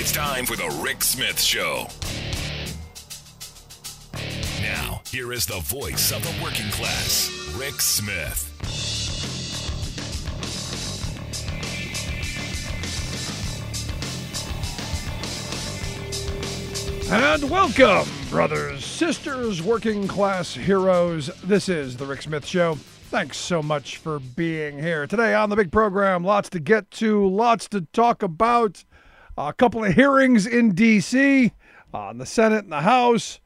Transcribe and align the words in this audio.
It's 0.00 0.12
time 0.12 0.46
for 0.46 0.56
the 0.56 0.80
Rick 0.82 1.04
Smith 1.04 1.38
Show. 1.38 1.86
Now, 4.62 5.02
here 5.06 5.30
is 5.30 5.44
the 5.44 5.60
voice 5.60 6.10
of 6.10 6.22
the 6.22 6.42
working 6.42 6.70
class, 6.70 7.28
Rick 7.54 7.82
Smith. 7.82 8.46
And 17.12 17.50
welcome, 17.50 18.08
brothers, 18.30 18.82
sisters, 18.82 19.62
working 19.62 20.08
class 20.08 20.54
heroes. 20.54 21.26
This 21.44 21.68
is 21.68 21.98
The 21.98 22.06
Rick 22.06 22.22
Smith 22.22 22.46
Show. 22.46 22.76
Thanks 23.10 23.36
so 23.36 23.62
much 23.62 23.98
for 23.98 24.18
being 24.18 24.78
here. 24.78 25.06
Today 25.06 25.34
on 25.34 25.50
the 25.50 25.56
big 25.56 25.70
program, 25.70 26.24
lots 26.24 26.48
to 26.50 26.58
get 26.58 26.90
to, 26.92 27.28
lots 27.28 27.68
to 27.68 27.82
talk 27.92 28.22
about. 28.22 28.82
A 29.48 29.54
couple 29.54 29.82
of 29.82 29.94
hearings 29.94 30.46
in 30.46 30.74
D.C., 30.74 31.52
on 31.94 32.18
the 32.18 32.26
Senate 32.26 32.64
and 32.64 32.72
the 32.72 32.82
House. 32.82 33.40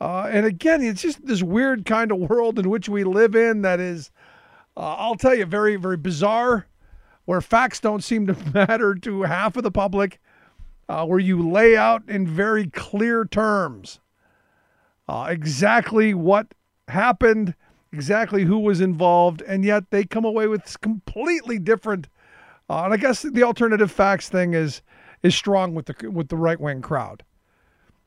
Uh, 0.00 0.22
and 0.22 0.46
again, 0.46 0.82
it's 0.82 1.02
just 1.02 1.26
this 1.26 1.42
weird 1.42 1.84
kind 1.84 2.10
of 2.10 2.18
world 2.18 2.58
in 2.58 2.70
which 2.70 2.88
we 2.88 3.04
live 3.04 3.34
in 3.34 3.60
that 3.60 3.78
is, 3.78 4.10
uh, 4.74 4.94
I'll 4.94 5.16
tell 5.16 5.34
you, 5.34 5.44
very, 5.44 5.76
very 5.76 5.98
bizarre, 5.98 6.66
where 7.26 7.42
facts 7.42 7.78
don't 7.78 8.02
seem 8.02 8.26
to 8.26 8.36
matter 8.54 8.94
to 8.94 9.22
half 9.22 9.58
of 9.58 9.64
the 9.64 9.70
public 9.70 10.18
uh, 10.88 11.04
where 11.04 11.18
you 11.18 11.46
lay 11.46 11.76
out 11.76 12.02
in 12.08 12.26
very 12.26 12.66
clear 12.68 13.26
terms 13.26 14.00
uh, 15.08 15.26
exactly 15.28 16.14
what 16.14 16.54
happened, 16.88 17.54
exactly 17.92 18.44
who 18.44 18.58
was 18.58 18.80
involved, 18.80 19.42
and 19.42 19.62
yet 19.62 19.90
they 19.90 20.04
come 20.04 20.24
away 20.24 20.46
with 20.46 20.80
completely 20.80 21.58
different. 21.58 22.08
Uh, 22.70 22.84
and 22.84 22.94
I 22.94 22.96
guess 22.96 23.20
the 23.20 23.42
alternative 23.42 23.92
facts 23.92 24.30
thing 24.30 24.54
is 24.54 24.80
is 25.24 25.34
strong 25.34 25.74
with 25.74 25.86
the 25.86 26.10
with 26.10 26.28
the 26.28 26.36
right 26.36 26.60
wing 26.60 26.80
crowd. 26.80 27.24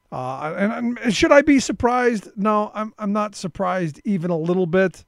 Uh, 0.10 0.54
and, 0.58 0.98
and, 1.00 1.14
should 1.14 1.34
I 1.34 1.42
be 1.42 1.60
surprised? 1.60 2.30
No, 2.38 2.72
I'm 2.74 2.94
I'm 2.98 3.12
not 3.12 3.36
surprised 3.36 4.00
even 4.06 4.32
a 4.32 4.38
little 4.38 4.68
bit. 4.68 5.04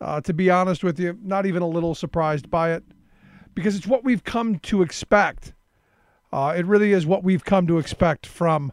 Uh, 0.00 0.20
to 0.20 0.34
be 0.34 0.50
honest 0.50 0.82
with 0.82 0.98
you, 0.98 1.16
not 1.22 1.46
even 1.46 1.62
a 1.62 1.68
little 1.68 1.94
surprised 1.94 2.50
by 2.50 2.72
it, 2.72 2.82
because 3.54 3.76
it's 3.76 3.86
what 3.86 4.04
we've 4.04 4.24
come 4.24 4.58
to 4.58 4.82
expect 4.82 5.54
uh, 6.32 6.54
it 6.56 6.66
really 6.66 6.92
is 6.92 7.06
what 7.06 7.24
we've 7.24 7.44
come 7.44 7.66
to 7.66 7.78
expect 7.78 8.26
from 8.26 8.72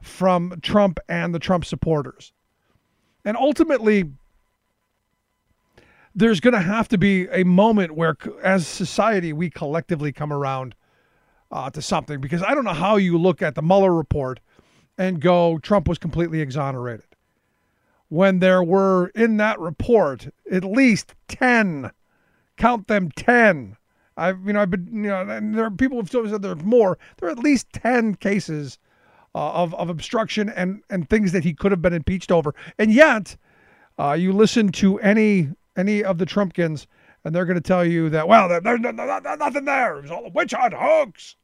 from 0.00 0.58
Trump 0.62 0.98
and 1.08 1.32
the 1.32 1.38
Trump 1.38 1.64
supporters. 1.64 2.32
And 3.24 3.36
ultimately, 3.36 4.10
there's 6.12 6.40
going 6.40 6.54
to 6.54 6.60
have 6.60 6.88
to 6.88 6.98
be 6.98 7.28
a 7.28 7.44
moment 7.44 7.94
where, 7.94 8.16
as 8.42 8.66
society, 8.66 9.32
we 9.32 9.48
collectively 9.48 10.10
come 10.10 10.32
around 10.32 10.74
uh, 11.52 11.70
to 11.70 11.82
something. 11.82 12.20
Because 12.20 12.42
I 12.42 12.54
don't 12.54 12.64
know 12.64 12.72
how 12.72 12.96
you 12.96 13.18
look 13.18 13.42
at 13.42 13.54
the 13.54 13.62
Mueller 13.62 13.94
report 13.94 14.40
and 14.98 15.20
go, 15.20 15.58
Trump 15.58 15.86
was 15.86 15.98
completely 15.98 16.40
exonerated. 16.40 17.06
When 18.08 18.40
there 18.40 18.62
were 18.62 19.08
in 19.14 19.36
that 19.38 19.58
report 19.60 20.28
at 20.50 20.64
least 20.64 21.14
10, 21.28 21.90
count 22.56 22.88
them 22.88 23.10
10 23.12 23.76
I've 24.16 24.46
you 24.46 24.52
know 24.52 24.60
I've 24.60 24.70
been 24.70 24.88
you 24.92 25.10
know 25.10 25.22
and 25.22 25.54
there 25.54 25.64
are 25.64 25.70
people 25.70 25.98
who've 25.98 26.10
said 26.30 26.42
there 26.42 26.52
are 26.52 26.56
more. 26.56 26.98
There 27.18 27.28
are 27.28 27.32
at 27.32 27.38
least 27.38 27.72
ten 27.72 28.14
cases 28.14 28.78
uh, 29.34 29.52
of 29.52 29.74
of 29.74 29.88
obstruction 29.88 30.48
and 30.50 30.82
and 30.90 31.08
things 31.08 31.32
that 31.32 31.44
he 31.44 31.54
could 31.54 31.72
have 31.72 31.82
been 31.82 31.94
impeached 31.94 32.30
over, 32.30 32.54
and 32.78 32.92
yet 32.92 33.36
uh, 33.98 34.12
you 34.12 34.32
listen 34.32 34.70
to 34.72 34.98
any 35.00 35.50
any 35.76 36.04
of 36.04 36.18
the 36.18 36.26
Trumpkins, 36.26 36.86
and 37.24 37.34
they're 37.34 37.46
going 37.46 37.56
to 37.56 37.60
tell 37.60 37.84
you 37.84 38.10
that 38.10 38.28
well 38.28 38.48
there's 38.48 38.80
nothing 38.80 39.64
there. 39.64 39.98
It 39.98 40.02
was 40.02 40.10
all 40.10 40.26
a 40.26 40.30
witch 40.30 40.52
hunt 40.52 40.74
hoax. 40.74 41.36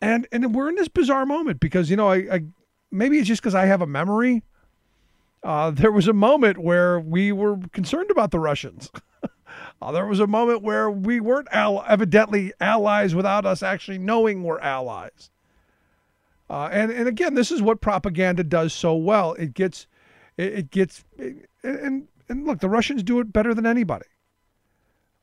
And 0.00 0.26
and 0.32 0.54
we're 0.54 0.68
in 0.68 0.76
this 0.76 0.88
bizarre 0.88 1.26
moment 1.26 1.60
because 1.60 1.90
you 1.90 1.96
know 1.96 2.08
I, 2.08 2.16
I 2.32 2.44
maybe 2.90 3.18
it's 3.18 3.28
just 3.28 3.42
because 3.42 3.54
I 3.54 3.66
have 3.66 3.82
a 3.82 3.86
memory. 3.86 4.42
Uh, 5.42 5.70
there 5.70 5.92
was 5.92 6.08
a 6.08 6.12
moment 6.12 6.58
where 6.58 7.00
we 7.00 7.32
were 7.32 7.58
concerned 7.72 8.10
about 8.10 8.30
the 8.30 8.38
Russians. 8.38 8.90
Uh, 9.82 9.92
there 9.92 10.06
was 10.06 10.20
a 10.20 10.26
moment 10.26 10.62
where 10.62 10.90
we 10.90 11.20
weren't 11.20 11.48
al- 11.52 11.84
evidently 11.88 12.52
allies 12.60 13.14
without 13.14 13.46
us 13.46 13.62
actually 13.62 13.98
knowing 13.98 14.42
we're 14.42 14.60
allies. 14.60 15.30
Uh, 16.50 16.68
and 16.72 16.90
and 16.90 17.08
again, 17.08 17.34
this 17.34 17.50
is 17.50 17.62
what 17.62 17.80
propaganda 17.80 18.44
does 18.44 18.72
so 18.72 18.94
well. 18.94 19.34
It 19.34 19.54
gets, 19.54 19.86
it, 20.36 20.52
it 20.52 20.70
gets, 20.70 21.04
it, 21.16 21.48
and 21.62 22.08
and 22.28 22.46
look, 22.46 22.58
the 22.58 22.68
Russians 22.68 23.02
do 23.02 23.20
it 23.20 23.32
better 23.32 23.54
than 23.54 23.66
anybody, 23.66 24.06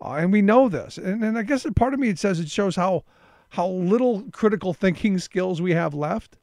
uh, 0.02 0.13
and 0.13 0.31
we 0.31 0.41
know 0.41 0.69
this. 0.69 0.97
And 0.97 1.23
and 1.23 1.38
I 1.38 1.44
guess 1.44 1.66
part 1.75 1.94
of 1.94 2.00
me 2.00 2.09
it 2.09 2.18
says 2.18 2.40
it 2.40 2.50
shows 2.50 2.78
how 2.78 3.03
how 3.50 3.68
little 3.68 4.24
critical 4.31 4.74
thinking 4.74 5.19
skills 5.19 5.62
we 5.62 5.74
have 5.74 5.94
left. 5.94 6.38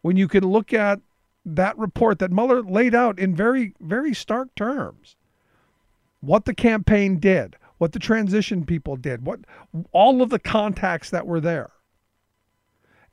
When 0.00 0.16
you 0.16 0.28
can 0.28 0.44
look 0.44 0.72
at 0.72 1.00
that 1.44 1.76
report 1.78 2.18
that 2.18 2.30
Mueller 2.30 2.62
laid 2.62 2.94
out 2.94 3.18
in 3.18 3.34
very 3.34 3.74
very 3.80 4.14
stark 4.14 4.54
terms 4.54 5.16
what 6.20 6.44
the 6.44 6.54
campaign 6.54 7.18
did, 7.18 7.56
what 7.78 7.92
the 7.92 7.98
transition 7.98 8.64
people 8.64 8.96
did, 8.96 9.24
what 9.24 9.40
all 9.92 10.20
of 10.20 10.30
the 10.30 10.38
contacts 10.38 11.10
that 11.10 11.26
were 11.26 11.40
there. 11.40 11.70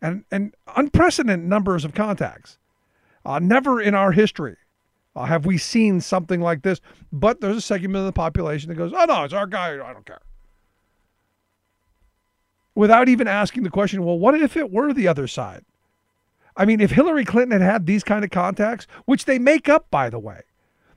And 0.02 0.26
and 0.32 0.54
unprecedented 0.76 1.48
numbers 1.48 1.86
of 1.86 1.94
contacts. 1.94 2.58
Uh, 3.26 3.40
never 3.40 3.82
in 3.82 3.96
our 3.96 4.12
history 4.12 4.58
uh, 5.16 5.26
have 5.26 5.46
we 5.46 5.58
seen 5.58 6.02
something 6.02 6.42
like 6.42 6.62
this. 6.62 6.82
But 7.12 7.42
there's 7.42 7.58
a 7.58 7.62
segment 7.62 7.96
of 7.96 8.06
the 8.06 8.12
population 8.12 8.70
that 8.70 8.76
goes, 8.76 8.92
"Oh 8.94 9.06
no, 9.06 9.24
it's 9.24 9.34
our 9.34 9.48
guy. 9.48 9.74
I 9.74 9.94
don't 9.94 10.06
care." 10.06 10.22
Without 12.76 13.08
even 13.08 13.28
asking 13.28 13.64
the 13.64 13.70
question, 13.70 14.04
well, 14.04 14.20
what 14.20 14.36
if 14.36 14.58
it 14.58 14.70
were 14.70 14.94
the 14.94 15.08
other 15.08 15.28
side? 15.28 15.64
I 16.58 16.66
mean, 16.66 16.80
if 16.82 16.92
Hillary 16.92 17.26
Clinton 17.26 17.60
had 17.60 17.72
had 17.72 17.86
these 17.86 18.04
kind 18.04 18.24
of 18.24 18.32
contacts, 18.32 18.86
which 19.06 19.26
they 19.26 19.40
make 19.40 19.68
up, 19.68 19.90
by 19.90 20.10
the 20.10 20.20
way, 20.20 20.42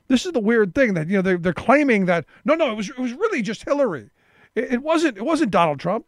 this 0.08 0.26
is 0.26 0.32
the 0.32 0.40
weird 0.40 0.74
thing 0.74 0.94
that 0.94 1.08
you 1.08 1.16
know 1.16 1.22
they're, 1.22 1.38
they're 1.38 1.52
claiming 1.52 2.06
that 2.06 2.24
no, 2.44 2.54
no, 2.54 2.70
it 2.70 2.74
was 2.74 2.88
it 2.88 2.98
was 2.98 3.12
really 3.12 3.42
just 3.42 3.64
Hillary. 3.64 4.10
It, 4.54 4.72
it 4.74 4.82
wasn't 4.82 5.16
it 5.16 5.24
wasn't 5.24 5.50
Donald 5.50 5.80
Trump. 5.80 6.06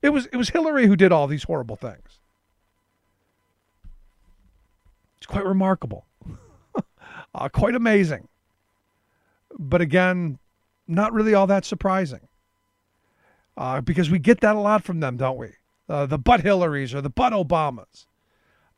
It 0.00 0.10
was 0.10 0.26
it 0.26 0.36
was 0.36 0.50
Hillary 0.50 0.86
who 0.86 0.96
did 0.96 1.12
all 1.12 1.26
these 1.26 1.44
horrible 1.44 1.76
things. 1.76 2.20
It's 5.18 5.26
quite 5.26 5.44
remarkable, 5.44 6.06
uh, 7.34 7.48
quite 7.48 7.74
amazing. 7.74 8.28
But 9.58 9.80
again, 9.80 10.38
not 10.88 11.12
really 11.12 11.34
all 11.34 11.46
that 11.46 11.64
surprising. 11.64 12.28
Uh, 13.56 13.80
because 13.80 14.10
we 14.10 14.18
get 14.18 14.40
that 14.40 14.56
a 14.56 14.60
lot 14.60 14.82
from 14.82 15.00
them, 15.00 15.16
don't 15.16 15.36
we? 15.36 15.48
Uh, 15.88 16.06
the 16.06 16.18
butt 16.18 16.40
Hillarys 16.40 16.94
or 16.94 17.00
the 17.00 17.10
butt 17.10 17.32
Obamas. 17.32 18.06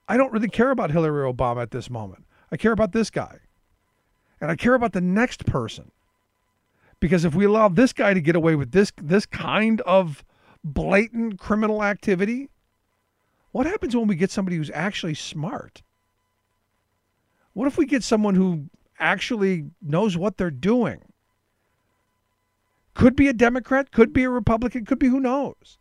I 0.08 0.16
don't 0.16 0.32
really 0.32 0.48
care 0.48 0.70
about 0.70 0.90
Hillary 0.90 1.30
Obama 1.32 1.62
at 1.62 1.70
this 1.70 1.88
moment. 1.88 2.24
I 2.50 2.56
care 2.56 2.72
about 2.72 2.92
this 2.92 3.10
guy. 3.10 3.38
And 4.40 4.50
I 4.50 4.56
care 4.56 4.74
about 4.74 4.92
the 4.92 5.00
next 5.00 5.46
person. 5.46 5.90
Because 7.00 7.24
if 7.24 7.34
we 7.34 7.44
allow 7.44 7.68
this 7.68 7.92
guy 7.92 8.14
to 8.14 8.20
get 8.20 8.36
away 8.36 8.54
with 8.54 8.72
this 8.72 8.92
this 9.00 9.26
kind 9.26 9.80
of 9.82 10.24
blatant 10.62 11.38
criminal 11.38 11.82
activity, 11.82 12.48
what 13.52 13.66
happens 13.66 13.94
when 13.94 14.06
we 14.06 14.16
get 14.16 14.30
somebody 14.30 14.56
who's 14.56 14.70
actually 14.72 15.14
smart? 15.14 15.82
What 17.52 17.66
if 17.66 17.78
we 17.78 17.86
get 17.86 18.02
someone 18.02 18.34
who 18.34 18.68
actually 18.98 19.66
knows 19.80 20.16
what 20.16 20.36
they're 20.36 20.50
doing? 20.50 21.02
Could 22.94 23.16
be 23.16 23.28
a 23.28 23.32
Democrat, 23.32 23.90
could 23.90 24.12
be 24.12 24.24
a 24.24 24.30
Republican, 24.30 24.84
could 24.84 24.98
be 24.98 25.08
who 25.08 25.20
knows. 25.20 25.78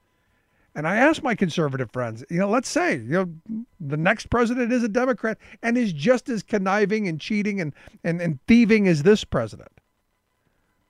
And 0.75 0.87
I 0.87 0.95
asked 0.95 1.21
my 1.21 1.35
conservative 1.35 1.91
friends, 1.91 2.23
you 2.31 2.39
know, 2.39 2.49
let's 2.49 2.69
say, 2.69 2.95
you 2.95 3.03
know, 3.11 3.65
the 3.79 3.97
next 3.97 4.31
president 4.31 4.71
is 4.73 4.83
a 4.83 4.89
Democrat 4.89 5.37
and 5.61 5.77
is 5.77 5.93
just 5.93 6.29
as 6.29 6.41
conniving 6.41 7.07
and 7.07 7.21
cheating 7.21 7.61
and, 7.61 7.73
and, 8.03 8.19
and 8.19 8.39
thieving 8.47 8.87
as 8.87 9.03
this 9.03 9.23
president. 9.23 9.69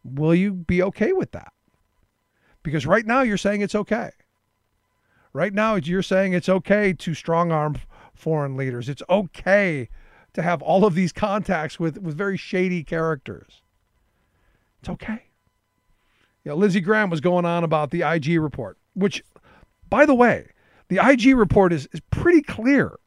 Will 0.05 0.33
you 0.33 0.53
be 0.53 0.81
okay 0.81 1.11
with 1.11 1.31
that? 1.33 1.51
Because 2.61 2.85
right 2.85 3.05
now 3.05 3.21
you're 3.21 3.35
saying 3.35 3.61
it's 3.61 3.75
okay. 3.75 4.11
Right 5.33 5.53
now 5.53 5.75
you're 5.75 6.01
saying 6.01 6.31
it's 6.31 6.49
okay 6.49 6.93
to 6.93 7.13
strong 7.13 7.51
arm 7.51 7.75
foreign 8.13 8.55
leaders. 8.55 8.87
It's 8.87 9.03
okay 9.09 9.89
to 10.33 10.41
have 10.41 10.61
all 10.61 10.85
of 10.85 10.95
these 10.95 11.11
contacts 11.11 11.77
with, 11.77 11.97
with 11.97 12.15
very 12.15 12.37
shady 12.37 12.83
characters. 12.83 13.61
It's 14.79 14.89
okay. 14.89 15.23
You 16.43 16.51
know, 16.51 16.57
Lindsey 16.57 16.81
Graham 16.81 17.09
was 17.09 17.21
going 17.21 17.45
on 17.45 17.63
about 17.63 17.91
the 17.91 18.01
IG 18.01 18.39
report, 18.39 18.77
which 18.93 19.23
by 19.89 20.05
the 20.05 20.15
way, 20.15 20.49
the 20.89 20.99
IG 21.01 21.35
report 21.35 21.71
is, 21.71 21.87
is 21.91 22.01
pretty 22.11 22.41
clear. 22.41 22.97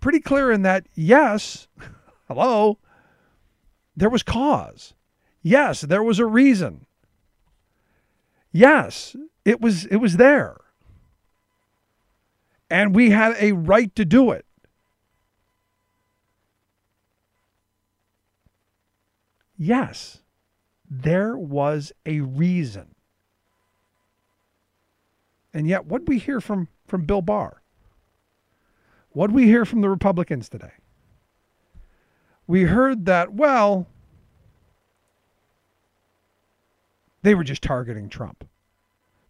Pretty 0.00 0.20
clear 0.20 0.50
in 0.50 0.62
that, 0.62 0.86
yes, 0.94 1.68
hello, 2.28 2.78
there 3.96 4.08
was 4.08 4.22
cause. 4.22 4.94
Yes, 5.42 5.80
there 5.82 6.02
was 6.02 6.18
a 6.18 6.26
reason. 6.26 6.86
Yes, 8.52 9.14
it 9.44 9.60
was 9.60 9.84
it 9.86 9.96
was 9.96 10.16
there. 10.16 10.56
And 12.70 12.94
we 12.94 13.10
had 13.10 13.34
a 13.38 13.52
right 13.52 13.94
to 13.96 14.04
do 14.04 14.30
it. 14.30 14.44
Yes, 19.56 20.20
there 20.90 21.36
was 21.36 21.92
a 22.06 22.20
reason. 22.20 22.94
And 25.52 25.66
yet, 25.66 25.86
what 25.86 26.06
we 26.06 26.18
hear 26.18 26.40
from 26.40 26.68
from 26.86 27.04
Bill 27.04 27.22
Barr? 27.22 27.62
What 29.10 29.30
we 29.30 29.44
hear 29.44 29.64
from 29.64 29.80
the 29.80 29.88
Republicans 29.88 30.48
today? 30.48 30.72
We 32.46 32.62
heard 32.62 33.06
that 33.06 33.32
well, 33.34 33.86
they 37.22 37.34
were 37.34 37.44
just 37.44 37.62
targeting 37.62 38.08
Trump. 38.08 38.46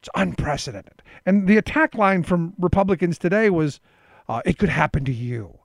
It's 0.01 0.09
unprecedented. 0.15 1.03
And 1.27 1.49
the 1.49 1.57
attack 1.57 1.95
line 1.95 2.23
from 2.23 2.55
Republicans 2.59 3.19
today 3.19 3.51
was, 3.51 3.81
uh, 4.29 4.43
"It 4.45 4.59
could 4.59 4.69
happen 4.69 5.05
to 5.07 5.13
you." 5.13 5.59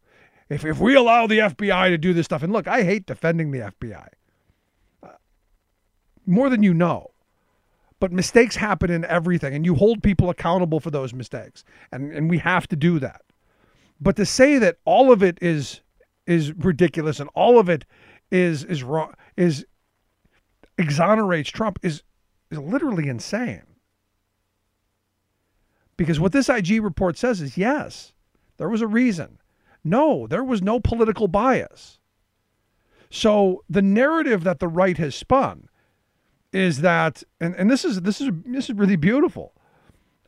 If, 0.49 0.65
if 0.65 0.79
we 0.79 0.95
allow 0.95 1.27
the 1.27 1.39
FBI 1.39 1.89
to 1.89 1.97
do 1.97 2.13
this 2.13 2.25
stuff, 2.25 2.43
and 2.43 2.53
look, 2.53 2.67
I 2.67 2.83
hate 2.83 3.05
defending 3.05 3.51
the 3.51 3.59
FBI 3.59 4.09
more 6.25 6.49
than 6.49 6.63
you 6.63 6.73
know, 6.73 7.11
but 7.99 8.11
mistakes 8.11 8.55
happen 8.55 8.91
in 8.91 9.05
everything, 9.05 9.53
and 9.53 9.65
you 9.65 9.75
hold 9.75 10.03
people 10.03 10.29
accountable 10.29 10.79
for 10.79 10.91
those 10.91 11.13
mistakes, 11.13 11.63
and, 11.91 12.11
and 12.11 12.29
we 12.29 12.37
have 12.39 12.67
to 12.67 12.75
do 12.75 12.99
that. 12.99 13.21
But 14.01 14.17
to 14.17 14.25
say 14.25 14.57
that 14.57 14.77
all 14.85 15.11
of 15.11 15.23
it 15.23 15.37
is 15.41 15.81
is 16.25 16.53
ridiculous 16.53 17.19
and 17.19 17.29
all 17.33 17.59
of 17.59 17.69
it 17.69 17.85
is 18.31 18.63
is 18.63 18.83
wrong 18.83 19.13
is 19.35 19.65
exonerates 20.77 21.49
Trump 21.49 21.79
is 21.81 22.03
is 22.51 22.57
literally 22.57 23.07
insane. 23.07 23.63
Because 25.95 26.19
what 26.19 26.31
this 26.31 26.49
IG 26.49 26.81
report 26.83 27.17
says 27.17 27.41
is 27.41 27.57
yes, 27.57 28.13
there 28.57 28.69
was 28.69 28.81
a 28.81 28.87
reason. 28.87 29.37
No, 29.83 30.27
there 30.27 30.43
was 30.43 30.61
no 30.61 30.79
political 30.79 31.27
bias. 31.27 31.99
So 33.09 33.63
the 33.69 33.81
narrative 33.81 34.43
that 34.43 34.59
the 34.59 34.67
right 34.67 34.97
has 34.97 35.13
spun 35.13 35.69
is 36.53 36.81
that, 36.81 37.23
and, 37.39 37.55
and 37.55 37.69
this 37.69 37.83
is 37.83 38.01
this 38.01 38.21
is 38.21 38.29
this 38.45 38.69
is 38.69 38.75
really 38.75 38.95
beautiful. 38.95 39.53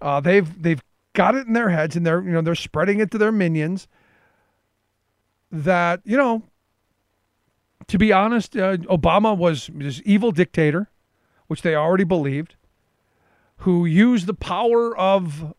Uh, 0.01 0.19
they've 0.19 0.61
they've 0.61 0.81
got 1.13 1.35
it 1.35 1.47
in 1.47 1.53
their 1.53 1.69
heads, 1.69 1.95
and 1.95 2.05
they're 2.05 2.21
you 2.21 2.31
know 2.31 2.41
they're 2.41 2.55
spreading 2.55 2.99
it 2.99 3.11
to 3.11 3.17
their 3.17 3.31
minions. 3.31 3.87
That 5.51 6.01
you 6.03 6.17
know, 6.17 6.43
to 7.87 7.97
be 7.97 8.11
honest, 8.11 8.55
uh, 8.55 8.77
Obama 8.77 9.37
was 9.37 9.69
this 9.73 10.01
evil 10.05 10.31
dictator, 10.31 10.89
which 11.47 11.61
they 11.61 11.75
already 11.75 12.03
believed, 12.03 12.55
who 13.57 13.85
used 13.85 14.25
the 14.25 14.33
power 14.33 14.97
of 14.97 15.53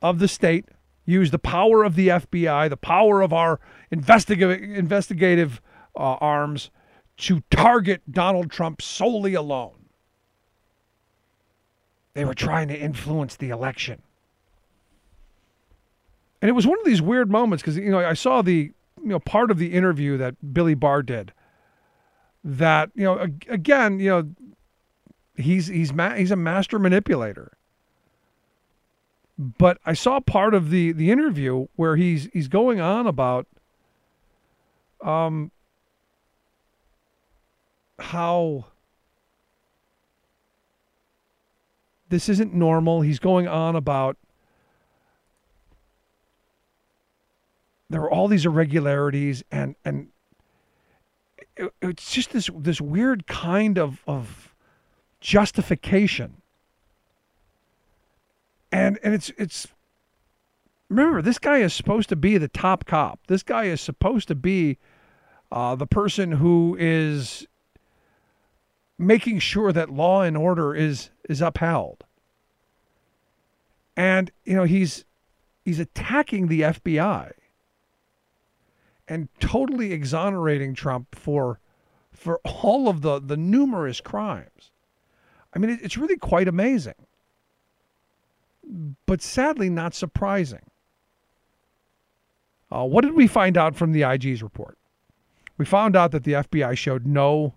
of 0.00 0.18
the 0.18 0.28
state 0.28 0.66
used 1.08 1.32
the 1.32 1.38
power 1.38 1.84
of 1.84 1.94
the 1.94 2.08
FBI, 2.08 2.68
the 2.68 2.76
power 2.76 3.22
of 3.22 3.32
our 3.32 3.58
investigative 3.90 4.62
investigative 4.62 5.62
uh, 5.96 6.16
arms 6.20 6.70
to 7.18 7.42
target 7.50 8.02
Donald 8.10 8.50
Trump 8.50 8.80
solely 8.80 9.34
alone. 9.34 9.74
They 12.14 12.24
were 12.24 12.34
trying 12.34 12.68
to 12.68 12.78
influence 12.78 13.36
the 13.36 13.50
election. 13.50 14.02
And 16.40 16.48
it 16.48 16.52
was 16.52 16.66
one 16.66 16.78
of 16.78 16.84
these 16.84 17.02
weird 17.02 17.30
moments 17.30 17.62
because 17.62 17.76
you 17.76 17.90
know 17.90 17.98
I 17.98 18.14
saw 18.14 18.42
the 18.42 18.72
you 19.02 19.08
know 19.08 19.18
part 19.20 19.50
of 19.50 19.58
the 19.58 19.72
interview 19.72 20.16
that 20.16 20.54
Billy 20.54 20.74
Barr 20.74 21.02
did. 21.02 21.32
That 22.44 22.90
you 22.94 23.04
know 23.04 23.26
again 23.48 23.98
you 23.98 24.10
know 24.10 24.30
he's 25.36 25.66
he's 25.66 25.92
ma- 25.92 26.14
he's 26.14 26.30
a 26.30 26.36
master 26.36 26.78
manipulator 26.78 27.58
but 29.38 29.78
I 29.86 29.92
saw 29.92 30.18
part 30.20 30.52
of 30.52 30.70
the 30.70 30.92
the 30.92 31.10
interview 31.10 31.68
where 31.76 31.96
he's 31.96 32.28
he's 32.32 32.48
going 32.48 32.80
on 32.80 33.06
about 33.06 33.46
um 35.00 35.52
how 37.98 38.66
this 42.08 42.28
isn't 42.28 42.54
normal. 42.54 43.02
He's 43.02 43.18
going 43.18 43.48
on 43.48 43.76
about 43.76 44.16
there 47.90 48.00
are 48.02 48.10
all 48.10 48.28
these 48.28 48.46
irregularities 48.46 49.42
and 49.50 49.74
and 49.84 50.08
it, 51.56 51.72
it's 51.82 52.12
just 52.12 52.30
this 52.30 52.50
this 52.54 52.80
weird 52.80 53.26
kind 53.26 53.78
of 53.78 54.02
of 54.06 54.54
justification 55.20 56.42
and 58.70 58.98
and 59.02 59.14
it's 59.14 59.30
it's 59.38 59.68
remember 60.88 61.22
this 61.22 61.38
guy 61.38 61.58
is 61.58 61.72
supposed 61.72 62.08
to 62.08 62.16
be 62.16 62.38
the 62.38 62.48
top 62.48 62.86
cop. 62.86 63.20
This 63.26 63.42
guy 63.42 63.64
is 63.64 63.80
supposed 63.80 64.28
to 64.28 64.34
be 64.34 64.78
uh, 65.50 65.74
the 65.74 65.86
person 65.86 66.32
who 66.32 66.76
is 66.78 67.46
making 68.98 69.38
sure 69.38 69.72
that 69.72 69.90
law 69.90 70.22
and 70.22 70.36
order 70.36 70.74
is 70.74 71.10
is 71.28 71.40
upheld. 71.40 72.04
And 73.96 74.30
you 74.44 74.54
know 74.54 74.64
he's 74.64 75.04
he's 75.64 75.78
attacking 75.78 76.48
the 76.48 76.62
FBI 76.62 77.32
and 79.06 79.28
totally 79.40 79.92
exonerating 79.92 80.74
Trump 80.74 81.14
for 81.14 81.60
for 82.12 82.40
all 82.44 82.88
of 82.88 83.02
the 83.02 83.20
the 83.20 83.36
numerous 83.36 84.00
crimes. 84.00 84.70
I 85.54 85.58
mean, 85.58 85.70
it, 85.70 85.80
it's 85.82 85.96
really 85.96 86.16
quite 86.16 86.48
amazing 86.48 86.94
but 89.06 89.22
sadly 89.22 89.70
not 89.70 89.94
surprising. 89.94 90.70
Uh, 92.70 92.84
what 92.84 93.02
did 93.02 93.14
we 93.14 93.26
find 93.26 93.56
out 93.56 93.74
from 93.74 93.92
the 93.92 94.02
IG's 94.02 94.42
report? 94.42 94.78
We 95.56 95.64
found 95.64 95.96
out 95.96 96.12
that 96.12 96.24
the 96.24 96.32
FBI 96.32 96.76
showed 96.76 97.06
no 97.06 97.54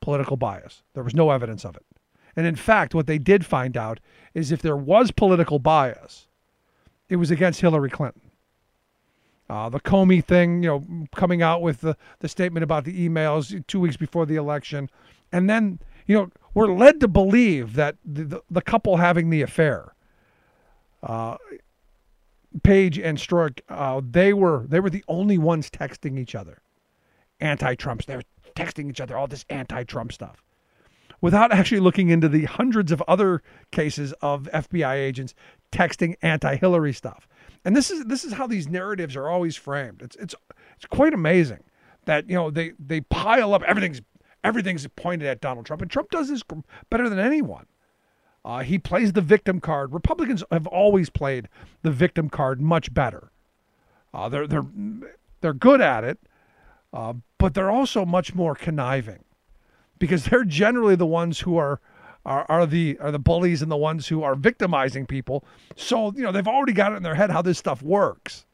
political 0.00 0.36
bias. 0.36 0.82
There 0.94 1.04
was 1.04 1.14
no 1.14 1.30
evidence 1.30 1.64
of 1.64 1.76
it. 1.76 1.84
And 2.36 2.46
in 2.46 2.56
fact, 2.56 2.94
what 2.94 3.06
they 3.06 3.18
did 3.18 3.44
find 3.44 3.76
out 3.76 4.00
is 4.34 4.52
if 4.52 4.62
there 4.62 4.76
was 4.76 5.10
political 5.10 5.58
bias, 5.58 6.28
it 7.08 7.16
was 7.16 7.30
against 7.30 7.60
Hillary 7.60 7.90
Clinton. 7.90 8.22
Uh, 9.48 9.68
the 9.68 9.80
Comey 9.80 10.24
thing, 10.24 10.62
you 10.62 10.68
know, 10.68 11.06
coming 11.14 11.42
out 11.42 11.60
with 11.60 11.80
the, 11.80 11.96
the 12.20 12.28
statement 12.28 12.62
about 12.62 12.84
the 12.84 13.08
emails 13.08 13.66
two 13.66 13.80
weeks 13.80 13.96
before 13.96 14.24
the 14.24 14.36
election. 14.36 14.88
And 15.32 15.50
then, 15.50 15.80
you 16.06 16.14
know, 16.16 16.30
we're 16.54 16.72
led 16.72 17.00
to 17.00 17.08
believe 17.08 17.74
that 17.74 17.96
the, 18.04 18.24
the, 18.24 18.42
the 18.48 18.62
couple 18.62 18.96
having 18.98 19.30
the 19.30 19.42
affair 19.42 19.94
uh, 21.02 21.36
Page 22.62 22.98
and 22.98 23.16
Strzok, 23.16 23.60
uh, 23.68 24.00
they 24.08 24.32
were 24.32 24.66
they 24.68 24.80
were 24.80 24.90
the 24.90 25.04
only 25.06 25.38
ones 25.38 25.70
texting 25.70 26.18
each 26.18 26.34
other, 26.34 26.60
anti-Trumps. 27.40 28.06
They 28.06 28.16
were 28.16 28.24
texting 28.54 28.90
each 28.90 29.00
other 29.00 29.16
all 29.16 29.26
this 29.26 29.44
anti-Trump 29.50 30.12
stuff, 30.12 30.42
without 31.20 31.52
actually 31.52 31.80
looking 31.80 32.08
into 32.08 32.28
the 32.28 32.44
hundreds 32.44 32.92
of 32.92 33.02
other 33.08 33.42
cases 33.70 34.12
of 34.20 34.48
FBI 34.52 34.94
agents 34.94 35.34
texting 35.72 36.14
anti-Hillary 36.22 36.92
stuff. 36.92 37.28
And 37.64 37.76
this 37.76 37.90
is 37.90 38.04
this 38.06 38.24
is 38.24 38.32
how 38.32 38.46
these 38.46 38.68
narratives 38.68 39.16
are 39.16 39.28
always 39.28 39.56
framed. 39.56 40.02
It's 40.02 40.16
it's 40.16 40.34
it's 40.76 40.86
quite 40.86 41.12
amazing 41.12 41.62
that 42.06 42.28
you 42.28 42.34
know 42.34 42.50
they 42.50 42.72
they 42.78 43.02
pile 43.02 43.52
up 43.54 43.62
everything's 43.64 44.00
everything's 44.42 44.86
pointed 44.96 45.28
at 45.28 45.40
Donald 45.40 45.66
Trump, 45.66 45.82
and 45.82 45.90
Trump 45.90 46.10
does 46.10 46.28
this 46.28 46.42
better 46.88 47.08
than 47.08 47.18
anyone. 47.18 47.66
Uh, 48.44 48.60
he 48.60 48.78
plays 48.78 49.12
the 49.12 49.20
victim 49.20 49.60
card. 49.60 49.92
Republicans 49.92 50.42
have 50.50 50.66
always 50.66 51.10
played 51.10 51.48
the 51.82 51.90
victim 51.90 52.30
card 52.30 52.60
much 52.60 52.92
better. 52.94 53.30
Uh, 54.14 54.28
they're 54.28 54.46
they're 54.46 54.66
they're 55.40 55.52
good 55.52 55.80
at 55.80 56.04
it, 56.04 56.18
uh, 56.92 57.14
but 57.38 57.54
they're 57.54 57.70
also 57.70 58.04
much 58.04 58.34
more 58.34 58.54
conniving 58.54 59.24
because 59.98 60.24
they're 60.24 60.44
generally 60.44 60.96
the 60.96 61.06
ones 61.06 61.40
who 61.40 61.56
are, 61.56 61.80
are 62.24 62.44
are 62.48 62.66
the 62.66 62.98
are 63.00 63.10
the 63.10 63.18
bullies 63.18 63.62
and 63.62 63.70
the 63.70 63.76
ones 63.76 64.08
who 64.08 64.22
are 64.22 64.34
victimizing 64.34 65.06
people. 65.06 65.44
So 65.76 66.12
you 66.12 66.22
know 66.22 66.32
they've 66.32 66.46
already 66.46 66.72
got 66.72 66.92
it 66.92 66.96
in 66.96 67.02
their 67.02 67.14
head 67.14 67.30
how 67.30 67.42
this 67.42 67.58
stuff 67.58 67.82
works. 67.82 68.46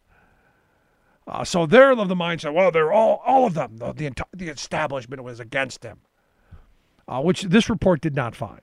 Uh, 1.26 1.44
so 1.44 1.66
they're 1.66 1.90
of 1.90 2.08
the 2.08 2.14
mindset. 2.14 2.54
Well, 2.54 2.70
they're 2.70 2.92
all 2.92 3.22
all 3.26 3.46
of 3.46 3.54
them. 3.54 3.78
The 3.78 3.92
the, 3.92 4.12
the 4.34 4.48
establishment 4.48 5.24
was 5.24 5.40
against 5.40 5.82
him, 5.82 5.98
uh, 7.08 7.20
which 7.22 7.42
this 7.42 7.68
report 7.68 8.00
did 8.00 8.14
not 8.14 8.36
find. 8.36 8.60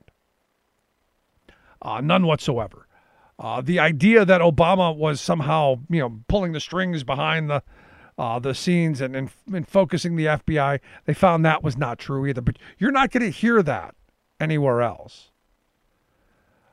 Uh, 1.81 1.99
none 1.99 2.25
whatsoever. 2.25 2.87
Uh, 3.37 3.59
the 3.59 3.79
idea 3.79 4.23
that 4.23 4.39
Obama 4.39 4.95
was 4.95 5.19
somehow, 5.19 5.75
you 5.89 5.99
know, 5.99 6.19
pulling 6.29 6.53
the 6.53 6.59
strings 6.59 7.03
behind 7.03 7.49
the 7.49 7.61
uh, 8.17 8.39
the 8.39 8.53
scenes 8.53 9.01
and, 9.01 9.15
and, 9.15 9.29
and 9.51 9.67
focusing 9.67 10.15
the 10.15 10.25
FBI, 10.25 10.79
they 11.05 11.13
found 11.13 11.45
that 11.45 11.63
was 11.63 11.77
not 11.77 11.99
true 11.99 12.25
either. 12.25 12.41
But 12.41 12.57
you're 12.77 12.91
not 12.91 13.11
going 13.11 13.23
to 13.23 13.29
hear 13.29 13.61
that 13.63 13.95
anywhere 14.39 14.81
else. 14.81 15.31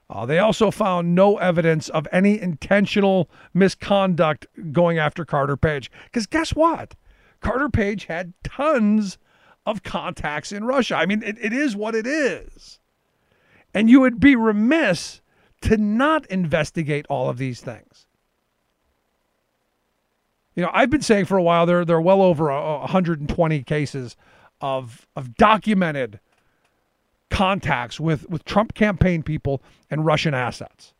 Uh, 0.09 0.26
they 0.26 0.40
also 0.40 0.73
found 0.73 1.14
no 1.14 1.38
evidence 1.38 1.88
of 1.88 2.09
any 2.11 2.40
intentional 2.40 3.30
misconduct 3.54 4.44
going 4.73 4.99
after 4.99 5.25
Carter 5.25 5.56
Page. 5.56 5.90
Because 6.04 6.26
guess 6.26 6.50
what? 6.50 6.97
Carter 7.40 7.68
Page 7.68 8.06
had 8.06 8.35
tons 8.42 9.18
of 9.64 9.85
contacts 9.85 10.50
in 10.50 10.64
Russia. 10.64 10.97
I 10.97 11.06
mean, 11.06 11.23
it, 11.23 11.38
it 11.40 11.52
is 11.52 11.76
what 11.76 11.94
it 11.94 12.06
is. 12.06 12.80
And 13.73 13.88
you 13.88 14.00
would 14.00 14.18
be 14.18 14.35
remiss 14.35 15.20
to 15.62 15.76
not 15.76 16.26
investigate 16.26 17.06
all 17.09 17.30
of 17.30 17.38
these 17.38 17.61
things. 17.61 18.06
You 20.54 20.64
know, 20.64 20.71
I've 20.73 20.90
been 20.90 21.02
saying 21.02 21.26
for 21.26 21.37
a 21.37 21.42
while 21.42 21.66
there 21.66 21.85
there 21.85 21.97
are 21.97 22.02
well 22.02 22.23
over 22.23 22.50
120 22.50 23.62
cases 23.62 24.16
of 24.61 25.07
of 25.16 25.35
documented 25.37 26.21
contacts 27.30 28.00
with 28.00 28.28
with 28.28 28.45
Trump 28.45 28.75
campaign 28.75 29.23
people 29.23 29.62
and 29.90 30.04
Russian 30.04 30.35
assets. 30.35 30.95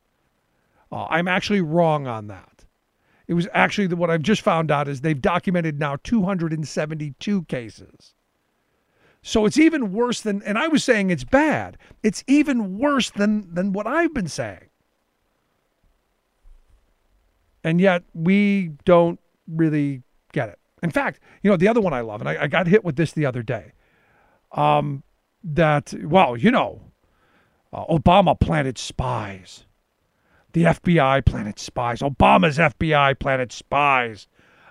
Uh, 0.93 1.07
I'm 1.11 1.29
actually 1.29 1.61
wrong 1.61 2.07
on 2.07 2.29
that. 2.29 2.65
It 3.29 3.35
was 3.35 3.47
actually 3.53 3.87
the, 3.87 3.97
what 3.97 4.11
I've 4.11 4.23
just 4.23 4.43
found 4.43 4.73
out 4.73 4.89
is 4.89 5.03
they've 5.03 5.21
documented 5.21 5.79
now 5.79 5.97
272 6.03 7.45
cases. 7.45 8.15
So 9.23 9.47
it's 9.47 9.59
even 9.59 9.93
worse 9.93 10.21
than, 10.21 10.43
and 10.43 10.59
I 10.59 10.67
was 10.67 10.83
saying 10.83 11.11
it's 11.11 11.25
bad. 11.25 11.77
It's 12.03 12.25
even 12.27 12.79
worse 12.79 13.11
than 13.11 13.55
than 13.55 13.73
what 13.73 13.87
I've 13.87 14.15
been 14.15 14.29
saying. 14.29 14.71
And 17.63 17.81
yet 17.81 18.03
we 18.15 18.73
don't 18.85 19.21
really 19.51 20.03
get 20.33 20.49
it. 20.49 20.59
In 20.83 20.91
fact, 20.91 21.21
you 21.43 21.51
know, 21.51 21.57
the 21.57 21.69
other 21.69 21.81
one 21.81 21.93
I 21.93 22.01
love, 22.01 22.21
and 22.21 22.29
I, 22.29 22.45
I 22.45 22.47
got 22.47 22.67
hit 22.67 22.85
with 22.85 22.97
this 22.97 23.13
the 23.13 23.27
other 23.27 23.43
day. 23.43 23.73
Um, 24.53 25.03
that 25.45 25.95
well, 26.03 26.37
you 26.37 26.51
know, 26.51 26.81
uh, 27.73 27.85
Obama 27.87 28.39
planted 28.39 28.79
spies. 28.79 29.65
The 30.53 30.65
FBI 30.65 31.25
planted 31.25 31.59
spies. 31.59 32.01
Obama's 32.01 32.59
FBI 32.59 33.19
planted 33.19 33.53
spies 33.53 34.27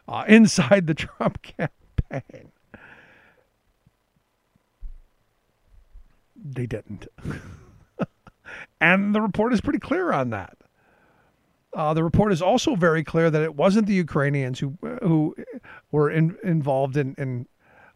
uh, 0.07 0.25
inside 0.27 0.87
the 0.87 0.93
Trump 0.95 1.41
campaign. 1.41 2.51
They 6.35 6.65
didn't. 6.65 7.07
and 8.81 9.13
the 9.15 9.21
report 9.21 9.53
is 9.53 9.61
pretty 9.61 9.79
clear 9.79 10.11
on 10.11 10.29
that. 10.31 10.57
Uh, 11.73 11.93
the 11.93 12.03
report 12.03 12.31
is 12.31 12.41
also 12.41 12.75
very 12.75 13.03
clear 13.03 13.29
that 13.29 13.41
it 13.41 13.55
wasn't 13.55 13.87
the 13.87 13.93
Ukrainians 13.93 14.59
who 14.59 14.77
who 15.01 15.35
were 15.91 16.09
in, 16.09 16.37
involved 16.43 16.97
in, 16.97 17.15
in 17.17 17.47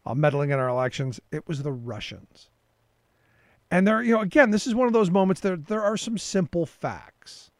uh, 0.06 0.14
meddling 0.14 0.50
in 0.50 0.58
our 0.58 0.68
elections. 0.68 1.20
It 1.32 1.48
was 1.48 1.62
the 1.62 1.72
Russians. 1.72 2.50
And 3.70 3.86
there, 3.86 4.02
you 4.02 4.14
know, 4.14 4.20
again, 4.20 4.50
this 4.50 4.66
is 4.66 4.74
one 4.74 4.86
of 4.86 4.92
those 4.92 5.10
moments 5.10 5.40
that 5.40 5.66
there 5.66 5.82
are 5.82 5.96
some 5.96 6.18
simple 6.18 6.66
facts 6.66 7.50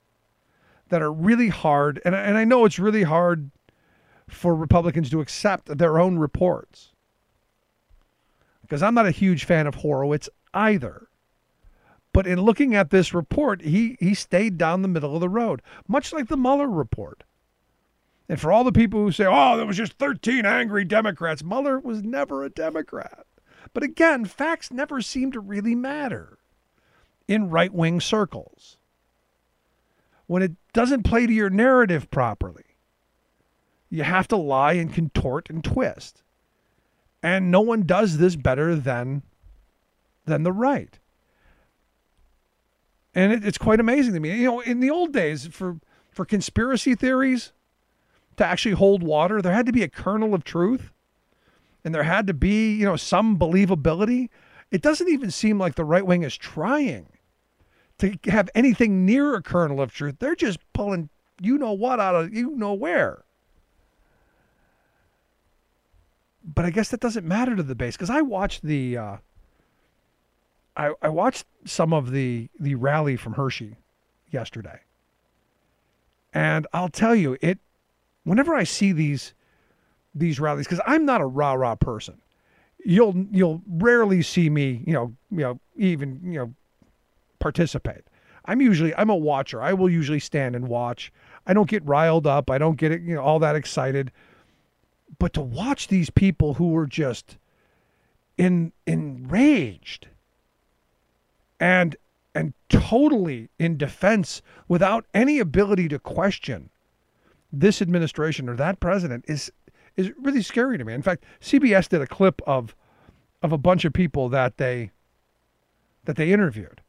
that 0.88 1.02
are 1.02 1.12
really 1.12 1.48
hard, 1.48 2.00
and 2.04 2.14
and 2.14 2.38
I 2.38 2.44
know 2.44 2.64
it's 2.64 2.78
really 2.78 3.02
hard 3.02 3.50
for 4.28 4.54
Republicans 4.54 5.10
to 5.10 5.20
accept 5.20 5.76
their 5.78 5.98
own 5.98 6.18
reports 6.18 6.92
because 8.62 8.82
I'm 8.82 8.94
not 8.94 9.06
a 9.06 9.10
huge 9.10 9.44
fan 9.44 9.66
of 9.66 9.76
Horowitz 9.76 10.28
either. 10.52 11.08
But 12.14 12.28
in 12.28 12.40
looking 12.40 12.76
at 12.76 12.90
this 12.90 13.12
report, 13.12 13.62
he 13.62 13.96
he 13.98 14.14
stayed 14.14 14.56
down 14.56 14.82
the 14.82 14.88
middle 14.88 15.16
of 15.16 15.20
the 15.20 15.28
road, 15.28 15.60
much 15.88 16.12
like 16.12 16.28
the 16.28 16.36
Mueller 16.36 16.70
report. 16.70 17.24
And 18.28 18.40
for 18.40 18.52
all 18.52 18.62
the 18.62 18.70
people 18.70 19.00
who 19.00 19.10
say, 19.10 19.26
"Oh, 19.28 19.56
there 19.56 19.66
was 19.66 19.76
just 19.76 19.94
13 19.94 20.46
angry 20.46 20.84
Democrats," 20.84 21.42
Mueller 21.42 21.80
was 21.80 22.04
never 22.04 22.44
a 22.44 22.48
Democrat. 22.48 23.26
But 23.72 23.82
again, 23.82 24.26
facts 24.26 24.70
never 24.70 25.02
seem 25.02 25.32
to 25.32 25.40
really 25.40 25.74
matter 25.74 26.38
in 27.26 27.50
right 27.50 27.74
wing 27.74 28.00
circles. 28.00 28.78
When 30.26 30.42
it 30.42 30.52
doesn't 30.72 31.02
play 31.02 31.26
to 31.26 31.32
your 31.32 31.50
narrative 31.50 32.12
properly, 32.12 32.76
you 33.90 34.04
have 34.04 34.28
to 34.28 34.36
lie 34.36 34.74
and 34.74 34.94
contort 34.94 35.50
and 35.50 35.64
twist. 35.64 36.22
And 37.24 37.50
no 37.50 37.60
one 37.60 37.82
does 37.82 38.18
this 38.18 38.36
better 38.36 38.76
than, 38.76 39.24
than 40.26 40.44
the 40.44 40.52
right. 40.52 41.00
And 43.14 43.32
it, 43.32 43.44
it's 43.44 43.58
quite 43.58 43.80
amazing 43.80 44.14
to 44.14 44.20
me. 44.20 44.36
You 44.38 44.44
know, 44.44 44.60
in 44.60 44.80
the 44.80 44.90
old 44.90 45.12
days, 45.12 45.46
for, 45.46 45.78
for 46.10 46.24
conspiracy 46.24 46.94
theories 46.94 47.52
to 48.36 48.44
actually 48.44 48.74
hold 48.74 49.02
water, 49.02 49.40
there 49.40 49.52
had 49.52 49.66
to 49.66 49.72
be 49.72 49.82
a 49.82 49.88
kernel 49.88 50.34
of 50.34 50.44
truth 50.44 50.90
and 51.84 51.94
there 51.94 52.02
had 52.02 52.26
to 52.26 52.34
be, 52.34 52.74
you 52.74 52.84
know, 52.84 52.96
some 52.96 53.38
believability. 53.38 54.28
It 54.70 54.82
doesn't 54.82 55.08
even 55.08 55.30
seem 55.30 55.58
like 55.58 55.74
the 55.74 55.84
right 55.84 56.04
wing 56.04 56.22
is 56.22 56.36
trying 56.36 57.06
to 57.98 58.18
have 58.24 58.50
anything 58.54 59.04
near 59.04 59.34
a 59.34 59.42
kernel 59.42 59.80
of 59.80 59.92
truth. 59.92 60.16
They're 60.18 60.34
just 60.34 60.58
pulling 60.72 61.10
you 61.40 61.58
know 61.58 61.72
what 61.72 62.00
out 62.00 62.14
of 62.14 62.34
you 62.34 62.50
know 62.50 62.72
where. 62.72 63.24
But 66.44 66.64
I 66.64 66.70
guess 66.70 66.90
that 66.90 67.00
doesn't 67.00 67.26
matter 67.26 67.56
to 67.56 67.62
the 67.62 67.74
base 67.74 67.96
because 67.96 68.10
I 68.10 68.20
watched 68.20 68.62
the 68.62 68.96
uh, 68.96 69.16
I, 70.76 70.92
I 71.02 71.08
watched 71.08 71.46
some 71.64 71.92
of 71.92 72.10
the 72.10 72.48
the 72.58 72.74
rally 72.74 73.16
from 73.16 73.34
Hershey 73.34 73.76
yesterday. 74.30 74.80
And 76.32 76.66
I'll 76.72 76.88
tell 76.88 77.14
you, 77.14 77.38
it 77.40 77.58
whenever 78.24 78.54
I 78.54 78.64
see 78.64 78.92
these 78.92 79.34
these 80.14 80.40
rallies 80.40 80.66
because 80.66 80.82
I'm 80.86 81.04
not 81.04 81.20
a 81.20 81.26
rah 81.26 81.52
rah 81.52 81.76
person. 81.76 82.20
You'll 82.84 83.14
you'll 83.30 83.62
rarely 83.68 84.22
see 84.22 84.50
me, 84.50 84.82
you 84.86 84.92
know, 84.92 85.14
you 85.30 85.38
know, 85.38 85.60
even 85.76 86.20
you 86.24 86.38
know, 86.38 86.54
participate. 87.38 88.02
I'm 88.46 88.60
usually 88.60 88.94
I'm 88.96 89.10
a 89.10 89.16
watcher. 89.16 89.62
I 89.62 89.72
will 89.72 89.88
usually 89.88 90.20
stand 90.20 90.56
and 90.56 90.68
watch. 90.68 91.12
I 91.46 91.54
don't 91.54 91.68
get 91.68 91.84
riled 91.86 92.26
up. 92.26 92.50
I 92.50 92.58
don't 92.58 92.76
get 92.76 92.92
you 92.92 93.14
know, 93.14 93.22
all 93.22 93.38
that 93.38 93.56
excited. 93.56 94.10
But 95.18 95.32
to 95.34 95.40
watch 95.40 95.88
these 95.88 96.10
people 96.10 96.54
who 96.54 96.70
were 96.70 96.86
just 96.86 97.38
in 98.36 98.72
enraged 98.86 100.08
and 101.64 101.96
and 102.34 102.52
totally 102.68 103.48
in 103.58 103.78
defense 103.78 104.42
without 104.68 105.06
any 105.14 105.38
ability 105.38 105.88
to 105.88 105.98
question 105.98 106.68
this 107.50 107.80
administration 107.80 108.50
or 108.50 108.56
that 108.56 108.80
president 108.80 109.24
is 109.26 109.50
is 109.96 110.12
really 110.20 110.42
scary 110.42 110.76
to 110.76 110.84
me. 110.84 110.92
In 110.92 111.00
fact, 111.00 111.24
CBS 111.40 111.88
did 111.88 112.02
a 112.02 112.06
clip 112.06 112.42
of 112.46 112.76
of 113.42 113.50
a 113.50 113.56
bunch 113.56 113.86
of 113.86 113.94
people 113.94 114.28
that 114.28 114.58
they 114.58 114.90
that 116.04 116.16
they 116.16 116.32
interviewed. 116.32 116.82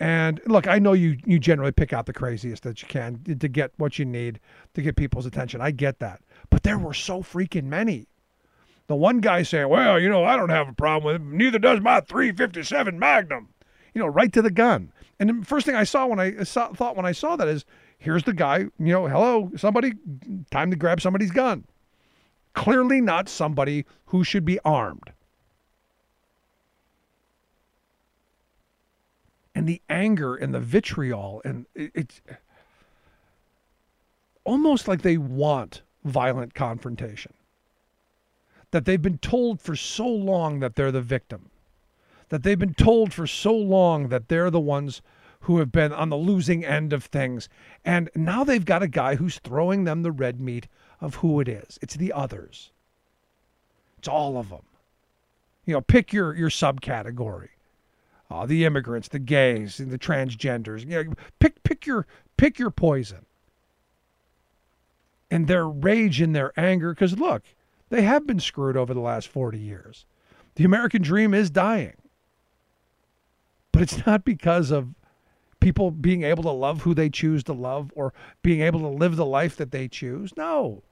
And 0.00 0.40
look, 0.46 0.66
I 0.66 0.80
know 0.80 0.92
you 0.92 1.18
you 1.24 1.38
generally 1.38 1.70
pick 1.70 1.92
out 1.92 2.06
the 2.06 2.12
craziest 2.12 2.64
that 2.64 2.82
you 2.82 2.88
can 2.88 3.22
to 3.38 3.46
get 3.48 3.70
what 3.76 3.96
you 3.96 4.04
need 4.04 4.40
to 4.74 4.82
get 4.82 4.96
people's 4.96 5.26
attention. 5.26 5.60
I 5.60 5.70
get 5.70 6.00
that. 6.00 6.20
But 6.50 6.64
there 6.64 6.78
were 6.78 6.94
so 6.94 7.22
freaking 7.22 7.64
many. 7.64 8.08
The 8.88 8.96
one 8.96 9.20
guy 9.20 9.44
saying, 9.44 9.68
"Well, 9.68 10.00
you 10.00 10.08
know, 10.08 10.24
I 10.24 10.36
don't 10.36 10.48
have 10.48 10.68
a 10.68 10.72
problem 10.72 11.04
with 11.04 11.22
it. 11.22 11.36
Neither 11.36 11.60
does 11.60 11.80
my 11.80 12.00
357 12.00 12.98
Magnum." 12.98 13.51
You 13.94 14.00
know, 14.00 14.06
right 14.08 14.32
to 14.32 14.42
the 14.42 14.50
gun. 14.50 14.92
And 15.18 15.42
the 15.42 15.44
first 15.44 15.66
thing 15.66 15.74
I 15.74 15.84
saw 15.84 16.06
when 16.06 16.18
I 16.18 16.34
uh, 16.36 16.44
saw, 16.44 16.72
thought 16.72 16.96
when 16.96 17.06
I 17.06 17.12
saw 17.12 17.36
that 17.36 17.48
is, 17.48 17.64
here's 17.98 18.24
the 18.24 18.32
guy. 18.32 18.58
You 18.58 18.72
know, 18.78 19.06
hello, 19.06 19.50
somebody, 19.56 19.92
time 20.50 20.70
to 20.70 20.76
grab 20.76 21.00
somebody's 21.00 21.30
gun 21.30 21.64
clearly 22.54 23.00
not 23.00 23.28
somebody 23.28 23.84
who 24.06 24.24
should 24.24 24.44
be 24.44 24.58
armed. 24.64 25.12
And 29.54 29.68
the 29.68 29.82
anger 29.88 30.34
and 30.34 30.54
the 30.54 30.60
vitriol, 30.60 31.42
and 31.44 31.66
it's 31.74 32.22
almost 34.44 34.88
like 34.88 35.02
they 35.02 35.18
want 35.18 35.82
violent 36.04 36.54
confrontation. 36.54 37.34
That 38.70 38.86
they've 38.86 39.02
been 39.02 39.18
told 39.18 39.60
for 39.60 39.76
so 39.76 40.08
long 40.08 40.60
that 40.60 40.74
they're 40.74 40.90
the 40.90 41.02
victim. 41.02 41.50
That 42.32 42.44
they've 42.44 42.58
been 42.58 42.72
told 42.72 43.12
for 43.12 43.26
so 43.26 43.54
long 43.54 44.08
that 44.08 44.28
they're 44.28 44.50
the 44.50 44.58
ones 44.58 45.02
who 45.40 45.58
have 45.58 45.70
been 45.70 45.92
on 45.92 46.08
the 46.08 46.16
losing 46.16 46.64
end 46.64 46.94
of 46.94 47.04
things. 47.04 47.50
And 47.84 48.08
now 48.14 48.42
they've 48.42 48.64
got 48.64 48.82
a 48.82 48.88
guy 48.88 49.16
who's 49.16 49.38
throwing 49.38 49.84
them 49.84 50.02
the 50.02 50.10
red 50.10 50.40
meat 50.40 50.66
of 50.98 51.16
who 51.16 51.40
it 51.40 51.48
is. 51.48 51.78
It's 51.82 51.94
the 51.94 52.10
others. 52.10 52.70
It's 53.98 54.08
all 54.08 54.38
of 54.38 54.48
them. 54.48 54.62
You 55.66 55.74
know, 55.74 55.82
pick 55.82 56.14
your 56.14 56.34
your 56.34 56.48
subcategory. 56.48 57.50
Uh, 58.30 58.46
the 58.46 58.64
immigrants, 58.64 59.08
the 59.08 59.18
gays, 59.18 59.76
the 59.76 59.98
transgenders. 59.98 60.88
You 60.88 61.04
know, 61.04 61.12
pick 61.38 61.62
pick 61.64 61.84
your 61.84 62.06
pick 62.38 62.58
your 62.58 62.70
poison. 62.70 63.26
And 65.30 65.48
their 65.48 65.68
rage 65.68 66.22
and 66.22 66.34
their 66.34 66.58
anger, 66.58 66.94
because 66.94 67.18
look, 67.18 67.42
they 67.90 68.00
have 68.00 68.26
been 68.26 68.40
screwed 68.40 68.78
over 68.78 68.94
the 68.94 69.00
last 69.00 69.28
40 69.28 69.58
years. 69.58 70.06
The 70.54 70.64
American 70.64 71.02
dream 71.02 71.34
is 71.34 71.50
dying. 71.50 71.92
But 73.72 73.82
it's 73.82 74.06
not 74.06 74.24
because 74.24 74.70
of 74.70 74.94
people 75.60 75.90
being 75.90 76.24
able 76.24 76.42
to 76.42 76.50
love 76.50 76.82
who 76.82 76.94
they 76.94 77.08
choose 77.08 77.42
to 77.44 77.52
love 77.52 77.90
or 77.94 78.12
being 78.42 78.60
able 78.60 78.80
to 78.80 78.88
live 78.88 79.16
the 79.16 79.24
life 79.24 79.56
that 79.56 79.70
they 79.70 79.88
choose. 79.88 80.36
No. 80.36 80.82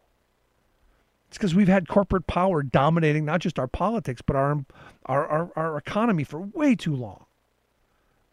It's 1.29 1.39
because 1.39 1.55
we've 1.55 1.69
had 1.69 1.89
corporate 1.89 2.27
power 2.27 2.63
dominating 2.63 3.25
not 3.25 3.41
just 3.41 3.59
our 3.59 3.69
politics, 3.69 4.23
but 4.23 4.37
our, 4.37 4.65
our, 5.07 5.27
our, 5.27 5.51
our 5.55 5.77
economy 5.77 6.25
for 6.25 6.41
way 6.41 6.75
too 6.75 6.95
long. 6.95 7.27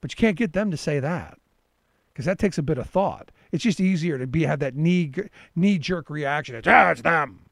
But 0.01 0.11
you 0.11 0.15
can't 0.15 0.37
get 0.37 0.53
them 0.53 0.71
to 0.71 0.77
say 0.77 0.99
that 0.99 1.37
because 2.13 2.25
that 2.25 2.39
takes 2.39 2.57
a 2.57 2.63
bit 2.63 2.77
of 2.77 2.89
thought. 2.89 3.29
It's 3.51 3.63
just 3.63 3.79
easier 3.79 4.17
to 4.17 4.27
be 4.27 4.43
have 4.43 4.59
that 4.59 4.75
knee 4.75 5.11
knee 5.55 5.77
jerk 5.77 6.09
reaction. 6.09 6.55
It's, 6.55 6.67
ah, 6.67 6.91
it's 6.91 7.01
them. 7.01 7.45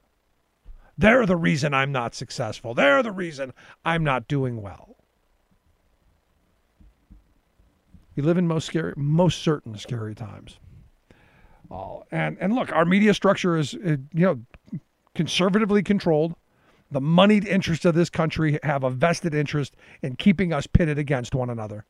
They're 0.98 1.25
the 1.25 1.36
reason 1.36 1.74
I'm 1.74 1.92
not 1.92 2.16
successful. 2.16 2.74
They're 2.74 3.04
the 3.04 3.12
reason 3.12 3.54
I'm 3.84 4.04
not 4.04 4.28
doing 4.28 4.62
well. 4.62 4.96
We 8.15 8.24
live 8.24 8.38
in 8.38 8.48
most 8.48 8.65
scary, 8.65 8.93
most 8.95 9.41
certain 9.43 9.77
scary 9.77 10.15
times. 10.15 10.60
Uh, 11.69 12.00
and 12.12 12.38
and 12.39 12.53
look, 12.53 12.72
our 12.72 12.86
media 12.86 13.13
structure 13.13 13.57
is, 13.57 13.74
you 13.74 14.00
know, 14.13 14.39
conservatively 15.15 15.84
controlled. 15.84 16.36
The 16.91 17.01
moneyed 17.01 17.45
interests 17.45 17.84
of 17.84 17.95
this 17.95 18.10
country 18.10 18.60
have 18.63 18.84
a 18.84 18.89
vested 18.89 19.34
interest 19.34 19.75
in 20.01 20.15
keeping 20.15 20.53
us 20.53 20.67
pitted 20.67 20.98
against 21.00 21.34
one 21.34 21.50
another. 21.50 21.86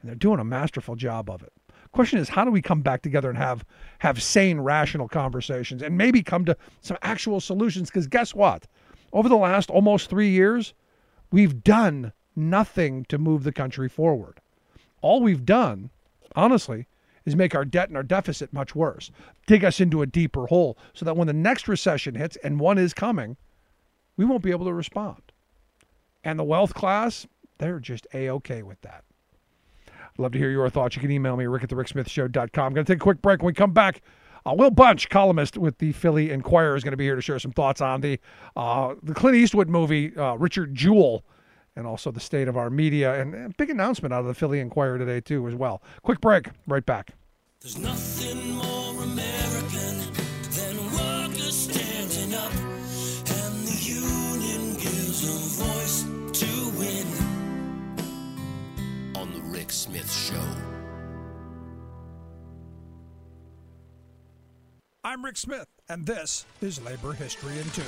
And 0.00 0.08
they're 0.08 0.16
doing 0.16 0.38
a 0.38 0.44
masterful 0.44 0.94
job 0.94 1.30
of 1.30 1.42
it. 1.42 1.52
question 1.92 2.18
is, 2.18 2.28
how 2.28 2.44
do 2.44 2.50
we 2.50 2.62
come 2.62 2.82
back 2.82 3.02
together 3.02 3.30
and 3.30 3.38
have 3.38 3.64
have 4.00 4.22
sane, 4.22 4.60
rational 4.60 5.08
conversations 5.08 5.82
and 5.82 5.96
maybe 5.96 6.22
come 6.22 6.44
to 6.44 6.56
some 6.82 6.98
actual 7.02 7.40
solutions? 7.40 7.88
Because 7.88 8.06
guess 8.06 8.34
what? 8.34 8.66
Over 9.12 9.28
the 9.28 9.36
last 9.36 9.70
almost 9.70 10.10
three 10.10 10.28
years, 10.28 10.74
we've 11.32 11.64
done 11.64 12.12
nothing 12.36 13.06
to 13.06 13.18
move 13.18 13.42
the 13.42 13.52
country 13.52 13.88
forward. 13.88 14.40
All 15.00 15.20
we've 15.20 15.44
done, 15.44 15.90
honestly, 16.34 16.86
is 17.24 17.36
make 17.36 17.54
our 17.54 17.64
debt 17.64 17.88
and 17.88 17.96
our 17.96 18.02
deficit 18.02 18.52
much 18.52 18.74
worse, 18.74 19.10
dig 19.46 19.64
us 19.64 19.80
into 19.80 20.02
a 20.02 20.06
deeper 20.06 20.46
hole 20.46 20.78
so 20.94 21.04
that 21.04 21.16
when 21.16 21.26
the 21.26 21.32
next 21.32 21.68
recession 21.68 22.14
hits, 22.14 22.36
and 22.42 22.58
one 22.58 22.78
is 22.78 22.94
coming, 22.94 23.36
we 24.16 24.24
won't 24.24 24.42
be 24.42 24.50
able 24.50 24.66
to 24.66 24.72
respond. 24.72 25.20
And 26.24 26.38
the 26.38 26.44
wealth 26.44 26.74
class, 26.74 27.26
they're 27.58 27.80
just 27.80 28.06
A 28.14 28.28
OK 28.28 28.62
with 28.62 28.80
that. 28.82 29.04
I'd 29.88 30.18
love 30.18 30.32
to 30.32 30.38
hear 30.38 30.50
your 30.50 30.68
thoughts. 30.70 30.96
You 30.96 31.02
can 31.02 31.10
email 31.10 31.36
me, 31.36 31.46
rick 31.46 31.62
at 31.62 31.68
the 31.68 31.76
ricksmithshow.com. 31.76 32.64
I'm 32.66 32.74
going 32.74 32.84
to 32.84 32.92
take 32.92 33.00
a 33.00 33.04
quick 33.04 33.22
break. 33.22 33.40
When 33.40 33.46
we 33.46 33.54
come 33.54 33.72
back, 33.72 34.02
uh, 34.44 34.54
Will 34.54 34.70
Bunch, 34.70 35.08
columnist 35.08 35.56
with 35.58 35.78
the 35.78 35.92
Philly 35.92 36.30
Inquirer, 36.30 36.76
is 36.76 36.82
going 36.82 36.92
to 36.92 36.96
be 36.96 37.04
here 37.04 37.14
to 37.16 37.22
share 37.22 37.38
some 37.38 37.52
thoughts 37.52 37.80
on 37.80 38.00
the 38.00 38.18
uh, 38.56 38.94
the 39.02 39.14
Clint 39.14 39.36
Eastwood 39.36 39.68
movie, 39.68 40.16
uh, 40.16 40.34
Richard 40.34 40.74
Jewell, 40.74 41.24
and 41.78 41.86
also 41.86 42.10
the 42.10 42.20
state 42.20 42.48
of 42.48 42.56
our 42.56 42.68
media. 42.70 43.20
And 43.20 43.34
a 43.34 43.48
big 43.56 43.70
announcement 43.70 44.12
out 44.12 44.20
of 44.20 44.26
the 44.26 44.34
Philly 44.34 44.58
Inquirer 44.58 44.98
today, 44.98 45.20
too, 45.20 45.46
as 45.46 45.54
well. 45.54 45.80
Quick 46.02 46.20
break. 46.20 46.48
Right 46.66 46.84
back. 46.84 47.12
There's 47.60 47.78
nothing 47.78 48.50
more 48.50 49.02
American 49.04 50.12
than 50.50 50.76
workers 50.92 51.56
standing 51.56 52.34
up, 52.34 52.52
and 52.52 53.64
the 53.64 53.78
union 53.80 54.74
gives 54.74 55.24
a 55.24 55.64
voice 55.64 56.02
to 56.40 56.46
win. 56.78 57.06
On 59.16 59.32
the 59.32 59.40
Rick 59.48 59.70
Smith 59.70 60.12
Show. 60.12 60.42
I'm 65.04 65.24
Rick 65.24 65.36
Smith, 65.36 65.68
and 65.88 66.06
this 66.06 66.44
is 66.60 66.82
Labor 66.84 67.12
History 67.12 67.56
in 67.56 67.70
Two. 67.70 67.82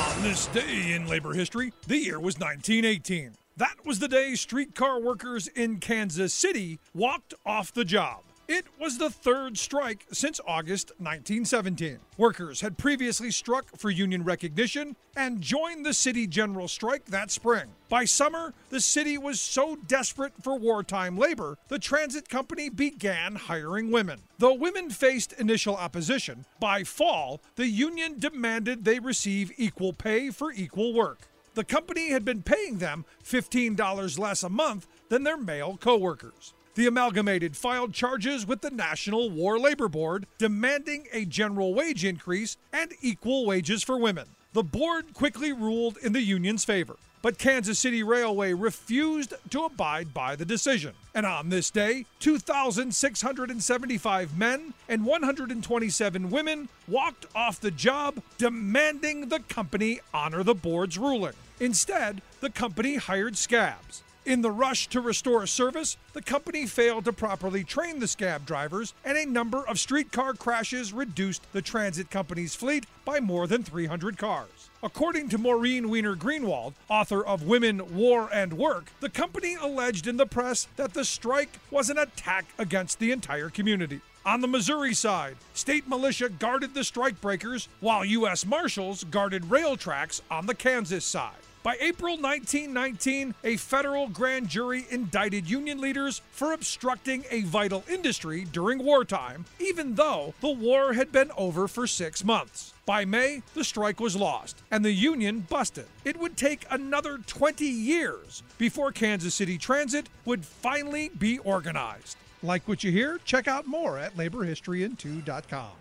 On 0.00 0.22
this 0.22 0.46
day 0.46 0.92
in 0.92 1.06
labor 1.06 1.34
history, 1.34 1.74
the 1.86 1.98
year 1.98 2.18
was 2.18 2.38
1918. 2.38 3.32
That 3.58 3.84
was 3.84 3.98
the 3.98 4.08
day 4.08 4.34
streetcar 4.34 4.98
workers 4.98 5.46
in 5.48 5.76
Kansas 5.78 6.32
City 6.32 6.78
walked 6.94 7.34
off 7.44 7.70
the 7.70 7.84
job. 7.84 8.22
It 8.52 8.66
was 8.80 8.98
the 8.98 9.10
third 9.10 9.56
strike 9.58 10.06
since 10.10 10.40
August 10.44 10.90
1917. 10.98 12.00
Workers 12.16 12.62
had 12.62 12.78
previously 12.78 13.30
struck 13.30 13.76
for 13.76 13.90
union 13.90 14.24
recognition 14.24 14.96
and 15.14 15.40
joined 15.40 15.86
the 15.86 15.94
city 15.94 16.26
general 16.26 16.66
strike 16.66 17.04
that 17.04 17.30
spring. 17.30 17.66
By 17.88 18.06
summer, 18.06 18.52
the 18.70 18.80
city 18.80 19.16
was 19.16 19.40
so 19.40 19.76
desperate 19.86 20.32
for 20.42 20.58
wartime 20.58 21.16
labor, 21.16 21.58
the 21.68 21.78
transit 21.78 22.28
company 22.28 22.68
began 22.68 23.36
hiring 23.36 23.92
women. 23.92 24.18
Though 24.40 24.54
women 24.54 24.90
faced 24.90 25.32
initial 25.34 25.76
opposition, 25.76 26.44
by 26.58 26.82
fall, 26.82 27.40
the 27.54 27.68
union 27.68 28.18
demanded 28.18 28.84
they 28.84 28.98
receive 28.98 29.52
equal 29.58 29.92
pay 29.92 30.30
for 30.30 30.50
equal 30.50 30.92
work. 30.92 31.20
The 31.54 31.62
company 31.62 32.10
had 32.10 32.24
been 32.24 32.42
paying 32.42 32.78
them 32.78 33.04
$15 33.24 34.18
less 34.18 34.42
a 34.42 34.48
month 34.48 34.88
than 35.08 35.22
their 35.22 35.36
male 35.36 35.76
coworkers. 35.76 36.52
The 36.80 36.86
Amalgamated 36.86 37.58
filed 37.58 37.92
charges 37.92 38.46
with 38.46 38.62
the 38.62 38.70
National 38.70 39.28
War 39.28 39.58
Labor 39.58 39.86
Board 39.86 40.24
demanding 40.38 41.08
a 41.12 41.26
general 41.26 41.74
wage 41.74 42.06
increase 42.06 42.56
and 42.72 42.94
equal 43.02 43.44
wages 43.44 43.82
for 43.82 43.98
women. 43.98 44.24
The 44.54 44.62
board 44.62 45.12
quickly 45.12 45.52
ruled 45.52 45.98
in 45.98 46.14
the 46.14 46.22
union's 46.22 46.64
favor, 46.64 46.96
but 47.20 47.36
Kansas 47.36 47.78
City 47.78 48.02
Railway 48.02 48.54
refused 48.54 49.34
to 49.50 49.64
abide 49.64 50.14
by 50.14 50.36
the 50.36 50.46
decision. 50.46 50.94
And 51.14 51.26
on 51.26 51.50
this 51.50 51.70
day, 51.70 52.06
2,675 52.20 54.38
men 54.38 54.72
and 54.88 55.04
127 55.04 56.30
women 56.30 56.70
walked 56.88 57.26
off 57.34 57.60
the 57.60 57.70
job 57.70 58.22
demanding 58.38 59.28
the 59.28 59.40
company 59.40 60.00
honor 60.14 60.42
the 60.42 60.54
board's 60.54 60.96
ruling. 60.96 61.34
Instead, 61.60 62.22
the 62.40 62.48
company 62.48 62.96
hired 62.96 63.36
scabs. 63.36 64.02
In 64.26 64.42
the 64.42 64.50
rush 64.50 64.86
to 64.88 65.00
restore 65.00 65.46
service, 65.46 65.96
the 66.12 66.20
company 66.20 66.66
failed 66.66 67.06
to 67.06 67.12
properly 67.12 67.64
train 67.64 68.00
the 68.00 68.06
scab 68.06 68.44
drivers, 68.44 68.92
and 69.02 69.16
a 69.16 69.24
number 69.24 69.66
of 69.66 69.80
streetcar 69.80 70.34
crashes 70.34 70.92
reduced 70.92 71.50
the 71.54 71.62
transit 71.62 72.10
company's 72.10 72.54
fleet 72.54 72.84
by 73.06 73.18
more 73.18 73.46
than 73.46 73.62
300 73.62 74.18
cars. 74.18 74.68
According 74.82 75.30
to 75.30 75.38
Maurine 75.38 75.88
Weiner 75.88 76.14
Greenwald, 76.14 76.74
author 76.90 77.24
of 77.24 77.44
Women, 77.44 77.96
War, 77.96 78.28
and 78.30 78.52
Work, 78.52 78.92
the 79.00 79.08
company 79.08 79.56
alleged 79.58 80.06
in 80.06 80.18
the 80.18 80.26
press 80.26 80.68
that 80.76 80.92
the 80.92 81.04
strike 81.06 81.58
was 81.70 81.88
an 81.88 81.96
attack 81.96 82.44
against 82.58 82.98
the 82.98 83.12
entire 83.12 83.48
community. 83.48 84.02
On 84.26 84.42
the 84.42 84.48
Missouri 84.48 84.92
side, 84.92 85.38
state 85.54 85.88
militia 85.88 86.28
guarded 86.28 86.74
the 86.74 86.80
strikebreakers, 86.80 87.68
while 87.80 88.04
U.S. 88.04 88.44
Marshals 88.44 89.04
guarded 89.04 89.50
rail 89.50 89.78
tracks 89.78 90.20
on 90.30 90.44
the 90.44 90.54
Kansas 90.54 91.06
side. 91.06 91.32
By 91.62 91.76
April 91.78 92.16
1919, 92.16 93.34
a 93.44 93.58
federal 93.58 94.08
grand 94.08 94.48
jury 94.48 94.86
indicted 94.88 95.48
union 95.48 95.78
leaders 95.78 96.22
for 96.32 96.52
obstructing 96.54 97.24
a 97.30 97.42
vital 97.42 97.84
industry 97.86 98.46
during 98.50 98.82
wartime, 98.82 99.44
even 99.58 99.94
though 99.94 100.32
the 100.40 100.48
war 100.48 100.94
had 100.94 101.12
been 101.12 101.30
over 101.36 101.68
for 101.68 101.86
six 101.86 102.24
months. 102.24 102.72
By 102.86 103.04
May, 103.04 103.42
the 103.52 103.62
strike 103.62 104.00
was 104.00 104.16
lost 104.16 104.62
and 104.70 104.82
the 104.82 104.90
union 104.90 105.40
busted. 105.50 105.84
It 106.02 106.18
would 106.18 106.38
take 106.38 106.64
another 106.70 107.18
20 107.18 107.66
years 107.66 108.42
before 108.56 108.90
Kansas 108.90 109.34
City 109.34 109.58
Transit 109.58 110.08
would 110.24 110.46
finally 110.46 111.10
be 111.10 111.40
organized. 111.40 112.16
Like 112.42 112.66
what 112.66 112.82
you 112.82 112.90
hear? 112.90 113.20
Check 113.26 113.48
out 113.48 113.66
more 113.66 113.98
at 113.98 114.16
laborhistoryin2.com. 114.16 115.72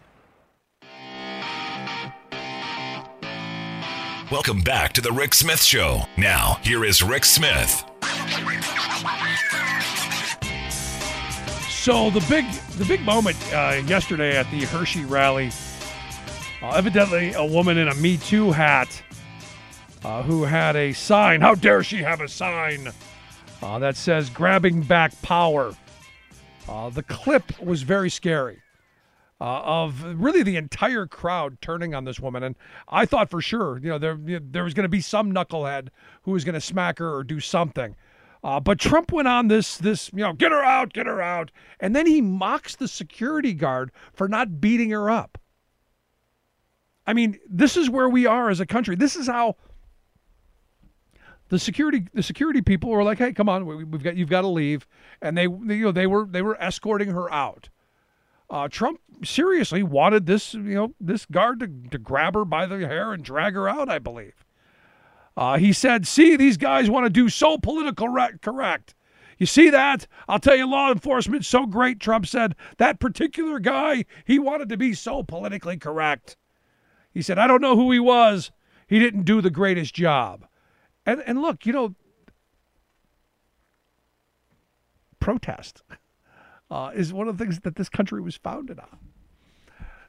Welcome 4.32 4.62
back 4.62 4.94
to 4.94 5.02
the 5.02 5.12
Rick 5.12 5.34
Smith 5.34 5.60
Show. 5.60 6.04
Now, 6.16 6.60
here 6.62 6.86
is 6.86 7.02
Rick 7.02 7.26
Smith. 7.26 7.84
So 11.68 12.12
the 12.12 12.24
big 12.30 12.46
the 12.78 12.86
big 12.88 13.02
moment 13.02 13.38
uh, 13.52 13.82
yesterday 13.88 14.38
at 14.38 14.46
the 14.52 14.66
Hershey 14.66 15.04
rally, 15.06 15.50
uh, 16.62 16.70
evidently 16.76 17.34
a 17.34 17.44
woman 17.44 17.80
in 17.80 17.88
a 17.88 17.96
Me 17.96 18.18
Too 18.18 18.52
hat 18.52 19.02
uh, 20.04 20.22
who 20.22 20.44
had 20.44 20.76
a 20.76 20.94
sign. 20.94 21.42
How 21.42 21.56
dare 21.56 21.82
she 21.82 21.98
have 21.98 22.22
a 22.22 22.28
sign 22.28 22.90
uh, 23.64 23.80
that 23.80 23.96
says 23.96 24.30
"Grabbing 24.30 24.82
Back 24.84 25.20
Power." 25.24 25.74
Uh, 26.68 26.92
the 26.92 27.02
clip 27.02 27.60
was 27.60 27.82
very 27.82 28.12
scary. 28.12 28.62
Uh, 29.42 29.62
of 29.64 30.04
really 30.04 30.44
the 30.44 30.58
entire 30.58 31.08
crowd 31.08 31.58
turning 31.62 31.96
on 31.96 32.04
this 32.04 32.20
woman, 32.20 32.44
and 32.44 32.58
I 32.90 33.06
thought 33.06 33.30
for 33.30 33.42
sure, 33.42 33.80
you 33.80 33.88
know, 33.88 33.98
there 33.98 34.18
there 34.42 34.66
was 34.66 34.74
going 34.74 34.84
to 34.84 34.90
be 34.90 35.00
some 35.00 35.32
knucklehead 35.32 35.88
who 36.24 36.32
was 36.32 36.44
going 36.44 36.56
to 36.56 36.62
smack 36.62 37.00
her 37.00 37.16
or 37.16 37.24
do 37.24 37.40
something. 37.40 37.96
Uh, 38.44 38.60
but 38.60 38.80
Trump 38.80 39.12
went 39.12 39.28
on 39.28 39.48
this 39.48 39.78
this 39.78 40.12
you 40.14 40.20
know 40.20 40.34
get 40.34 40.52
her 40.52 40.64
out, 40.64 40.94
get 40.94 41.06
her 41.06 41.22
out, 41.22 41.52
and 41.80 41.96
then 41.96 42.06
he 42.06 42.22
mocks 42.22 42.76
the 42.76 42.88
security 42.88 43.54
guard 43.54 43.92
for 44.14 44.28
not 44.28 44.62
beating 44.62 44.92
her 44.92 45.10
up. 45.10 45.38
I 47.06 47.14
mean, 47.14 47.40
this 47.50 47.76
is 47.76 47.90
where 47.90 48.08
we 48.08 48.26
are 48.26 48.50
as 48.50 48.60
a 48.60 48.66
country. 48.66 48.96
This 48.96 49.16
is 49.16 49.28
how 49.28 49.56
the 51.50 51.60
security 51.60 52.06
the 52.14 52.24
security 52.24 52.62
people 52.62 52.90
were 52.92 53.04
like, 53.04 53.18
"Hey, 53.18 53.34
come 53.34 53.50
on, 53.50 53.66
we, 53.66 53.80
have 53.80 54.04
got 54.04 54.16
you've 54.16 54.30
got 54.30 54.42
to 54.42 54.48
leave," 54.48 54.88
and 55.22 55.38
they 55.38 55.44
you 55.44 55.84
know 55.84 55.92
they 55.92 56.08
were 56.08 56.26
they 56.26 56.42
were 56.42 56.56
escorting 56.62 57.10
her 57.10 57.32
out. 57.34 57.70
Uh, 58.50 58.68
Trump 58.68 59.00
seriously 59.24 59.84
wanted 59.84 60.26
this, 60.26 60.54
you 60.54 60.76
know, 60.76 60.94
this 61.00 61.26
guard 61.26 61.60
to, 61.60 61.68
to 61.92 61.98
grab 61.98 62.34
her 62.34 62.46
by 62.46 62.66
the 62.66 62.80
hair 62.80 63.14
and 63.14 63.24
drag 63.24 63.54
her 63.54 63.70
out, 63.70 63.90
I 63.90 64.00
believe. 64.00 64.46
Uh, 65.38 65.58
he 65.58 65.72
said, 65.72 66.08
see, 66.08 66.36
these 66.36 66.58
guys 66.58 66.90
want 66.90 67.06
to 67.06 67.10
do 67.10 67.30
so 67.30 67.58
political 67.58 68.08
correct. 68.42 68.96
You 69.38 69.46
see 69.46 69.70
that? 69.70 70.06
I'll 70.28 70.40
tell 70.40 70.56
you, 70.56 70.70
law 70.70 70.92
enforcement's 70.92 71.48
so 71.48 71.66
great, 71.66 72.00
Trump 72.00 72.26
said. 72.26 72.56
That 72.78 73.00
particular 73.00 73.60
guy, 73.60 74.06
he 74.26 74.38
wanted 74.38 74.68
to 74.70 74.78
be 74.78 74.94
so 74.94 75.24
politically 75.24 75.78
correct. 75.78 76.36
He 77.14 77.22
said, 77.22 77.40
I 77.40 77.48
don't 77.48 77.62
know 77.62 77.76
who 77.76 77.92
he 77.92 78.00
was. 78.00 78.52
He 78.86 79.00
didn't 79.00 79.24
do 79.24 79.40
the 79.40 79.50
greatest 79.50 79.94
job. 79.94 80.46
And, 81.06 81.24
and 81.26 81.42
look, 81.42 81.66
you 81.66 81.72
know, 81.72 81.96
protest 85.22 85.84
uh, 86.72 86.92
is 86.94 87.14
one 87.14 87.28
of 87.28 87.38
the 87.38 87.44
things 87.44 87.60
that 87.62 87.76
this 87.76 87.90
country 87.90 88.22
was 88.22 88.36
founded 88.36 88.80
on. 88.80 89.00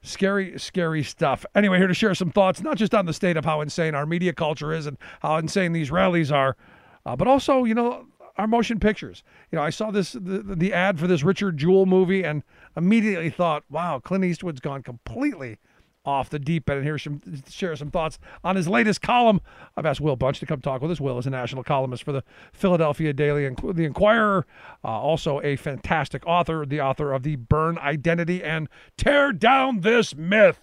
Scary, 0.03 0.59
scary 0.59 1.03
stuff. 1.03 1.45
Anyway, 1.55 1.77
here 1.79 1.87
to 1.87 1.95
share 1.95 2.15
some 2.15 2.31
thoughts, 2.31 2.63
not 2.63 2.77
just 2.77 2.95
on 2.95 3.05
the 3.05 3.13
state 3.13 3.37
of 3.37 3.45
how 3.45 3.61
insane 3.61 3.95
our 3.95 4.07
media 4.07 4.33
culture 4.33 4.73
is 4.73 4.87
and 4.87 4.97
how 5.21 5.37
insane 5.37 5.73
these 5.73 5.91
rallies 5.91 6.33
are, 6.33 6.57
uh, 7.05 7.15
but 7.15 7.29
also, 7.29 7.65
you 7.65 7.75
know, 7.75 8.07
our 8.39 8.47
motion 8.47 8.81
pictures. 8.81 9.23
You 9.53 9.57
know, 9.57 9.63
I 9.63 9.71
saw 9.71 9.91
this 9.91 10.13
the, 10.13 10.43
the 10.43 10.73
ad 10.73 10.99
for 10.99 11.07
this 11.07 11.23
Richard 11.23 11.59
Jewell 11.59 11.85
movie 11.85 12.25
and 12.25 12.43
immediately 12.77 13.29
thought, 13.29 13.65
wow, 13.69 13.99
Clint 13.99 14.25
Eastwood's 14.25 14.61
gone 14.61 14.83
completely 14.83 15.59
off 16.05 16.31
the 16.31 16.39
deep 16.39 16.69
end 16.71 16.79
and 16.79 16.87
here 16.87 16.99
some 16.99 17.21
share 17.49 17.77
some 17.77 17.91
thoughts 17.91 18.19
on 18.43 18.57
his 18.57 18.67
latest 18.67 19.03
column. 19.03 19.41
I've 19.77 19.85
asked 19.85 20.01
Will 20.01 20.17
Bunch 20.17 20.41
to 20.41 20.47
come 20.47 20.61
talk 20.61 20.81
with 20.81 20.91
us. 20.91 21.01
Will 21.01 21.19
is 21.19 21.27
a 21.27 21.31
national 21.31 21.63
columnist 21.63 22.05
for 22.05 22.13
the 22.13 22.25
Philadelphia 22.53 23.13
Daily 23.13 23.45
and 23.45 23.57
the 23.75 23.85
Inquirer, 23.85 24.47
uh, 24.85 24.89
also 24.89 25.41
a 25.43 25.57
fantastic 25.57 26.27
author, 26.27 26.65
the 26.67 26.81
author 26.81 27.13
of 27.13 27.23
the 27.23 27.37
Burn 27.37 27.79
Identity 27.79 28.43
and 28.43 28.69
Tear 28.97 29.33
Down 29.33 29.81
This 29.81 30.15
Myth. 30.15 30.61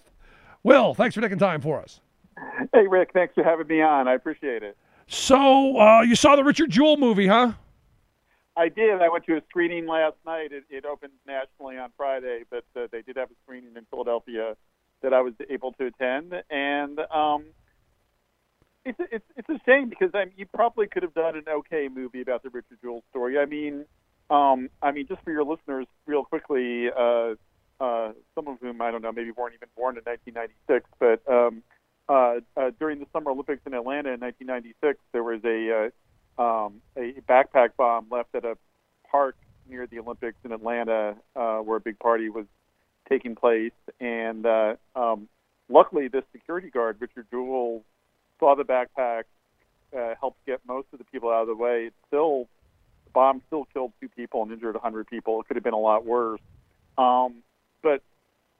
Will, 0.62 0.94
thanks 0.94 1.14
for 1.14 1.20
taking 1.20 1.38
time 1.38 1.60
for 1.60 1.80
us. 1.80 2.00
Hey, 2.72 2.86
Rick, 2.88 3.10
thanks 3.12 3.34
for 3.34 3.44
having 3.44 3.66
me 3.66 3.80
on. 3.80 4.08
I 4.08 4.14
appreciate 4.14 4.62
it. 4.62 4.76
So 5.06 5.78
uh, 5.78 6.02
you 6.02 6.14
saw 6.14 6.36
the 6.36 6.44
Richard 6.44 6.70
Jewell 6.70 6.96
movie, 6.96 7.26
huh? 7.26 7.52
I 8.56 8.68
did. 8.68 9.00
I 9.00 9.08
went 9.08 9.24
to 9.26 9.36
a 9.36 9.40
screening 9.48 9.86
last 9.86 10.16
night. 10.26 10.50
It, 10.50 10.64
it 10.68 10.84
opened 10.84 11.12
nationally 11.26 11.78
on 11.78 11.90
Friday, 11.96 12.42
but 12.50 12.64
uh, 12.76 12.88
they 12.90 13.02
did 13.02 13.16
have 13.16 13.30
a 13.30 13.34
screening 13.44 13.76
in 13.76 13.86
Philadelphia 13.88 14.56
that 15.02 15.12
I 15.12 15.20
was 15.20 15.34
able 15.48 15.72
to 15.72 15.86
attend, 15.86 16.34
and 16.50 16.98
um, 17.12 17.44
it's 18.84 18.98
it's 19.12 19.24
it's 19.36 19.48
a 19.48 19.58
shame 19.66 19.88
because 19.88 20.10
I 20.14 20.26
mean, 20.26 20.34
you 20.36 20.46
probably 20.46 20.86
could 20.86 21.02
have 21.02 21.14
done 21.14 21.36
an 21.36 21.44
okay 21.48 21.88
movie 21.88 22.20
about 22.20 22.42
the 22.42 22.50
Richard 22.50 22.78
Jewell 22.82 23.02
story. 23.10 23.38
I 23.38 23.44
mean, 23.44 23.84
um, 24.30 24.70
I 24.82 24.92
mean, 24.92 25.06
just 25.06 25.22
for 25.22 25.30
your 25.30 25.44
listeners, 25.44 25.86
real 26.06 26.24
quickly, 26.24 26.88
uh, 26.90 27.34
uh, 27.80 28.12
some 28.34 28.48
of 28.48 28.58
whom 28.60 28.80
I 28.82 28.90
don't 28.90 29.02
know, 29.02 29.12
maybe 29.12 29.30
weren't 29.30 29.54
even 29.54 29.68
born 29.76 29.96
in 29.96 30.04
1996, 30.04 30.88
but 30.98 31.32
um, 31.32 31.62
uh, 32.08 32.40
uh, 32.56 32.70
during 32.78 32.98
the 32.98 33.06
Summer 33.12 33.30
Olympics 33.30 33.62
in 33.66 33.74
Atlanta 33.74 34.10
in 34.12 34.20
1996, 34.20 34.98
there 35.12 35.22
was 35.22 35.40
a 35.44 35.90
uh, 36.38 36.42
um, 36.42 36.80
a 36.96 37.20
backpack 37.28 37.70
bomb 37.76 38.06
left 38.10 38.34
at 38.34 38.44
a 38.44 38.56
park 39.10 39.36
near 39.68 39.86
the 39.86 39.98
Olympics 39.98 40.38
in 40.44 40.52
Atlanta, 40.52 41.16
uh, 41.36 41.58
where 41.58 41.76
a 41.76 41.80
big 41.80 41.98
party 41.98 42.28
was 42.28 42.46
taking 43.08 43.34
place. 43.34 43.72
And 44.00 44.46
uh, 44.46 44.74
um, 44.94 45.28
luckily, 45.68 46.08
this 46.08 46.24
security 46.32 46.70
guard, 46.70 46.96
Richard 47.00 47.26
Jewell, 47.30 47.82
saw 48.38 48.54
the 48.54 48.64
backpack, 48.64 49.24
uh, 49.96 50.14
helped 50.20 50.44
get 50.46 50.60
most 50.66 50.88
of 50.92 50.98
the 50.98 51.04
people 51.04 51.30
out 51.30 51.42
of 51.42 51.48
the 51.48 51.56
way. 51.56 51.86
It 51.86 51.94
still, 52.06 52.48
the 53.04 53.10
bomb 53.12 53.42
still 53.46 53.66
killed 53.72 53.92
two 54.00 54.08
people 54.08 54.42
and 54.42 54.52
injured 54.52 54.74
100 54.74 55.06
people. 55.06 55.40
It 55.40 55.48
could 55.48 55.56
have 55.56 55.64
been 55.64 55.74
a 55.74 55.78
lot 55.78 56.04
worse. 56.04 56.40
Um, 56.96 57.42
but 57.82 58.02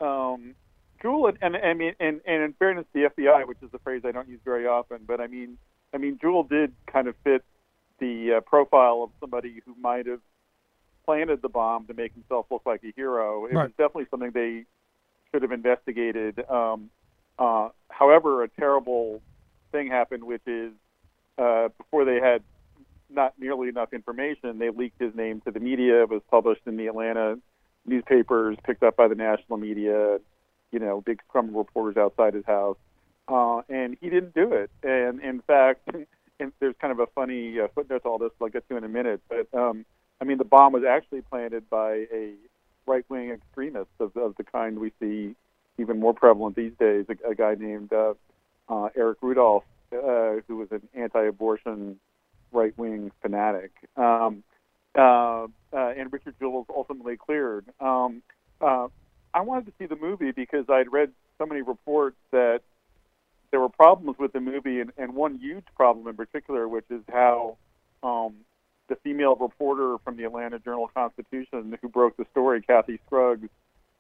um, 0.01 0.55
Jewell, 1.03 1.27
and, 1.27 1.39
and 1.43 1.57
I 1.57 1.75
mean, 1.75 1.95
and, 2.01 2.21
and 2.27 2.43
in 2.43 2.53
fairness, 2.55 2.87
the 2.93 3.11
FBI, 3.17 3.47
which 3.47 3.59
is 3.63 3.71
a 3.73 3.79
phrase 3.79 4.03
I 4.05 4.13
don't 4.13 4.29
use 4.29 4.41
very 4.45 4.67
often, 4.67 5.01
but 5.07 5.21
I 5.21 5.27
mean, 5.27 5.59
I 5.93 5.99
mean, 5.99 6.19
Jewell 6.21 6.45
did 6.45 6.73
kind 6.87 7.09
of 7.09 7.15
fit 7.25 7.45
the 7.99 8.35
uh, 8.35 8.41
profile 8.41 9.03
of 9.05 9.11
somebody 9.21 9.61
who 9.65 9.75
might 9.81 10.07
have 10.07 10.21
planted 11.09 11.41
the 11.41 11.49
bomb 11.49 11.87
to 11.87 11.95
make 11.95 12.13
himself 12.13 12.45
look 12.51 12.61
like 12.67 12.85
a 12.85 12.93
hero. 12.95 13.47
It 13.47 13.55
Right. 13.55 13.63
was 13.63 13.71
definitely 13.79 14.09
something 14.11 14.31
they 14.33 14.67
should 15.31 15.41
have 15.41 15.53
investigated. 15.53 16.39
Um, 16.51 16.91
uh, 17.39 17.71
however, 17.89 18.43
a 18.43 18.49
terrible 18.49 19.23
thing 19.73 19.87
happened, 19.89 20.23
which 20.23 20.43
is 20.47 20.71
uh, 21.39 21.69
before 21.79 22.05
they 22.05 22.21
had 22.21 22.43
not 23.09 23.33
nearly 23.39 23.71
enough 23.71 23.95
information, 23.95 24.59
they 24.59 24.69
leaked 24.69 25.01
his 25.01 25.15
name 25.15 25.41
to 25.47 25.51
the 25.51 25.61
media. 25.61 26.03
It 26.03 26.11
was 26.11 26.21
published 26.31 26.67
in 26.67 26.77
the 26.77 26.89
Atlanta 26.89 27.39
newspapers, 27.87 28.59
picked 28.65 28.83
up 28.83 28.97
by 28.97 29.09
the 29.09 29.15
national 29.15 29.57
media. 29.57 30.19
You 30.73 30.79
know, 30.79 31.01
big 31.01 31.23
scrum 31.27 31.57
reporters 31.57 31.97
outside 31.97 32.35
his 32.35 32.45
house, 32.45 32.77
uh, 33.29 33.63
and 33.71 33.97
he 33.99 34.11
didn't 34.11 34.35
do 34.35 34.53
it. 34.53 34.71
And 34.83 35.23
in 35.23 35.41
fact, 35.41 35.89
and 36.39 36.53
there's 36.61 36.75
kind 36.83 36.93
of 36.93 36.99
a 37.01 37.07
funny 37.15 37.59
uh, 37.59 37.69
footnote 37.75 38.03
to 38.03 38.09
all 38.11 38.19
this. 38.19 38.33
I'll 38.43 38.51
get 38.51 38.69
to 38.69 38.77
in 38.77 38.85
a 38.85 38.89
minute. 38.89 39.23
But 39.31 39.49
um, 39.59 39.87
I 40.21 40.25
mean, 40.25 40.39
the 40.39 40.45
bomb 40.45 40.73
was 40.73 40.85
actually 40.85 41.23
planted 41.23 41.69
by 41.71 42.07
a 42.13 42.35
right-wing 42.87 43.31
extremist 43.31 43.91
of, 44.01 44.17
of 44.17 44.35
the 44.37 44.45
kind 44.45 44.79
we 44.79 44.93
see 45.01 45.35
even 45.79 46.01
more 46.01 46.15
prevalent 46.15 46.57
these 46.57 46.73
days. 46.79 47.07
A, 47.09 47.31
a 47.31 47.35
guy 47.35 47.55
named 47.55 47.93
uh, 47.93 48.15
uh, 48.69 48.89
Eric 48.97 49.19
Rudolph, 49.21 49.65
uh, 49.93 50.41
who 50.47 50.57
was 50.57 50.69
an 50.73 50.83
anti-abortion 50.95 51.99
right-wing 52.53 53.13
fanatic. 53.23 53.71
Um, 53.97 54.43
uh, 54.97 55.45
uh, 55.45 55.49
and 55.73 56.13
Richard 56.13 56.35
Jewell 56.41 56.65
was 56.67 56.67
ultimately 56.75 57.17
cleared. 57.17 57.67
Um, 57.79 58.23
uh, 58.61 58.89
I 59.35 59.43
wanted 59.43 59.67
to 59.67 59.73
see 59.79 59.87
the 59.87 59.97
movie 59.97 60.33
because 60.33 60.65
I'd 60.69 60.91
read 60.91 61.13
so 61.37 61.47
many 61.47 61.63
reports 61.63 62.17
that 62.33 62.63
there 63.51 63.61
were 63.61 63.69
problems 63.69 64.19
with 64.19 64.33
the 64.33 64.41
movie, 64.41 64.81
and, 64.81 64.93
and 64.99 65.15
one 65.15 65.39
huge 65.39 65.65
problem 65.77 66.09
in 66.09 66.17
particular, 66.17 66.67
which 66.67 66.85
is 66.91 67.03
how 67.11 67.57
um, 68.03 68.35
the 68.89 68.97
female 68.97 69.37
reporter 69.37 69.97
from 70.05 70.17
the 70.17 70.25
Atlanta 70.25 70.59
Journal 70.59 70.91
Constitution 70.95 71.77
who 71.81 71.89
broke 71.89 72.17
the 72.17 72.27
story, 72.31 72.63
Kathy 72.63 72.99
Scruggs, 73.07 73.49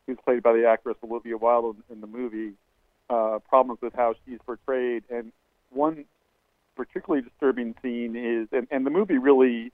who's 0.06 0.18
played 0.24 0.42
by 0.42 0.52
the 0.52 0.66
actress 0.66 0.96
Olivia 1.04 1.36
Wilde 1.36 1.76
in, 1.90 2.00
the 2.00 2.06
movie, 2.06 2.52
uh, 3.10 3.38
problems 3.48 3.80
with 3.82 3.94
how 3.94 4.14
she's 4.24 4.38
portrayed. 4.44 5.04
And 5.10 5.32
one 5.70 6.04
particularly 6.76 7.22
disturbing 7.22 7.74
scene 7.82 8.16
is, 8.16 8.48
and, 8.52 8.66
and 8.70 8.86
the 8.86 8.90
movie 8.90 9.18
really 9.18 9.72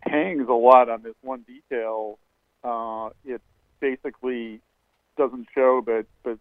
hangs 0.00 0.48
a 0.48 0.52
lot 0.52 0.88
on 0.88 1.02
this 1.02 1.14
one 1.22 1.44
detail. 1.46 2.18
Uh, 2.62 3.10
it 3.24 3.40
basically 3.80 4.60
doesn't 5.16 5.48
show, 5.54 5.82
but 5.84 6.06
but 6.22 6.38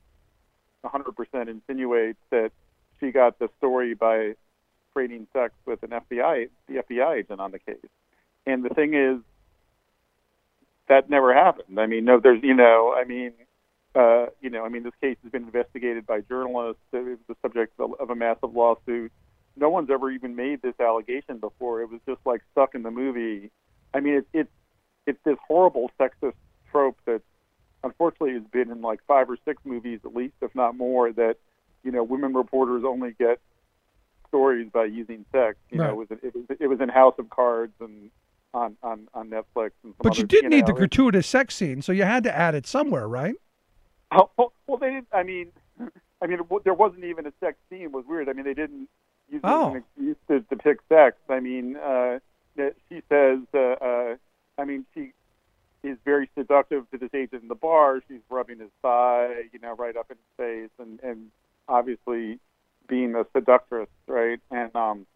100% 0.84 1.48
insinuates 1.48 2.20
that 2.30 2.52
she 3.00 3.12
got 3.12 3.38
the 3.40 3.50
story 3.58 3.94
by 3.94 4.34
trading 4.94 5.28
sex 5.34 5.54
with 5.66 5.82
an 5.84 5.90
FBI 5.90 6.50
the 6.68 6.76
FBI 6.76 7.20
agent 7.20 7.40
on 7.40 7.52
the 7.52 7.60
case. 7.60 7.78
And 8.46 8.64
the 8.64 8.70
thing 8.70 8.94
is, 8.94 9.20
that 10.88 11.10
never 11.10 11.34
happened. 11.34 11.80
I 11.80 11.86
mean, 11.86 12.06
no, 12.06 12.20
there's 12.20 12.44
you 12.44 12.54
know, 12.54 12.94
I 12.98 13.06
mean, 13.06 13.32
uh, 13.96 14.28
you 14.42 14.50
know, 14.50 14.66
I 14.66 14.70
mean, 14.70 14.84
this 14.84 14.94
case 15.02 15.18
has 15.24 15.32
been 15.32 15.44
investigated 15.44 16.06
by 16.06 16.22
journalists. 16.22 16.82
It 16.92 17.06
was 17.06 17.18
the 17.28 17.36
subject 17.42 17.80
of, 17.80 18.10
a 18.10 18.16
massive 18.16 18.54
lawsuit. 18.54 19.12
No 19.56 19.70
one's 19.70 19.90
ever 19.90 20.12
even 20.12 20.36
made 20.36 20.62
this 20.62 20.76
allegation 20.80 21.38
before. 21.38 21.82
It 21.82 21.90
was 21.90 22.00
just 22.06 22.20
like 22.26 22.42
stuck 22.52 22.76
in 22.76 22.84
the 22.84 22.92
movie. 22.92 23.52
I 23.94 24.00
mean, 24.00 24.16
it, 24.16 24.28
it's 24.34 24.52
it's 25.08 25.20
this 25.24 25.38
horrible 25.48 25.92
sexist 26.00 26.34
trope 26.72 26.98
that 27.06 27.22
unfortunately 27.84 28.34
has 28.34 28.44
been 28.52 28.72
in 28.72 28.82
like 28.82 29.00
five 29.08 29.30
or 29.30 29.38
six 29.46 29.62
movies 29.66 30.00
at 30.06 30.16
least, 30.16 30.36
if 30.42 30.54
not 30.56 30.76
more. 30.76 31.12
That 31.12 31.38
you 31.84 31.92
know, 31.92 32.04
women 32.04 32.34
reporters 32.34 32.84
only 32.86 33.12
get 33.18 33.40
stories 34.28 34.70
by 34.72 34.86
using 34.86 35.26
sex. 35.32 35.58
You 35.70 35.80
know, 35.80 35.90
it 35.90 35.96
was 35.96 36.08
it 36.12 36.36
was 36.36 36.58
it 36.60 36.68
was 36.68 36.82
in 36.82 36.90
House 36.90 37.16
of 37.18 37.30
Cards 37.30 37.74
and 37.80 38.10
on 38.54 38.78
on 38.84 39.08
on 39.14 39.30
Netflix. 39.30 39.72
And 39.84 39.94
But 40.00 40.18
you 40.18 40.22
other- 40.24 40.28
did 40.28 40.46
need 40.46 40.66
the 40.66 40.74
gratuitous 40.74 41.28
sex 41.28 41.56
scene, 41.56 41.82
so 41.82 41.92
you 41.92 42.04
had 42.04 42.24
to 42.24 42.36
add 42.36 42.56
it 42.56 42.66
somewhere, 42.68 43.08
right? 43.08 43.36
Oh, 44.12 44.30
well, 44.38 44.78
they 44.78 44.90
didn't. 44.90 45.08
I 45.14 45.24
mean, 45.24 45.52
I 46.22 46.28
mean, 46.28 46.40
there 46.64 46.74
wasn't 46.74 47.06
even 47.06 47.26
a 47.28 47.34
sex 47.40 47.58
scene. 47.70 47.84
It 47.84 47.92
was 47.92 48.06
weird. 48.08 48.28
I 48.30 48.34
mean, 48.34 48.44
they 48.46 48.54
didn't 48.54 48.90
use 49.30 49.40
it 49.40 49.42
Oh. 49.44 49.72
an 49.72 49.78
excuse 49.78 50.18
to 50.28 50.42
depict 50.42 50.88
sex. 50.90 51.16
I 51.30 51.40
mean, 51.40 51.78
uh, 51.78 52.20
she 52.90 53.02
says. 53.10 53.40
Uh, 53.54 53.58
uh, 53.60 54.16
I 54.58 54.66
mean, 54.66 54.86
she 54.94 55.14
is 55.84 55.98
very 56.06 56.30
seductive 56.38 56.90
to 56.92 56.98
this 56.98 57.10
agent 57.14 57.42
in 57.44 57.48
the 57.48 57.56
bar. 57.56 58.02
She's 58.08 58.20
rubbing 58.30 58.60
his 58.60 58.70
thigh, 58.82 59.46
you 59.54 59.60
know, 59.60 59.74
right 59.76 59.96
up 59.96 60.12
in 60.12 60.18
his 60.18 60.36
face, 60.38 60.70
and 60.78 61.00
and 61.02 61.32
obviously 61.70 62.38
being 62.88 63.16
a 63.16 63.26
seductress, 63.34 63.88
right? 64.08 64.40
And 64.52 64.76
um, 64.76 65.08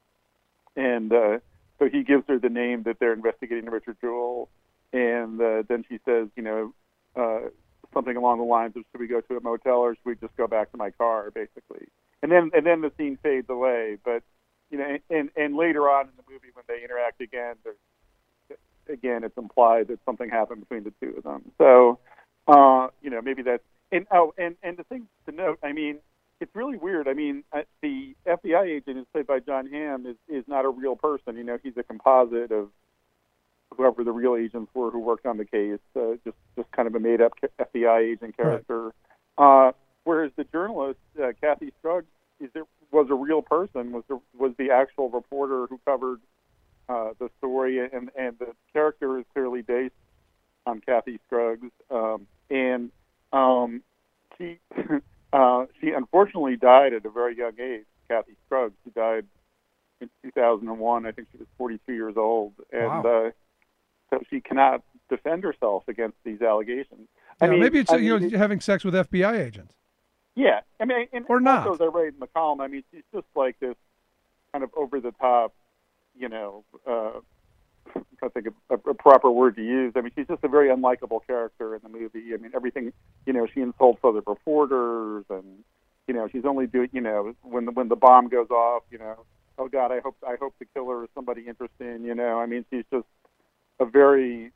and 0.78 1.12
uh, 1.12 1.40
so 1.80 1.90
he 1.90 2.04
gives 2.04 2.24
her 2.28 2.40
the 2.40 2.50
name 2.50 2.84
that 2.84 3.00
they're 3.00 3.14
investigating 3.14 3.70
Richard 3.70 3.98
Jewell, 4.02 4.50
and 4.94 5.42
uh, 5.42 5.64
then 5.68 5.86
she 5.88 6.00
says, 6.06 6.28
you 6.36 6.44
know. 6.44 6.74
Uh, 7.16 7.50
something 7.96 8.18
along 8.18 8.38
the 8.38 8.44
lines 8.44 8.76
of 8.76 8.84
should 8.92 9.00
we 9.00 9.08
go 9.08 9.22
to 9.22 9.38
a 9.38 9.42
motel 9.42 9.78
or 9.78 9.96
should 9.96 10.06
we 10.06 10.16
just 10.16 10.36
go 10.36 10.48
back 10.48 10.70
to 10.72 10.78
my 10.78 10.92
car 10.92 11.32
basically 11.32 11.88
and 12.22 12.32
then 12.32 12.52
and 12.54 12.66
then 12.66 12.82
the 12.82 12.92
scene 12.98 13.18
fades 13.24 13.50
away 13.50 13.98
but 14.04 14.22
you 14.70 14.78
know 14.78 14.98
and 15.10 15.30
and 15.36 15.56
later 15.56 15.90
on 15.90 16.06
in 16.06 16.12
the 16.18 16.24
movie 16.32 16.50
when 16.54 16.66
they 16.68 16.84
interact 16.84 17.22
again 17.22 17.56
again 18.90 19.24
it's 19.24 19.38
implied 19.38 19.88
that 19.88 19.98
something 20.06 20.30
happened 20.30 20.60
between 20.60 20.84
the 20.84 20.94
two 21.02 21.16
of 21.18 21.24
them 21.24 21.42
so 21.58 21.98
uh 22.48 22.88
you 23.02 23.10
know 23.10 23.22
maybe 23.22 23.42
that's 23.42 23.64
and 23.92 24.06
oh 24.12 24.34
and 24.38 24.56
and 24.62 24.78
the 24.78 24.84
thing 24.84 25.08
to 25.26 25.32
note 25.32 25.58
i 25.64 25.72
mean 25.72 25.98
it's 26.40 26.56
really 26.56 26.78
weird. 26.78 27.08
I 27.08 27.14
mean 27.14 27.44
uh, 27.54 27.62
the 27.82 28.16
fbi 28.26 28.68
agent 28.68 28.98
is 28.98 29.06
played 29.12 29.28
by 29.28 29.40
Jon 29.40 29.68
Hamm 29.68 30.06
is 30.06 30.18
is 30.28 30.44
not 30.48 30.66
a 30.66 30.70
real 30.70 30.96
person. 30.96 31.38
You 31.38 31.44
know 31.44 31.58
he's 31.62 31.78
a 31.78 31.84
composite 31.84 32.52
of 32.52 32.70
whoever 33.76 34.04
the 34.04 34.12
real 34.12 34.36
agents 34.36 34.72
were 34.74 34.92
who 34.92 35.00
worked 35.00 35.26
on 35.26 35.38
the 35.38 35.46
case, 35.46 35.80
uh, 35.96 36.16
just 36.24 36.38
just 36.56 36.72
kind 36.72 36.88
of 36.88 36.96
a 36.96 37.00
made 37.00 37.22
up 37.22 37.34
FBI 37.60 38.14
agent 38.14 38.38
character. 38.38 38.94
Uh, 39.38 39.72
whereas 40.04 40.32
the 40.36 40.46
journalist 40.46 41.00
uh, 41.22 41.32
Kathy 41.42 41.72
Scruggs 41.80 42.08
is 42.40 42.50
there, 42.54 42.64
was 42.92 43.08
a 43.10 43.16
real 43.16 43.42
person, 43.42 43.92
was 43.92 44.04
the, 44.08 44.20
was 44.38 44.54
the 44.58 44.72
actual 44.72 45.10
reporter 45.10 45.68
who 45.68 45.80
covered 45.86 46.22
uh, 46.88 47.10
the 47.20 47.30
story, 47.38 47.80
and 47.80 48.10
and 48.18 48.38
the 48.40 48.54
character 48.74 49.18
is 49.20 49.26
clearly 49.34 49.62
based 49.62 49.94
on 50.66 50.82
Kathy 50.82 51.20
Scruggs, 51.26 51.72
um, 51.92 52.28
and 52.50 52.92
um, 53.34 53.82
she 54.38 54.60
uh, 55.36 55.66
she 55.80 55.92
unfortunately 55.92 56.56
died 56.56 56.94
at 56.94 57.06
a 57.06 57.10
very 57.10 57.38
young 57.38 57.54
age. 57.60 57.86
Kathy 58.10 58.34
Scruggs, 58.46 58.74
she 58.84 58.92
died 58.92 59.26
in 60.02 60.10
2001. 60.24 61.06
I 61.06 61.12
think 61.12 61.28
she 61.32 61.38
was 61.38 61.48
42 61.58 61.94
years 61.94 62.16
old, 62.18 62.54
and 62.72 63.04
Wow. 63.04 63.28
uh, 63.28 63.32
so 64.12 64.22
she 64.30 64.40
cannot 64.42 64.84
defend 65.10 65.44
herself 65.44 65.84
against 65.88 66.18
these 66.24 66.42
allegations. 66.42 67.08
I 67.42 67.46
Yeah, 67.46 67.52
mean, 67.52 67.60
maybe 67.62 67.80
it's 67.80 67.92
I 67.92 67.98
you 67.98 68.18
mean, 68.20 68.30
know 68.32 68.38
having 68.38 68.60
sex 68.62 68.84
with 68.86 68.94
FBI 68.94 69.40
agents. 69.40 69.74
Yeah, 70.36 70.62
I 70.80 70.86
mean, 70.86 71.08
and 71.14 71.26
Or 71.30 71.40
not. 71.40 71.68
As 71.74 71.82
I 71.82 71.86
write 71.86 72.14
in 72.14 72.20
the 72.20 72.28
column, 72.28 72.62
I 72.62 72.68
mean, 72.68 72.84
she's 72.92 73.04
just 73.14 73.28
like 73.36 73.58
this 73.60 73.76
kind 74.52 74.64
of 74.64 74.70
over 74.76 75.00
the 75.00 75.12
top, 75.14 75.54
you 76.18 76.30
know. 76.30 76.64
Uh, 76.86 77.20
I'm 77.96 78.06
trying 78.20 78.30
to 78.32 78.34
think 78.34 78.48
of 78.48 78.82
a, 78.86 78.90
a 78.92 78.94
proper 78.94 79.30
word 79.30 79.56
to 79.58 79.64
use. 79.64 79.94
I 79.96 80.02
mean, 80.02 80.12
she's 80.16 80.28
just 80.28 80.44
a 80.44 80.48
very 80.48 80.70
unlikable 80.70 81.20
character 81.26 81.76
in 81.76 81.82
the 81.84 81.90
movie. 81.90 82.34
I 82.34 82.38
mean, 82.38 82.52
everything, 82.56 82.94
you 83.26 83.34
know, 83.34 83.48
she 83.54 83.62
insults 83.62 84.00
other 84.04 84.22
reporters, 84.26 85.26
and 85.30 85.64
you 86.08 86.14
know, 86.14 86.28
she's 86.32 86.46
only 86.46 86.68
doing, 86.68 86.90
you 86.92 87.02
know, 87.02 87.34
when 87.42 87.66
the 87.66 87.72
when 87.72 87.88
the 87.90 87.96
bomb 87.96 88.30
goes 88.30 88.50
off, 88.50 88.84
you 88.92 88.98
know, 88.98 89.26
oh 89.58 89.68
God, 89.68 89.92
I 89.92 90.00
hope 90.00 90.16
I 90.28 90.36
hope 90.40 90.54
the 90.60 90.66
killer 90.66 91.04
is 91.04 91.10
somebody 91.16 91.46
interesting. 91.48 92.04
You 92.04 92.16
know, 92.16 92.40
I 92.40 92.46
mean, 92.46 92.66
she's 92.70 92.86
just 92.92 93.08
a 93.80 93.86
very 93.86 94.52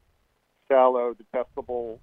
shallow, 0.67 1.13
detestable 1.13 1.99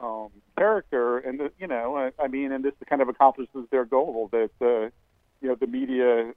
um, 0.00 0.30
character, 0.58 1.18
and 1.18 1.40
the, 1.40 1.52
you 1.58 1.66
know, 1.66 1.96
I, 1.96 2.22
I 2.22 2.28
mean, 2.28 2.52
and 2.52 2.64
this 2.64 2.74
kind 2.88 3.02
of 3.02 3.08
accomplishes 3.08 3.66
their 3.70 3.84
goal 3.84 4.28
that 4.32 4.50
uh, 4.60 4.90
you 5.40 5.48
know 5.48 5.54
the 5.54 5.66
media 5.66 6.32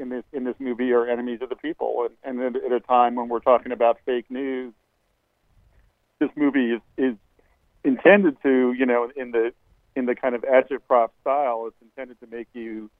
in 0.00 0.08
this 0.08 0.24
in 0.32 0.44
this 0.44 0.56
movie 0.58 0.92
are 0.92 1.06
enemies 1.06 1.40
of 1.42 1.48
the 1.50 1.56
people, 1.56 2.08
and, 2.24 2.40
and 2.40 2.56
at, 2.56 2.72
a 2.72 2.80
time 2.80 3.14
when 3.14 3.28
we're 3.28 3.40
talking 3.40 3.72
about 3.72 3.98
fake 4.06 4.26
news, 4.30 4.72
this 6.18 6.30
movie 6.36 6.72
is 6.72 6.80
is 6.96 7.14
intended 7.84 8.36
to, 8.42 8.72
you 8.72 8.86
know, 8.86 9.10
in 9.14 9.30
the 9.30 9.52
in 9.96 10.06
the 10.06 10.14
kind 10.14 10.34
of 10.34 10.42
agitprop 10.42 11.10
style, 11.20 11.66
it's 11.66 11.76
intended 11.82 12.18
to 12.20 12.26
make 12.34 12.48
you 12.52 12.90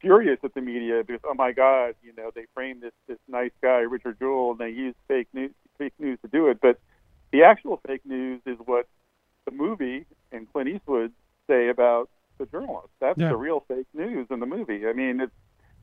furious 0.00 0.38
at 0.44 0.52
the 0.54 0.60
media 0.60 1.02
because 1.06 1.22
oh 1.24 1.34
my 1.34 1.52
god, 1.52 1.94
you 2.02 2.12
know, 2.16 2.30
they 2.34 2.46
framed 2.54 2.82
this 2.82 2.92
this 3.08 3.18
nice 3.28 3.52
guy 3.62 3.78
Richard 3.78 4.18
Jewell 4.18 4.52
and 4.52 4.60
they 4.60 4.70
used 4.70 4.96
fake 5.08 5.28
news 5.32 5.52
fake 5.78 5.94
news 5.98 6.18
to 6.22 6.28
do 6.28 6.48
it, 6.48 6.58
but 6.60 6.78
the 7.32 7.42
actual 7.42 7.80
fake 7.86 8.02
news 8.04 8.40
is 8.46 8.56
what 8.64 8.86
the 9.46 9.50
movie 9.50 10.06
and 10.32 10.50
Clint 10.52 10.68
Eastwood 10.68 11.12
say 11.46 11.68
about 11.68 12.08
the 12.38 12.46
journalist. 12.46 12.88
That's 13.00 13.18
Yeah. 13.18 13.28
the 13.30 13.36
real 13.36 13.60
fake 13.60 13.86
news 13.94 14.26
in 14.30 14.40
the 14.40 14.46
movie. 14.46 14.86
I 14.86 14.92
mean, 14.92 15.20
it's 15.20 15.32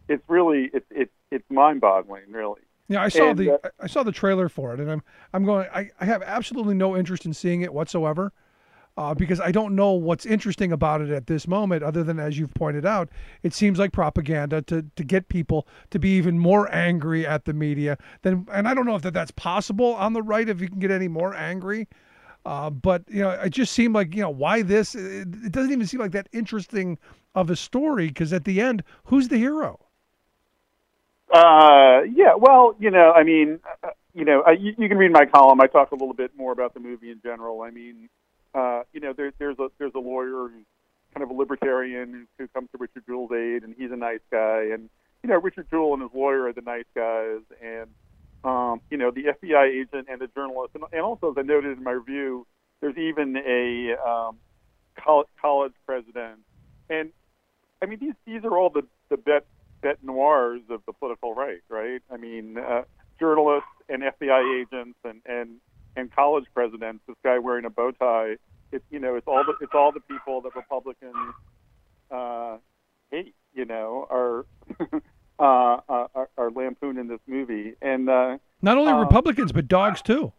it's 0.07 0.23
really 0.27 0.69
it's 0.73 0.85
it's 0.91 1.11
it's 1.31 1.45
mind-boggling, 1.49 2.31
really. 2.31 2.61
Yeah, 2.89 3.01
I 3.01 3.09
saw 3.09 3.29
And, 3.29 3.39
the 3.39 3.53
uh, 3.53 3.69
I 3.79 3.87
saw 3.87 4.03
the 4.03 4.11
trailer 4.11 4.49
for 4.49 4.73
it, 4.73 4.79
and 4.79 4.91
I'm 4.91 5.03
I'm 5.33 5.45
going. 5.45 5.67
I, 5.73 5.89
I 5.99 6.05
have 6.05 6.21
absolutely 6.23 6.75
no 6.75 6.97
interest 6.97 7.25
in 7.25 7.33
seeing 7.33 7.61
it 7.61 7.73
whatsoever, 7.73 8.33
uh, 8.97 9.13
because 9.15 9.39
I 9.39 9.51
don't 9.51 9.75
know 9.75 9.93
what's 9.93 10.25
interesting 10.25 10.71
about 10.71 11.01
it 11.01 11.09
at 11.09 11.27
this 11.27 11.47
moment, 11.47 11.81
other 11.81 12.03
than 12.03 12.19
as 12.19 12.37
you've 12.37 12.53
pointed 12.53 12.85
out, 12.85 13.09
it 13.41 13.53
seems 13.53 13.79
like 13.79 13.93
propaganda 13.93 14.61
to 14.63 14.85
to 14.95 15.03
get 15.03 15.29
people 15.29 15.67
to 15.91 15.99
be 15.99 16.09
even 16.17 16.37
more 16.37 16.73
angry 16.73 17.25
at 17.25 17.45
the 17.45 17.53
media 17.53 17.97
than. 18.21 18.45
And 18.51 18.67
I 18.67 18.73
don't 18.73 18.85
know 18.85 18.95
if 18.95 19.01
that 19.03 19.13
that's 19.13 19.31
possible 19.31 19.95
on 19.95 20.13
the 20.13 20.21
right 20.21 20.47
if 20.47 20.61
you 20.61 20.67
can 20.67 20.79
get 20.79 20.91
any 20.91 21.07
more 21.07 21.33
angry. 21.33 21.87
Uh, 22.45 22.69
but 22.69 23.03
you 23.07 23.21
know, 23.21 23.29
it 23.29 23.51
just 23.51 23.71
seemed 23.71 23.95
like 23.95 24.13
you 24.13 24.21
know 24.21 24.29
why 24.29 24.61
this. 24.61 24.93
It, 24.93 25.27
it 25.45 25.51
doesn't 25.53 25.71
even 25.71 25.87
seem 25.87 26.01
like 26.01 26.11
that 26.11 26.27
interesting 26.33 26.99
of 27.33 27.49
a 27.49 27.55
story 27.55 28.07
because 28.07 28.33
at 28.33 28.43
the 28.43 28.59
end, 28.59 28.83
who's 29.05 29.29
the 29.29 29.37
hero? 29.37 29.79
Uh, 31.33 32.03
yeah, 32.13 32.35
well, 32.37 32.75
you 32.79 32.91
know, 32.91 33.11
I 33.11 33.23
mean, 33.23 33.59
uh, 33.83 33.89
you 34.13 34.23
know, 34.23 34.43
I, 34.45 34.51
you, 34.51 34.75
can 34.75 34.99
read 34.99 35.11
my 35.11 35.25
column. 35.25 35.59
I 35.61 35.65
talk 35.65 35.91
a 35.91 35.95
little 35.95 36.13
bit 36.13 36.31
more 36.37 36.51
about 36.51 36.75
the 36.75 36.79
movie 36.79 37.09
in 37.09 37.21
general. 37.23 37.63
I 37.63 37.71
mean, 37.71 38.07
uh, 38.53 38.83
you 38.93 38.99
know, 38.99 39.13
there, 39.13 39.33
there's 39.39 39.57
a 39.57 39.69
there's 39.79 39.95
a 39.95 39.99
lawyer 39.99 40.49
who's 40.49 40.65
kind 41.11 41.23
of 41.23 41.31
a 41.31 41.33
libertarian 41.33 42.27
who 42.37 42.47
comes 42.49 42.69
to 42.71 42.77
Richard 42.77 43.03
Jewell's 43.07 43.31
aid, 43.31 43.63
and 43.63 43.73
he's 43.75 43.91
a 43.91 43.95
nice 43.95 44.19
guy. 44.31 44.69
And 44.73 44.91
you 45.23 45.29
know, 45.29 45.39
Richard 45.39 45.67
Jewell 45.71 45.93
and 45.93 46.03
his 46.03 46.11
lawyer 46.13 46.45
are 46.45 46.53
the 46.53 46.61
nice 46.61 46.85
guys, 46.93 47.39
and 47.63 47.89
um, 48.43 48.81
you 48.91 48.97
know, 48.97 49.09
the 49.09 49.33
FBI 49.41 49.81
agent 49.81 50.09
and 50.11 50.21
the 50.21 50.27
journalist, 50.35 50.75
and, 50.75 50.83
and 50.91 51.01
also 51.01 51.31
as 51.31 51.37
I 51.39 51.41
noted 51.41 51.75
in 51.75 51.83
my 51.83 51.93
review, 51.93 52.45
there's 52.79 52.97
even 52.97 53.37
a 53.37 53.95
um, 54.07 54.37
college, 55.03 55.29
college 55.41 55.73
president, 55.87 56.41
and 56.91 57.11
I 57.81 57.87
mean, 57.87 57.97
these 57.97 58.13
these 58.27 58.43
are 58.43 58.55
all 58.55 58.69
the 58.69 58.83
the 59.09 59.17
bet 59.17 59.47
bet 59.83 60.03
noirs 60.03 60.61
of 60.69 60.81
the 60.87 60.93
political 60.93 61.35
right, 61.35 61.61
right? 61.69 62.01
I 62.11 62.17
mean, 62.17 62.57
uh, 62.57 62.83
journalists 63.19 63.69
and 63.89 64.01
FBI 64.01 64.61
agents 64.61 64.97
and 65.03 65.21
and 65.25 65.57
and 65.95 66.11
college 66.15 66.45
presidents. 66.55 67.03
This 67.07 67.17
guy 67.23 67.37
wearing 67.37 67.65
a 67.65 67.69
bow 67.69 67.91
tie. 67.91 68.37
It's 68.71 68.85
you 68.89 68.99
know, 68.99 69.15
it's 69.15 69.27
all 69.27 69.43
the 69.43 69.53
it's 69.61 69.73
all 69.75 69.91
the 69.91 69.99
people 69.99 70.41
that 70.41 70.55
Republicans 70.55 71.15
uh, 72.09 72.57
hate. 73.11 73.35
You 73.53 73.65
know, 73.65 74.07
are 74.09 74.45
uh, 75.39 75.77
uh, 75.87 76.07
are, 76.15 76.29
are 76.37 76.51
lampooned 76.51 76.97
in 76.97 77.07
this 77.07 77.19
movie, 77.27 77.73
and 77.83 78.09
uh, 78.09 78.37
Not 78.63 78.77
only 78.79 78.91
Um, 78.93 78.99
Republicans 79.01 79.51
but 79.51 79.67
dogs 79.67 80.01
too. 80.01 80.33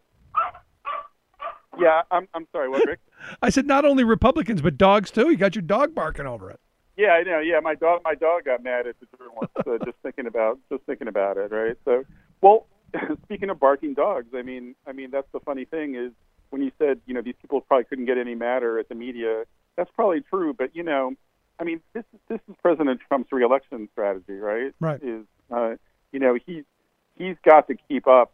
yeah, 1.79 2.01
I'm 2.11 2.27
I'm 2.33 2.47
sorry, 2.51 2.69
what 2.69 2.85
Rick? 2.85 2.99
I 3.41 3.49
said 3.49 3.65
not 3.67 3.85
only 3.85 4.03
Republicans 4.03 4.61
but 4.61 4.77
dogs 4.77 5.11
too. 5.11 5.29
You 5.29 5.37
got 5.37 5.55
your 5.55 5.61
dog 5.61 5.95
barking 5.95 6.25
over 6.25 6.49
it. 6.51 6.59
Yeah, 6.97 7.09
I 7.09 7.23
know. 7.23 7.39
Yeah, 7.39 7.59
my 7.59 7.75
dog, 7.75 8.01
my 8.03 8.15
dog 8.15 8.45
got 8.45 8.63
mad 8.63 8.87
at 8.87 8.95
the 8.99 9.07
journalist 9.17 9.51
uh, 9.57 9.85
just 9.85 9.97
thinking 10.01 10.27
about 10.27 10.59
just 10.71 10.83
thinking 10.85 11.07
about 11.07 11.37
it. 11.37 11.51
Right. 11.51 11.77
So, 11.85 12.05
well, 12.41 12.67
speaking 13.23 13.49
of 13.49 13.59
barking 13.59 13.93
dogs, 13.93 14.27
I 14.33 14.41
mean, 14.41 14.75
I 14.87 14.93
mean 14.93 15.11
that's 15.11 15.27
the 15.33 15.39
funny 15.39 15.65
thing 15.65 15.95
is 15.95 16.11
when 16.49 16.61
you 16.61 16.71
said 16.77 17.01
you 17.05 17.13
know 17.13 17.21
these 17.21 17.35
people 17.41 17.61
probably 17.61 17.85
couldn't 17.85 18.05
get 18.05 18.17
any 18.17 18.35
madder 18.35 18.79
at 18.79 18.89
the 18.89 18.95
media. 18.95 19.43
That's 19.75 19.91
probably 19.93 20.21
true, 20.21 20.53
but 20.53 20.73
you 20.75 20.83
know, 20.83 21.13
I 21.59 21.63
mean, 21.63 21.81
this 21.93 22.03
is 22.13 22.19
this 22.29 22.39
is 22.49 22.55
President 22.61 23.01
Trump's 23.07 23.31
reelection 23.31 23.89
strategy, 23.91 24.33
right? 24.33 24.73
Right. 24.79 25.01
Is 25.03 25.25
uh, 25.51 25.75
you 26.11 26.19
know 26.19 26.37
he's 26.45 26.63
he's 27.15 27.35
got 27.43 27.67
to 27.67 27.75
keep 27.89 28.07
up 28.07 28.31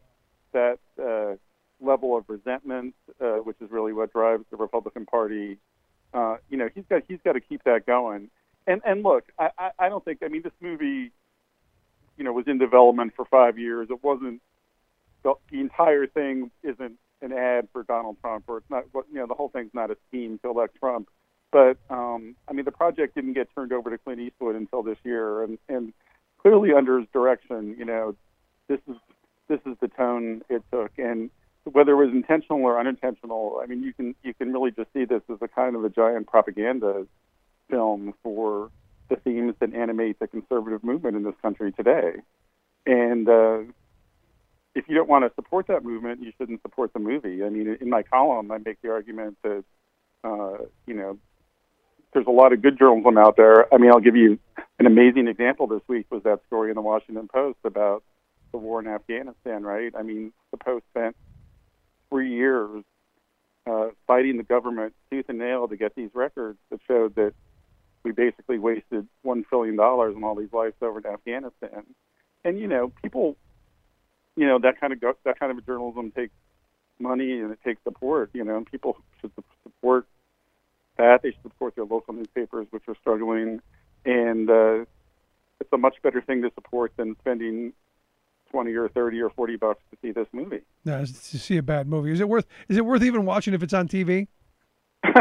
that 0.53 0.79
uh, 1.01 1.35
level 1.79 2.17
of 2.17 2.25
resentment, 2.27 2.93
uh, 3.19 3.37
which 3.37 3.57
is 3.61 3.71
really 3.71 3.93
what 3.93 4.11
drives 4.11 4.43
the 4.51 4.57
Republican 4.57 5.05
Party. 5.05 5.57
Uh, 6.13 6.37
you 6.49 6.57
know, 6.57 6.69
he's 6.73 6.83
got 6.89 7.03
he's 7.07 7.19
got 7.23 7.33
to 7.33 7.41
keep 7.41 7.63
that 7.63 7.85
going. 7.85 8.29
And 8.67 8.81
and 8.85 9.03
look, 9.03 9.25
I, 9.39 9.49
I, 9.57 9.71
I 9.79 9.89
don't 9.89 10.03
think 10.05 10.19
I 10.23 10.27
mean 10.27 10.43
this 10.43 10.53
movie, 10.61 11.11
you 12.17 12.23
know, 12.23 12.33
was 12.33 12.47
in 12.47 12.57
development 12.57 13.13
for 13.15 13.25
five 13.25 13.57
years. 13.57 13.87
It 13.89 14.03
wasn't 14.03 14.41
the, 15.23 15.33
the 15.51 15.59
entire 15.59 16.07
thing 16.07 16.51
isn't 16.63 16.93
an 17.21 17.33
ad 17.33 17.67
for 17.73 17.83
Donald 17.83 18.17
Trump, 18.21 18.45
or 18.47 18.57
it's 18.57 18.69
not. 18.69 18.85
what- 18.91 19.05
You 19.11 19.19
know, 19.19 19.27
the 19.27 19.33
whole 19.35 19.49
thing's 19.49 19.73
not 19.73 19.91
a 19.91 19.97
scheme 20.07 20.39
to 20.43 20.49
elect 20.49 20.77
Trump. 20.79 21.09
But 21.51 21.77
um, 21.89 22.35
I 22.47 22.53
mean, 22.53 22.65
the 22.65 22.71
project 22.71 23.15
didn't 23.15 23.33
get 23.33 23.49
turned 23.55 23.73
over 23.73 23.89
to 23.89 23.97
Clint 23.97 24.21
Eastwood 24.21 24.55
until 24.55 24.83
this 24.83 24.97
year, 25.03 25.43
and 25.43 25.57
and 25.67 25.93
clearly 26.41 26.73
under 26.73 26.99
his 26.99 27.07
direction, 27.13 27.75
you 27.77 27.85
know, 27.85 28.15
this 28.67 28.79
is 28.87 28.95
this 29.49 29.59
is 29.65 29.75
the 29.81 29.89
tone 29.89 30.43
it 30.49 30.63
took, 30.71 30.91
and 30.97 31.29
whether 31.65 31.91
it 31.91 32.05
was 32.05 32.13
intentional 32.13 32.61
or 32.63 32.79
unintentional, 32.79 33.59
I 33.61 33.65
mean, 33.67 33.83
you 33.83 33.93
can 33.93 34.15
you 34.23 34.33
can 34.33 34.53
really 34.53 34.71
just 34.71 34.93
see 34.93 35.05
this 35.05 35.21
as 35.29 35.37
a 35.41 35.47
kind 35.47 35.75
of 35.75 35.83
a 35.83 35.89
giant 35.89 36.27
propaganda 36.27 37.05
film 37.71 38.13
for 38.21 38.69
the 39.09 39.15
themes 39.15 39.55
that 39.59 39.73
animate 39.73 40.19
the 40.19 40.27
conservative 40.27 40.83
movement 40.83 41.15
in 41.15 41.23
this 41.23 41.33
country 41.41 41.71
today. 41.71 42.13
And 42.85 43.27
uh, 43.27 43.59
if 44.75 44.87
you 44.87 44.95
don't 44.95 45.09
want 45.09 45.25
to 45.25 45.31
support 45.35 45.67
that 45.67 45.83
movement, 45.83 46.21
you 46.21 46.31
shouldn't 46.37 46.61
support 46.61 46.93
the 46.93 46.99
movie. 46.99 47.43
I 47.43 47.49
mean, 47.49 47.77
in 47.79 47.89
my 47.89 48.03
column, 48.03 48.51
I 48.51 48.57
make 48.57 48.81
the 48.81 48.91
argument 48.91 49.37
that 49.43 49.63
uh, 50.23 50.57
you 50.85 50.93
know 50.93 51.17
there's 52.13 52.27
a 52.27 52.31
lot 52.31 52.53
of 52.53 52.61
good 52.61 52.77
journalism 52.77 53.17
out 53.17 53.37
there. 53.37 53.73
I 53.73 53.77
mean, 53.77 53.91
I'll 53.91 53.99
give 53.99 54.15
you 54.15 54.37
an 54.79 54.85
amazing 54.85 55.27
example 55.27 55.67
this 55.67 55.81
week 55.87 56.07
was 56.09 56.23
that 56.23 56.39
story 56.47 56.69
in 56.69 56.75
the 56.75 56.81
Washington 56.81 57.27
Post 57.27 57.59
about 57.63 58.03
the 58.51 58.57
war 58.57 58.79
in 58.79 58.87
Afghanistan, 58.87 59.63
right? 59.63 59.93
I 59.97 60.03
mean, 60.03 60.33
the 60.51 60.57
Post 60.57 60.85
spent 60.91 61.15
three 62.09 62.33
years 62.33 62.83
uh, 63.65 63.87
fighting 64.07 64.37
the 64.37 64.43
government 64.43 64.93
tooth 65.09 65.25
and 65.29 65.37
nail 65.37 65.67
to 65.67 65.77
get 65.77 65.95
these 65.95 66.09
records 66.13 66.57
that 66.69 66.79
showed 66.87 67.15
that 67.15 67.33
we 68.03 68.11
basically 68.11 68.57
wasted 68.57 69.07
one 69.21 69.43
trillion 69.43 69.75
dollars 69.75 70.15
on 70.15 70.23
all 70.23 70.35
these 70.35 70.51
lives 70.51 70.75
over 70.81 70.99
in 70.99 71.05
Afghanistan. 71.05 71.83
And 72.43 72.59
you 72.59 72.67
know, 72.67 72.91
people, 73.01 73.37
you 74.35 74.47
know, 74.47 74.59
that 74.59 74.79
kind 74.79 74.93
of 74.93 74.99
go, 74.99 75.13
that 75.23 75.39
kind 75.39 75.57
of 75.57 75.65
journalism 75.65 76.11
takes 76.11 76.33
money 76.99 77.39
and 77.39 77.51
it 77.51 77.59
takes 77.63 77.83
support. 77.83 78.31
You 78.33 78.43
know, 78.43 78.57
and 78.57 78.65
people 78.65 78.97
should 79.19 79.31
support 79.63 80.07
that. 80.97 81.21
They 81.21 81.31
should 81.31 81.43
support 81.43 81.75
their 81.75 81.85
local 81.85 82.13
newspapers, 82.13 82.67
which 82.71 82.83
are 82.87 82.95
struggling, 82.99 83.61
and 84.05 84.49
uh, 84.49 84.85
it's 85.59 85.71
a 85.71 85.77
much 85.77 85.95
better 86.01 86.21
thing 86.21 86.41
to 86.41 86.51
support 86.55 86.93
than 86.97 87.15
spending 87.19 87.73
twenty 88.49 88.73
or 88.73 88.89
thirty 88.89 89.21
or 89.21 89.29
forty 89.29 89.55
bucks 89.55 89.81
to 89.91 89.97
see 90.01 90.11
this 90.11 90.27
movie. 90.31 90.61
No, 90.85 91.05
to 91.05 91.13
see 91.13 91.57
a 91.57 91.63
bad 91.63 91.87
movie. 91.87 92.11
Is 92.11 92.19
it 92.19 92.27
worth? 92.27 92.47
Is 92.67 92.77
it 92.77 92.85
worth 92.85 93.03
even 93.03 93.25
watching 93.25 93.53
if 93.53 93.61
it's 93.61 93.73
on 93.73 93.87
TV? 93.87 94.27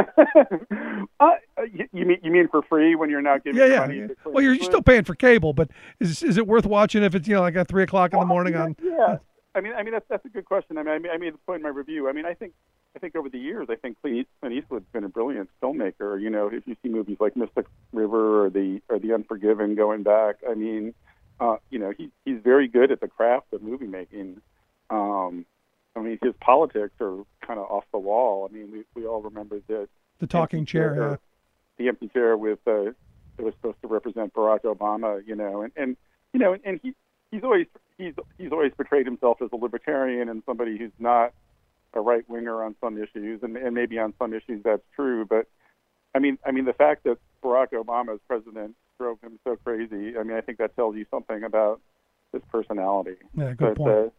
uh, 1.20 1.30
you, 1.72 1.88
you 1.92 2.04
mean 2.06 2.18
you 2.22 2.30
mean 2.30 2.48
for 2.48 2.62
free 2.62 2.94
when 2.94 3.10
you're 3.10 3.22
not 3.22 3.42
giving 3.44 3.60
Yeah, 3.60 3.66
yeah. 3.66 3.80
money? 3.80 3.98
yeah. 3.98 4.06
Well, 4.24 4.42
you're, 4.42 4.52
you're 4.54 4.64
still 4.64 4.82
paying 4.82 5.04
for 5.04 5.14
cable, 5.14 5.52
but 5.52 5.70
is 6.00 6.22
is 6.22 6.36
it 6.36 6.46
worth 6.46 6.66
watching 6.66 7.02
if 7.02 7.14
it's 7.14 7.26
you 7.26 7.34
know 7.34 7.40
like 7.40 7.56
at 7.56 7.68
three 7.68 7.82
o'clock 7.82 8.12
in 8.12 8.20
the 8.20 8.26
morning 8.26 8.56
on? 8.56 8.76
Yeah, 8.82 9.18
I 9.54 9.60
mean, 9.60 9.72
I 9.72 9.82
mean 9.82 9.92
that's 9.92 10.06
that's 10.08 10.24
a 10.24 10.28
good 10.28 10.44
question. 10.44 10.78
I 10.78 10.82
mean, 10.82 10.94
I 10.94 10.98
made, 10.98 11.10
I 11.10 11.16
made 11.16 11.34
the 11.34 11.38
point 11.38 11.58
in 11.58 11.62
my 11.62 11.70
review. 11.70 12.08
I 12.08 12.12
mean, 12.12 12.26
I 12.26 12.34
think 12.34 12.52
I 12.94 12.98
think 12.98 13.16
over 13.16 13.28
the 13.28 13.38
years, 13.38 13.68
I 13.70 13.76
think 13.76 13.98
Clint 14.00 14.26
Eastwood's 14.50 14.86
been 14.92 15.04
a 15.04 15.08
brilliant 15.08 15.48
filmmaker. 15.62 16.20
You 16.20 16.30
know, 16.30 16.48
if 16.48 16.66
you 16.66 16.76
see 16.82 16.88
movies 16.88 17.18
like 17.20 17.36
Mystic 17.36 17.66
River 17.92 18.44
or 18.44 18.50
the 18.50 18.82
or 18.88 18.98
The 18.98 19.14
Unforgiven, 19.14 19.76
going 19.76 20.02
back, 20.02 20.36
I 20.48 20.54
mean, 20.54 20.94
uh, 21.40 21.56
you 21.70 21.78
know, 21.78 21.92
he 21.96 22.10
he's 22.24 22.40
very 22.42 22.68
good 22.68 22.90
at 22.92 23.00
the 23.00 23.08
craft 23.08 23.52
of 23.52 23.62
movie 23.62 23.86
making. 23.86 24.40
Um, 24.90 25.46
I 25.96 26.00
mean, 26.00 26.18
his 26.22 26.34
politics 26.40 26.94
are 27.00 27.24
kind 27.46 27.58
of 27.58 27.66
off 27.70 27.84
the 27.92 27.98
wall. 27.98 28.48
I 28.48 28.54
mean, 28.54 28.70
we 28.70 28.84
we 28.94 29.06
all 29.06 29.22
remember 29.22 29.60
that 29.68 29.88
The 30.18 30.26
talking 30.26 30.64
chair. 30.64 30.96
Yeah. 30.96 31.16
the 31.78 31.88
empty 31.88 32.08
chair 32.08 32.36
with 32.36 32.58
uh, 32.66 32.92
that 33.36 33.44
was 33.44 33.54
supposed 33.54 33.80
to 33.82 33.88
represent 33.88 34.34
Barack 34.34 34.62
Obama, 34.62 35.26
you 35.26 35.34
know, 35.34 35.62
and 35.62 35.72
and 35.76 35.96
you 36.32 36.40
know, 36.40 36.56
and 36.64 36.80
he 36.82 36.94
he's 37.30 37.42
always 37.42 37.66
he's 37.98 38.14
he's 38.38 38.52
always 38.52 38.72
portrayed 38.76 39.06
himself 39.06 39.42
as 39.42 39.50
a 39.52 39.56
libertarian 39.56 40.28
and 40.28 40.42
somebody 40.46 40.78
who's 40.78 40.92
not 40.98 41.32
a 41.94 42.00
right 42.00 42.28
winger 42.28 42.62
on 42.62 42.76
some 42.80 42.96
issues, 43.02 43.42
and, 43.42 43.56
and 43.56 43.74
maybe 43.74 43.98
on 43.98 44.14
some 44.18 44.32
issues 44.32 44.62
that's 44.64 44.82
true, 44.94 45.24
but 45.24 45.46
I 46.14 46.18
mean, 46.18 46.38
I 46.44 46.52
mean 46.52 46.64
the 46.64 46.72
fact 46.72 47.04
that 47.04 47.18
Barack 47.42 47.72
Obama 47.72 48.14
as 48.14 48.20
president 48.28 48.76
drove 48.98 49.20
him 49.20 49.38
so 49.44 49.56
crazy. 49.56 50.16
I 50.16 50.22
mean, 50.22 50.36
I 50.36 50.40
think 50.40 50.58
that 50.58 50.76
tells 50.76 50.96
you 50.96 51.06
something 51.10 51.42
about 51.42 51.80
his 52.32 52.42
personality. 52.52 53.16
Yeah, 53.34 53.54
good 53.54 53.58
but, 53.58 53.76
point. 53.76 53.90
Uh, 53.90 54.10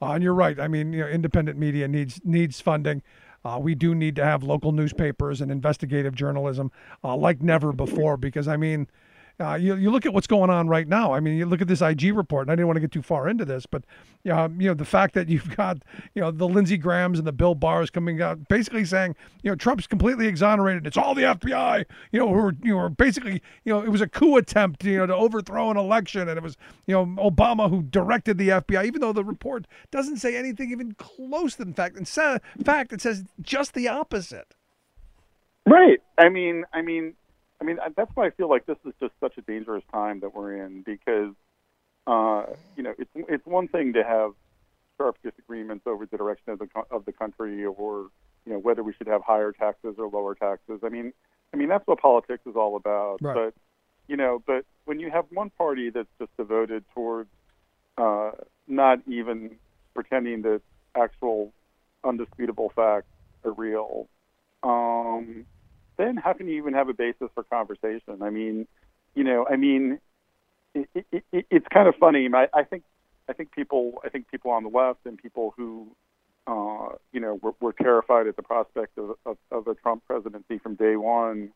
and 0.00 0.22
you're 0.22 0.34
right. 0.34 0.58
I 0.60 0.68
mean, 0.68 0.92
you 0.92 1.00
know, 1.00 1.08
independent 1.08 1.58
media 1.58 1.88
needs 1.88 2.20
needs 2.24 2.60
funding. 2.60 3.02
Uh, 3.44 3.58
we 3.60 3.74
do 3.74 3.94
need 3.94 4.16
to 4.16 4.24
have 4.24 4.42
local 4.42 4.72
newspapers 4.72 5.40
and 5.40 5.52
investigative 5.52 6.14
journalism 6.14 6.72
uh, 7.04 7.16
like 7.16 7.42
never 7.42 7.72
before 7.72 8.16
because 8.16 8.48
I 8.48 8.56
mean, 8.56 8.88
uh, 9.38 9.54
you, 9.54 9.76
you 9.76 9.90
look 9.90 10.06
at 10.06 10.14
what's 10.14 10.26
going 10.26 10.48
on 10.48 10.66
right 10.66 10.88
now. 10.88 11.12
I 11.12 11.20
mean, 11.20 11.36
you 11.36 11.44
look 11.44 11.60
at 11.60 11.68
this 11.68 11.82
IG 11.82 12.14
report, 12.16 12.46
and 12.46 12.52
I 12.52 12.54
didn't 12.54 12.68
want 12.68 12.76
to 12.76 12.80
get 12.80 12.90
too 12.90 13.02
far 13.02 13.28
into 13.28 13.44
this, 13.44 13.66
but 13.66 13.84
um, 14.30 14.60
you 14.60 14.68
know, 14.68 14.74
the 14.74 14.84
fact 14.84 15.14
that 15.14 15.28
you've 15.28 15.54
got 15.56 15.78
you 16.14 16.22
know 16.22 16.30
the 16.30 16.48
Lindsey 16.48 16.78
Grahams 16.78 17.18
and 17.18 17.26
the 17.26 17.32
Bill 17.32 17.54
Barrs 17.54 17.90
coming 17.90 18.22
out, 18.22 18.48
basically 18.48 18.84
saying 18.84 19.14
you 19.42 19.50
know 19.50 19.54
Trump's 19.54 19.86
completely 19.86 20.26
exonerated. 20.26 20.86
It's 20.86 20.96
all 20.96 21.14
the 21.14 21.22
FBI. 21.22 21.84
You 22.12 22.20
know, 22.20 22.28
who 22.28 22.38
are 22.38 22.54
you 22.62 22.76
know 22.76 22.88
basically 22.88 23.42
you 23.64 23.72
know 23.72 23.82
it 23.82 23.90
was 23.90 24.00
a 24.00 24.08
coup 24.08 24.36
attempt 24.36 24.84
you 24.84 24.96
know 24.96 25.06
to 25.06 25.14
overthrow 25.14 25.70
an 25.70 25.76
election, 25.76 26.28
and 26.28 26.38
it 26.38 26.42
was 26.42 26.56
you 26.86 26.94
know 26.94 27.04
Obama 27.18 27.68
who 27.68 27.82
directed 27.82 28.38
the 28.38 28.48
FBI, 28.48 28.86
even 28.86 29.00
though 29.00 29.12
the 29.12 29.24
report 29.24 29.66
doesn't 29.90 30.16
say 30.16 30.36
anything 30.36 30.70
even 30.70 30.92
close 30.92 31.56
to 31.56 31.64
the 31.64 31.74
fact. 31.74 31.96
In 31.96 32.06
fact, 32.06 32.92
it 32.92 33.02
says 33.02 33.24
just 33.42 33.74
the 33.74 33.88
opposite. 33.88 34.54
Right. 35.66 36.00
I 36.16 36.28
mean, 36.28 36.64
I 36.72 36.80
mean, 36.80 37.14
I 37.60 37.64
mean, 37.64 37.78
that's 37.96 38.10
why 38.14 38.26
I 38.26 38.30
feel 38.30 38.48
like 38.48 38.66
this 38.66 38.76
is 38.84 38.92
just 39.00 39.12
such 39.20 39.38
a 39.38 39.42
dangerous 39.42 39.84
time 39.92 40.20
that 40.20 40.34
we're 40.34 40.64
in 40.64 40.82
because, 40.82 41.34
uh, 42.06 42.44
you 42.76 42.82
know, 42.82 42.94
it's 42.98 43.10
it's 43.14 43.46
one 43.46 43.68
thing 43.68 43.94
to 43.94 44.04
have 44.04 44.32
sharp 44.98 45.16
disagreements 45.22 45.86
over 45.86 46.06
the 46.06 46.16
direction 46.16 46.52
of 46.52 46.58
the 46.58 46.68
of 46.90 47.04
the 47.04 47.12
country 47.12 47.64
or 47.64 48.08
you 48.44 48.52
know 48.52 48.58
whether 48.58 48.82
we 48.82 48.92
should 48.94 49.06
have 49.06 49.22
higher 49.22 49.52
taxes 49.52 49.96
or 49.98 50.08
lower 50.08 50.34
taxes. 50.34 50.80
I 50.84 50.88
mean, 50.88 51.12
I 51.52 51.56
mean 51.56 51.68
that's 51.68 51.86
what 51.86 52.00
politics 52.00 52.42
is 52.46 52.56
all 52.56 52.76
about. 52.76 53.18
Right. 53.20 53.34
But 53.34 53.54
you 54.08 54.16
know, 54.16 54.42
but 54.46 54.64
when 54.84 55.00
you 55.00 55.10
have 55.10 55.24
one 55.30 55.50
party 55.50 55.90
that's 55.90 56.08
just 56.18 56.36
devoted 56.36 56.84
towards 56.94 57.30
uh, 57.98 58.32
not 58.68 59.00
even 59.06 59.56
pretending 59.94 60.42
that 60.42 60.60
actual 60.94 61.52
undisputable 62.04 62.70
facts 62.76 63.08
are 63.44 63.52
real, 63.52 64.08
um, 64.62 65.46
then 65.96 66.16
how 66.16 66.32
can 66.32 66.48
you 66.48 66.56
even 66.56 66.74
have 66.74 66.88
a 66.88 66.94
basis 66.94 67.28
for 67.34 67.42
conversation? 67.44 68.22
I 68.22 68.30
mean, 68.30 68.66
you 69.14 69.24
know, 69.24 69.46
I 69.48 69.56
mean, 69.56 69.98
it, 70.74 70.88
it, 70.94 71.24
it, 71.32 71.46
it's 71.50 71.66
kind 71.72 71.88
of 71.88 71.94
funny. 71.96 72.28
I, 72.32 72.48
I 72.54 72.62
think, 72.64 72.82
I 73.28 73.32
think 73.32 73.52
people, 73.52 74.00
I 74.04 74.08
think 74.08 74.30
people 74.30 74.50
on 74.50 74.62
the 74.62 74.68
left 74.68 75.06
and 75.06 75.16
people 75.18 75.54
who, 75.56 75.88
uh, 76.46 76.94
you 77.12 77.20
know, 77.20 77.38
were, 77.42 77.54
were 77.60 77.72
terrified 77.72 78.26
at 78.26 78.36
the 78.36 78.42
prospect 78.42 78.98
of, 78.98 79.16
of, 79.24 79.36
of 79.50 79.66
a 79.66 79.74
Trump 79.74 80.04
presidency 80.06 80.58
from 80.58 80.74
day 80.74 80.96
one. 80.96 81.50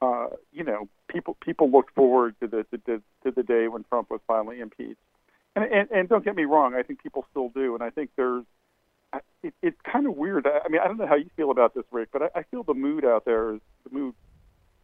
Uh, 0.00 0.28
you 0.52 0.64
know, 0.64 0.88
people 1.08 1.36
people 1.40 1.70
looked 1.70 1.94
forward 1.94 2.34
to 2.40 2.48
the, 2.48 2.66
to, 2.86 3.02
to 3.24 3.30
the 3.30 3.42
day 3.42 3.68
when 3.68 3.84
Trump 3.84 4.10
was 4.10 4.20
finally 4.26 4.58
impeached. 4.58 4.98
And, 5.54 5.64
and 5.64 5.90
and 5.90 6.08
don't 6.08 6.24
get 6.24 6.34
me 6.34 6.44
wrong, 6.44 6.74
I 6.74 6.82
think 6.82 7.02
people 7.02 7.26
still 7.30 7.50
do, 7.50 7.74
and 7.74 7.82
I 7.82 7.90
think 7.90 8.10
there's 8.16 8.44
it, 9.42 9.54
it's 9.62 9.80
kind 9.90 10.06
of 10.06 10.16
weird. 10.16 10.46
I, 10.46 10.60
I 10.64 10.68
mean, 10.68 10.80
I 10.82 10.88
don't 10.88 10.98
know 10.98 11.06
how 11.06 11.16
you 11.16 11.30
feel 11.36 11.50
about 11.50 11.74
this, 11.74 11.84
Rick, 11.90 12.08
but 12.12 12.22
I, 12.22 12.40
I 12.40 12.42
feel 12.44 12.62
the 12.62 12.74
mood 12.74 13.04
out 13.04 13.24
there, 13.24 13.54
is, 13.54 13.60
the 13.84 13.96
mood 13.96 14.14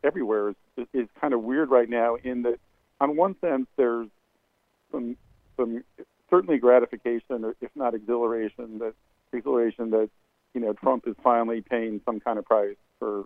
everywhere 0.05 0.51
is, 0.51 0.57
is, 0.77 0.87
is 0.93 1.09
kind 1.21 1.35
of 1.35 1.43
weird 1.43 1.71
right 1.71 1.89
now. 1.89 2.17
In 2.23 2.43
that, 2.43 2.59
on 3.01 3.17
one 3.17 3.37
sense, 3.41 3.67
there's 3.77 4.09
some 4.91 5.17
some 5.57 5.85
certainly 6.31 6.59
gratification, 6.59 7.45
or 7.45 7.55
if 7.61 7.71
not 7.75 7.95
exhilaration, 7.95 8.79
that 8.79 8.95
exhilaration 9.33 9.91
that 9.91 10.11
you 10.55 10.61
know 10.61 10.73
Trump 10.73 11.07
is 11.07 11.15
finally 11.23 11.61
paying 11.61 12.01
some 12.05 12.21
kind 12.21 12.39
of 12.39 12.45
price 12.45 12.77
for 12.99 13.25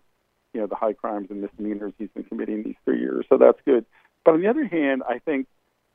you 0.52 0.60
know 0.60 0.66
the 0.66 0.74
high 0.74 0.92
crimes 0.92 1.28
and 1.30 1.40
misdemeanors 1.40 1.92
he's 1.98 2.10
been 2.14 2.24
committing 2.24 2.62
these 2.62 2.76
three 2.84 3.00
years. 3.00 3.26
So 3.28 3.38
that's 3.38 3.58
good. 3.64 3.84
But 4.24 4.34
on 4.34 4.40
the 4.40 4.48
other 4.48 4.66
hand, 4.66 5.02
I 5.08 5.18
think 5.18 5.46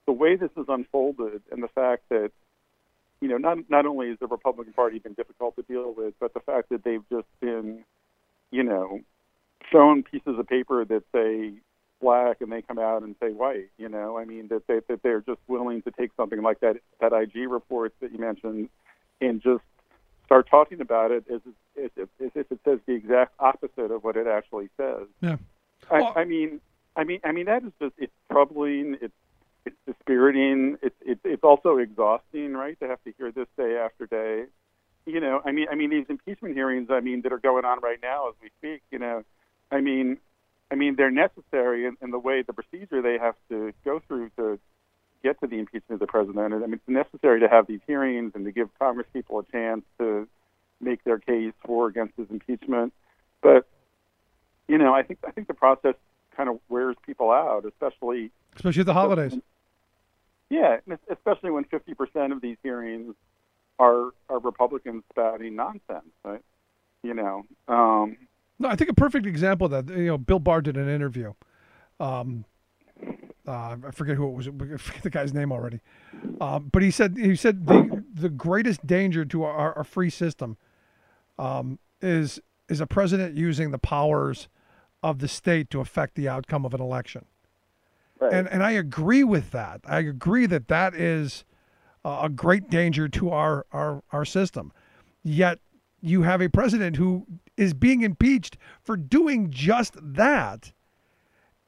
the 0.06 0.14
way 0.14 0.36
this 0.36 0.50
has 0.56 0.66
unfolded 0.68 1.42
and 1.52 1.62
the 1.62 1.68
fact 1.68 2.04
that 2.10 2.32
you 3.22 3.28
know, 3.28 3.38
not 3.38 3.58
not 3.70 3.86
only 3.86 4.10
has 4.10 4.20
the 4.20 4.28
Republican 4.28 4.74
Party 4.74 5.00
been 5.00 5.14
difficult 5.14 5.56
to 5.56 5.64
deal 5.64 5.94
with, 5.96 6.14
but 6.20 6.34
the 6.34 6.40
fact 6.40 6.70
that 6.70 6.84
they've 6.84 7.08
just 7.10 7.28
been, 7.40 7.84
you 8.52 8.64
know, 8.64 9.00
shown 9.72 10.04
pieces 10.04 10.38
of 10.38 10.48
paper 10.48 10.86
that 10.86 11.04
say 11.14 11.54
black 12.00 12.42
and 12.42 12.52
they 12.52 12.62
come 12.62 12.78
out 12.78 13.02
and 13.04 13.16
say 13.20 13.32
white. 13.32 13.70
You 13.78 13.90
know, 13.90 14.18
I 14.18 14.26
mean 14.26 14.48
that 14.50 14.68
they 14.68 14.82
that 14.88 15.02
they're 15.02 15.22
just 15.22 15.40
willing 15.48 15.82
to 15.84 15.92
take 15.92 16.12
something 16.16 16.42
like 16.42 16.60
that 16.60 16.78
that 17.02 17.14
IG 17.14 17.50
report 17.50 17.94
that 18.02 18.12
you 18.12 18.20
mentioned 18.20 18.70
and 19.20 19.42
just 19.42 19.64
start 20.26 20.48
talking 20.50 20.82
about 20.82 21.12
it 21.12 21.26
as 21.34 21.42
as 21.84 21.90
if, 21.96 22.10
as 22.24 22.32
if 22.36 22.52
it 22.52 22.60
says 22.64 22.80
the 22.86 22.94
exact 22.94 23.34
opposite 23.40 23.92
of 23.92 24.04
what 24.04 24.16
it 24.16 24.28
actually 24.28 24.70
says. 24.78 25.08
Yeah. 25.22 25.38
I, 25.90 26.22
I 26.22 26.26
mean, 26.26 26.60
I 26.96 27.04
mean, 27.04 27.20
I 27.24 27.32
mean 27.32 27.46
that 27.46 27.64
is 27.64 27.72
just 27.82 27.94
it's 27.98 28.14
troubling. 28.32 28.98
It's 29.02 29.14
it's 29.68 29.76
dispiriting. 29.86 30.78
It's 30.82 30.96
it's 31.02 31.22
it's 31.24 31.44
also 31.44 31.78
exhausting, 31.78 32.54
right? 32.54 32.80
To 32.80 32.88
have 32.88 33.04
to 33.04 33.14
hear 33.18 33.32
this 33.32 33.48
day 33.58 33.78
after 33.78 34.06
day. 34.06 34.46
You 35.06 35.20
know, 35.20 35.42
I 35.46 35.52
mean, 35.52 35.68
I 35.72 35.76
mean 35.76 35.90
these 35.90 36.06
impeachment 36.10 36.56
hearings. 36.56 36.90
I 36.90 37.00
mean 37.00 37.22
that 37.22 37.34
are 37.34 37.40
going 37.40 37.66
on 37.66 37.80
right 37.82 38.00
now 38.02 38.30
as 38.30 38.36
we 38.42 38.50
speak. 38.58 38.82
You 38.92 39.00
know, 39.00 39.24
I 39.72 39.82
mean, 39.82 40.18
I 40.72 40.76
mean 40.76 40.96
they're 40.96 41.12
necessary 41.12 41.86
in, 41.86 41.98
in 42.02 42.12
the 42.12 42.20
way 42.20 42.42
the 42.42 42.54
procedure 42.54 43.02
they 43.02 43.18
have 43.18 43.36
to 43.50 43.74
go 43.86 44.02
through 44.08 44.32
to 44.38 44.60
get 45.24 45.40
to 45.42 45.48
the 45.48 45.60
impeachment 45.60 45.94
of 45.94 46.00
the 46.00 46.08
president. 46.08 46.54
I 46.54 46.58
mean, 46.60 46.74
it's 46.74 46.88
necessary 46.88 47.40
to 47.42 47.50
have 47.50 47.68
these 47.68 47.82
hearings 47.88 48.34
and 48.36 48.46
to 48.46 48.52
give 48.52 48.70
Congress 48.80 49.08
people 49.14 49.40
a 49.40 49.46
chance 49.52 49.84
to 50.00 50.28
make 50.80 51.04
their 51.04 51.20
case 51.20 51.54
for 51.66 51.86
or 51.86 51.88
against 51.88 52.16
his 52.18 52.28
impeachment. 52.30 52.94
But 53.42 53.68
you 54.68 54.78
know, 54.78 54.94
I 54.94 55.04
think 55.04 55.20
I 55.28 55.32
think 55.32 55.48
the 55.48 55.54
process 55.54 55.96
kind 56.36 56.50
of 56.50 56.60
wears 56.70 56.96
people 57.06 57.32
out, 57.32 57.66
especially 57.66 58.32
Especially 58.58 58.82
at 58.82 58.86
the 58.88 58.94
holidays. 58.94 59.38
Yeah, 60.50 60.78
especially 61.12 61.52
when 61.52 61.66
50% 61.66 62.32
of 62.32 62.42
these 62.42 62.58
hearings 62.64 63.16
are 63.80 64.12
are 64.30 64.40
Republicans 64.40 65.04
spouting 65.12 65.56
nonsense, 65.56 66.12
right? 66.24 66.42
You 67.04 67.14
know, 67.14 67.44
um, 67.68 68.18
No, 68.60 68.70
I 68.70 68.76
think 68.76 68.90
a 68.90 68.96
perfect 68.96 69.26
example 69.26 69.66
of 69.66 69.86
that, 69.86 69.96
you 69.96 70.08
know, 70.08 70.18
Bill 70.18 70.40
Barr 70.40 70.62
did 70.62 70.78
an 70.78 70.90
interview. 70.90 71.34
Um, 72.00 72.46
uh, 73.48 73.78
I 73.88 73.92
forget 73.92 74.16
who 74.16 74.28
it 74.28 74.34
was. 74.34 74.48
I 74.74 74.78
forget 74.78 75.04
the 75.04 75.10
guy's 75.10 75.34
name 75.34 75.52
already. 75.52 75.80
Um, 76.42 76.70
but 76.72 76.82
he 76.82 76.92
said 76.92 77.18
he 77.18 77.36
said 77.36 77.68
the 77.68 78.04
the 78.14 78.30
greatest 78.30 78.86
danger 78.86 79.26
to 79.26 79.44
our, 79.44 79.74
our 79.74 79.84
free 79.84 80.10
system 80.10 80.58
um, 81.40 81.80
is 82.02 82.40
is 82.68 82.82
a 82.82 82.88
president 82.88 83.36
using 83.36 83.72
the 83.72 83.78
powers 83.78 84.48
of 85.04 85.20
the 85.20 85.28
state 85.28 85.70
to 85.70 85.80
affect 85.80 86.16
the 86.16 86.28
outcome 86.28 86.66
of 86.66 86.74
an 86.74 86.82
election. 86.82 87.26
Right. 88.20 88.34
And 88.34 88.48
and 88.48 88.64
I 88.64 88.72
agree 88.72 89.24
with 89.24 89.52
that. 89.52 89.82
I 89.86 90.00
agree 90.00 90.46
that 90.48 90.68
that 90.68 90.94
is 90.94 91.46
a 92.06 92.30
great 92.30 92.70
danger 92.70 93.08
to 93.10 93.30
our 93.30 93.66
our 93.72 94.04
our 94.12 94.26
system. 94.26 94.72
Yet 95.24 95.60
you 96.02 96.22
have 96.24 96.42
a 96.42 96.50
president 96.50 96.96
who 96.96 97.26
is 97.58 97.74
being 97.74 98.02
impeached 98.02 98.58
for 98.84 98.96
doing 98.96 99.50
just 99.50 99.96
that. 100.00 100.72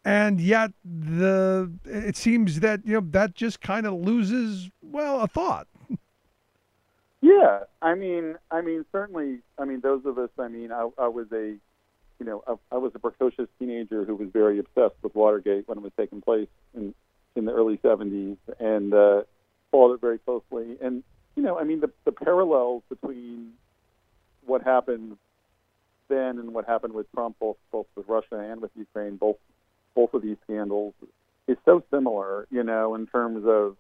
And 0.05 0.39
yet 0.39 0.71
the 0.85 1.71
it 1.83 2.15
seems 2.15 2.61
that 2.61 2.85
you 2.85 2.93
know 2.93 3.07
that 3.11 3.35
just 3.35 3.59
kind 3.59 3.85
of 3.85 3.93
loses 3.93 4.69
well 4.81 5.21
a 5.21 5.27
thought. 5.27 5.67
yeah, 7.21 7.59
I 7.81 7.95
mean, 7.95 8.35
I 8.49 8.61
mean, 8.61 8.85
certainly, 8.91 9.39
I 9.57 9.65
mean, 9.65 9.81
those 9.81 10.05
of 10.05 10.17
us. 10.17 10.29
I 10.39 10.47
mean, 10.47 10.71
I, 10.71 10.87
I 10.97 11.07
was 11.07 11.27
a, 11.33 11.57
you 12.19 12.25
know, 12.25 12.43
I, 12.47 12.75
I 12.75 12.77
was 12.77 12.91
a 12.95 12.99
precocious 12.99 13.47
teenager 13.57 14.05
who 14.05 14.15
was 14.15 14.29
very 14.31 14.59
obsessed 14.59 14.95
with 15.01 15.15
Watergate 15.15 15.67
when 15.67 15.77
it 15.77 15.81
was 15.81 15.93
taking 15.97 16.21
place 16.21 16.47
in 16.75 16.93
in 17.35 17.45
the 17.45 17.53
early 17.53 17.77
70s, 17.77 18.37
and 18.59 18.93
uh, 18.93 19.21
followed 19.71 19.93
it 19.93 20.01
very 20.01 20.17
closely. 20.17 20.77
And 20.81 21.03
you 21.35 21.43
know, 21.43 21.57
I 21.57 21.63
mean, 21.63 21.79
the 21.79 21.91
the 22.05 22.11
parallels 22.11 22.83
between 22.89 23.53
what 24.45 24.63
happened 24.63 25.17
then 26.09 26.39
and 26.39 26.53
what 26.53 26.65
happened 26.65 26.93
with 26.93 27.11
Trump, 27.13 27.37
both 27.39 27.57
both 27.71 27.85
with 27.95 28.07
Russia 28.07 28.39
and 28.39 28.61
with 28.61 28.71
Ukraine, 28.75 29.15
both 29.15 29.37
both 29.95 30.13
of 30.13 30.21
these 30.21 30.37
scandals, 30.43 30.93
is 31.47 31.57
so 31.65 31.83
similar. 31.91 32.47
You 32.51 32.63
know, 32.63 32.95
in 32.95 33.07
terms 33.07 33.45
of 33.47 33.77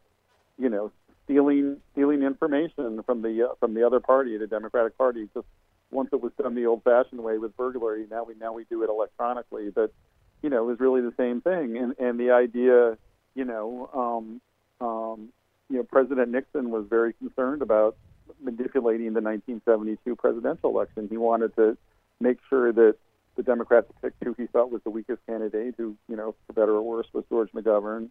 you 0.57 0.69
know 0.69 0.91
stealing 1.25 1.77
stealing 1.91 2.23
information 2.23 3.03
from 3.03 3.21
the 3.21 3.49
uh, 3.49 3.55
from 3.59 3.73
the 3.73 3.85
other 3.85 3.99
party, 3.99 4.37
the 4.37 4.47
Democratic 4.47 4.97
Party. 4.97 5.27
Just 5.33 5.47
once 5.91 6.09
it 6.13 6.21
was 6.21 6.31
done 6.41 6.55
the 6.55 6.65
old-fashioned 6.65 7.21
way 7.21 7.37
with 7.37 7.55
burglary, 7.57 8.05
now 8.09 8.23
we 8.23 8.35
now 8.39 8.53
we 8.53 8.65
do 8.65 8.83
it 8.83 8.89
electronically. 8.89 9.69
But 9.69 9.93
you 10.41 10.49
know, 10.49 10.63
it 10.63 10.65
was 10.65 10.79
really 10.79 11.01
the 11.01 11.13
same 11.17 11.41
thing. 11.41 11.77
And 11.77 11.95
and 11.99 12.19
the 12.19 12.31
idea, 12.31 12.97
you 13.35 13.45
know, 13.45 13.89
um, 13.93 14.41
um, 14.85 15.29
you 15.69 15.77
know, 15.77 15.83
President 15.83 16.31
Nixon 16.31 16.69
was 16.71 16.85
very 16.89 17.13
concerned 17.13 17.61
about 17.61 17.97
manipulating 18.41 19.13
the 19.13 19.21
1972 19.21 20.15
presidential 20.15 20.69
election. 20.69 21.07
He 21.09 21.17
wanted 21.17 21.55
to 21.55 21.77
make 22.19 22.37
sure 22.49 22.71
that 22.71 22.95
the 23.35 23.43
Democrats 23.43 23.87
picked 24.01 24.23
who 24.23 24.33
he 24.33 24.47
thought 24.47 24.71
was 24.71 24.81
the 24.83 24.89
weakest 24.89 25.25
candidate, 25.25 25.75
who 25.77 25.95
you 26.07 26.15
know, 26.15 26.35
for 26.45 26.53
better 26.53 26.73
or 26.73 26.81
worse, 26.81 27.07
was 27.13 27.23
George 27.29 27.51
McGovern. 27.51 28.09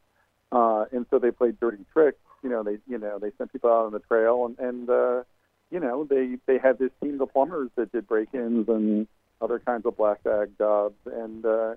Uh, 0.50 0.86
and 0.92 1.04
so 1.10 1.18
they 1.18 1.30
played 1.30 1.60
dirty 1.60 1.84
tricks. 1.92 2.18
You 2.42 2.50
know, 2.50 2.62
they 2.62 2.78
you 2.88 2.98
know 2.98 3.18
they 3.18 3.30
sent 3.36 3.52
people 3.52 3.70
out 3.70 3.86
on 3.86 3.92
the 3.92 3.98
trail, 4.00 4.46
and 4.46 4.58
and 4.58 4.88
uh, 4.88 5.22
you 5.70 5.80
know 5.80 6.04
they 6.04 6.36
they 6.46 6.58
had 6.58 6.78
this 6.78 6.90
team 7.02 7.20
of 7.20 7.32
plumbers 7.32 7.70
that 7.76 7.92
did 7.92 8.06
break-ins 8.06 8.68
and 8.68 9.06
other 9.40 9.58
kinds 9.58 9.86
of 9.86 9.96
black 9.96 10.22
bag 10.24 10.50
jobs, 10.58 10.96
and 11.06 11.44
uh, 11.44 11.74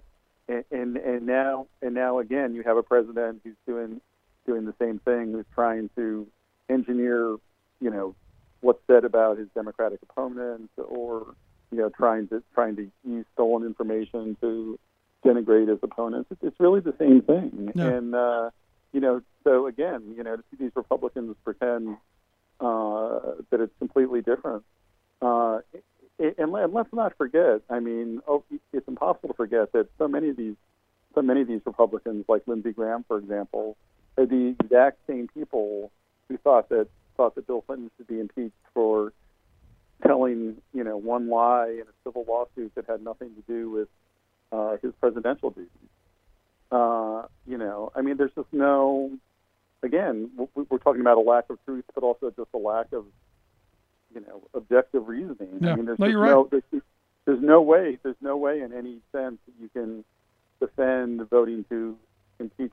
and, 0.47 0.63
and 0.71 0.97
and 0.97 1.25
now 1.25 1.67
and 1.81 1.93
now 1.93 2.19
again 2.19 2.53
you 2.55 2.63
have 2.63 2.77
a 2.77 2.83
president 2.83 3.41
who's 3.43 3.55
doing 3.67 4.01
doing 4.45 4.65
the 4.65 4.73
same 4.79 4.99
thing, 4.99 5.31
who's 5.33 5.45
trying 5.53 5.89
to 5.95 6.25
engineer, 6.69 7.35
you 7.79 7.89
know, 7.91 8.15
what's 8.61 8.81
said 8.87 9.05
about 9.05 9.37
his 9.37 9.47
Democratic 9.53 9.99
opponents, 10.01 10.71
or 10.77 11.35
you 11.71 11.77
know, 11.77 11.89
trying 11.89 12.27
to 12.29 12.41
trying 12.53 12.75
to 12.75 12.89
use 13.05 13.25
stolen 13.33 13.65
information 13.67 14.35
to 14.41 14.79
denigrate 15.23 15.67
his 15.69 15.77
opponents. 15.83 16.27
It's, 16.31 16.41
it's 16.43 16.59
really 16.59 16.79
the 16.79 16.95
same 16.97 17.21
thing, 17.21 17.71
Yeah. 17.75 17.85
and 17.85 18.15
uh, 18.15 18.49
you 18.93 18.99
know, 18.99 19.21
so 19.43 19.67
again, 19.67 20.13
you 20.17 20.23
know, 20.23 20.35
to 20.37 20.43
see 20.49 20.57
these 20.63 20.71
Republicans 20.75 21.35
pretend 21.43 21.97
uh, 22.61 23.41
that 23.49 23.59
it's 23.59 23.73
completely 23.79 24.21
different. 24.21 24.63
Uh, 25.21 25.59
and, 26.19 26.35
and 26.37 26.73
let's 26.73 26.93
not 26.93 27.17
forget. 27.17 27.61
I 27.69 27.79
mean, 27.79 28.21
oh, 28.27 28.43
it's 28.71 28.87
impossible 28.87 29.29
to 29.29 29.35
forget 29.35 29.71
that 29.73 29.87
so 29.97 30.07
many 30.07 30.29
of 30.29 30.37
these, 30.37 30.55
so 31.15 31.21
many 31.21 31.41
of 31.41 31.47
these 31.47 31.61
Republicans, 31.65 32.25
like 32.29 32.43
Lindsey 32.47 32.71
Graham, 32.71 33.03
for 33.07 33.17
example, 33.17 33.75
are 34.17 34.25
the 34.25 34.55
exact 34.59 34.99
same 35.07 35.27
people 35.33 35.91
who 36.29 36.37
thought 36.37 36.69
that 36.69 36.87
thought 37.17 37.35
that 37.35 37.47
Bill 37.47 37.61
Clinton 37.61 37.91
should 37.97 38.07
be 38.07 38.19
impeached 38.19 38.55
for 38.73 39.11
telling, 40.05 40.57
you 40.73 40.83
know, 40.83 40.97
one 40.97 41.29
lie 41.29 41.69
in 41.69 41.81
a 41.81 41.93
civil 42.03 42.25
lawsuit 42.27 42.73
that 42.75 42.85
had 42.87 43.03
nothing 43.03 43.29
to 43.35 43.41
do 43.47 43.69
with 43.69 43.87
uh, 44.51 44.77
his 44.81 44.93
presidential 44.99 45.49
duties. 45.49 45.69
Uh, 46.71 47.23
you 47.45 47.57
know, 47.57 47.91
I 47.95 48.01
mean, 48.01 48.17
there's 48.17 48.31
just 48.35 48.47
no. 48.51 49.11
Again, 49.83 50.29
we're 50.55 50.77
talking 50.77 51.01
about 51.01 51.17
a 51.17 51.21
lack 51.21 51.49
of 51.49 51.57
truth, 51.65 51.85
but 51.95 52.03
also 52.03 52.31
just 52.35 52.49
a 52.53 52.57
lack 52.57 52.93
of, 52.93 53.05
you 54.13 54.21
know, 54.21 54.47
objective 54.53 55.07
reasoning. 55.07 55.59
Yeah. 55.59 55.73
I 55.73 55.75
mean, 55.75 55.85
there's 55.85 55.99
No, 55.99 56.05
you're 56.05 56.19
right. 56.19 56.51
there's, 56.51 56.83
there's 57.25 57.41
no 57.41 57.61
way, 57.61 57.97
there's 58.03 58.15
no 58.21 58.37
way 58.37 58.61
in 58.61 58.73
any 58.73 58.99
sense 59.11 59.37
that 59.45 59.53
you 59.59 59.69
can 59.69 60.03
defend 60.59 61.27
voting 61.29 61.65
to 61.69 61.97
impeach 62.39 62.71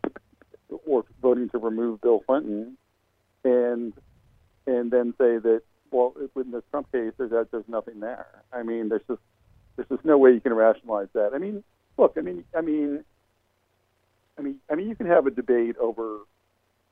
or 0.86 1.04
voting 1.22 1.48
to 1.50 1.58
remove 1.58 2.00
Bill 2.02 2.20
Clinton, 2.20 2.76
and 3.44 3.92
and 4.66 4.90
then 4.90 5.14
say 5.18 5.38
that 5.38 5.62
well, 5.90 6.14
in 6.36 6.50
the 6.50 6.62
Trump 6.70 6.90
case, 6.92 7.12
there's 7.16 7.30
that 7.30 7.50
there's 7.50 7.68
nothing 7.68 8.00
there. 8.00 8.26
I 8.52 8.62
mean, 8.62 8.88
there's 8.88 9.02
just 9.08 9.20
there's 9.76 9.88
just 9.88 10.04
no 10.04 10.18
way 10.18 10.32
you 10.32 10.40
can 10.40 10.52
rationalize 10.52 11.08
that. 11.14 11.30
I 11.34 11.38
mean, 11.38 11.64
look, 11.96 12.14
I 12.16 12.20
mean, 12.20 12.44
I 12.54 12.60
mean, 12.60 13.04
I 14.38 14.42
mean, 14.42 14.56
I 14.70 14.74
mean, 14.74 14.88
you 14.88 14.96
can 14.96 15.06
have 15.06 15.26
a 15.26 15.30
debate 15.30 15.76
over 15.78 16.18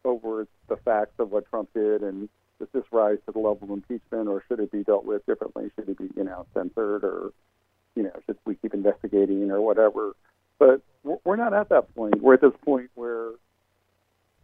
over 0.07 0.47
the 0.69 0.77
facts 0.77 1.15
of 1.19 1.31
what 1.31 1.49
Trump 1.51 1.69
did 1.75 2.03
and 2.03 2.29
does 2.59 2.69
this 2.73 2.85
rise 2.91 3.19
to 3.27 3.33
the 3.33 3.39
level 3.39 3.65
of 3.65 3.71
impeachment 3.71 4.29
or 4.29 4.43
should 4.49 4.61
it 4.61 4.73
be 4.73 4.83
dealt 4.83 5.05
with 5.05 5.27
differently? 5.27 5.71
Should 5.77 5.89
it 5.89 5.99
be, 5.99 6.09
you 6.17 6.25
know, 6.25 6.47
censored 6.55 7.05
or, 7.05 7.33
you 7.95 8.03
know, 8.05 8.13
should 8.25 8.39
we 8.45 8.55
keep 8.55 8.73
investigating 8.73 9.51
or 9.51 9.61
whatever? 9.61 10.15
But 10.59 10.81
we're 11.03 11.37
not 11.37 11.53
at 11.53 11.69
that 11.69 11.95
point. 11.95 12.23
We're 12.23 12.35
at 12.35 12.41
this 12.41 12.57
point 12.65 12.91
where 12.95 13.31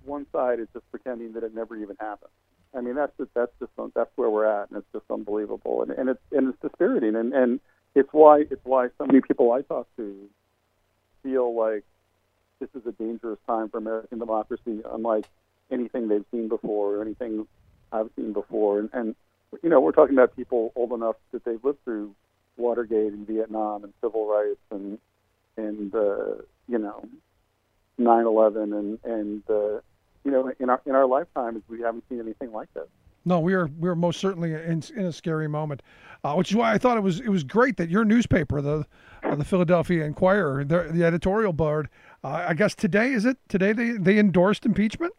one 0.04 0.26
side 0.32 0.60
is 0.60 0.68
just 0.72 0.90
pretending 0.90 1.32
that 1.32 1.42
it 1.42 1.54
never 1.54 1.76
even 1.76 1.96
happened. 1.98 2.30
I 2.74 2.80
mean, 2.80 2.94
that's 2.94 3.12
just, 3.18 3.30
that's 3.34 3.52
just 3.58 3.72
that's 3.94 4.10
where 4.16 4.30
we're 4.30 4.46
at, 4.46 4.70
and 4.70 4.78
it's 4.78 4.86
just 4.92 5.04
unbelievable, 5.10 5.82
and, 5.82 5.90
and 5.90 6.08
it's 6.08 6.20
and 6.32 6.48
it's 6.48 6.58
dispiriting, 6.62 7.16
and 7.16 7.32
and 7.34 7.60
it's 7.94 8.08
why 8.12 8.44
it's 8.50 8.64
why 8.64 8.88
so 8.96 9.04
many 9.04 9.20
people 9.20 9.52
I 9.52 9.60
talk 9.60 9.86
to 9.96 10.30
feel 11.22 11.54
like 11.54 11.84
this 12.60 12.70
is 12.74 12.86
a 12.86 12.92
dangerous 12.92 13.38
time 13.46 13.68
for 13.68 13.78
American 13.78 14.18
democracy, 14.18 14.80
unlike 14.90 15.26
anything 15.72 16.08
they've 16.08 16.24
seen 16.30 16.48
before 16.48 16.96
or 16.96 17.02
anything 17.02 17.46
I've 17.90 18.10
seen 18.16 18.32
before, 18.32 18.78
and, 18.78 18.90
and 18.92 19.14
you 19.62 19.68
know, 19.68 19.80
we're 19.80 19.92
talking 19.92 20.14
about 20.14 20.34
people 20.36 20.72
old 20.76 20.92
enough 20.92 21.16
that 21.32 21.44
they've 21.44 21.62
lived 21.62 21.82
through 21.84 22.14
Watergate 22.56 23.12
and 23.12 23.26
Vietnam 23.26 23.84
and 23.84 23.92
civil 24.00 24.26
rights 24.26 24.60
and 24.70 24.98
and 25.56 25.94
uh, 25.94 26.36
you 26.68 26.78
know, 26.78 27.04
9/11 28.00 28.78
and 28.78 28.98
and 29.04 29.42
uh, 29.50 29.80
you 30.24 30.30
know, 30.30 30.52
in 30.58 30.70
our 30.70 30.80
in 30.86 30.94
our 30.94 31.06
lifetimes, 31.06 31.62
we 31.68 31.80
haven't 31.80 32.04
seen 32.08 32.20
anything 32.20 32.52
like 32.52 32.72
this. 32.74 32.88
No, 33.24 33.40
we 33.40 33.54
are 33.54 33.66
we 33.78 33.88
are 33.88 33.94
most 33.94 34.20
certainly 34.20 34.52
in, 34.52 34.82
in 34.96 35.06
a 35.06 35.12
scary 35.12 35.48
moment, 35.48 35.82
uh, 36.24 36.34
which 36.34 36.50
is 36.50 36.56
why 36.56 36.72
I 36.72 36.78
thought 36.78 36.96
it 36.96 37.02
was 37.02 37.20
it 37.20 37.28
was 37.28 37.44
great 37.44 37.76
that 37.76 37.88
your 37.88 38.04
newspaper, 38.04 38.60
the 38.60 38.86
uh, 39.22 39.34
the 39.34 39.44
Philadelphia 39.44 40.04
Inquirer, 40.04 40.64
the, 40.64 40.88
the 40.90 41.04
editorial 41.04 41.52
board, 41.52 41.88
uh, 42.24 42.44
I 42.48 42.54
guess 42.54 42.74
today 42.74 43.12
is 43.12 43.24
it 43.24 43.36
today 43.48 43.72
they 43.72 43.92
they 43.92 44.18
endorsed 44.18 44.66
impeachment. 44.66 45.12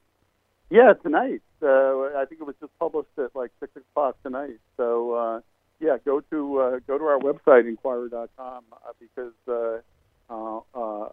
Yeah, 0.70 0.94
tonight. 1.02 1.42
Uh, 1.62 2.18
I 2.18 2.26
think 2.28 2.42
it 2.42 2.46
was 2.48 2.56
just 2.60 2.78
published 2.80 3.10
at 3.18 3.36
like 3.36 3.52
six 3.60 3.72
o'clock 3.76 4.18
tonight. 4.24 4.60
So 4.78 5.14
uh, 5.14 5.40
yeah, 5.80 5.98
go 6.04 6.22
to 6.32 6.60
uh, 6.60 6.80
go 6.88 6.98
to 6.98 7.04
our 7.06 7.20
website 7.20 7.68
inquirer.com 7.68 8.64
uh, 8.72 8.78
because 9.00 9.34
uh, 9.48 9.80
uh, 10.30 10.60
uh, 10.74 11.10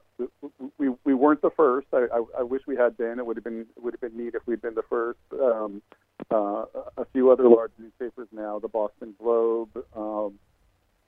we 0.78 0.90
we 1.04 1.14
weren't 1.14 1.42
the 1.42 1.50
first. 1.50 1.88
I, 1.92 2.06
I, 2.12 2.40
I 2.40 2.42
wish 2.42 2.62
we 2.66 2.76
had 2.76 2.96
been. 2.96 3.18
It 3.18 3.26
would 3.26 3.36
have 3.36 3.44
been 3.44 3.66
would 3.76 3.94
have 3.94 4.00
been 4.00 4.16
neat 4.16 4.34
if 4.34 4.46
we'd 4.46 4.62
been 4.62 4.74
the 4.74 4.82
first. 4.88 5.18
Um, 5.32 5.82
uh, 6.30 6.64
a 6.96 7.04
few 7.12 7.30
other 7.30 7.48
large 7.48 7.72
newspapers 7.78 8.28
now, 8.32 8.58
the 8.58 8.68
Boston 8.68 9.14
Globe. 9.18 9.70
Um, 9.96 10.38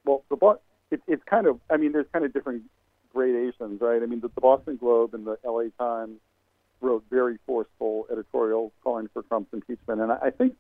well, 0.05 0.25
the 0.31 0.37
Bo- 0.37 0.61
it, 0.91 1.01
it's 1.07 1.23
kind 1.25 1.47
of. 1.47 1.61
I 1.71 1.77
mean, 1.77 1.93
there's 1.93 2.07
kind 2.13 2.25
of 2.25 2.33
different 2.33 2.65
gradations, 3.13 3.81
right? 3.81 4.03
I 4.03 4.07
mean, 4.07 4.21
the, 4.21 4.29
the 4.29 4.41
Boston 4.41 4.77
Globe 4.77 5.15
and 5.15 5.27
the 5.27 5.37
L.A. 5.45 5.71
Times 5.83 6.19
wrote 6.83 7.05
very 7.11 7.39
forceful 7.47 8.07
editorials 8.11 8.73
calling 8.83 9.09
for 9.13 9.23
Trump's 9.23 9.53
impeachment, 9.53 10.01
and 10.01 10.13
I, 10.13 10.31
think, 10.31 10.55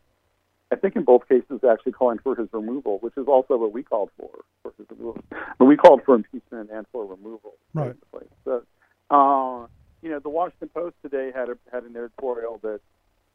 I 0.70 0.76
think 0.76 0.96
in 0.96 1.04
both 1.04 1.28
cases 1.28 1.60
actually 1.68 1.92
calling 1.92 2.18
for 2.18 2.34
his 2.36 2.48
removal, 2.52 2.98
which 3.00 3.14
is 3.16 3.26
also 3.26 3.56
what 3.56 3.72
we 3.72 3.82
called 3.82 4.10
for. 4.18 4.30
for 4.62 4.72
his 4.78 4.86
removal. 4.90 5.22
But 5.58 5.64
we 5.66 5.76
called 5.76 6.02
for 6.04 6.14
impeachment 6.14 6.70
and 6.72 6.86
for 6.92 7.04
removal, 7.04 7.54
Right. 7.74 7.94
basically. 7.94 8.28
So, 8.44 8.62
uh, 9.10 9.66
you 10.02 10.10
know, 10.10 10.18
the 10.20 10.30
Washington 10.30 10.68
Post 10.68 10.96
today 11.02 11.30
had 11.34 11.48
a, 11.48 11.58
had 11.72 11.84
an 11.84 11.96
editorial 11.96 12.58
that 12.62 12.80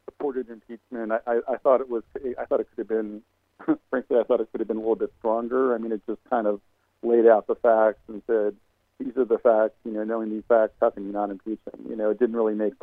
supported 0.06 0.48
impeachment. 0.48 1.12
I, 1.12 1.18
I, 1.26 1.40
I 1.54 1.56
thought 1.58 1.80
it 1.80 1.88
was, 1.88 2.02
I 2.38 2.44
thought 2.46 2.60
it 2.60 2.68
could 2.74 2.78
have 2.78 2.88
been, 2.88 3.22
frankly, 3.90 4.18
I 4.18 4.24
thought 4.24 4.40
it 4.40 4.48
could 4.50 4.60
have 4.60 4.68
been 4.68 4.76
a 4.78 4.80
little 4.80 4.96
bit 4.96 5.12
stronger. 5.18 5.74
I 5.74 5.78
mean, 5.78 5.92
it 5.92 6.02
just 6.06 6.20
kind 6.28 6.46
of 6.46 6.60
laid 7.02 7.26
out 7.26 7.46
the 7.46 7.54
facts 7.54 8.00
and 8.08 8.22
said, 8.26 8.56
these 8.98 9.16
are 9.16 9.24
the 9.24 9.38
facts. 9.38 9.76
You 9.84 9.92
know, 9.92 10.04
knowing 10.04 10.30
these 10.30 10.44
facts, 10.48 10.74
how 10.80 10.90
can 10.90 11.06
you 11.06 11.12
not 11.12 11.30
impeach 11.30 11.60
him? 11.72 11.86
You 11.88 11.96
know, 11.96 12.10
it 12.10 12.18
didn't 12.18 12.36
really 12.36 12.54
make 12.54 12.74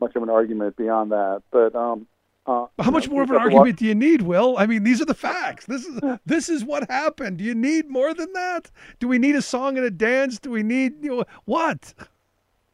much 0.00 0.16
of 0.16 0.22
an 0.22 0.30
argument 0.30 0.76
beyond 0.76 1.12
that. 1.12 1.42
But 1.50 1.74
um, 1.74 2.06
uh, 2.46 2.66
How 2.78 2.90
much 2.90 3.06
know, 3.06 3.14
more 3.14 3.22
of 3.22 3.30
an 3.30 3.36
argument 3.36 3.78
do 3.78 3.84
you 3.84 3.94
need, 3.94 4.22
Will? 4.22 4.56
I 4.58 4.66
mean, 4.66 4.82
these 4.82 5.00
are 5.00 5.04
the 5.04 5.14
facts. 5.14 5.66
This 5.66 5.84
is 5.86 6.00
this 6.26 6.48
is 6.48 6.64
what 6.64 6.90
happened. 6.90 7.38
Do 7.38 7.44
you 7.44 7.54
need 7.54 7.88
more 7.88 8.14
than 8.14 8.32
that? 8.32 8.70
Do 8.98 9.08
we 9.08 9.18
need 9.18 9.36
a 9.36 9.42
song 9.42 9.76
and 9.76 9.86
a 9.86 9.90
dance? 9.90 10.38
Do 10.38 10.50
we 10.50 10.62
need 10.62 11.02
you 11.02 11.18
know, 11.18 11.24
what? 11.44 11.94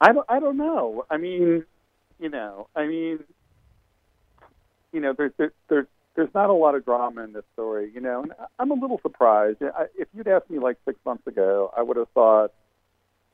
I 0.01 0.13
don't. 0.13 0.27
I 0.29 0.41
don't 0.41 0.57
know. 0.57 1.05
I 1.11 1.17
mean, 1.17 1.65
you 2.19 2.29
know. 2.29 2.69
I 2.77 2.87
mean, 2.87 3.19
you 4.93 5.01
know. 5.01 5.13
There's 5.13 5.33
there, 5.37 5.53
there's 5.69 5.87
there's 6.15 6.35
not 6.35 6.49
a 6.49 6.55
lot 6.55 6.75
of 6.75 6.85
drama 6.85 7.25
in 7.25 7.33
this 7.33 7.45
story. 7.55 7.91
You 7.93 8.01
know, 8.01 8.23
and 8.23 8.33
I'm 8.59 8.71
a 8.71 8.75
little 8.75 9.01
surprised. 9.03 9.63
I, 9.63 9.87
if 9.99 10.09
you'd 10.15 10.29
asked 10.29 10.49
me 10.49 10.59
like 10.59 10.77
six 10.85 10.99
months 11.05 11.27
ago, 11.27 11.73
I 11.77 11.83
would 11.83 11.97
have 11.97 12.09
thought 12.15 12.53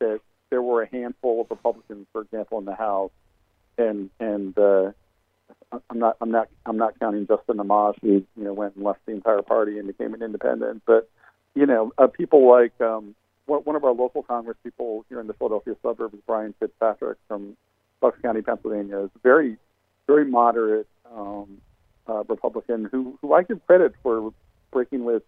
that 0.02 0.20
there 0.50 0.62
were 0.62 0.82
a 0.82 0.88
handful 0.88 1.40
of 1.40 1.46
Republicans, 1.50 2.06
for 2.12 2.22
example, 2.22 2.58
in 2.58 2.66
the 2.66 2.74
House, 2.74 3.12
and 3.78 4.10
and 4.20 4.56
uh, 4.58 4.92
I'm 5.90 5.98
not 5.98 6.16
I'm 6.20 6.30
not 6.30 6.48
I'm 6.66 6.76
not 6.76 6.98
counting 7.00 7.26
Justin 7.26 7.56
Amash, 7.56 7.96
who 8.02 8.24
you 8.36 8.44
know 8.44 8.52
went 8.52 8.76
and 8.76 8.84
left 8.84 9.00
the 9.06 9.12
entire 9.12 9.42
party 9.42 9.78
and 9.78 9.86
became 9.86 10.14
an 10.14 10.22
independent, 10.22 10.82
but 10.86 11.08
you 11.54 11.66
know, 11.66 11.92
uh, 11.98 12.06
people 12.06 12.50
like 12.50 12.78
um, 12.80 13.14
one 13.46 13.76
of 13.76 13.84
our 13.84 13.92
local 13.92 14.22
Congress 14.22 14.56
people 14.64 15.04
here 15.08 15.20
in 15.20 15.26
the 15.26 15.34
Philadelphia 15.34 15.74
suburbs, 15.82 16.16
Brian 16.26 16.54
Fitzpatrick 16.58 17.18
from 17.28 17.56
Bucks 18.00 18.18
County, 18.22 18.42
Pennsylvania, 18.42 18.98
is 19.00 19.10
very, 19.22 19.56
very 20.06 20.24
moderate 20.24 20.88
um, 21.14 21.58
uh, 22.08 22.22
Republican 22.28 22.88
who, 22.90 23.18
who 23.20 23.32
I 23.32 23.42
give 23.42 23.64
credit 23.66 23.92
for 24.02 24.32
breaking 24.70 25.04
with 25.04 25.22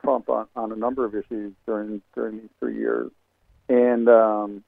Trump 0.00 0.28
on, 0.28 0.46
on 0.54 0.72
a 0.72 0.76
number 0.76 1.04
of 1.04 1.14
issues 1.14 1.52
during 1.66 2.02
during 2.14 2.38
these 2.38 2.50
three 2.60 2.76
years. 2.76 3.10
And 3.68 4.08
um, 4.08 4.64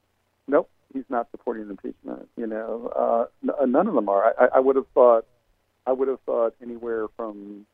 nope, 0.46 0.68
he's 0.92 1.04
not 1.08 1.30
supporting 1.30 1.68
impeachment. 1.70 2.28
You 2.36 2.46
know, 2.46 2.92
uh, 2.96 3.52
n- 3.62 3.72
none 3.72 3.86
of 3.86 3.94
them 3.94 4.08
are. 4.08 4.34
I, 4.38 4.56
I 4.56 4.60
would 4.60 4.76
have 4.76 4.88
thought, 4.94 5.24
I 5.86 5.92
would 5.92 6.08
have 6.08 6.20
thought 6.26 6.54
anywhere 6.62 7.06
from 7.16 7.66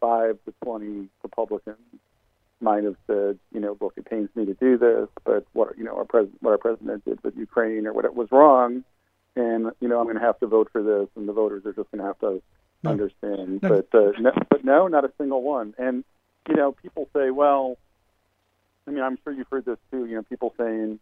five 0.00 0.38
to 0.44 0.54
twenty 0.62 1.08
Republicans 1.22 1.78
might 2.60 2.84
have 2.84 2.96
said, 3.06 3.38
you 3.52 3.60
know, 3.60 3.76
look, 3.80 3.94
it 3.96 4.08
pains 4.08 4.28
me 4.34 4.44
to 4.46 4.54
do 4.54 4.78
this, 4.78 5.08
but 5.24 5.46
what 5.52 5.76
you 5.76 5.84
know, 5.84 5.96
our 5.96 6.04
president, 6.04 6.42
what 6.42 6.52
our 6.52 6.58
president 6.58 7.04
did 7.04 7.22
with 7.22 7.36
Ukraine 7.36 7.86
or 7.86 7.92
what 7.92 8.04
it 8.04 8.14
was 8.14 8.28
wrong, 8.30 8.84
and 9.36 9.70
you 9.80 9.88
know, 9.88 9.98
I'm 9.98 10.04
going 10.04 10.16
to 10.16 10.22
have 10.22 10.38
to 10.40 10.46
vote 10.46 10.68
for 10.72 10.82
this, 10.82 11.08
and 11.16 11.28
the 11.28 11.32
voters 11.32 11.64
are 11.66 11.72
just 11.72 11.90
going 11.90 12.00
to 12.00 12.06
have 12.06 12.18
to 12.20 12.42
No. 12.82 12.90
understand. 12.90 13.62
No. 13.62 13.68
But 13.68 13.98
uh, 13.98 14.12
no, 14.20 14.32
but 14.50 14.64
no, 14.64 14.88
not 14.88 15.04
a 15.04 15.12
single 15.18 15.42
one. 15.42 15.74
And 15.78 16.04
you 16.48 16.54
know, 16.56 16.72
people 16.72 17.08
say, 17.16 17.30
well, 17.30 17.76
I 18.86 18.90
mean, 18.90 19.02
I'm 19.02 19.18
sure 19.24 19.32
you've 19.32 19.48
heard 19.48 19.64
this 19.64 19.78
too. 19.90 20.06
You 20.06 20.16
know, 20.16 20.22
people 20.22 20.54
saying, 20.58 21.00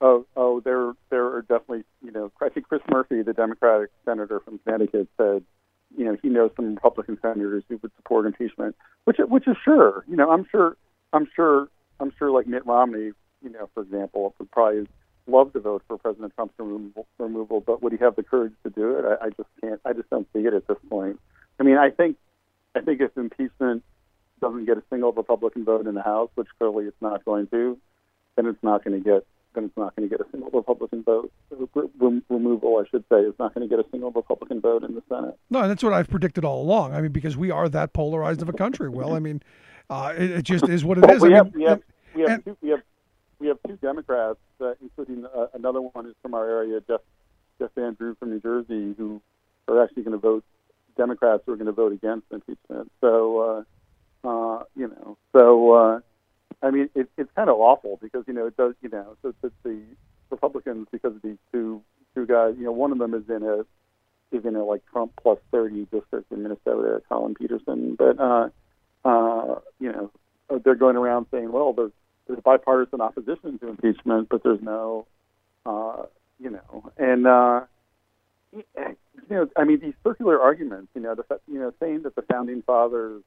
"Oh, 0.00 0.26
oh, 0.36 0.60
there, 0.60 0.92
there 1.10 1.26
are 1.34 1.42
definitely." 1.42 1.84
You 2.04 2.12
know, 2.12 2.32
I 2.40 2.48
think 2.48 2.68
Chris 2.68 2.82
Murphy, 2.90 3.22
the 3.22 3.32
Democratic 3.32 3.90
senator 4.04 4.40
from 4.40 4.58
Connecticut, 4.58 5.08
said, 5.16 5.44
you 5.96 6.04
know, 6.04 6.16
he 6.22 6.28
knows 6.28 6.50
some 6.56 6.74
Republican 6.74 7.18
senators 7.20 7.64
who 7.68 7.78
would 7.82 7.92
support 7.96 8.26
impeachment, 8.26 8.76
which, 9.04 9.18
which 9.18 9.46
is 9.46 9.56
sure. 9.64 10.04
You 10.08 10.16
know, 10.16 10.30
I'm 10.30 10.46
sure, 10.50 10.76
I'm 11.12 11.28
sure, 11.34 11.68
I'm 12.00 12.12
sure, 12.18 12.30
like 12.30 12.46
Mitt 12.46 12.66
Romney, 12.66 13.12
you 13.42 13.50
know, 13.50 13.68
for 13.74 13.82
example, 13.82 14.34
would 14.38 14.50
probably 14.50 14.86
love 15.26 15.52
to 15.52 15.60
vote 15.60 15.82
for 15.86 15.98
President 15.98 16.32
Trump's 16.34 16.54
removal, 16.58 17.06
removal 17.18 17.60
but 17.60 17.82
would 17.82 17.92
he 17.92 17.98
have 17.98 18.16
the 18.16 18.22
courage 18.22 18.54
to 18.64 18.70
do 18.70 18.96
it? 18.96 19.04
I, 19.04 19.26
I 19.26 19.28
just 19.30 19.48
can't. 19.60 19.80
I 19.84 19.92
just 19.92 20.10
don't 20.10 20.26
see 20.32 20.40
it 20.40 20.54
at 20.54 20.66
this 20.66 20.78
point. 20.88 21.20
I 21.60 21.62
mean, 21.62 21.76
I 21.76 21.90
think, 21.90 22.16
I 22.74 22.80
think 22.80 23.00
if 23.00 23.16
impeachment 23.16 23.84
doesn't 24.42 24.66
get 24.66 24.76
a 24.76 24.82
single 24.90 25.12
Republican 25.12 25.64
vote 25.64 25.86
in 25.86 25.94
the 25.94 26.02
House, 26.02 26.28
which 26.34 26.48
clearly 26.58 26.84
it's 26.84 27.00
not 27.00 27.24
going 27.24 27.46
to, 27.46 27.78
then 28.36 28.46
it's 28.46 28.62
not 28.62 28.84
going 28.84 29.02
to 29.02 29.08
get 29.10 29.24
then 29.54 29.64
it's 29.64 29.76
not 29.76 29.94
going 29.94 30.08
to 30.08 30.16
get 30.16 30.26
a 30.26 30.30
single 30.30 30.50
Republican 30.50 31.02
vote. 31.02 31.30
Rem- 31.98 32.24
removal, 32.30 32.78
I 32.82 32.88
should 32.90 33.04
say, 33.12 33.20
is 33.20 33.34
not 33.38 33.52
going 33.54 33.68
to 33.68 33.76
get 33.76 33.84
a 33.84 33.88
single 33.90 34.10
Republican 34.10 34.62
vote 34.62 34.82
in 34.82 34.94
the 34.94 35.02
Senate. 35.10 35.38
No, 35.50 35.60
and 35.60 35.70
that's 35.70 35.82
what 35.82 35.92
I've 35.92 36.08
predicted 36.08 36.42
all 36.42 36.62
along. 36.62 36.94
I 36.94 37.02
mean, 37.02 37.12
because 37.12 37.36
we 37.36 37.50
are 37.50 37.68
that 37.68 37.92
polarized 37.92 38.40
of 38.40 38.48
a 38.48 38.54
country. 38.54 38.88
Well, 38.88 39.12
I 39.14 39.18
mean, 39.18 39.42
uh, 39.90 40.14
it, 40.16 40.30
it 40.30 40.42
just 40.44 40.66
is 40.70 40.86
what 40.86 40.96
it 40.96 41.10
is. 41.10 41.20
We 41.20 41.34
I 41.34 41.36
have 41.36 41.54
mean, 41.54 41.64
we 41.64 41.68
have 41.68 41.82
we 42.14 42.20
have 42.22 42.30
and- 42.30 42.44
two, 42.46 42.56
we 42.62 42.68
have 42.70 42.82
we 43.40 43.48
have 43.48 43.58
two 43.66 43.76
Democrats, 43.76 44.38
uh, 44.60 44.72
including 44.80 45.26
uh, 45.26 45.48
another 45.52 45.82
one 45.82 46.06
is 46.06 46.14
from 46.22 46.32
our 46.32 46.48
area, 46.48 46.80
Jeff 46.88 47.00
Jeff 47.58 47.70
Van 47.74 47.92
Drew 47.92 48.14
from 48.14 48.30
New 48.30 48.40
Jersey, 48.40 48.94
who 48.96 49.20
are 49.68 49.82
actually 49.84 50.04
going 50.04 50.12
to 50.12 50.18
vote 50.18 50.44
Democrats 50.96 51.42
who 51.44 51.52
are 51.52 51.56
going 51.56 51.66
to 51.66 51.72
vote 51.72 51.92
against 51.92 52.24
impeachment. 52.32 52.90
So 53.02 53.66
uh, 54.24 54.28
uh, 54.28 54.62
you 54.76 54.88
know, 54.88 55.16
so 55.32 55.72
uh, 55.72 56.00
I 56.62 56.70
mean, 56.70 56.88
it, 56.94 57.08
it's 57.16 57.30
kind 57.34 57.50
of 57.50 57.56
awful 57.58 57.98
because 58.00 58.24
you 58.26 58.34
know 58.34 58.46
it 58.46 58.56
does 58.56 58.74
you 58.82 58.88
know 58.88 59.16
so 59.22 59.34
that 59.42 59.52
the 59.62 59.80
Republicans 60.30 60.86
because 60.90 61.14
of 61.14 61.22
these 61.22 61.38
two 61.52 61.82
two 62.14 62.26
guys, 62.26 62.54
you 62.58 62.64
know, 62.64 62.72
one 62.72 62.92
of 62.92 62.98
them 62.98 63.14
is 63.14 63.28
in 63.28 63.42
a 63.42 63.60
is 64.36 64.44
in 64.44 64.56
a 64.56 64.64
like 64.64 64.82
Trump 64.92 65.12
plus 65.20 65.38
thirty 65.50 65.86
district 65.92 66.30
in 66.32 66.42
Minnesota, 66.42 67.02
Collin 67.08 67.34
Peterson, 67.34 67.96
but 67.96 68.18
uh, 68.18 68.48
uh, 69.04 69.60
you 69.80 69.92
know 69.92 70.10
they're 70.64 70.74
going 70.74 70.96
around 70.96 71.26
saying, 71.30 71.50
well, 71.52 71.72
there's 71.72 71.92
there's 72.26 72.40
bipartisan 72.40 73.00
opposition 73.00 73.58
to 73.58 73.68
impeachment, 73.68 74.28
but 74.28 74.42
there's 74.42 74.62
no, 74.62 75.06
uh, 75.66 76.04
you 76.38 76.50
know, 76.50 76.92
and 76.96 77.26
uh, 77.26 77.60
you 78.52 78.64
know, 79.30 79.48
I 79.56 79.64
mean, 79.64 79.80
these 79.80 79.94
circular 80.04 80.40
arguments, 80.40 80.88
you 80.94 81.00
know, 81.00 81.14
the 81.14 81.24
you 81.48 81.58
know, 81.58 81.72
saying 81.80 82.02
that 82.02 82.14
the 82.14 82.22
founding 82.22 82.62
fathers 82.62 83.22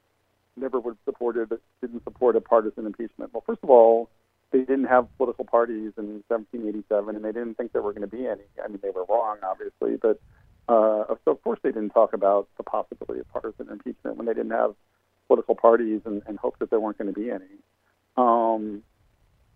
never 0.57 0.79
would 0.79 0.91
have 0.91 1.13
supported, 1.13 1.49
didn't 1.81 2.03
support 2.03 2.35
a 2.35 2.41
partisan 2.41 2.85
impeachment. 2.85 3.33
Well, 3.33 3.43
first 3.45 3.59
of 3.63 3.69
all, 3.69 4.09
they 4.51 4.59
didn't 4.59 4.85
have 4.85 5.07
political 5.17 5.45
parties 5.45 5.91
in 5.97 6.23
1787, 6.27 7.15
and 7.15 7.25
they 7.25 7.31
didn't 7.31 7.55
think 7.55 7.73
there 7.73 7.81
were 7.81 7.93
going 7.93 8.09
to 8.09 8.15
be 8.15 8.27
any. 8.27 8.43
I 8.63 8.67
mean, 8.67 8.79
they 8.81 8.89
were 8.89 9.05
wrong, 9.09 9.37
obviously, 9.43 9.97
but 10.01 10.21
uh, 10.67 11.05
so 11.23 11.31
of 11.31 11.43
course 11.43 11.59
they 11.61 11.69
didn't 11.69 11.91
talk 11.91 12.13
about 12.13 12.47
the 12.57 12.63
possibility 12.63 13.19
of 13.19 13.31
partisan 13.31 13.69
impeachment 13.69 14.17
when 14.17 14.25
they 14.25 14.33
didn't 14.33 14.51
have 14.51 14.73
political 15.27 15.55
parties 15.55 16.01
and, 16.05 16.23
and 16.25 16.39
hoped 16.39 16.59
that 16.59 16.69
there 16.69 16.79
weren't 16.79 16.97
going 16.97 17.13
to 17.13 17.19
be 17.19 17.29
any. 17.29 17.45
Um, 18.17 18.81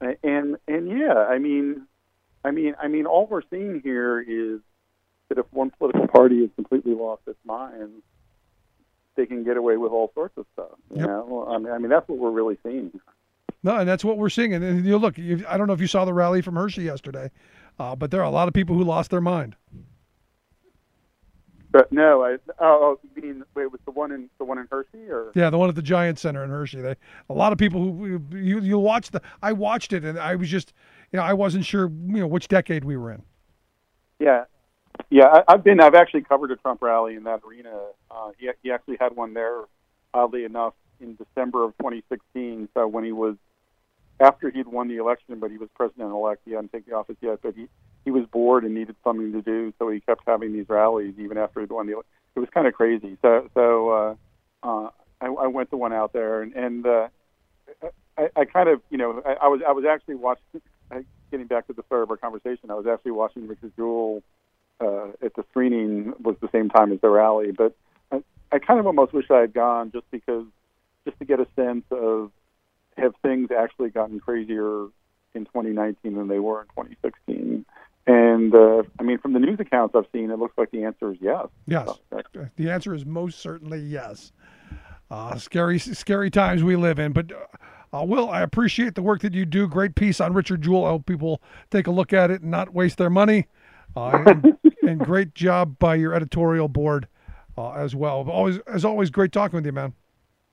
and 0.01 0.57
and 0.67 0.89
yeah, 0.89 1.15
I 1.15 1.39
mean, 1.39 1.87
I 2.43 2.51
mean, 2.51 2.75
I 2.81 2.87
mean, 2.87 3.05
all 3.05 3.27
we're 3.27 3.41
seeing 3.49 3.81
here 3.83 4.19
is 4.19 4.59
that 5.29 5.37
if 5.37 5.45
one 5.51 5.71
political 5.71 6.07
party 6.07 6.41
has 6.41 6.49
completely 6.55 6.93
lost 6.93 7.21
its 7.27 7.39
mind, 7.43 8.01
they 9.19 9.25
can 9.25 9.43
get 9.43 9.57
away 9.57 9.75
with 9.75 9.91
all 9.91 10.11
sorts 10.15 10.37
of 10.37 10.45
stuff. 10.53 10.77
You 10.91 11.01
Yep. 11.01 11.07
know, 11.07 11.45
I 11.49 11.57
mean, 11.57 11.71
I 11.73 11.77
mean, 11.77 11.89
that's 11.89 12.07
what 12.07 12.17
we're 12.19 12.31
really 12.31 12.57
seeing. 12.63 12.91
No, 13.61 13.75
and 13.75 13.87
that's 13.89 14.05
what 14.05 14.17
we're 14.17 14.29
seeing. 14.29 14.53
And, 14.53 14.85
you 14.85 14.97
look, 14.97 15.17
you, 15.17 15.43
I 15.47 15.57
don't 15.57 15.67
know 15.67 15.73
if 15.73 15.81
you 15.81 15.87
saw 15.87 16.05
the 16.05 16.13
rally 16.13 16.41
from 16.41 16.55
Hershey 16.55 16.83
yesterday, 16.83 17.29
uh, 17.77 17.97
but 17.97 18.11
there 18.11 18.21
are 18.21 18.25
a 18.25 18.29
lot 18.31 18.47
of 18.47 18.53
people 18.53 18.77
who 18.77 18.83
lost 18.85 19.11
their 19.11 19.19
mind. 19.19 19.57
But 21.71 21.91
no, 21.91 22.23
I 22.23 22.37
oh, 22.59 22.97
oh 22.97 22.99
you 23.15 23.21
mean 23.21 23.43
wait, 23.55 23.71
was 23.71 23.81
the 23.85 23.91
one 23.91 24.11
in 24.11 24.29
the 24.39 24.45
one 24.45 24.57
in 24.57 24.67
Hershey 24.71 25.07
or 25.07 25.31
Yeah, 25.35 25.51
the 25.51 25.57
one 25.57 25.69
at 25.69 25.75
the 25.75 25.83
Giant 25.83 26.17
Center 26.17 26.43
in 26.43 26.49
Hershey. 26.49 26.81
They 26.81 26.95
a 27.29 27.33
lot 27.33 27.51
of 27.51 27.59
people 27.59 27.79
who 27.81 28.19
you 28.31 28.59
you 28.59 28.79
watched 28.79 29.11
the. 29.11 29.21
I 29.43 29.53
watched 29.53 29.93
it 29.93 30.03
and 30.03 30.17
I 30.17 30.33
was 30.35 30.49
just, 30.49 30.73
you 31.11 31.17
know, 31.17 31.23
I 31.23 31.33
wasn't 31.33 31.65
sure, 31.65 31.91
you 32.07 32.21
know, 32.21 32.25
which 32.25 32.47
decade 32.47 32.85
we 32.85 32.97
were 32.97 33.11
in. 33.11 33.21
Yeah, 34.17 34.45
yeah. 35.09 35.25
I, 35.25 35.53
I've 35.53 35.63
been. 35.63 35.79
I've 35.79 35.95
actually 35.95 36.21
covered 36.21 36.51
a 36.51 36.55
Trump 36.55 36.81
rally 36.81 37.15
in 37.15 37.23
that 37.23 37.41
arena. 37.47 37.77
Uh, 38.09 38.31
he 38.37 38.49
he 38.63 38.71
actually 38.71 38.97
had 38.99 39.15
one 39.15 39.33
there, 39.33 39.63
oddly 40.13 40.43
enough, 40.43 40.73
in 40.99 41.15
December 41.15 41.63
of 41.63 41.77
2016. 41.77 42.69
So 42.73 42.87
when 42.87 43.03
he 43.03 43.11
was 43.11 43.35
after 44.19 44.49
he'd 44.49 44.67
won 44.67 44.87
the 44.87 44.97
election, 44.97 45.39
but 45.39 45.51
he 45.51 45.57
was 45.57 45.69
president 45.75 46.11
elect. 46.11 46.41
He 46.45 46.51
hadn't 46.51 46.71
taken 46.71 46.93
office 46.93 47.15
yet, 47.21 47.39
but 47.41 47.55
he 47.55 47.67
he 48.05 48.11
was 48.11 48.25
bored 48.31 48.63
and 48.63 48.73
needed 48.73 48.95
something 49.03 49.31
to 49.33 49.41
do, 49.41 49.73
so 49.79 49.89
he 49.89 49.99
kept 49.99 50.23
having 50.25 50.53
these 50.53 50.67
rallies 50.69 51.13
even 51.17 51.37
after 51.37 51.61
he'd 51.61 51.71
won 51.71 51.87
the. 51.87 52.01
It 52.35 52.39
was 52.39 52.49
kind 52.53 52.67
of 52.67 52.73
crazy. 52.73 53.17
So 53.21 53.49
so 53.53 53.89
uh, 53.89 54.15
uh, 54.63 54.89
I, 55.21 55.27
I 55.27 55.47
went 55.47 55.69
to 55.71 55.77
one 55.77 55.93
out 55.93 56.13
there, 56.13 56.41
and 56.41 56.53
and 56.53 56.85
uh, 56.85 57.07
I, 58.17 58.29
I 58.35 58.45
kind 58.45 58.69
of 58.69 58.81
you 58.89 58.97
know 58.97 59.21
I, 59.25 59.45
I 59.45 59.47
was 59.47 59.61
I 59.67 59.71
was 59.71 59.85
actually 59.85 60.15
watching. 60.15 60.43
Getting 61.29 61.45
back 61.45 61.67
to 61.67 61.73
the 61.73 61.83
start 61.83 62.01
of 62.01 62.09
our 62.09 62.17
conversation, 62.17 62.71
I 62.71 62.73
was 62.73 62.87
actually 62.87 63.11
watching 63.11 63.47
Richard 63.47 63.71
Jewell 63.75 64.23
uh, 64.79 65.07
at 65.23 65.33
the 65.35 65.43
screening 65.49 66.13
was 66.21 66.35
the 66.41 66.49
same 66.51 66.69
time 66.69 66.91
as 66.91 67.01
the 67.01 67.09
rally, 67.09 67.51
but 67.51 67.75
I, 68.11 68.23
I 68.51 68.59
kind 68.59 68.79
of 68.79 68.87
almost 68.87 69.13
wish 69.13 69.25
I 69.29 69.39
had 69.39 69.53
gone 69.53 69.91
just 69.91 70.09
because 70.11 70.45
just 71.05 71.19
to 71.19 71.25
get 71.25 71.39
a 71.39 71.47
sense 71.55 71.85
of 71.91 72.31
have 72.97 73.13
things 73.21 73.49
actually 73.51 73.89
gotten 73.89 74.19
crazier 74.19 74.87
in 75.33 75.45
2019 75.45 76.15
than 76.15 76.27
they 76.27 76.39
were 76.39 76.61
in 76.61 76.67
2016. 76.67 77.65
And 78.07 78.55
uh, 78.55 78.83
I 78.99 79.03
mean, 79.03 79.19
from 79.19 79.33
the 79.33 79.39
news 79.39 79.59
accounts 79.59 79.95
I've 79.95 80.07
seen, 80.11 80.31
it 80.31 80.39
looks 80.39 80.57
like 80.57 80.71
the 80.71 80.83
answer 80.83 81.11
is 81.11 81.17
yes. 81.21 81.47
Yes, 81.67 81.89
the 82.55 82.71
answer 82.71 82.93
is 82.93 83.05
most 83.05 83.39
certainly 83.39 83.79
yes. 83.79 84.31
Uh, 85.11 85.35
scary, 85.37 85.79
scary 85.79 86.29
times 86.29 86.63
we 86.63 86.75
live 86.75 86.99
in, 86.99 87.13
but. 87.13 87.31
Uh, 87.91 88.03
Will, 88.05 88.29
I 88.29 88.43
appreciate 88.43 88.93
the 88.93 89.01
work 89.01 89.21
that 89.21 89.33
you 89.33 89.45
do. 89.47 89.67
Great 89.67 89.95
piece 89.95 90.21
on 90.21 90.33
Richard 90.33 90.61
Jewell. 90.61 90.85
I 90.85 90.89
hope 90.89 91.07
people 91.07 91.41
take 91.71 91.87
a 91.87 91.91
look 91.91 92.13
at 92.13 92.29
it 92.29 92.43
and 92.43 92.51
not 92.51 92.71
waste 92.71 92.99
their 92.99 93.09
money. 93.09 93.47
Uh, 93.95 94.35
and, 94.81 94.99
great 94.99 95.35
job 95.35 95.77
by 95.79 95.95
your 95.95 96.13
editorial 96.13 96.67
board 96.67 97.07
uh, 97.57 97.71
as 97.71 97.95
well. 97.95 98.27
Always, 98.29 98.59
as 98.59 98.85
always, 98.85 99.09
great 99.09 99.31
talking 99.31 99.57
with 99.57 99.65
you, 99.65 99.71
man. 99.71 99.93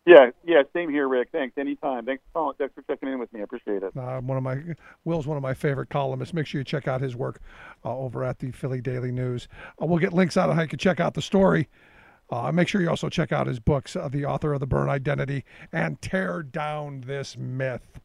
Yeah, 0.06 0.30
yeah, 0.44 0.62
same 0.72 0.88
here, 0.88 1.08
Rick. 1.08 1.30
Thanks. 1.32 1.58
Anytime. 1.58 2.06
Thanks 2.06 2.22
for, 2.26 2.38
calling, 2.38 2.56
thanks 2.58 2.74
for 2.74 2.82
checking 2.82 3.08
in 3.08 3.18
with 3.18 3.32
me. 3.32 3.40
I 3.40 3.42
appreciate 3.42 3.82
it. 3.82 3.96
Uh, 3.96 4.20
one 4.20 4.36
of 4.36 4.44
my 4.44 4.62
Will's 5.04 5.26
one 5.26 5.36
of 5.36 5.42
my 5.42 5.52
favorite 5.52 5.90
columnists. 5.90 6.32
Make 6.32 6.46
sure 6.46 6.60
you 6.60 6.64
check 6.64 6.86
out 6.86 7.00
his 7.00 7.16
work 7.16 7.40
uh, 7.84 7.96
over 7.96 8.22
at 8.22 8.38
the 8.38 8.52
Philly 8.52 8.80
Daily 8.80 9.10
News. 9.10 9.48
Uh, 9.82 9.86
we'll 9.86 9.98
get 9.98 10.12
links 10.12 10.36
out 10.36 10.48
of 10.48 10.54
how 10.54 10.62
you 10.62 10.68
can 10.68 10.78
check 10.78 11.00
out 11.00 11.14
the 11.14 11.22
story. 11.22 11.68
Uh, 12.30 12.50
make 12.52 12.68
sure 12.68 12.80
you 12.80 12.88
also 12.88 13.08
check 13.08 13.32
out 13.32 13.46
his 13.46 13.60
books, 13.60 13.94
uh, 13.96 14.08
The 14.08 14.24
Author 14.24 14.52
of 14.52 14.60
the 14.60 14.66
Burn 14.66 14.88
Identity 14.88 15.44
and 15.72 16.00
Tear 16.00 16.42
Down 16.42 17.02
This 17.06 17.36
Myth. 17.36 18.00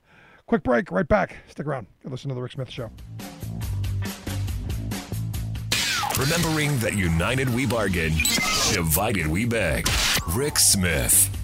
Quick 0.46 0.64
break, 0.64 0.92
right 0.92 1.08
back. 1.08 1.38
Stick 1.48 1.66
around. 1.66 1.88
You 2.04 2.10
listen 2.10 2.30
to 2.30 2.36
The 2.36 2.42
Rick 2.42 2.52
Smith 2.52 2.70
Show. 2.70 2.92
Remembering 6.22 6.78
that 6.78 6.96
united 6.96 7.50
we 7.50 7.66
bargain, 7.66 8.14
divided 8.72 9.26
we 9.26 9.44
beg. 9.44 9.90
Rick 10.28 10.60
Smith. 10.60 11.36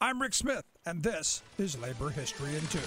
I'm 0.00 0.20
Rick 0.20 0.34
Smith, 0.34 0.64
and 0.88 1.02
this 1.02 1.42
is 1.58 1.78
Labor 1.78 2.08
History 2.08 2.56
in 2.56 2.66
Two. 2.68 2.78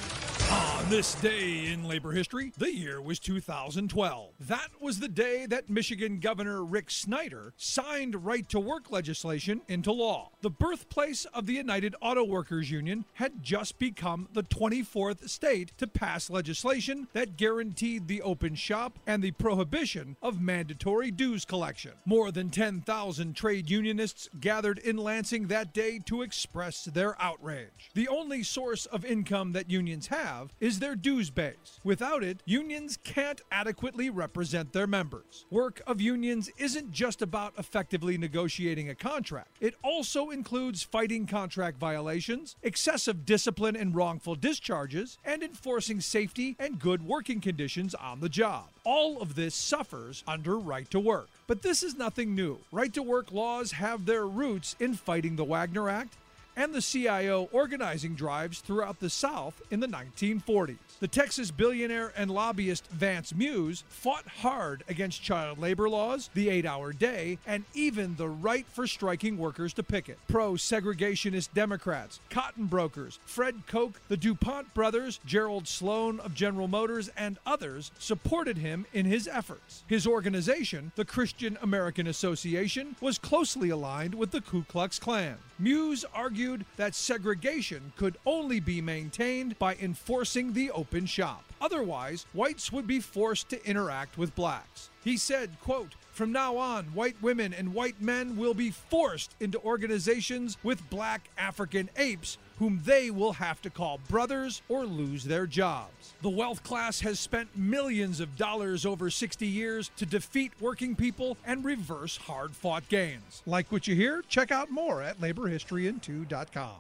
On 0.52 0.89
this 0.89 1.14
day 1.16 1.68
in 1.68 1.88
labor 1.88 2.12
history, 2.12 2.52
the 2.58 2.74
year 2.74 2.99
was 2.99 3.20
2012. 3.20 4.32
That 4.39 4.70
was 4.80 4.99
the 4.99 5.08
day 5.08 5.45
that 5.45 5.70
Michigan 5.70 6.20
Governor 6.20 6.66
Rick 6.66 6.89
Snyder 6.89 7.54
signed 7.56 8.26
right 8.26 8.49
to 8.49 8.60
work 8.60 8.91
legislation 8.91 9.62
into 9.68 9.91
law. 9.91 10.32
The 10.41 10.49
birthplace 10.49 11.26
of 11.26 11.45
the 11.45 11.54
United 11.54 11.95
Auto 12.02 12.24
Workers 12.24 12.72
Union 12.72 13.06
had 13.14 13.43
just 13.43 13.78
become 13.78 14.28
the 14.34 14.43
24th 14.43 15.30
state 15.30 15.72
to 15.78 15.88
pass 15.88 16.30
legislation 16.30 17.08
that 17.14 17.38
guaranteed 17.38 18.08
the 18.08 18.22
open 18.24 18.56
shop 18.56 18.97
and 19.06 19.22
the 19.22 19.32
prohibition 19.32 20.18
of 20.22 20.41
mandatory 20.41 21.12
dues 21.12 21.45
collection. 21.45 21.91
More 22.06 22.32
than 22.32 22.49
10,000 22.49 23.36
trade 23.36 23.70
unionists 23.70 24.28
gathered 24.39 24.80
in 24.80 24.97
Lansing 24.97 25.47
that 25.47 25.74
day 25.74 25.99
to 26.08 26.24
express 26.24 26.86
their 26.86 27.16
outrage. 27.22 27.91
The 27.94 28.08
only 28.08 28.42
source 28.42 28.86
of 28.86 29.04
income 29.04 29.52
that 29.52 29.70
unions 29.70 30.08
have 30.08 30.54
is 30.62 30.80
their 30.80 30.96
dues 30.96 31.30
base. 31.30 31.82
Without 31.84 32.24
it, 32.24 32.42
unions 32.46 32.98
can't 33.04 33.42
adequately 33.52 34.10
represent 34.10 34.72
their 34.72 34.88
members. 34.88 35.46
Work 35.50 35.82
of 35.86 36.00
unions 36.00 36.50
isn't 36.58 36.94
just 36.94 37.22
about 37.22 37.54
effectively 37.58 38.18
negotiating 38.18 38.89
a 38.89 38.96
contract, 38.96 39.58
it 39.60 39.76
also 39.84 40.30
includes 40.30 40.84
fighting 40.84 41.26
contract 41.26 41.78
violations, 41.78 42.56
excessive 42.64 43.26
discipline 43.26 43.76
and 43.76 43.94
wrongful 43.94 44.36
discharges, 44.36 45.18
and 45.26 45.44
enforcing 45.44 46.00
safety 46.00 46.56
and 46.60 46.80
good 46.80 47.06
working 47.06 47.42
conditions 47.42 47.94
on 47.94 48.22
the 48.22 48.30
job. 48.30 48.70
All 48.86 49.22
of 49.22 49.36
this 49.36 49.54
suffers 49.54 50.24
under 50.26 50.58
right 50.58 50.89
to 50.92 51.00
work. 51.00 51.28
But 51.46 51.62
this 51.62 51.84
is 51.84 51.98
nothing 51.98 52.34
new. 52.34 52.60
Right 52.72 52.94
to 52.94 53.04
work 53.04 53.34
laws 53.34 53.74
have 53.74 54.06
their 54.06 54.26
roots 54.26 54.78
in 54.80 54.94
fighting 54.94 55.36
the 55.36 55.44
Wagner 55.44 55.89
Act 55.89 56.16
and 56.56 56.74
the 56.74 56.82
CIO 56.82 57.49
organizing 57.52 58.16
drives 58.16 58.60
throughout 58.60 58.99
the 58.99 59.10
South 59.10 59.62
in 59.72 59.80
the 59.80 59.88
1940s. 59.88 60.78
The 60.99 61.08
Texas 61.08 61.52
billionaire 61.52 62.14
and 62.16 62.30
lobbyist 62.30 62.88
Vance 62.88 63.34
Muse 63.34 63.84
fought 63.89 64.28
hard 64.28 64.84
against 64.88 65.24
child 65.24 65.58
labor 65.58 65.89
laws, 65.89 66.30
the 66.34 66.49
eight 66.49 66.66
hour 66.66 66.93
day, 66.93 67.38
and 67.47 67.64
even 67.74 68.16
the 68.16 68.30
right 68.30 68.66
for 68.68 68.88
striking 68.88 69.38
workers 69.38 69.74
to 69.74 69.84
picket. 69.84 70.20
Pro 70.28 70.54
segregationist 70.54 71.54
Democrats, 71.54 72.20
cotton 72.30 72.66
brokers, 72.66 73.20
Fred 73.26 73.64
Koch, 73.68 73.99
the 74.08 74.18
DuPont 74.18 74.74
brothers, 74.74 75.20
Gerald 75.26 75.68
Sloan 75.68 76.20
of 76.20 76.34
General 76.36 76.68
Motors, 76.68 77.10
and 77.18 77.39
others 77.45 77.91
supported 77.99 78.58
him 78.58 78.86
in 78.93 79.06
his 79.06 79.28
efforts. 79.28 79.84
His 79.88 80.06
organization, 80.06 80.91
the 80.95 81.06
Christian 81.06 81.58
American 81.62 82.08
Association, 82.08 82.95
was 83.02 83.18
closely 83.18 83.70
aligned 83.70 84.16
with 84.16 84.32
the 84.32 84.41
Ku 84.41 84.64
Klux 84.64 84.99
Klan. 84.99 85.38
Muse 85.62 86.03
argued 86.16 86.66
that 86.76 86.95
segregation 86.95 87.93
could 87.95 88.18
only 88.26 88.59
be 88.59 88.82
maintained 88.82 89.59
by 89.59 89.76
enforcing 89.76 90.53
the 90.53 90.72
open 90.72 91.05
shop. 91.05 91.43
Otherwise, 91.62 92.26
whites 92.34 92.72
would 92.72 92.88
be 92.88 92.99
forced 92.99 93.47
to 93.49 93.64
interact 93.64 94.18
with 94.18 94.34
blacks. 94.34 94.89
He 95.03 95.18
said, 95.18 95.51
quote, 95.62 95.93
from 96.22 96.32
now 96.32 96.55
on, 96.55 96.86
white 96.93 97.15
women 97.24 97.51
and 97.51 97.74
white 97.74 97.99
men 97.99 98.38
will 98.38 98.53
be 98.53 98.69
forced 98.69 99.36
into 99.39 99.59
organizations 99.63 100.55
with 100.61 100.88
black 100.91 101.32
African 101.36 101.89
apes 101.97 102.38
whom 102.59 102.80
they 102.86 103.09
will 103.09 103.34
have 103.34 103.59
to 103.63 103.72
call 103.72 103.99
brothers 104.07 104.61
or 104.69 104.86
lose 104.86 105.24
their 105.24 105.47
jobs. 105.47 106.13
The 106.22 106.30
wealth 106.30 106.61
class 106.61 106.99
has 106.99 107.19
spent 107.19 107.57
millions 107.57 108.19
of 108.19 108.38
dollars 108.38 108.86
over 108.86 109.09
60 109.09 109.47
years 109.47 109.89
to 109.97 110.05
defeat 110.05 110.51
working 110.59 110.95
people 110.95 111.38
and 111.43 111.65
reverse 111.65 112.17
hard 112.17 112.51
fought 112.51 112.88
gains. 112.88 113.41
Like 113.47 113.72
what 113.72 113.88
you 113.88 113.95
hear? 113.95 114.22
Check 114.30 114.51
out 114.51 114.69
more 114.69 115.01
at 115.01 115.19
laborhistoryin2.com. 115.19 116.76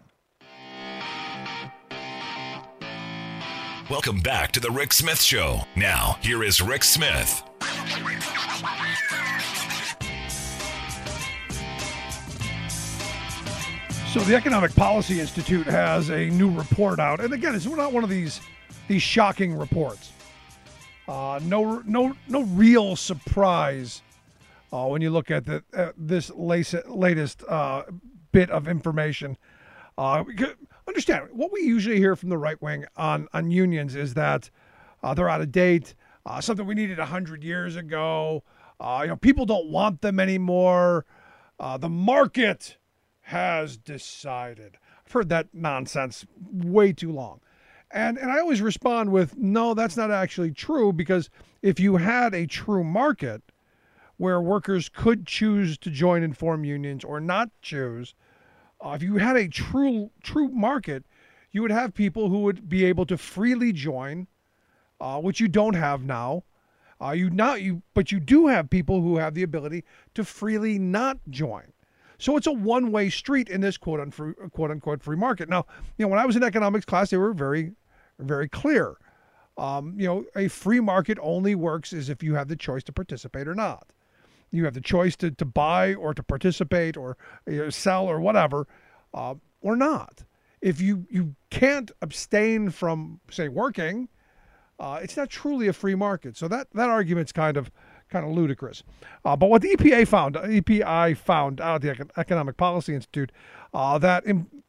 Welcome 3.89 4.19
back 4.19 4.51
to 4.51 4.59
the 4.59 4.69
Rick 4.69 4.93
Smith 4.93 5.19
Show. 5.19 5.61
Now, 5.75 6.19
here 6.21 6.43
is 6.43 6.61
Rick 6.61 6.83
Smith. 6.83 7.41
So 14.11 14.19
the 14.19 14.35
Economic 14.35 14.75
Policy 14.75 15.21
Institute 15.21 15.65
has 15.67 16.09
a 16.09 16.25
new 16.31 16.51
report 16.51 16.99
out, 16.99 17.21
and 17.21 17.33
again, 17.33 17.55
it's 17.55 17.65
not 17.65 17.93
one 17.93 18.03
of 18.03 18.09
these 18.09 18.41
these 18.89 19.01
shocking 19.01 19.55
reports. 19.55 20.11
Uh, 21.07 21.39
no, 21.43 21.81
no, 21.85 22.13
no 22.27 22.43
real 22.43 22.97
surprise 22.97 24.01
uh, 24.73 24.85
when 24.87 25.01
you 25.01 25.11
look 25.11 25.31
at 25.31 25.45
the, 25.45 25.63
uh, 25.73 25.93
this 25.95 26.29
latest, 26.31 26.89
latest 26.89 27.45
uh, 27.47 27.83
bit 28.33 28.49
of 28.49 28.67
information. 28.67 29.37
Uh, 29.97 30.25
understand 30.89 31.29
what 31.31 31.53
we 31.53 31.61
usually 31.61 31.97
hear 31.97 32.17
from 32.17 32.27
the 32.27 32.37
right 32.37 32.61
wing 32.61 32.83
on 32.97 33.29
on 33.31 33.49
unions 33.49 33.95
is 33.95 34.13
that 34.15 34.49
they're 35.15 35.29
out 35.29 35.39
of 35.39 35.53
date, 35.53 35.95
something 36.41 36.65
we 36.65 36.75
needed 36.75 36.99
hundred 36.99 37.45
years 37.45 37.77
ago. 37.77 38.43
You 38.81 39.07
know, 39.07 39.15
people 39.15 39.45
don't 39.45 39.67
want 39.67 40.01
them 40.01 40.19
anymore. 40.19 41.05
The 41.57 41.87
market 41.87 42.75
has 43.31 43.77
decided. 43.77 44.75
I've 45.05 45.11
heard 45.11 45.29
that 45.29 45.47
nonsense 45.53 46.25
way 46.51 46.91
too 46.91 47.13
long. 47.13 47.39
And 47.89 48.17
and 48.17 48.29
I 48.29 48.39
always 48.39 48.61
respond 48.61 49.09
with 49.09 49.37
no, 49.37 49.73
that's 49.73 49.95
not 49.95 50.11
actually 50.11 50.51
true 50.51 50.91
because 50.91 51.29
if 51.61 51.79
you 51.79 51.95
had 51.95 52.33
a 52.33 52.45
true 52.45 52.83
market 52.83 53.41
where 54.17 54.41
workers 54.41 54.89
could 54.89 55.25
choose 55.25 55.77
to 55.77 55.89
join 55.89 56.23
and 56.23 56.37
form 56.37 56.65
unions 56.65 57.05
or 57.05 57.21
not 57.21 57.49
choose, 57.61 58.15
uh, 58.81 58.91
if 58.95 59.01
you 59.01 59.15
had 59.15 59.37
a 59.37 59.47
true 59.47 60.11
true 60.21 60.49
market, 60.49 61.05
you 61.51 61.61
would 61.61 61.71
have 61.71 61.93
people 61.93 62.27
who 62.27 62.39
would 62.41 62.67
be 62.67 62.83
able 62.83 63.05
to 63.05 63.17
freely 63.17 63.71
join, 63.71 64.27
uh, 64.99 65.21
which 65.21 65.39
you 65.39 65.47
don't 65.47 65.75
have 65.75 66.03
now. 66.03 66.43
Uh, 67.01 67.11
you 67.11 67.29
not 67.29 67.61
you, 67.61 67.81
but 67.93 68.11
you 68.11 68.19
do 68.19 68.47
have 68.47 68.69
people 68.69 69.01
who 69.01 69.17
have 69.17 69.35
the 69.35 69.43
ability 69.43 69.85
to 70.15 70.25
freely 70.25 70.77
not 70.77 71.17
join. 71.29 71.71
So 72.21 72.37
it's 72.37 72.45
a 72.45 72.51
one-way 72.51 73.09
street 73.09 73.49
in 73.49 73.61
this 73.61 73.77
quote 73.77 73.99
unquote, 73.99 74.35
quote 74.51 74.69
unquote 74.69 75.01
free 75.01 75.17
market. 75.17 75.49
Now, 75.49 75.65
you 75.97 76.05
know, 76.05 76.09
when 76.09 76.19
I 76.19 76.25
was 76.25 76.35
in 76.35 76.43
economics 76.43 76.85
class, 76.85 77.09
they 77.09 77.17
were 77.17 77.33
very, 77.33 77.71
very 78.19 78.47
clear. 78.47 78.95
Um, 79.57 79.95
you 79.97 80.05
know, 80.05 80.25
a 80.35 80.47
free 80.47 80.79
market 80.79 81.17
only 81.19 81.55
works 81.55 81.93
as 81.93 82.09
if 82.09 82.21
you 82.21 82.35
have 82.35 82.47
the 82.47 82.55
choice 82.55 82.83
to 82.83 82.91
participate 82.91 83.47
or 83.47 83.55
not. 83.55 83.87
You 84.51 84.65
have 84.65 84.75
the 84.75 84.81
choice 84.81 85.15
to, 85.17 85.31
to 85.31 85.45
buy 85.45 85.95
or 85.95 86.13
to 86.13 86.21
participate 86.21 86.95
or 86.95 87.17
you 87.47 87.57
know, 87.57 87.69
sell 87.71 88.05
or 88.05 88.21
whatever, 88.21 88.67
uh, 89.15 89.35
or 89.61 89.75
not. 89.75 90.23
If 90.61 90.79
you 90.79 91.07
you 91.09 91.35
can't 91.49 91.89
abstain 92.03 92.69
from 92.69 93.19
say 93.31 93.47
working, 93.47 94.09
uh, 94.79 94.99
it's 95.01 95.17
not 95.17 95.31
truly 95.31 95.67
a 95.67 95.73
free 95.73 95.95
market. 95.95 96.37
So 96.37 96.47
that 96.49 96.67
that 96.75 96.89
argument's 96.89 97.31
kind 97.31 97.57
of 97.57 97.71
kind 98.11 98.25
of 98.25 98.31
ludicrous. 98.31 98.83
Uh, 99.25 99.35
but 99.35 99.49
what 99.49 99.61
the 99.61 99.75
EPA 99.75 100.07
found, 100.07 100.35
EPI 100.35 101.15
found 101.15 101.59
out 101.59 101.81
the 101.81 102.07
Economic 102.17 102.57
Policy 102.57 102.93
Institute, 102.93 103.31
uh, 103.73 103.97
that 103.97 104.25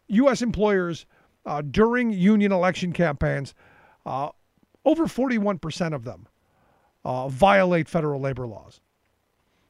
U.S. 0.09 0.41
employers 0.41 1.07
uh, 1.45 1.61
during 1.63 2.11
union 2.13 2.53
election 2.53 2.93
campaigns, 2.93 3.55
uh, 4.07 4.31
over 4.85 5.07
41% 5.07 5.95
of 5.95 6.05
them 6.05 6.27
uh, 7.05 7.29
violate 7.29 7.89
federal 7.89 8.21
labor 8.21 8.47
laws, 8.47 8.81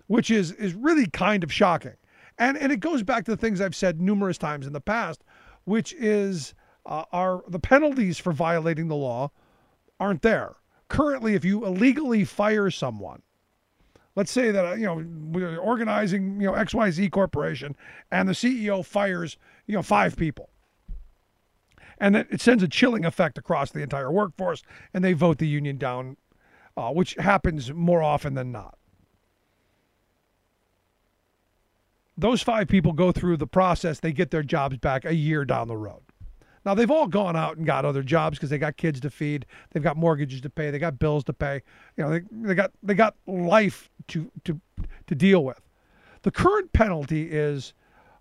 which 0.06 0.30
is 0.30 0.52
is 0.52 0.74
really 0.74 1.06
kind 1.06 1.42
of 1.42 1.52
shocking. 1.52 1.96
And 2.38 2.56
and 2.56 2.72
it 2.72 2.80
goes 2.80 3.02
back 3.02 3.24
to 3.24 3.30
the 3.30 3.36
things 3.36 3.60
I've 3.60 3.74
said 3.74 4.00
numerous 4.00 4.38
times 4.38 4.66
in 4.66 4.72
the 4.72 4.80
past, 4.80 5.24
which 5.64 5.94
is 5.94 6.54
uh, 6.84 7.04
are 7.12 7.42
the 7.48 7.58
penalties 7.58 8.18
for 8.18 8.32
violating 8.32 8.88
the 8.88 8.96
law 8.96 9.30
aren't 10.00 10.22
there. 10.22 10.56
Currently, 10.88 11.34
if 11.34 11.44
you 11.44 11.64
illegally 11.64 12.24
fire 12.24 12.70
someone, 12.70 13.22
let's 14.14 14.30
say 14.30 14.50
that 14.50 14.64
uh, 14.64 14.74
you 14.74 14.86
know 14.86 15.04
we're 15.30 15.58
organizing 15.58 16.40
you 16.40 16.46
know 16.46 16.52
XYZ 16.52 17.10
corporation 17.10 17.76
and 18.10 18.28
the 18.28 18.32
CEO 18.32 18.84
fires 18.84 19.36
you 19.66 19.74
know 19.74 19.82
five 19.82 20.16
people. 20.16 20.48
And 21.98 22.16
it, 22.16 22.26
it 22.30 22.40
sends 22.40 22.62
a 22.62 22.68
chilling 22.68 23.04
effect 23.04 23.38
across 23.38 23.70
the 23.70 23.80
entire 23.80 24.10
workforce 24.10 24.62
and 24.92 25.04
they 25.04 25.12
vote 25.12 25.38
the 25.38 25.46
union 25.46 25.78
down 25.78 26.16
uh, 26.76 26.90
which 26.90 27.14
happens 27.14 27.72
more 27.72 28.02
often 28.02 28.34
than 28.34 28.50
not. 28.50 28.78
Those 32.16 32.42
five 32.42 32.68
people 32.68 32.92
go 32.92 33.10
through 33.12 33.38
the 33.38 33.46
process, 33.46 34.00
they 34.00 34.12
get 34.12 34.30
their 34.30 34.42
jobs 34.42 34.76
back 34.76 35.04
a 35.04 35.14
year 35.14 35.44
down 35.44 35.68
the 35.68 35.76
road. 35.76 36.02
Now 36.64 36.74
they've 36.74 36.90
all 36.90 37.06
gone 37.06 37.36
out 37.36 37.56
and 37.56 37.66
got 37.66 37.84
other 37.84 38.02
jobs 38.02 38.38
because 38.38 38.50
they 38.50 38.58
got 38.58 38.76
kids 38.76 39.00
to 39.00 39.10
feed, 39.10 39.46
they've 39.70 39.82
got 39.82 39.96
mortgages 39.96 40.40
to 40.42 40.50
pay, 40.50 40.70
they 40.70 40.78
got 40.78 40.98
bills 40.98 41.24
to 41.24 41.32
pay. 41.32 41.62
You 41.96 42.04
know, 42.04 42.10
they, 42.10 42.22
they 42.30 42.54
got 42.54 42.72
they 42.82 42.94
got 42.94 43.16
life 43.26 43.90
to 44.08 44.30
to 44.44 44.60
to 45.06 45.14
deal 45.14 45.44
with. 45.44 45.60
The 46.22 46.30
current 46.30 46.72
penalty 46.72 47.30
is 47.30 47.74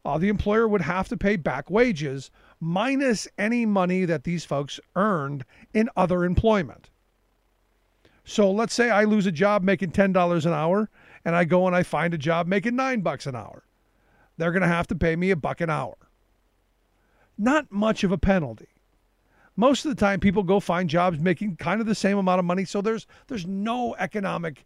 uh, 0.06 0.18
the 0.18 0.30
employer 0.30 0.68
would 0.68 0.82
have 0.82 1.08
to 1.10 1.18
pay 1.18 1.36
back 1.36 1.70
wages 1.70 2.32
minus 2.60 3.28
any 3.38 3.66
money 3.66 4.06
that 4.06 4.24
these 4.24 4.44
folks 4.44 4.80
earned 4.96 5.46
in 5.74 5.90
other 5.96 6.26
employment. 6.26 6.90
So 8.24 8.52
let's 8.52 8.74
say 8.74 8.90
I 8.90 9.04
lose 9.04 9.28
a 9.28 9.32
job 9.32 9.62
making 9.62 9.92
ten 9.92 10.12
dollars 10.12 10.48
an 10.48 10.54
hour, 10.54 10.90
and 11.26 11.36
I 11.36 11.44
go 11.44 11.68
and 11.68 11.76
I 11.76 11.84
find 11.84 12.14
a 12.14 12.18
job 12.18 12.48
making 12.48 12.76
nine 12.76 13.02
bucks 13.02 13.28
an 13.28 13.36
hour. 13.36 13.64
They're 14.38 14.52
going 14.52 14.62
to 14.64 14.68
have 14.68 14.88
to 14.88 14.96
pay 14.96 15.16
me 15.16 15.30
a 15.30 15.36
buck 15.36 15.62
an 15.62 15.70
hour 15.70 15.96
not 17.42 17.72
much 17.72 18.04
of 18.04 18.12
a 18.12 18.18
penalty. 18.18 18.68
Most 19.56 19.84
of 19.84 19.90
the 19.94 20.00
time 20.00 20.20
people 20.20 20.44
go 20.44 20.60
find 20.60 20.90
jobs 20.90 21.20
making 21.20 21.58
kind 21.58 21.82
of 21.82 21.88
the 21.88 21.96
same 21.96 22.18
amount 22.18 22.40
of 22.40 22.46
money, 22.46 22.64
so 22.64 22.82
there's 22.82 23.08
there's 23.28 23.46
no 23.46 23.96
economic 24.00 24.66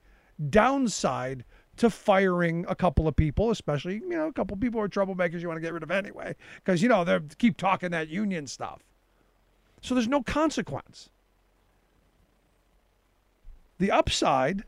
downside 0.50 1.44
to 1.78 1.90
firing 1.90 2.66
a 2.70 2.76
couple 2.76 3.08
of 3.08 3.16
people, 3.16 3.52
especially, 3.52 3.96
you 3.96 4.10
know, 4.10 4.28
a 4.28 4.34
couple 4.34 4.56
of 4.56 4.62
people 4.62 4.80
are 4.80 4.88
troublemakers 4.88 5.42
you 5.42 5.48
want 5.48 5.58
to 5.58 5.62
get 5.62 5.74
rid 5.74 5.84
of 5.84 5.92
anyway, 5.92 6.36
because 6.56 6.82
you 6.82 6.90
know, 6.90 7.04
they 7.04 7.20
keep 7.38 7.58
talking 7.58 7.92
that 7.92 8.10
union 8.10 8.46
stuff. 8.46 8.82
So 9.82 9.96
there's 9.96 10.08
no 10.08 10.24
consequence. 10.24 11.10
The 13.78 13.92
upside 13.92 14.64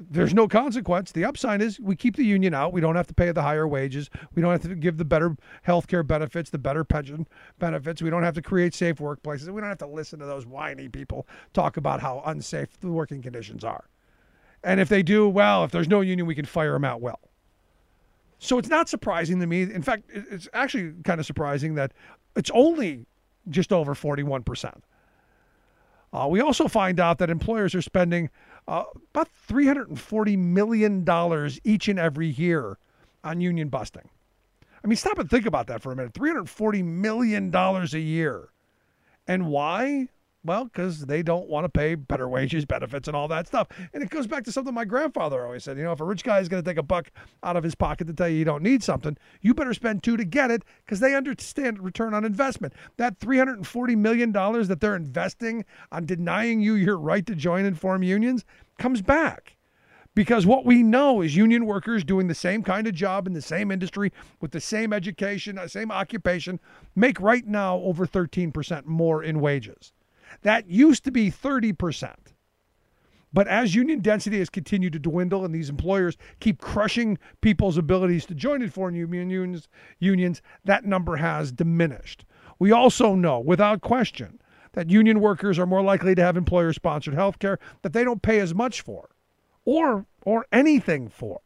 there's 0.00 0.34
no 0.34 0.48
consequence. 0.48 1.12
The 1.12 1.24
upside 1.24 1.62
is 1.62 1.78
we 1.78 1.94
keep 1.94 2.16
the 2.16 2.24
union 2.24 2.52
out. 2.52 2.72
We 2.72 2.80
don't 2.80 2.96
have 2.96 3.06
to 3.06 3.14
pay 3.14 3.30
the 3.30 3.42
higher 3.42 3.66
wages. 3.66 4.10
We 4.34 4.42
don't 4.42 4.50
have 4.50 4.62
to 4.62 4.74
give 4.74 4.98
the 4.98 5.04
better 5.04 5.36
health 5.62 5.86
care 5.86 6.02
benefits, 6.02 6.50
the 6.50 6.58
better 6.58 6.82
pension 6.82 7.26
benefits. 7.58 8.02
We 8.02 8.10
don't 8.10 8.24
have 8.24 8.34
to 8.34 8.42
create 8.42 8.74
safe 8.74 8.96
workplaces. 8.96 9.48
We 9.48 9.60
don't 9.60 9.70
have 9.70 9.78
to 9.78 9.86
listen 9.86 10.18
to 10.18 10.26
those 10.26 10.46
whiny 10.46 10.88
people 10.88 11.28
talk 11.52 11.76
about 11.76 12.00
how 12.00 12.22
unsafe 12.26 12.80
the 12.80 12.90
working 12.90 13.22
conditions 13.22 13.62
are. 13.62 13.84
And 14.64 14.80
if 14.80 14.88
they 14.88 15.02
do, 15.02 15.28
well, 15.28 15.62
if 15.64 15.70
there's 15.70 15.88
no 15.88 16.00
union, 16.00 16.26
we 16.26 16.34
can 16.34 16.46
fire 16.46 16.72
them 16.72 16.84
out 16.84 17.00
well. 17.00 17.20
So 18.38 18.58
it's 18.58 18.68
not 18.68 18.88
surprising 18.88 19.38
to 19.40 19.46
me. 19.46 19.62
In 19.62 19.82
fact, 19.82 20.04
it's 20.12 20.48
actually 20.52 20.92
kind 21.04 21.20
of 21.20 21.26
surprising 21.26 21.74
that 21.76 21.92
it's 22.34 22.50
only 22.52 23.06
just 23.48 23.72
over 23.72 23.94
41%. 23.94 24.74
Uh, 26.12 26.28
we 26.28 26.40
also 26.40 26.68
find 26.68 27.00
out 27.00 27.18
that 27.18 27.28
employers 27.30 27.74
are 27.74 27.82
spending 27.82 28.30
uh, 28.66 28.84
about 29.10 29.28
$340 29.48 30.38
million 30.38 31.50
each 31.64 31.88
and 31.88 31.98
every 31.98 32.28
year 32.28 32.78
on 33.22 33.40
union 33.40 33.68
busting. 33.68 34.08
I 34.82 34.86
mean, 34.86 34.96
stop 34.96 35.18
and 35.18 35.30
think 35.30 35.46
about 35.46 35.66
that 35.68 35.82
for 35.82 35.92
a 35.92 35.96
minute. 35.96 36.12
$340 36.12 36.84
million 36.84 37.54
a 37.54 37.86
year. 37.98 38.48
And 39.26 39.46
why? 39.48 40.08
Well, 40.44 40.64
because 40.64 41.06
they 41.06 41.22
don't 41.22 41.48
want 41.48 41.64
to 41.64 41.70
pay 41.70 41.94
better 41.94 42.28
wages, 42.28 42.66
benefits, 42.66 43.08
and 43.08 43.16
all 43.16 43.28
that 43.28 43.46
stuff. 43.46 43.68
And 43.94 44.02
it 44.02 44.10
goes 44.10 44.26
back 44.26 44.44
to 44.44 44.52
something 44.52 44.74
my 44.74 44.84
grandfather 44.84 45.42
always 45.42 45.64
said. 45.64 45.78
You 45.78 45.84
know, 45.84 45.92
if 45.92 46.00
a 46.00 46.04
rich 46.04 46.22
guy 46.22 46.38
is 46.40 46.50
going 46.50 46.62
to 46.62 46.70
take 46.70 46.76
a 46.76 46.82
buck 46.82 47.10
out 47.42 47.56
of 47.56 47.64
his 47.64 47.74
pocket 47.74 48.06
to 48.08 48.12
tell 48.12 48.28
you 48.28 48.36
you 48.36 48.44
don't 48.44 48.62
need 48.62 48.82
something, 48.82 49.16
you 49.40 49.54
better 49.54 49.72
spend 49.72 50.02
two 50.02 50.18
to 50.18 50.24
get 50.24 50.50
it 50.50 50.62
because 50.84 51.00
they 51.00 51.14
understand 51.14 51.82
return 51.82 52.12
on 52.12 52.26
investment. 52.26 52.74
That 52.98 53.18
$340 53.20 53.96
million 53.96 54.32
that 54.32 54.78
they're 54.80 54.96
investing 54.96 55.64
on 55.90 56.04
denying 56.04 56.60
you 56.60 56.74
your 56.74 56.98
right 56.98 57.24
to 57.24 57.34
join 57.34 57.64
and 57.64 57.78
form 57.78 58.02
unions 58.02 58.44
comes 58.78 59.00
back 59.00 59.56
because 60.14 60.46
what 60.46 60.64
we 60.64 60.82
know 60.82 61.22
is 61.22 61.34
union 61.34 61.66
workers 61.66 62.04
doing 62.04 62.28
the 62.28 62.34
same 62.34 62.62
kind 62.62 62.86
of 62.86 62.94
job 62.94 63.26
in 63.26 63.32
the 63.32 63.42
same 63.42 63.70
industry 63.70 64.12
with 64.40 64.52
the 64.52 64.60
same 64.60 64.92
education, 64.92 65.58
uh, 65.58 65.66
same 65.66 65.90
occupation, 65.90 66.60
make 66.94 67.18
right 67.20 67.46
now 67.46 67.78
over 67.78 68.06
13% 68.06 68.84
more 68.84 69.22
in 69.22 69.40
wages. 69.40 69.92
That 70.44 70.70
used 70.70 71.04
to 71.04 71.10
be 71.10 71.30
30%. 71.30 72.14
But 73.32 73.48
as 73.48 73.74
union 73.74 74.00
density 74.00 74.38
has 74.38 74.48
continued 74.48 74.92
to 74.92 75.00
dwindle 75.00 75.44
and 75.44 75.52
these 75.52 75.68
employers 75.68 76.16
keep 76.38 76.60
crushing 76.60 77.18
people's 77.40 77.76
abilities 77.76 78.26
to 78.26 78.34
join 78.34 78.62
and 78.62 78.72
form 78.72 78.94
union- 78.94 79.28
unions, 79.28 79.68
unions, 79.98 80.40
that 80.64 80.84
number 80.84 81.16
has 81.16 81.50
diminished. 81.50 82.24
We 82.60 82.70
also 82.70 83.16
know, 83.16 83.40
without 83.40 83.80
question, 83.80 84.40
that 84.74 84.90
union 84.90 85.18
workers 85.20 85.58
are 85.58 85.66
more 85.66 85.82
likely 85.82 86.14
to 86.14 86.22
have 86.22 86.36
employer 86.36 86.72
sponsored 86.72 87.14
health 87.14 87.40
care 87.40 87.58
that 87.82 87.92
they 87.92 88.04
don't 88.04 88.22
pay 88.22 88.38
as 88.38 88.54
much 88.54 88.82
for 88.82 89.10
or 89.64 90.06
or 90.24 90.46
anything 90.52 91.08
for. 91.08 91.40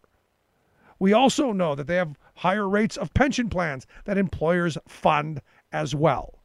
We 0.99 1.13
also 1.13 1.53
know 1.53 1.75
that 1.75 1.87
they 1.87 1.97
have 1.97 2.19
higher 2.37 2.69
rates 2.69 2.97
of 2.97 3.15
pension 3.15 3.49
plans 3.49 3.87
that 4.05 4.19
employers 4.19 4.77
fund 4.87 5.41
as 5.73 5.95
well. 5.95 6.38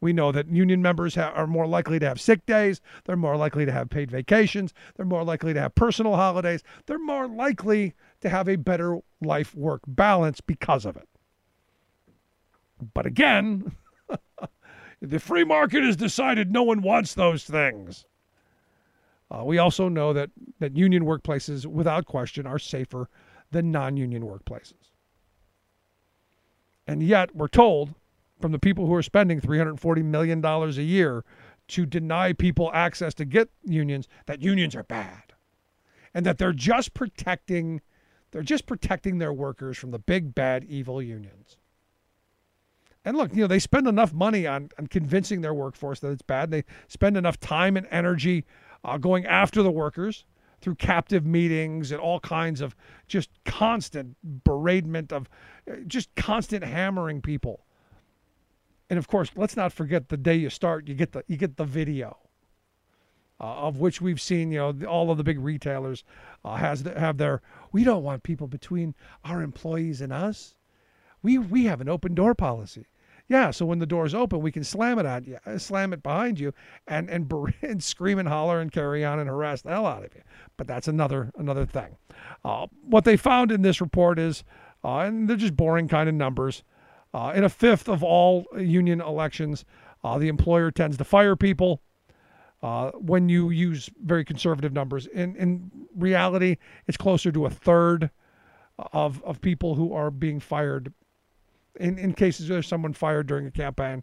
We 0.00 0.12
know 0.12 0.32
that 0.32 0.48
union 0.48 0.80
members 0.82 1.14
ha- 1.14 1.32
are 1.34 1.46
more 1.46 1.66
likely 1.66 1.98
to 1.98 2.06
have 2.06 2.20
sick 2.20 2.46
days, 2.46 2.80
they're 3.04 3.16
more 3.16 3.36
likely 3.36 3.64
to 3.66 3.72
have 3.72 3.90
paid 3.90 4.10
vacations, 4.10 4.72
they're 4.96 5.06
more 5.06 5.24
likely 5.24 5.52
to 5.54 5.60
have 5.60 5.74
personal 5.74 6.16
holidays, 6.16 6.62
they're 6.86 6.98
more 6.98 7.26
likely 7.26 7.94
to 8.20 8.28
have 8.28 8.48
a 8.48 8.56
better 8.56 8.98
life 9.20 9.54
work 9.54 9.82
balance 9.86 10.40
because 10.40 10.84
of 10.84 10.96
it. 10.96 11.08
But 12.94 13.06
again, 13.06 13.72
the 15.02 15.18
free 15.18 15.44
market 15.44 15.82
has 15.82 15.96
decided 15.96 16.52
no 16.52 16.62
one 16.62 16.82
wants 16.82 17.14
those 17.14 17.44
things. 17.44 18.04
Uh, 19.30 19.44
we 19.44 19.58
also 19.58 19.88
know 19.88 20.12
that, 20.12 20.30
that 20.58 20.76
union 20.76 21.04
workplaces, 21.04 21.66
without 21.66 22.06
question, 22.06 22.46
are 22.46 22.58
safer 22.58 23.08
than 23.50 23.70
non 23.70 23.96
union 23.96 24.22
workplaces. 24.22 24.92
And 26.86 27.02
yet, 27.02 27.36
we're 27.36 27.48
told 27.48 27.94
from 28.40 28.52
the 28.52 28.58
people 28.58 28.86
who 28.86 28.94
are 28.94 29.02
spending 29.02 29.40
$340 29.40 30.04
million 30.04 30.44
a 30.44 30.68
year 30.70 31.24
to 31.68 31.84
deny 31.84 32.32
people 32.32 32.70
access 32.72 33.14
to 33.14 33.24
get 33.24 33.50
unions 33.62 34.08
that 34.26 34.42
unions 34.42 34.74
are 34.74 34.82
bad. 34.84 35.34
And 36.14 36.24
that 36.26 36.38
they're 36.38 36.52
just 36.52 36.94
protecting 36.94 37.80
they're 38.30 38.42
just 38.42 38.66
protecting 38.66 39.18
their 39.18 39.32
workers 39.32 39.78
from 39.78 39.90
the 39.90 39.98
big 39.98 40.34
bad 40.34 40.64
evil 40.64 41.00
unions. 41.00 41.56
And 43.04 43.16
look 43.16 43.34
you 43.34 43.42
know 43.42 43.46
they 43.46 43.58
spend 43.58 43.86
enough 43.86 44.12
money 44.12 44.46
on, 44.46 44.70
on 44.78 44.86
convincing 44.86 45.40
their 45.40 45.54
workforce 45.54 46.00
that 46.00 46.10
it's 46.10 46.22
bad. 46.22 46.50
They 46.50 46.64
spend 46.88 47.16
enough 47.16 47.38
time 47.40 47.76
and 47.76 47.86
energy 47.90 48.44
uh, 48.84 48.98
going 48.98 49.26
after 49.26 49.62
the 49.62 49.70
workers 49.70 50.24
through 50.60 50.74
captive 50.74 51.24
meetings 51.24 51.92
and 51.92 52.00
all 52.00 52.18
kinds 52.20 52.60
of 52.60 52.74
just 53.06 53.30
constant 53.44 54.16
beratement 54.44 55.12
of 55.12 55.28
uh, 55.70 55.76
just 55.86 56.14
constant 56.16 56.64
hammering 56.64 57.22
people 57.22 57.64
and 58.90 58.98
of 58.98 59.06
course, 59.08 59.30
let's 59.36 59.56
not 59.56 59.72
forget 59.72 60.08
the 60.08 60.16
day 60.16 60.34
you 60.34 60.50
start, 60.50 60.88
you 60.88 60.94
get 60.94 61.12
the 61.12 61.22
you 61.26 61.36
get 61.36 61.56
the 61.56 61.64
video, 61.64 62.16
uh, 63.40 63.44
of 63.44 63.78
which 63.78 64.00
we've 64.00 64.20
seen. 64.20 64.50
You 64.50 64.58
know, 64.72 64.86
all 64.86 65.10
of 65.10 65.18
the 65.18 65.24
big 65.24 65.38
retailers 65.38 66.04
uh, 66.44 66.56
has 66.56 66.80
have 66.96 67.18
their. 67.18 67.42
We 67.72 67.84
don't 67.84 68.02
want 68.02 68.22
people 68.22 68.46
between 68.46 68.94
our 69.24 69.42
employees 69.42 70.00
and 70.00 70.12
us. 70.12 70.54
We 71.22 71.38
we 71.38 71.64
have 71.64 71.80
an 71.80 71.88
open 71.88 72.14
door 72.14 72.34
policy. 72.34 72.86
Yeah, 73.28 73.50
so 73.50 73.66
when 73.66 73.78
the 73.78 73.84
door's 73.84 74.14
open, 74.14 74.40
we 74.40 74.50
can 74.50 74.64
slam 74.64 74.98
it 74.98 75.04
on 75.04 75.24
you, 75.24 75.36
uh, 75.44 75.58
slam 75.58 75.92
it 75.92 76.02
behind 76.02 76.40
you, 76.40 76.54
and 76.86 77.10
and, 77.10 77.30
and 77.62 77.82
scream 77.82 78.18
and 78.18 78.26
holler 78.28 78.60
and 78.60 78.72
carry 78.72 79.04
on 79.04 79.18
and 79.18 79.28
harass 79.28 79.62
the 79.62 79.70
hell 79.70 79.86
out 79.86 80.04
of 80.04 80.14
you. 80.14 80.22
But 80.56 80.66
that's 80.66 80.88
another 80.88 81.30
another 81.36 81.66
thing. 81.66 81.96
Uh, 82.42 82.68
what 82.82 83.04
they 83.04 83.18
found 83.18 83.52
in 83.52 83.60
this 83.60 83.82
report 83.82 84.18
is, 84.18 84.44
uh, 84.82 85.00
and 85.00 85.28
they're 85.28 85.36
just 85.36 85.56
boring 85.56 85.88
kind 85.88 86.08
of 86.08 86.14
numbers. 86.14 86.62
Uh, 87.14 87.32
in 87.34 87.44
a 87.44 87.48
fifth 87.48 87.88
of 87.88 88.02
all 88.02 88.46
union 88.58 89.00
elections, 89.00 89.64
uh, 90.04 90.18
the 90.18 90.28
employer 90.28 90.70
tends 90.70 90.96
to 90.96 91.04
fire 91.04 91.36
people. 91.36 91.82
Uh, 92.62 92.90
when 92.92 93.28
you 93.28 93.50
use 93.50 93.88
very 94.04 94.24
conservative 94.24 94.72
numbers, 94.72 95.06
in 95.06 95.36
in 95.36 95.70
reality, 95.96 96.56
it's 96.86 96.96
closer 96.96 97.30
to 97.30 97.46
a 97.46 97.50
third 97.50 98.10
of 98.92 99.22
of 99.24 99.40
people 99.40 99.74
who 99.74 99.92
are 99.92 100.10
being 100.10 100.40
fired. 100.40 100.92
In 101.78 101.98
in 101.98 102.12
cases 102.14 102.50
where 102.50 102.62
someone 102.62 102.92
fired 102.92 103.28
during 103.28 103.46
a 103.46 103.50
campaign, 103.50 104.02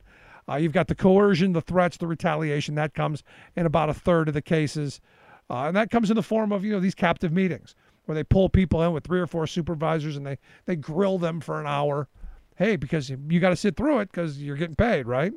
uh, 0.50 0.56
you've 0.56 0.72
got 0.72 0.88
the 0.88 0.96
coercion, 0.96 1.52
the 1.52 1.62
threats, 1.62 1.98
the 1.98 2.08
retaliation 2.08 2.76
that 2.76 2.94
comes 2.94 3.24
in 3.56 3.66
about 3.66 3.90
a 3.90 3.94
third 3.94 4.30
of 4.30 4.34
the 4.34 4.42
cases, 4.42 5.02
uh, 5.50 5.66
and 5.66 5.76
that 5.76 5.92
comes 5.92 6.10
in 6.10 6.16
the 6.16 6.24
form 6.24 6.52
of 6.52 6.64
you 6.64 6.72
know 6.72 6.80
these 6.80 6.96
captive 6.96 7.34
meetings 7.34 7.76
where 8.06 8.16
they 8.16 8.24
pull 8.24 8.50
people 8.50 8.82
in 8.84 8.94
with 8.94 9.04
three 9.04 9.20
or 9.20 9.28
four 9.28 9.46
supervisors 9.48 10.16
and 10.16 10.26
they 10.26 10.38
they 10.66 10.76
grill 10.76 11.18
them 11.18 11.42
for 11.42 11.60
an 11.60 11.68
hour 11.68 12.08
hey, 12.56 12.76
because 12.76 13.10
you 13.10 13.40
got 13.40 13.50
to 13.50 13.56
sit 13.56 13.76
through 13.76 14.00
it 14.00 14.12
because 14.12 14.42
you're 14.42 14.56
getting 14.56 14.76
paid, 14.76 15.08
right? 15.08 15.34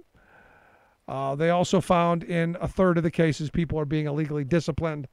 Uh, 1.08 1.34
they 1.34 1.50
also 1.50 1.80
found 1.80 2.22
in 2.22 2.56
a 2.60 2.68
third 2.68 2.98
of 2.98 3.02
the 3.02 3.10
cases 3.10 3.50
people 3.50 3.78
are 3.80 3.86
being 3.86 4.06
illegally 4.06 4.44
disciplined 4.44 5.08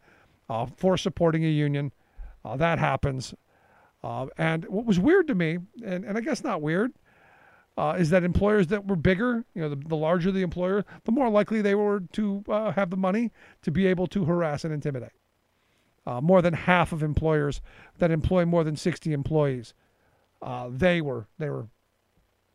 uh, 0.49 0.65
for 0.65 0.97
supporting 0.97 1.45
a 1.45 1.49
union. 1.49 1.91
Uh, 2.43 2.57
that 2.57 2.77
happens. 2.77 3.33
Uh, 4.03 4.27
and 4.37 4.65
what 4.65 4.85
was 4.85 4.99
weird 4.99 5.25
to 5.27 5.33
me, 5.33 5.57
and, 5.83 6.03
and 6.03 6.17
I 6.17 6.21
guess 6.21 6.43
not 6.43 6.61
weird, 6.61 6.91
uh, 7.77 7.95
is 7.97 8.09
that 8.09 8.23
employers 8.23 8.67
that 8.67 8.85
were 8.87 8.95
bigger, 8.95 9.45
you 9.55 9.61
know, 9.61 9.69
the, 9.69 9.75
the 9.75 9.95
larger 9.95 10.31
the 10.31 10.41
employer, 10.41 10.85
the 11.05 11.11
more 11.11 11.29
likely 11.29 11.61
they 11.61 11.75
were 11.75 12.01
to 12.13 12.43
uh, 12.49 12.71
have 12.71 12.89
the 12.89 12.97
money 12.97 13.31
to 13.63 13.71
be 13.71 13.87
able 13.87 14.07
to 14.07 14.25
harass 14.25 14.63
and 14.63 14.73
intimidate. 14.73 15.11
More 16.21 16.43
than 16.43 16.53
half 16.53 16.93
of 16.93 17.01
employers 17.01 17.61
that 17.97 18.11
employ 18.11 18.45
more 18.45 18.63
than 18.63 18.75
60 18.75 19.11
employees, 19.11 19.73
they 20.69 21.01
were 21.01 21.25
they 21.39 21.49
were 21.49 21.67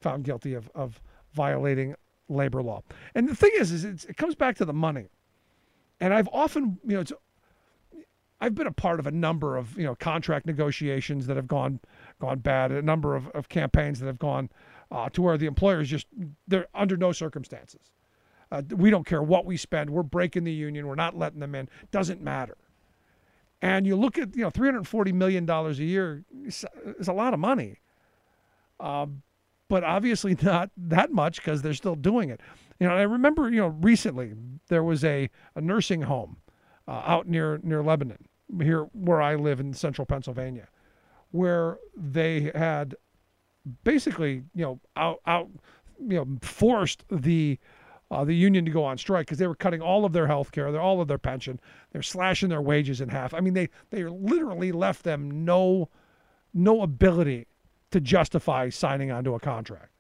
found 0.01 0.24
guilty 0.24 0.55
of, 0.55 0.70
of 0.74 1.01
violating 1.34 1.94
labor 2.28 2.62
law. 2.62 2.82
And 3.14 3.28
the 3.28 3.34
thing 3.34 3.51
is, 3.55 3.72
is 3.72 3.84
it 3.84 4.16
comes 4.16 4.34
back 4.34 4.57
to 4.57 4.64
the 4.64 4.72
money. 4.72 5.09
And 6.01 6.14
I've 6.14 6.28
often, 6.32 6.78
you 6.86 6.94
know, 6.94 7.01
it's, 7.01 7.12
I've 8.40 8.55
been 8.55 8.66
a 8.66 8.72
part 8.72 9.01
of 9.01 9.07
a 9.07 9.11
number 9.11 9.57
of, 9.57 9.76
you 9.76 9.84
know, 9.84 9.94
contract 9.94 10.46
negotiations 10.46 11.26
that 11.26 11.36
have 11.36 11.46
gone 11.46 11.80
gone 12.20 12.38
bad, 12.38 12.72
a 12.72 12.80
number 12.80 13.14
of, 13.14 13.28
of 13.28 13.48
campaigns 13.48 14.01
that 14.01 14.07
have 14.07 14.18
gone 14.18 14.48
uh, 14.90 15.09
to 15.11 15.22
where 15.22 15.36
the 15.36 15.46
employers 15.46 15.88
just, 15.88 16.07
they're 16.48 16.66
under 16.74 16.96
no 16.96 17.12
circumstances. 17.12 17.90
Uh, 18.51 18.62
we 18.70 18.90
don't 18.90 19.07
care 19.07 19.22
what 19.22 19.44
we 19.44 19.57
spend. 19.57 19.90
We're 19.90 20.03
breaking 20.03 20.44
the 20.44 20.53
union. 20.53 20.86
We're 20.86 20.94
not 20.94 21.16
letting 21.16 21.40
them 21.40 21.55
in. 21.55 21.68
Doesn't 21.92 22.20
matter. 22.20 22.57
And 23.62 23.86
you 23.86 23.94
look 23.94 24.18
at, 24.18 24.34
you 24.34 24.42
know, 24.42 24.51
$340 24.51 25.12
million 25.12 25.48
a 25.48 25.70
year 25.72 26.24
is, 26.44 26.64
is 26.98 27.09
a 27.09 27.12
lot 27.12 27.34
of 27.34 27.40
money. 27.40 27.78
Um, 28.80 29.22
but 29.71 29.85
obviously 29.85 30.37
not 30.43 30.71
that 30.77 31.11
much 31.11 31.37
because 31.37 31.62
they're 31.62 31.73
still 31.73 31.95
doing 31.95 32.29
it. 32.29 32.43
You 32.79 32.89
know, 32.89 32.95
I 32.95 33.03
remember, 33.03 33.49
you 33.49 33.61
know, 33.61 33.68
recently 33.68 34.35
there 34.68 34.85
was 34.85 35.03
a, 35.05 35.31
a 35.55 35.61
nursing 35.62 36.03
home 36.03 36.37
uh, 36.87 37.03
out 37.07 37.27
near 37.27 37.61
near 37.62 37.83
Lebanon, 37.83 38.27
here 38.61 38.83
where 38.93 39.23
I 39.23 39.37
live 39.37 39.61
in 39.61 39.73
central 39.73 40.05
Pennsylvania, 40.05 40.68
where 41.31 41.79
they 41.97 42.51
had 42.55 42.95
basically, 43.85 44.43
you 44.55 44.64
know, 44.64 44.81
out 44.97 45.21
out, 45.27 45.49
you 45.99 46.16
know, 46.16 46.27
forced 46.43 47.05
the 47.11 47.59
uh, 48.11 48.25
the 48.25 48.35
union 48.35 48.64
to 48.64 48.71
go 48.71 48.83
on 48.83 48.99
strike 48.99 49.27
because 49.27 49.39
they 49.39 49.47
were 49.47 49.55
cutting 49.55 49.81
all 49.81 50.05
of 50.05 50.12
their 50.12 50.27
health 50.27 50.51
care, 50.51 50.77
all 50.81 51.01
of 51.01 51.07
their 51.07 51.18
pension. 51.18 51.61
They're 51.93 52.03
slashing 52.03 52.49
their 52.49 52.62
wages 52.62 53.01
in 53.01 53.11
half. 53.11 53.35
I 53.35 53.41
mean, 53.41 53.55
they 53.55 53.68
they 53.91 54.05
literally 54.05 54.73
left 54.73 55.05
them 55.05 55.45
no 55.45 55.91
no 56.53 56.83
ability 56.83 57.47
to 57.91 58.01
justify 58.01 58.68
signing 58.68 59.11
onto 59.11 59.34
a 59.34 59.41
contract. 59.41 59.93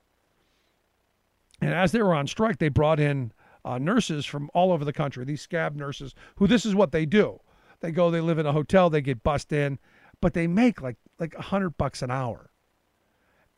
And 1.60 1.74
as 1.74 1.92
they 1.92 2.02
were 2.02 2.14
on 2.14 2.26
strike, 2.26 2.58
they 2.58 2.68
brought 2.68 3.00
in 3.00 3.32
uh, 3.64 3.78
nurses 3.78 4.24
from 4.24 4.50
all 4.54 4.72
over 4.72 4.84
the 4.84 4.92
country. 4.92 5.24
These 5.24 5.42
scab 5.42 5.76
nurses, 5.76 6.14
who 6.36 6.46
this 6.46 6.64
is 6.64 6.74
what 6.74 6.92
they 6.92 7.04
do. 7.04 7.40
They 7.80 7.90
go, 7.90 8.10
they 8.10 8.20
live 8.20 8.38
in 8.38 8.46
a 8.46 8.52
hotel, 8.52 8.90
they 8.90 9.00
get 9.00 9.22
bussed 9.22 9.52
in, 9.52 9.78
but 10.20 10.34
they 10.34 10.46
make 10.46 10.80
like 10.80 10.96
like 11.18 11.34
a 11.34 11.42
hundred 11.42 11.76
bucks 11.76 12.02
an 12.02 12.10
hour 12.10 12.50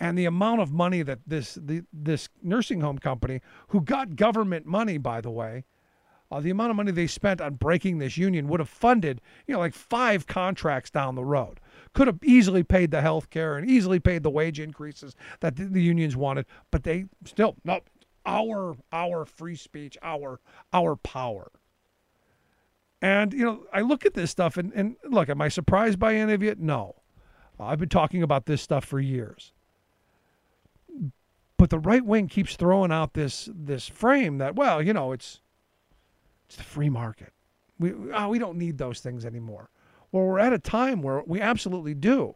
and 0.02 0.18
the 0.18 0.24
amount 0.24 0.60
of 0.60 0.72
money 0.72 1.02
that 1.02 1.20
this 1.28 1.54
the, 1.54 1.84
this 1.92 2.28
nursing 2.42 2.80
home 2.80 2.98
company, 2.98 3.40
who 3.68 3.80
got 3.80 4.16
government 4.16 4.66
money, 4.66 4.98
by 4.98 5.20
the 5.20 5.30
way, 5.30 5.64
uh, 6.28 6.40
the 6.40 6.50
amount 6.50 6.70
of 6.70 6.76
money 6.76 6.90
they 6.90 7.06
spent 7.06 7.40
on 7.40 7.54
breaking 7.54 7.98
this 7.98 8.16
union 8.16 8.48
would 8.48 8.58
have 8.58 8.68
funded, 8.68 9.20
you 9.46 9.54
know, 9.54 9.60
like 9.60 9.74
five 9.74 10.26
contracts 10.26 10.90
down 10.90 11.14
the 11.14 11.24
road. 11.24 11.60
Could 11.94 12.06
have 12.06 12.18
easily 12.24 12.62
paid 12.62 12.90
the 12.90 13.02
health 13.02 13.28
care 13.30 13.56
and 13.56 13.68
easily 13.68 14.00
paid 14.00 14.22
the 14.22 14.30
wage 14.30 14.58
increases 14.58 15.14
that 15.40 15.56
the, 15.56 15.64
the 15.64 15.82
unions 15.82 16.16
wanted, 16.16 16.46
but 16.70 16.84
they 16.84 17.06
still 17.24 17.56
no 17.64 17.80
our 18.24 18.76
our 18.92 19.24
free 19.24 19.56
speech, 19.56 19.98
our 20.02 20.40
our 20.72 20.96
power. 20.96 21.50
And 23.02 23.32
you 23.32 23.44
know, 23.44 23.64
I 23.72 23.80
look 23.80 24.06
at 24.06 24.14
this 24.14 24.30
stuff 24.30 24.56
and, 24.56 24.72
and 24.74 24.96
look, 25.04 25.28
am 25.28 25.42
I 25.42 25.48
surprised 25.48 25.98
by 25.98 26.14
any 26.14 26.32
of 26.32 26.42
it? 26.42 26.58
No. 26.58 26.96
I've 27.60 27.78
been 27.78 27.88
talking 27.88 28.24
about 28.24 28.46
this 28.46 28.60
stuff 28.60 28.84
for 28.84 28.98
years 28.98 29.52
but 31.62 31.70
the 31.70 31.78
right 31.78 32.04
wing 32.04 32.26
keeps 32.26 32.56
throwing 32.56 32.90
out 32.90 33.14
this 33.14 33.48
this 33.54 33.86
frame 33.86 34.38
that 34.38 34.56
well 34.56 34.82
you 34.82 34.92
know 34.92 35.12
it's 35.12 35.40
it's 36.48 36.56
the 36.56 36.62
free 36.64 36.88
market 36.88 37.32
we 37.78 37.92
oh, 38.12 38.28
we 38.28 38.40
don't 38.40 38.58
need 38.58 38.78
those 38.78 38.98
things 38.98 39.24
anymore 39.24 39.70
well 40.12 40.24
we're 40.24 40.38
at 40.38 40.52
a 40.52 40.58
time 40.58 41.02
where 41.02 41.22
we 41.26 41.40
absolutely 41.40 41.94
do 41.94 42.34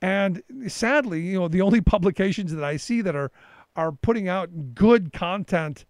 and 0.00 0.42
sadly 0.68 1.20
you 1.20 1.38
know 1.38 1.48
the 1.48 1.62
only 1.62 1.80
publications 1.94 2.52
that 2.52 2.64
i 2.64 2.76
see 2.76 3.00
that 3.00 3.16
are 3.16 3.32
are 3.74 3.92
putting 3.92 4.28
out 4.28 4.74
good 4.74 5.12
content 5.12 5.84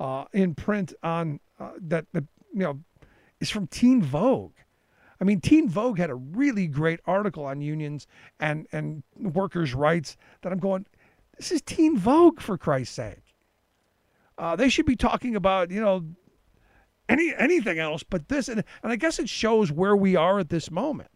uh, 0.00 0.24
in 0.32 0.54
print 0.54 0.92
on 1.02 1.40
uh, 1.58 1.70
that, 1.80 2.04
that 2.12 2.24
you 2.52 2.60
know 2.60 2.80
is 3.40 3.50
from 3.50 3.66
teen 3.66 4.02
vogue 4.02 4.52
I 5.20 5.24
mean, 5.24 5.40
Teen 5.40 5.68
Vogue 5.68 5.98
had 5.98 6.10
a 6.10 6.14
really 6.14 6.66
great 6.66 7.00
article 7.06 7.44
on 7.44 7.60
unions 7.60 8.06
and, 8.40 8.66
and 8.72 9.02
workers' 9.16 9.72
rights 9.74 10.16
that 10.42 10.52
I'm 10.52 10.58
going, 10.58 10.86
this 11.36 11.52
is 11.52 11.62
Teen 11.62 11.96
Vogue, 11.96 12.40
for 12.40 12.58
Christ's 12.58 12.94
sake. 12.94 13.34
Uh, 14.36 14.56
they 14.56 14.68
should 14.68 14.86
be 14.86 14.96
talking 14.96 15.36
about, 15.36 15.70
you 15.70 15.80
know, 15.80 16.04
any 17.08 17.34
anything 17.38 17.78
else 17.78 18.02
but 18.02 18.28
this. 18.28 18.48
And, 18.48 18.64
and 18.82 18.92
I 18.92 18.96
guess 18.96 19.18
it 19.18 19.28
shows 19.28 19.70
where 19.70 19.96
we 19.96 20.16
are 20.16 20.38
at 20.38 20.48
this 20.48 20.70
moment. 20.70 21.10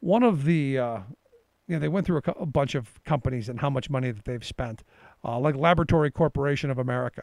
One 0.00 0.24
of 0.24 0.44
the, 0.44 0.78
uh, 0.78 0.98
you 1.68 1.76
know, 1.76 1.78
they 1.78 1.88
went 1.88 2.06
through 2.06 2.22
a, 2.26 2.30
a, 2.32 2.46
bunch 2.46 2.74
of 2.74 3.02
companies 3.04 3.48
and 3.48 3.60
how 3.60 3.70
much 3.70 3.88
money 3.88 4.10
that 4.10 4.24
they've 4.24 4.44
spent, 4.44 4.82
uh, 5.24 5.38
like 5.38 5.54
Laboratory 5.54 6.10
Corporation 6.10 6.70
of 6.72 6.78
America. 6.78 7.22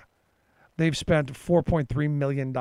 They've 0.78 0.96
spent 0.96 1.34
$4.3 1.34 2.10
million 2.10 2.54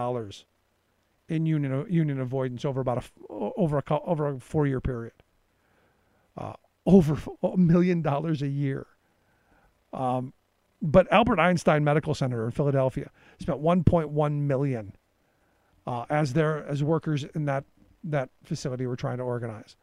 in 1.28 1.46
union 1.46 1.86
union 1.88 2.20
avoidance 2.20 2.64
over 2.64 2.80
about 2.80 3.04
a 3.04 3.28
over 3.28 3.78
a 3.78 4.00
over 4.00 4.28
a 4.28 4.40
four 4.40 4.66
year 4.66 4.80
period. 4.80 5.12
Uh, 6.36 6.54
over 6.86 7.18
a 7.42 7.56
million 7.56 8.02
dollars 8.02 8.42
a 8.42 8.48
year. 8.48 8.86
Um, 9.92 10.32
but 10.80 11.10
Albert 11.12 11.40
Einstein 11.40 11.82
Medical 11.82 12.14
Center 12.14 12.44
in 12.44 12.52
Philadelphia 12.52 13.10
spent 13.40 13.60
1.1 13.60 14.32
million 14.40 14.92
uh, 15.86 16.04
as 16.08 16.34
their 16.34 16.64
as 16.66 16.82
workers 16.84 17.24
in 17.34 17.46
that 17.46 17.64
that 18.04 18.30
facility 18.44 18.86
were 18.86 18.96
trying 18.96 19.18
to 19.18 19.24
organize 19.24 19.76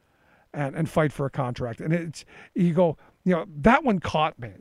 and 0.54 0.76
and 0.76 0.90
fight 0.90 1.12
for 1.12 1.26
a 1.26 1.30
contract. 1.30 1.82
And 1.82 1.94
it's 1.94 2.24
you 2.54 2.74
go, 2.74 2.98
you 3.24 3.34
know, 3.34 3.46
that 3.58 3.84
one 3.84 4.00
caught 4.00 4.40
me 4.40 4.52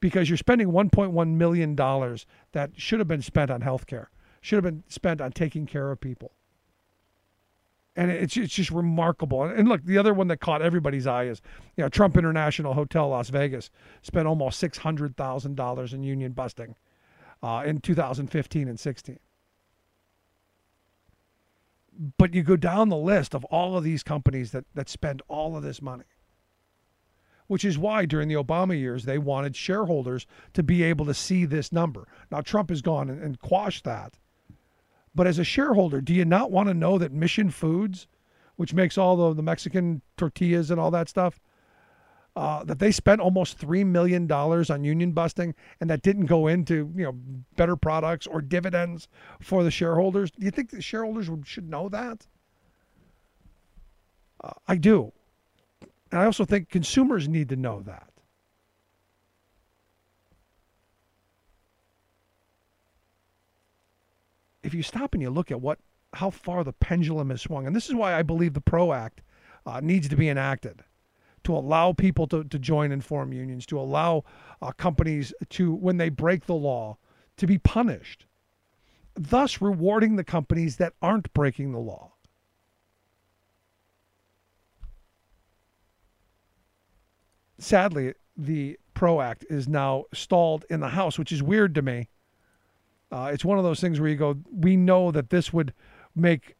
because 0.00 0.28
you're 0.28 0.36
spending 0.36 0.68
1.1 0.68 1.28
million 1.30 1.74
dollars 1.74 2.26
that 2.52 2.70
should 2.76 3.00
have 3.00 3.08
been 3.08 3.22
spent 3.22 3.50
on 3.50 3.62
health 3.62 3.86
care 3.86 4.10
should 4.46 4.62
have 4.62 4.64
been 4.64 4.84
spent 4.86 5.20
on 5.20 5.32
taking 5.32 5.66
care 5.66 5.90
of 5.90 6.00
people. 6.00 6.30
And 7.96 8.10
it's 8.10 8.36
it's 8.36 8.52
just 8.52 8.70
remarkable. 8.70 9.42
And 9.42 9.68
look, 9.68 9.82
the 9.84 9.96
other 9.96 10.12
one 10.12 10.28
that 10.28 10.38
caught 10.38 10.60
everybody's 10.60 11.06
eye 11.06 11.24
is, 11.24 11.40
you 11.76 11.82
know, 11.82 11.88
Trump 11.88 12.16
International 12.16 12.74
Hotel 12.74 13.08
Las 13.08 13.30
Vegas 13.30 13.70
spent 14.02 14.26
almost 14.26 14.58
six 14.58 14.78
hundred 14.78 15.16
thousand 15.16 15.56
dollars 15.56 15.94
in 15.94 16.02
union 16.02 16.32
busting 16.32 16.76
uh, 17.42 17.62
in 17.64 17.80
2015 17.80 18.68
and 18.68 18.78
16. 18.78 19.18
But 22.18 22.34
you 22.34 22.42
go 22.42 22.56
down 22.56 22.90
the 22.90 22.96
list 22.96 23.34
of 23.34 23.44
all 23.46 23.78
of 23.78 23.84
these 23.84 24.02
companies 24.02 24.50
that 24.52 24.66
that 24.74 24.90
spend 24.90 25.22
all 25.28 25.56
of 25.56 25.62
this 25.62 25.80
money 25.80 26.04
which 27.48 27.64
is 27.64 27.78
why 27.78 28.04
during 28.04 28.28
the 28.28 28.34
Obama 28.34 28.78
years 28.78 29.04
they 29.04 29.18
wanted 29.18 29.54
shareholders 29.54 30.26
to 30.52 30.62
be 30.62 30.82
able 30.82 31.06
to 31.06 31.14
see 31.14 31.44
this 31.44 31.72
number. 31.72 32.08
Now 32.30 32.40
Trump 32.40 32.70
has 32.70 32.82
gone 32.82 33.08
and, 33.08 33.22
and 33.22 33.38
quashed 33.38 33.84
that, 33.84 34.18
but 35.16 35.26
as 35.26 35.38
a 35.38 35.44
shareholder, 35.44 36.02
do 36.02 36.12
you 36.12 36.26
not 36.26 36.50
want 36.50 36.68
to 36.68 36.74
know 36.74 36.98
that 36.98 37.10
Mission 37.10 37.50
Foods, 37.50 38.06
which 38.56 38.74
makes 38.74 38.98
all 38.98 39.16
the, 39.16 39.32
the 39.32 39.42
Mexican 39.42 40.02
tortillas 40.18 40.70
and 40.70 40.78
all 40.78 40.90
that 40.90 41.08
stuff, 41.08 41.40
uh, 42.36 42.62
that 42.64 42.78
they 42.78 42.92
spent 42.92 43.22
almost 43.22 43.56
three 43.56 43.82
million 43.82 44.26
dollars 44.26 44.68
on 44.68 44.84
union 44.84 45.12
busting, 45.12 45.54
and 45.80 45.88
that 45.88 46.02
didn't 46.02 46.26
go 46.26 46.46
into 46.46 46.92
you 46.94 47.04
know 47.04 47.12
better 47.56 47.76
products 47.76 48.26
or 48.26 48.42
dividends 48.42 49.08
for 49.40 49.64
the 49.64 49.70
shareholders? 49.70 50.30
Do 50.30 50.44
you 50.44 50.50
think 50.50 50.68
the 50.68 50.82
shareholders 50.82 51.30
should 51.44 51.70
know 51.70 51.88
that? 51.88 52.26
Uh, 54.44 54.52
I 54.68 54.76
do, 54.76 55.12
and 56.12 56.20
I 56.20 56.26
also 56.26 56.44
think 56.44 56.68
consumers 56.68 57.26
need 57.26 57.48
to 57.48 57.56
know 57.56 57.80
that. 57.86 58.10
If 64.66 64.74
you 64.74 64.82
stop 64.82 65.14
and 65.14 65.22
you 65.22 65.30
look 65.30 65.50
at 65.50 65.60
what 65.60 65.78
how 66.12 66.30
far 66.30 66.64
the 66.64 66.72
pendulum 66.72 67.30
has 67.30 67.42
swung, 67.42 67.66
and 67.66 67.76
this 67.76 67.88
is 67.88 67.94
why 67.94 68.14
I 68.14 68.22
believe 68.22 68.54
the 68.54 68.60
PRO 68.60 68.92
Act 68.92 69.20
uh, 69.64 69.80
needs 69.80 70.08
to 70.08 70.16
be 70.16 70.28
enacted 70.28 70.82
to 71.44 71.56
allow 71.56 71.92
people 71.92 72.26
to, 72.26 72.42
to 72.44 72.58
join 72.58 72.90
and 72.90 73.04
form 73.04 73.32
unions, 73.32 73.66
to 73.66 73.78
allow 73.78 74.24
uh, 74.60 74.72
companies 74.72 75.32
to, 75.50 75.72
when 75.72 75.96
they 75.96 76.08
break 76.08 76.46
the 76.46 76.54
law, 76.54 76.96
to 77.36 77.46
be 77.46 77.58
punished, 77.58 78.26
thus 79.14 79.60
rewarding 79.60 80.16
the 80.16 80.24
companies 80.24 80.76
that 80.76 80.94
aren't 81.00 81.32
breaking 81.34 81.72
the 81.72 81.78
law. 81.78 82.12
Sadly, 87.58 88.14
the 88.36 88.78
PRO 88.94 89.20
Act 89.20 89.44
is 89.48 89.68
now 89.68 90.04
stalled 90.12 90.64
in 90.68 90.80
the 90.80 90.88
House, 90.88 91.18
which 91.18 91.30
is 91.30 91.42
weird 91.42 91.74
to 91.74 91.82
me 91.82 92.08
uh, 93.10 93.30
it's 93.32 93.44
one 93.44 93.58
of 93.58 93.64
those 93.64 93.80
things 93.80 94.00
where 94.00 94.10
you 94.10 94.16
go, 94.16 94.36
we 94.50 94.76
know 94.76 95.10
that 95.10 95.30
this 95.30 95.52
would 95.52 95.72
make 96.14 96.56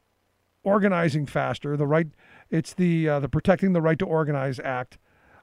organizing 0.62 1.26
faster. 1.26 1.76
The 1.76 1.86
right, 1.86 2.06
it's 2.50 2.74
the 2.74 3.08
uh, 3.08 3.20
the 3.20 3.28
Protecting 3.28 3.72
the 3.72 3.82
Right 3.82 3.98
to 3.98 4.04
Organize 4.04 4.60
Act, 4.60 4.98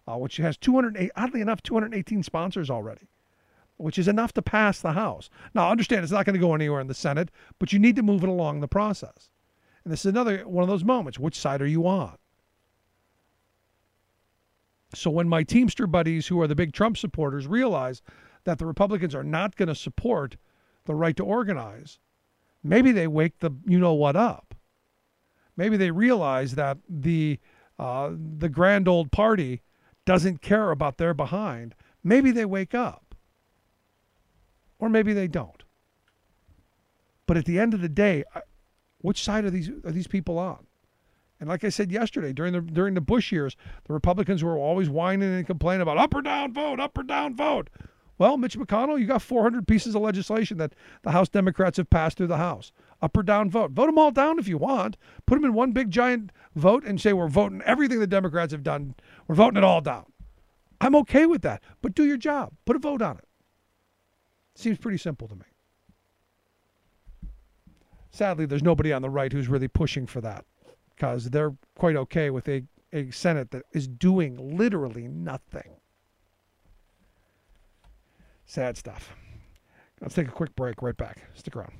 uh, 0.07 0.17
which 0.17 0.37
has 0.37 0.57
208, 0.57 1.11
oddly 1.15 1.41
enough, 1.41 1.61
218 1.61 2.23
sponsors 2.23 2.69
already, 2.69 3.07
which 3.77 3.97
is 3.97 4.07
enough 4.07 4.33
to 4.33 4.41
pass 4.41 4.79
the 4.79 4.93
House. 4.93 5.29
Now, 5.53 5.69
understand 5.69 6.03
it's 6.03 6.11
not 6.11 6.25
going 6.25 6.35
to 6.35 6.39
go 6.39 6.55
anywhere 6.55 6.81
in 6.81 6.87
the 6.87 6.93
Senate, 6.93 7.29
but 7.59 7.73
you 7.73 7.79
need 7.79 7.95
to 7.97 8.03
move 8.03 8.23
it 8.23 8.29
along 8.29 8.61
the 8.61 8.67
process. 8.67 9.29
And 9.83 9.91
this 9.91 10.01
is 10.01 10.07
another 10.07 10.47
one 10.47 10.63
of 10.63 10.69
those 10.69 10.85
moments. 10.85 11.19
Which 11.19 11.37
side 11.37 11.61
are 11.61 11.67
you 11.67 11.85
on? 11.85 12.17
So 14.95 15.09
when 15.09 15.27
my 15.27 15.43
Teamster 15.43 15.87
buddies, 15.87 16.27
who 16.27 16.39
are 16.41 16.47
the 16.47 16.55
big 16.55 16.71
Trump 16.71 16.97
supporters, 16.97 17.47
realize 17.47 18.01
that 18.43 18.59
the 18.59 18.65
Republicans 18.65 19.15
are 19.15 19.23
not 19.23 19.55
going 19.55 19.67
to 19.67 19.75
support 19.75 20.37
the 20.85 20.95
right 20.95 21.15
to 21.17 21.23
organize, 21.23 21.99
maybe 22.63 22.91
they 22.91 23.07
wake 23.07 23.39
the 23.39 23.51
you 23.65 23.79
know 23.79 23.93
what 23.93 24.15
up. 24.15 24.55
Maybe 25.55 25.77
they 25.77 25.91
realize 25.91 26.55
that 26.55 26.77
the 26.89 27.39
uh, 27.79 28.11
the 28.13 28.49
grand 28.49 28.87
old 28.87 29.11
party 29.11 29.61
doesn't 30.05 30.41
care 30.41 30.71
about 30.71 30.97
their 30.97 31.13
behind. 31.13 31.75
Maybe 32.03 32.31
they 32.31 32.45
wake 32.45 32.75
up, 32.75 33.15
or 34.79 34.89
maybe 34.89 35.13
they 35.13 35.27
don't. 35.27 35.63
But 37.25 37.37
at 37.37 37.45
the 37.45 37.59
end 37.59 37.73
of 37.73 37.81
the 37.81 37.89
day, 37.89 38.23
which 38.99 39.23
side 39.23 39.45
are 39.45 39.49
these 39.49 39.69
are 39.69 39.91
these 39.91 40.07
people 40.07 40.37
on? 40.37 40.67
And 41.39 41.49
like 41.49 41.63
I 41.63 41.69
said 41.69 41.91
yesterday, 41.91 42.31
during 42.31 42.53
the 42.53 42.61
during 42.61 42.93
the 42.93 43.01
Bush 43.01 43.31
years, 43.31 43.55
the 43.85 43.93
Republicans 43.93 44.43
were 44.43 44.57
always 44.57 44.89
whining 44.89 45.33
and 45.33 45.45
complaining 45.45 45.81
about 45.81 45.97
up 45.97 46.15
or 46.15 46.21
down 46.21 46.53
vote, 46.53 46.79
up 46.79 46.97
or 46.97 47.03
down 47.03 47.35
vote. 47.35 47.69
Well, 48.17 48.37
Mitch 48.37 48.57
McConnell, 48.57 48.99
you 48.99 49.05
got 49.07 49.21
400 49.21 49.67
pieces 49.67 49.95
of 49.95 50.01
legislation 50.01 50.57
that 50.57 50.73
the 51.01 51.11
House 51.11 51.29
Democrats 51.29 51.77
have 51.77 51.89
passed 51.89 52.17
through 52.17 52.27
the 52.27 52.37
House. 52.37 52.71
up 53.01 53.17
or 53.17 53.23
down 53.23 53.49
vote. 53.49 53.71
Vote 53.71 53.87
them 53.87 53.97
all 53.97 54.11
down 54.11 54.39
if 54.39 54.47
you 54.47 54.57
want. 54.57 54.97
Put 55.25 55.35
them 55.35 55.45
in 55.45 55.53
one 55.53 55.71
big 55.71 55.91
giant 55.91 56.31
vote 56.55 56.83
and 56.85 57.01
say 57.01 57.11
we're 57.11 57.27
voting 57.27 57.61
everything 57.65 57.99
the 57.99 58.07
Democrats 58.07 58.51
have 58.51 58.63
done. 58.63 58.95
We're 59.27 59.35
voting 59.35 59.57
it 59.57 59.63
all 59.63 59.81
down. 59.81 60.05
I'm 60.79 60.95
okay 60.97 61.25
with 61.25 61.41
that. 61.41 61.63
But 61.81 61.95
do 61.95 62.05
your 62.05 62.17
job. 62.17 62.53
Put 62.65 62.75
a 62.75 62.79
vote 62.79 63.01
on 63.01 63.17
it. 63.17 63.25
Seems 64.55 64.77
pretty 64.77 64.97
simple 64.99 65.27
to 65.27 65.35
me. 65.35 65.45
Sadly, 68.11 68.45
there's 68.45 68.63
nobody 68.63 68.93
on 68.93 69.01
the 69.01 69.09
right 69.09 69.33
who's 69.33 69.47
really 69.47 69.67
pushing 69.67 70.05
for 70.05 70.21
that 70.21 70.45
because 70.95 71.31
they're 71.31 71.55
quite 71.75 71.95
okay 71.95 72.29
with 72.29 72.47
a, 72.47 72.63
a 72.93 73.09
Senate 73.09 73.49
that 73.51 73.63
is 73.73 73.87
doing 73.87 74.55
literally 74.57 75.07
nothing. 75.07 75.77
Sad 78.45 78.77
stuff. 78.77 79.13
Let's 80.01 80.15
take 80.15 80.27
a 80.27 80.31
quick 80.31 80.55
break. 80.55 80.81
Right 80.81 80.97
back. 80.97 81.21
Stick 81.33 81.55
around. 81.55 81.73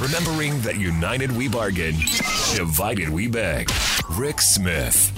Remembering 0.00 0.60
that 0.60 0.76
united 0.78 1.32
we 1.32 1.48
bargain, 1.48 1.94
divided 2.54 3.08
we 3.08 3.28
beg. 3.28 3.70
Rick 4.10 4.40
Smith. 4.40 5.12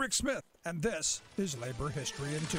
I'm 0.00 0.04
Rick 0.04 0.14
Smith, 0.14 0.44
and 0.66 0.82
this 0.82 1.22
is 1.38 1.58
Labor 1.58 1.88
History 1.88 2.34
in 2.34 2.44
Two. 2.46 2.58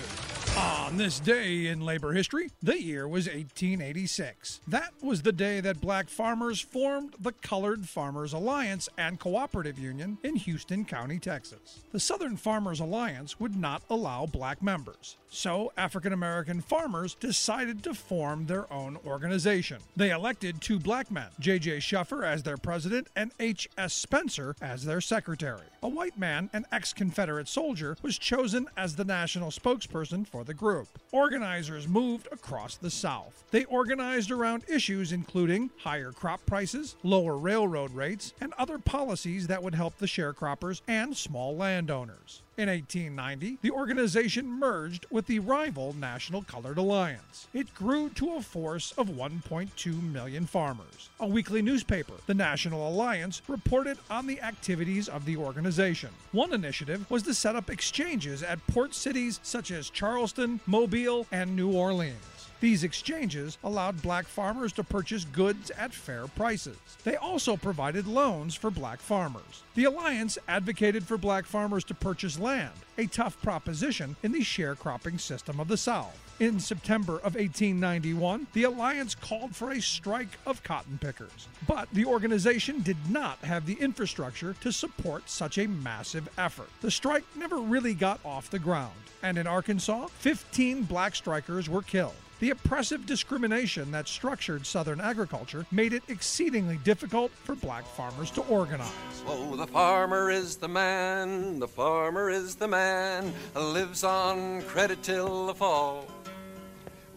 On 0.57 0.97
this 0.97 1.19
day 1.19 1.67
in 1.67 1.79
labor 1.79 2.11
history, 2.11 2.49
the 2.61 2.81
year 2.81 3.07
was 3.07 3.27
1886. 3.27 4.59
That 4.67 4.91
was 5.01 5.21
the 5.21 5.31
day 5.31 5.61
that 5.61 5.79
black 5.79 6.09
farmers 6.09 6.59
formed 6.59 7.15
the 7.19 7.31
Colored 7.31 7.87
Farmers 7.87 8.33
Alliance 8.33 8.89
and 8.97 9.17
Cooperative 9.17 9.79
Union 9.79 10.17
in 10.23 10.35
Houston 10.35 10.83
County, 10.83 11.19
Texas. 11.19 11.79
The 11.93 11.99
Southern 12.01 12.35
Farmers 12.35 12.81
Alliance 12.81 13.39
would 13.39 13.55
not 13.55 13.83
allow 13.89 14.25
black 14.25 14.61
members, 14.61 15.15
so 15.29 15.71
African 15.77 16.11
American 16.11 16.59
farmers 16.59 17.15
decided 17.15 17.81
to 17.83 17.93
form 17.93 18.45
their 18.47 18.71
own 18.73 18.97
organization. 19.05 19.77
They 19.95 20.09
elected 20.09 20.59
two 20.59 20.79
black 20.79 21.09
men, 21.11 21.29
J.J. 21.39 21.77
Shuffer 21.77 22.25
as 22.25 22.43
their 22.43 22.57
president 22.57 23.07
and 23.15 23.31
H.S. 23.39 23.93
Spencer 23.93 24.55
as 24.61 24.83
their 24.83 25.01
secretary. 25.01 25.67
A 25.81 25.87
white 25.87 26.19
man, 26.19 26.49
an 26.51 26.65
ex 26.73 26.91
Confederate 26.91 27.47
soldier, 27.47 27.95
was 28.01 28.17
chosen 28.17 28.67
as 28.77 28.95
the 28.95 29.05
national 29.05 29.51
spokesperson 29.51 30.27
for 30.27 30.43
the 30.43 30.53
group. 30.53 30.87
Organizers 31.11 31.87
moved 31.87 32.27
across 32.31 32.75
the 32.75 32.89
South. 32.89 33.43
They 33.51 33.65
organized 33.65 34.31
around 34.31 34.63
issues 34.67 35.11
including 35.11 35.69
higher 35.77 36.11
crop 36.11 36.45
prices, 36.45 36.95
lower 37.03 37.37
railroad 37.37 37.91
rates, 37.91 38.33
and 38.41 38.53
other 38.57 38.77
policies 38.77 39.47
that 39.47 39.61
would 39.63 39.75
help 39.75 39.97
the 39.97 40.05
sharecroppers 40.05 40.81
and 40.87 41.15
small 41.15 41.55
landowners. 41.55 42.41
In 42.61 42.69
1890, 42.69 43.57
the 43.63 43.71
organization 43.71 44.47
merged 44.47 45.07
with 45.09 45.25
the 45.25 45.39
rival 45.39 45.95
National 45.99 46.43
Colored 46.43 46.77
Alliance. 46.77 47.47
It 47.55 47.73
grew 47.73 48.09
to 48.09 48.35
a 48.35 48.41
force 48.43 48.91
of 48.99 49.07
1.2 49.07 50.13
million 50.13 50.45
farmers. 50.45 51.09
A 51.19 51.25
weekly 51.25 51.63
newspaper, 51.63 52.13
the 52.27 52.35
National 52.35 52.87
Alliance, 52.87 53.41
reported 53.47 53.97
on 54.11 54.27
the 54.27 54.39
activities 54.41 55.09
of 55.09 55.25
the 55.25 55.37
organization. 55.37 56.11
One 56.33 56.53
initiative 56.53 57.09
was 57.09 57.23
to 57.23 57.33
set 57.33 57.55
up 57.55 57.71
exchanges 57.71 58.43
at 58.43 58.67
port 58.67 58.93
cities 58.93 59.39
such 59.41 59.71
as 59.71 59.89
Charleston, 59.89 60.59
Mobile, 60.67 61.25
and 61.31 61.55
New 61.55 61.71
Orleans. 61.71 62.30
These 62.61 62.83
exchanges 62.83 63.57
allowed 63.63 64.03
black 64.03 64.27
farmers 64.27 64.71
to 64.73 64.83
purchase 64.83 65.25
goods 65.25 65.71
at 65.71 65.95
fair 65.95 66.27
prices. 66.27 66.77
They 67.03 67.15
also 67.15 67.57
provided 67.57 68.05
loans 68.05 68.53
for 68.53 68.69
black 68.69 68.99
farmers. 68.99 69.63
The 69.73 69.85
Alliance 69.85 70.37
advocated 70.47 71.03
for 71.03 71.17
black 71.17 71.47
farmers 71.47 71.83
to 71.85 71.95
purchase 71.95 72.37
land, 72.37 72.73
a 72.99 73.07
tough 73.07 73.41
proposition 73.41 74.15
in 74.21 74.31
the 74.31 74.41
sharecropping 74.41 75.19
system 75.19 75.59
of 75.59 75.69
the 75.69 75.75
South. 75.75 76.15
In 76.39 76.59
September 76.59 77.15
of 77.17 77.33
1891, 77.33 78.45
the 78.53 78.65
Alliance 78.65 79.15
called 79.15 79.55
for 79.55 79.71
a 79.71 79.81
strike 79.81 80.37
of 80.45 80.61
cotton 80.61 80.99
pickers. 81.01 81.47
But 81.67 81.87
the 81.93 82.05
organization 82.05 82.81
did 82.81 82.97
not 83.09 83.39
have 83.39 83.65
the 83.65 83.79
infrastructure 83.81 84.53
to 84.61 84.71
support 84.71 85.31
such 85.31 85.57
a 85.57 85.67
massive 85.67 86.29
effort. 86.37 86.69
The 86.81 86.91
strike 86.91 87.25
never 87.35 87.57
really 87.57 87.95
got 87.95 88.19
off 88.23 88.51
the 88.51 88.59
ground, 88.59 88.93
and 89.23 89.39
in 89.39 89.47
Arkansas, 89.47 90.07
15 90.19 90.83
black 90.83 91.15
strikers 91.15 91.67
were 91.67 91.81
killed. 91.81 92.13
The 92.41 92.49
oppressive 92.49 93.05
discrimination 93.05 93.91
that 93.91 94.07
structured 94.07 94.65
Southern 94.65 94.99
agriculture 94.99 95.63
made 95.69 95.93
it 95.93 96.01
exceedingly 96.07 96.77
difficult 96.77 97.29
for 97.43 97.53
black 97.53 97.85
farmers 97.85 98.31
to 98.31 98.41
organize. 98.47 98.89
Oh, 99.27 99.55
the 99.55 99.67
farmer 99.67 100.31
is 100.31 100.55
the 100.55 100.67
man, 100.67 101.59
the 101.59 101.67
farmer 101.67 102.31
is 102.31 102.55
the 102.55 102.67
man, 102.67 103.31
lives 103.53 104.03
on 104.03 104.63
credit 104.63 105.03
till 105.03 105.45
the 105.45 105.53
fall. 105.53 106.07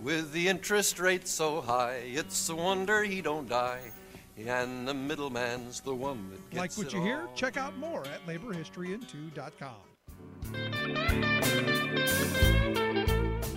With 0.03 0.31
the 0.33 0.47
interest 0.47 1.01
rate 1.01 1.27
so 1.27 1.63
high, 1.63 2.03
it's 2.05 2.51
a 2.51 2.55
wonder 2.55 3.03
he 3.03 3.23
don't 3.23 3.49
die. 3.49 3.81
And 4.37 4.87
the 4.87 4.93
middleman's 4.93 5.81
the 5.81 5.95
one 5.95 6.29
that 6.33 6.51
gets 6.51 6.61
Like 6.61 6.69
gets 6.69 6.77
what 6.77 6.89
it 6.89 6.93
you 6.93 7.01
hear? 7.01 7.27
Check 7.35 7.57
out 7.57 7.75
more 7.79 8.05
at 8.09 8.27
laborhistoryin2.com. 8.27 9.73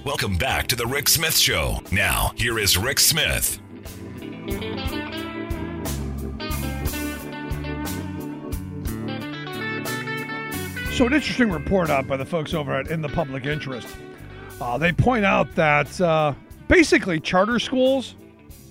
Welcome 0.07 0.37
back 0.37 0.67
to 0.67 0.77
the 0.77 0.87
Rick 0.87 1.09
Smith 1.09 1.35
Show. 1.35 1.81
Now, 1.91 2.31
here 2.37 2.57
is 2.57 2.77
Rick 2.77 2.97
Smith. 2.97 3.59
So, 10.93 11.07
an 11.07 11.13
interesting 11.13 11.51
report 11.51 11.89
out 11.89 12.07
by 12.07 12.15
the 12.15 12.23
folks 12.25 12.53
over 12.53 12.73
at 12.73 12.87
In 12.89 13.01
the 13.01 13.09
Public 13.09 13.45
Interest. 13.45 13.85
Uh, 14.61 14.77
they 14.77 14.93
point 14.93 15.25
out 15.25 15.53
that 15.55 15.99
uh, 15.99 16.33
basically 16.69 17.19
charter 17.19 17.59
schools 17.59 18.15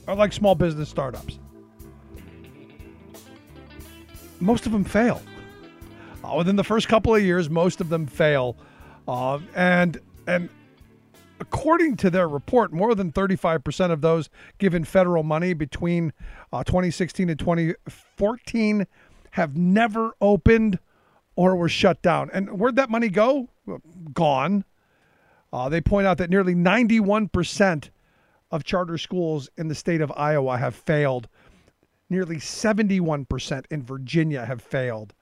are 0.09 0.17
like 0.17 0.33
small 0.33 0.55
business 0.55 0.89
startups. 0.89 1.39
Most 4.41 4.65
of 4.65 4.73
them 4.73 4.85
fail. 4.85 5.21
Uh, 6.25 6.37
within 6.39 6.57
the 6.57 6.65
first 6.65 6.89
couple 6.89 7.15
of 7.15 7.23
years, 7.23 7.51
most 7.51 7.83
of 7.83 7.91
them 7.91 8.07
fail, 8.07 8.57
uh, 9.07 9.39
and 9.55 10.01
and 10.27 10.49
according 11.41 11.97
to 11.97 12.11
their 12.11 12.29
report, 12.29 12.73
more 12.73 12.95
than 12.95 13.13
35% 13.13 13.91
of 13.91 14.01
those 14.01 14.29
given 14.59 14.85
federal 14.85 15.23
money 15.23 15.53
between 15.53 16.13
uh, 16.53 16.65
2016 16.65 17.29
and 17.29 17.39
2014 17.39 18.87
have 19.33 19.57
never 19.57 20.15
opened 20.21 20.79
or 21.35 21.57
were 21.57 21.69
shut 21.69 22.01
down. 22.03 22.31
And 22.33 22.59
where'd 22.59 22.77
that 22.77 22.91
money 22.91 23.09
go? 23.09 23.49
Gone. 24.13 24.65
Uh, 25.53 25.69
they 25.69 25.81
point 25.81 26.07
out 26.07 26.19
that 26.19 26.31
nearly 26.31 26.55
91% 26.55 27.91
of 28.51 28.65
charter 28.65 28.99
schools 28.99 29.51
in 29.57 29.69
the 29.69 29.75
state 29.75 30.01
of 30.01 30.13
Iowa 30.17 30.57
have 30.57 30.75
failed. 30.75 31.29
Nearly 32.09 32.37
71% 32.37 33.65
in 33.71 33.83
Virginia 33.83 34.45
have 34.45 34.63
failed. 34.63 35.13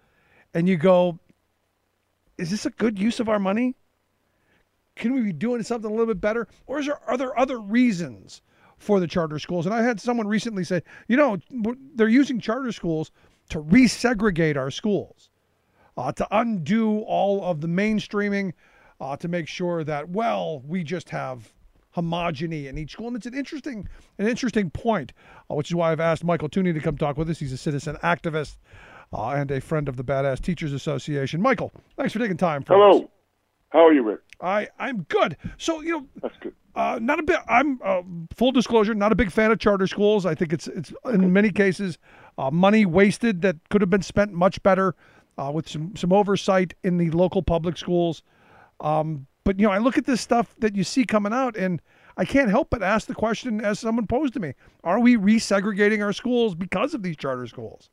And 0.53 0.69
you 0.69 0.77
go, 0.77 1.19
is 2.39 2.51
this 2.51 2.67
a 2.67 2.71
good 2.71 2.99
use 2.99 3.21
of 3.21 3.29
our 3.29 3.39
money? 3.39 3.75
Can 4.97 5.13
we 5.13 5.23
be 5.23 5.33
doing 5.33 5.63
something 5.63 5.91
a 5.91 5.93
little 5.93 6.07
bit 6.07 6.21
better? 6.21 6.47
Or 6.67 6.79
is 6.79 6.87
there, 6.87 7.01
are 7.09 7.17
there 7.17 7.39
other 7.39 7.59
reasons 7.59 8.43
for 8.79 9.01
the 9.01 9.07
charter 9.07 9.39
schools? 9.39 9.67
And 9.67 9.75
I 9.75 9.83
had 9.83 10.01
someone 10.01 10.27
recently 10.27 10.65
say, 10.65 10.83
you 11.09 11.17
know, 11.17 11.39
they're 11.95 12.09
using 12.09 12.41
charter 12.41 12.73
schools 12.73 13.11
to 13.51 13.61
resegregate 13.61 14.57
our 14.57 14.71
schools 14.71 15.31
uh, 15.97 16.13
to 16.13 16.27
undo 16.31 17.01
all 17.01 17.45
of 17.45 17.61
the 17.61 17.69
mainstreaming, 17.69 18.53
uh, 19.01 19.17
to 19.17 19.29
make 19.29 19.49
sure 19.49 19.85
that 19.85 20.09
well, 20.09 20.63
we 20.67 20.83
just 20.85 21.11
have 21.11 21.53
homogeny 21.97 22.67
in 22.67 22.79
each 22.79 22.93
school. 22.93 23.09
And 23.09 23.17
it's 23.17 23.27
an 23.27 23.35
interesting, 23.35 23.89
an 24.19 24.27
interesting 24.27 24.71
point, 24.71 25.13
uh, 25.51 25.55
which 25.55 25.71
is 25.71 25.75
why 25.75 25.93
I've 25.93 26.01
asked 26.01 26.25
Michael 26.25 26.49
Tunie 26.49 26.73
to 26.75 26.81
come 26.81 26.97
talk 26.97 27.17
with 27.17 27.31
us. 27.31 27.39
He's 27.39 27.53
a 27.53 27.57
citizen 27.57 27.97
activist 28.03 28.57
uh, 29.13 29.31
and 29.31 29.51
a 29.51 29.61
friend 29.61 29.89
of 29.89 29.97
the 29.97 30.05
Badass 30.05 30.41
Teachers 30.41 30.73
Association. 30.73 31.41
Michael, 31.41 31.73
thanks 31.97 32.13
for 32.13 32.19
taking 32.19 32.37
time 32.37 32.63
for 32.63 32.75
us. 32.75 32.97
Hello. 32.97 33.11
How 33.71 33.87
are 33.87 33.93
you, 33.93 34.03
Rick? 34.03 34.21
I 34.45 34.69
I'm 34.79 35.03
good. 35.05 35.37
So 35.57 35.81
you 35.81 35.93
know, 35.93 36.07
That's 36.23 36.37
good. 36.41 36.55
uh, 36.75 36.99
not 37.01 37.19
a 37.19 37.23
bit. 37.23 37.39
I'm 37.49 37.81
uh, 37.83 38.03
full 38.37 38.53
disclosure, 38.53 38.95
not 38.95 39.11
a 39.11 39.15
big 39.15 39.31
fan 39.31 39.51
of 39.51 39.59
charter 39.59 39.87
schools. 39.87 40.27
I 40.27 40.35
think 40.35 40.53
it's 40.53 40.69
it's 40.69 40.93
in 41.07 41.33
many 41.33 41.51
cases 41.51 41.99
uh, 42.39 42.51
money 42.51 42.85
wasted 42.87 43.43
that 43.43 43.57
could 43.71 43.81
have 43.81 43.91
been 43.91 44.03
spent 44.03 44.33
much 44.33 44.63
better 44.63 44.95
uh, 45.39 45.51
with 45.53 45.69
some 45.69 45.97
some 45.97 46.13
oversight 46.13 46.75
in 46.85 46.99
the 46.99 47.11
local 47.11 47.43
public 47.43 47.77
schools. 47.77 48.23
Um, 48.81 49.27
but 49.45 49.59
you 49.59 49.67
know, 49.67 49.73
I 49.73 49.79
look 49.79 49.99
at 49.99 50.07
this 50.07 50.21
stuff 50.21 50.55
that 50.59 50.77
you 50.77 50.85
see 50.85 51.05
coming 51.05 51.33
out, 51.33 51.57
and 51.57 51.81
I 52.17 52.25
can't 52.25 52.51
help 52.51 52.71
but 52.71 52.83
ask 52.83 53.07
the 53.07 53.15
question, 53.15 53.61
as 53.61 53.79
someone 53.79 54.07
posed 54.07 54.35
to 54.35 54.41
me: 54.41 54.55
Are 54.83 55.01
we 55.01 55.17
resegregating 55.17 56.03
our 56.03 56.13
schools 56.13 56.55
because 56.55 56.95
of 56.95 57.03
these 57.03 57.17
charter 57.17 57.47
schools? 57.47 57.91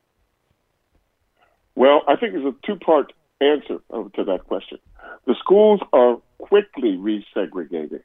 Well, 1.75 2.01
I 2.07 2.17
think 2.17 2.33
there's 2.33 2.45
a 2.45 2.55
two-part 2.65 3.13
answer 3.39 3.79
uh, 3.93 4.03
to 4.15 4.23
that 4.25 4.45
question. 4.45 4.77
The 5.25 5.35
schools 5.39 5.79
are 5.93 6.17
quickly 6.41 6.97
resegregated. 6.97 8.03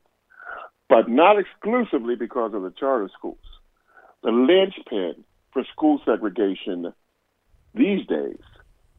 but 0.89 1.09
not 1.09 1.37
exclusively 1.39 2.14
because 2.14 2.55
of 2.55 2.62
the 2.62 2.70
charter 2.70 3.11
schools. 3.16 3.39
The 4.22 4.30
linchpin 4.30 5.24
for 5.53 5.64
school 5.72 6.01
segregation 6.05 6.93
these 7.74 8.07
days 8.07 8.39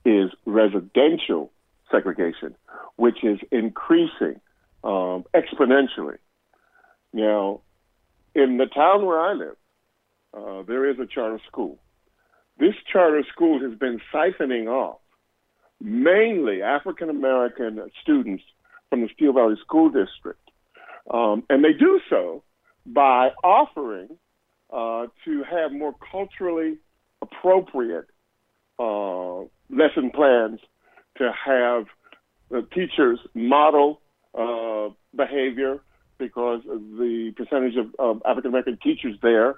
is 0.05 0.31
residential 0.45 1.51
segregation, 1.91 2.55
which 2.97 3.23
is 3.23 3.39
increasing 3.51 4.39
um, 4.83 5.25
exponentially. 5.33 6.17
Now, 7.13 7.61
in 8.35 8.57
the 8.57 8.65
town 8.67 9.05
where 9.05 9.19
I 9.19 9.33
live, 9.33 9.57
uh, 10.37 10.63
there 10.63 10.89
is 10.89 10.99
a 10.99 11.05
charter 11.05 11.39
school. 11.47 11.79
This 12.59 12.75
charter 12.91 13.23
school 13.31 13.59
has 13.61 13.77
been 13.77 14.01
siphoning 14.13 14.67
off 14.67 14.99
mainly 15.81 16.61
African 16.61 17.09
American 17.09 17.89
students 18.01 18.43
from 18.89 19.01
the 19.01 19.09
Steel 19.13 19.33
Valley 19.33 19.55
School 19.61 19.89
District. 19.89 20.39
Um, 21.11 21.43
and 21.49 21.63
they 21.63 21.73
do 21.73 21.99
so 22.09 22.43
by 22.85 23.29
offering 23.43 24.17
uh, 24.71 25.07
to 25.25 25.43
have 25.43 25.71
more 25.71 25.93
culturally 26.11 26.77
appropriate 27.21 28.05
uh, 28.79 29.39
lesson 29.69 30.11
plans, 30.13 30.59
to 31.17 31.31
have 31.45 31.85
the 32.49 32.61
teachers 32.73 33.19
model 33.33 34.01
uh, 34.37 34.89
behavior 35.15 35.79
because 36.17 36.61
the 36.65 37.33
percentage 37.35 37.75
of, 37.75 37.87
of 37.99 38.21
African 38.25 38.49
American 38.49 38.77
teachers 38.81 39.17
there 39.21 39.55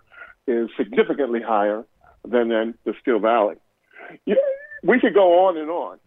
is 0.48 0.70
significantly 0.78 1.42
higher 1.46 1.86
than 2.28 2.52
in 2.52 2.74
the 2.86 2.94
Steel 3.02 3.20
Valley. 3.20 3.56
Yeah, 4.26 4.36
we 4.84 5.00
could 5.00 5.14
go 5.14 5.48
on 5.48 5.58
and 5.58 5.70
on, 5.70 6.00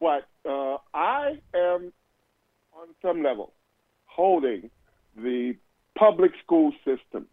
but 0.00 0.26
uh, 0.48 0.78
I 0.94 1.38
am 1.54 1.92
on 2.80 2.88
some 3.02 3.22
level 3.22 3.52
holding 4.06 4.70
the 5.14 5.54
public 5.98 6.32
school 6.42 6.72
system 6.84 7.26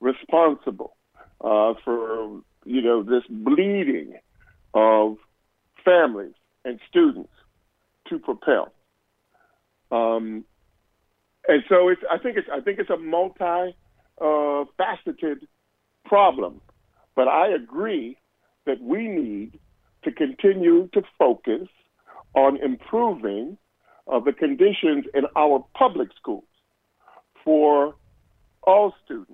responsible 0.00 0.96
uh, 1.40 1.74
for 1.84 2.40
you 2.64 2.82
know 2.82 3.02
this 3.02 3.22
bleeding 3.30 4.14
of 4.74 5.16
families 5.84 6.34
and 6.64 6.80
students 6.88 7.30
to 8.08 8.18
Propel. 8.18 8.72
Um, 9.92 10.44
and 11.46 11.62
so 11.68 11.88
it's 11.88 12.02
I 12.10 12.18
think 12.18 12.36
it's 12.36 12.48
I 12.52 12.60
think 12.60 12.80
it's 12.80 12.90
a 12.90 12.96
multi 12.96 13.76
uh, 14.20 14.64
faceted 14.76 15.46
problem, 16.04 16.60
but 17.14 17.28
I 17.28 17.48
agree 17.48 18.18
that 18.66 18.80
we 18.82 19.06
need 19.06 19.60
to 20.02 20.10
continue 20.10 20.88
to 20.92 21.02
focus 21.18 21.68
on 22.34 22.56
improving 22.56 23.58
uh, 24.10 24.20
the 24.20 24.32
conditions 24.32 25.04
in 25.14 25.24
our 25.36 25.64
public 25.74 26.08
schools 26.16 26.44
for 27.44 27.94
all 28.62 28.94
students. 29.04 29.32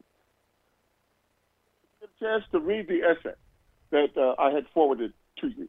Get 2.00 2.10
a 2.20 2.24
chance 2.24 2.44
to 2.52 2.60
read 2.60 2.88
the 2.88 3.00
essay 3.02 3.34
that 3.90 4.16
uh, 4.16 4.40
I 4.40 4.50
had 4.50 4.64
forwarded 4.74 5.12
to 5.40 5.48
you. 5.48 5.68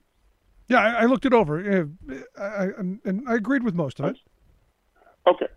Yeah, 0.68 0.80
I, 0.80 1.02
I 1.02 1.06
looked 1.06 1.26
it 1.26 1.34
over, 1.34 1.88
I, 2.38 2.42
I, 2.42 2.68
and 2.78 3.00
and 3.04 3.28
I 3.28 3.36
agreed 3.36 3.64
with 3.64 3.74
most 3.74 4.00
of 4.00 4.06
it. 4.06 4.18
Okay. 5.28 5.48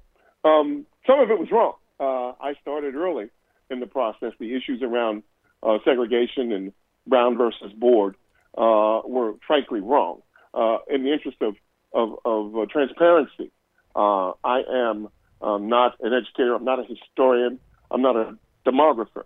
Um, 0.44 0.86
some 1.06 1.20
of 1.20 1.30
it 1.30 1.38
was 1.38 1.50
wrong. 1.50 1.74
Uh, 2.00 2.32
I 2.42 2.54
started 2.62 2.94
early 2.94 3.28
in 3.70 3.80
the 3.80 3.86
process. 3.86 4.32
The 4.38 4.54
issues 4.56 4.82
around 4.82 5.22
uh, 5.62 5.78
segregation 5.84 6.52
and 6.52 6.72
Brown 7.06 7.36
versus 7.36 7.72
Board 7.72 8.16
uh, 8.56 9.02
were 9.04 9.34
frankly 9.46 9.80
wrong. 9.80 10.22
Uh, 10.54 10.78
in 10.90 11.02
the 11.04 11.12
interest 11.12 11.38
of 11.40 11.54
of, 11.94 12.18
of 12.24 12.56
uh, 12.56 12.66
transparency, 12.70 13.50
uh, 13.94 14.32
I 14.44 14.62
am 14.70 15.08
um, 15.40 15.68
not 15.68 15.96
an 16.00 16.12
educator. 16.12 16.54
I'm 16.54 16.64
not 16.64 16.78
a 16.78 16.84
historian. 16.84 17.58
I'm 17.90 18.02
not 18.02 18.16
a 18.16 18.36
demographer, 18.66 19.24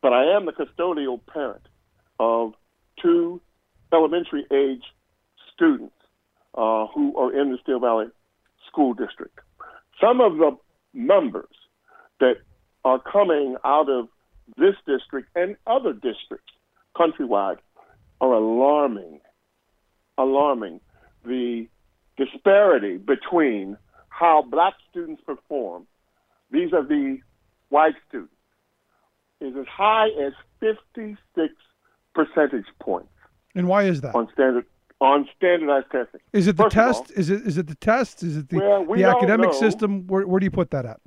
but 0.00 0.12
I 0.12 0.36
am 0.36 0.46
the 0.46 0.52
custodial 0.52 1.20
parent 1.26 1.62
of 2.18 2.54
two 3.02 3.40
elementary 3.92 4.46
age 4.52 4.82
students 5.54 5.94
uh, 6.54 6.86
who 6.94 7.16
are 7.16 7.38
in 7.38 7.50
the 7.50 7.58
Steel 7.62 7.80
Valley 7.80 8.06
School 8.68 8.94
District. 8.94 9.38
Some 10.00 10.20
of 10.20 10.36
the 10.36 10.56
numbers 10.94 11.54
that 12.20 12.36
are 12.84 13.00
coming 13.00 13.56
out 13.64 13.90
of 13.90 14.08
this 14.56 14.74
district 14.86 15.28
and 15.34 15.56
other 15.66 15.92
districts 15.92 16.52
countrywide 16.96 17.58
are 18.20 18.32
alarming. 18.32 19.20
Alarming. 20.18 20.80
The 21.24 21.68
disparity 22.24 22.96
between 22.98 23.76
how 24.08 24.42
black 24.42 24.74
students 24.90 25.22
perform 25.24 25.86
vis-a-vis 26.50 27.18
white 27.70 27.94
students 28.08 28.32
is 29.40 29.54
as 29.56 29.66
high 29.66 30.08
as 30.26 30.32
56 30.60 31.16
percentage 32.14 32.66
points 32.80 33.08
And 33.54 33.66
why 33.68 33.84
is 33.84 34.00
that? 34.02 34.14
on 34.14 34.28
standard 34.32 34.66
on 35.00 35.26
standardized 35.34 35.86
testing. 35.90 36.20
Is 36.34 36.46
it 36.46 36.58
the 36.58 36.64
First 36.64 36.76
of 36.76 36.82
all- 36.82 36.92
test? 37.04 37.10
is 37.18 37.30
it 37.30 37.46
is 37.46 37.56
it 37.56 37.66
the 37.68 37.74
test? 37.76 38.22
Is 38.22 38.36
it 38.36 38.50
the, 38.50 38.58
Well, 38.58 38.84
we 38.84 38.98
the 38.98 39.08
academic 39.08 39.46
know. 39.52 39.52
system? 39.58 40.06
Where, 40.06 40.26
where 40.26 40.38
do 40.40 40.44
you 40.44 40.50
put 40.50 40.70
that 40.72 40.84
at? 40.84 41.00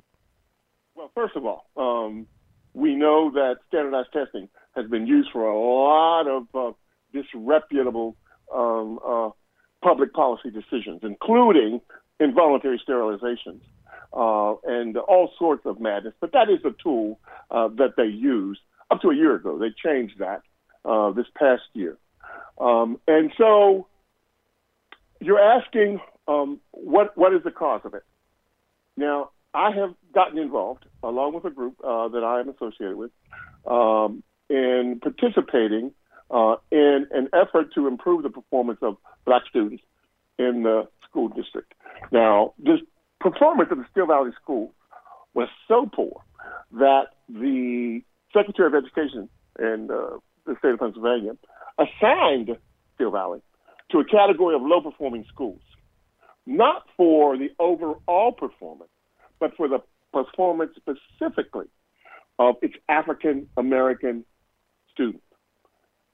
Well, 0.96 1.12
first 1.14 1.36
of 1.36 1.46
all, 1.46 1.70
um, 1.76 2.26
we 2.72 2.96
know 2.96 3.30
that 3.30 3.58
standardized 3.68 4.08
testing 4.12 4.48
has 4.74 4.90
been 4.90 5.06
used 5.06 5.28
for 5.32 5.46
a 5.46 5.56
lot 5.56 6.26
of 6.26 6.42
uh, 6.56 6.72
disreputable 7.12 8.16
um, 8.52 8.98
uh, 9.06 9.30
public 9.84 10.14
policy 10.14 10.50
decisions, 10.50 11.00
including 11.02 11.80
involuntary 12.18 12.80
sterilizations 12.88 13.60
uh, 14.14 14.54
and 14.64 14.96
all 14.96 15.30
sorts 15.38 15.66
of 15.66 15.78
madness. 15.78 16.14
But 16.20 16.32
that 16.32 16.48
is 16.48 16.60
a 16.64 16.74
tool 16.82 17.20
uh, 17.50 17.68
that 17.76 17.92
they 17.98 18.06
use 18.06 18.58
up 18.90 19.02
to 19.02 19.10
a 19.10 19.14
year 19.14 19.34
ago. 19.34 19.58
They 19.58 19.72
changed 19.76 20.18
that 20.18 20.40
uh, 20.86 21.10
this 21.12 21.26
past 21.38 21.62
year. 21.74 21.98
Um, 22.58 22.98
and 23.06 23.30
so 23.36 23.86
you're 25.20 25.44
asking 25.58 26.00
um, 26.26 26.60
what 26.70 27.16
what 27.18 27.34
is 27.34 27.42
the 27.44 27.50
cause 27.50 27.82
of 27.84 27.92
it? 27.94 28.04
Now, 28.96 29.30
I 29.52 29.70
have 29.72 29.94
gotten 30.14 30.38
involved, 30.38 30.84
along 31.02 31.34
with 31.34 31.44
a 31.44 31.50
group 31.50 31.76
uh, 31.84 32.08
that 32.08 32.24
I 32.24 32.40
am 32.40 32.48
associated 32.48 32.96
with, 32.96 33.10
um, 33.66 34.22
in 34.48 35.00
participating 35.02 35.92
uh, 36.30 36.56
in 36.70 37.06
an 37.10 37.28
effort 37.32 37.74
to 37.74 37.86
improve 37.86 38.22
the 38.22 38.30
performance 38.30 38.78
of 38.82 38.96
black 39.24 39.42
students 39.48 39.82
in 40.38 40.62
the 40.62 40.88
school 41.08 41.28
district. 41.28 41.74
Now, 42.12 42.54
this 42.58 42.80
performance 43.20 43.70
of 43.70 43.78
the 43.78 43.86
Steel 43.90 44.06
Valley 44.06 44.30
School 44.42 44.72
was 45.32 45.48
so 45.68 45.88
poor 45.92 46.22
that 46.72 47.06
the 47.28 48.02
Secretary 48.32 48.66
of 48.66 48.74
Education 48.74 49.28
in 49.58 49.88
uh, 49.90 50.18
the 50.46 50.56
state 50.58 50.72
of 50.72 50.80
Pennsylvania 50.80 51.36
assigned 51.78 52.56
Steel 52.94 53.10
Valley 53.10 53.40
to 53.90 53.98
a 53.98 54.04
category 54.04 54.54
of 54.54 54.62
low 54.62 54.80
performing 54.80 55.24
schools, 55.28 55.60
not 56.46 56.84
for 56.96 57.36
the 57.36 57.50
overall 57.58 58.32
performance, 58.32 58.90
but 59.40 59.54
for 59.56 59.68
the 59.68 59.78
performance 60.12 60.72
specifically 60.76 61.66
of 62.38 62.56
its 62.62 62.74
African 62.88 63.48
American 63.56 64.24
students. 64.92 65.22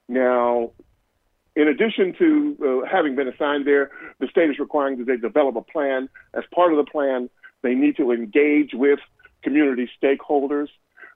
Now, 0.07 0.71
in 1.55 1.67
addition 1.67 2.13
to 2.17 2.83
uh, 2.83 2.87
having 2.89 3.15
been 3.15 3.27
assigned 3.27 3.67
there, 3.67 3.91
the 4.19 4.27
state 4.27 4.49
is 4.49 4.59
requiring 4.59 4.97
that 4.99 5.07
they 5.07 5.17
develop 5.17 5.55
a 5.55 5.61
plan. 5.61 6.09
As 6.33 6.43
part 6.53 6.71
of 6.71 6.77
the 6.77 6.89
plan, 6.89 7.29
they 7.61 7.75
need 7.75 7.97
to 7.97 8.11
engage 8.11 8.71
with 8.73 8.99
community 9.43 9.89
stakeholders. 10.01 10.67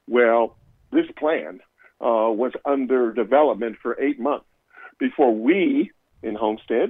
Well, 0.08 0.56
this 0.92 1.06
plan 1.18 1.62
uh, 2.02 2.30
was 2.32 2.52
under 2.66 3.14
development 3.14 3.78
for 3.82 4.00
eight 4.00 4.20
months 4.20 4.46
before 5.00 5.34
we 5.34 5.92
in 6.22 6.36
Homestead 6.36 6.90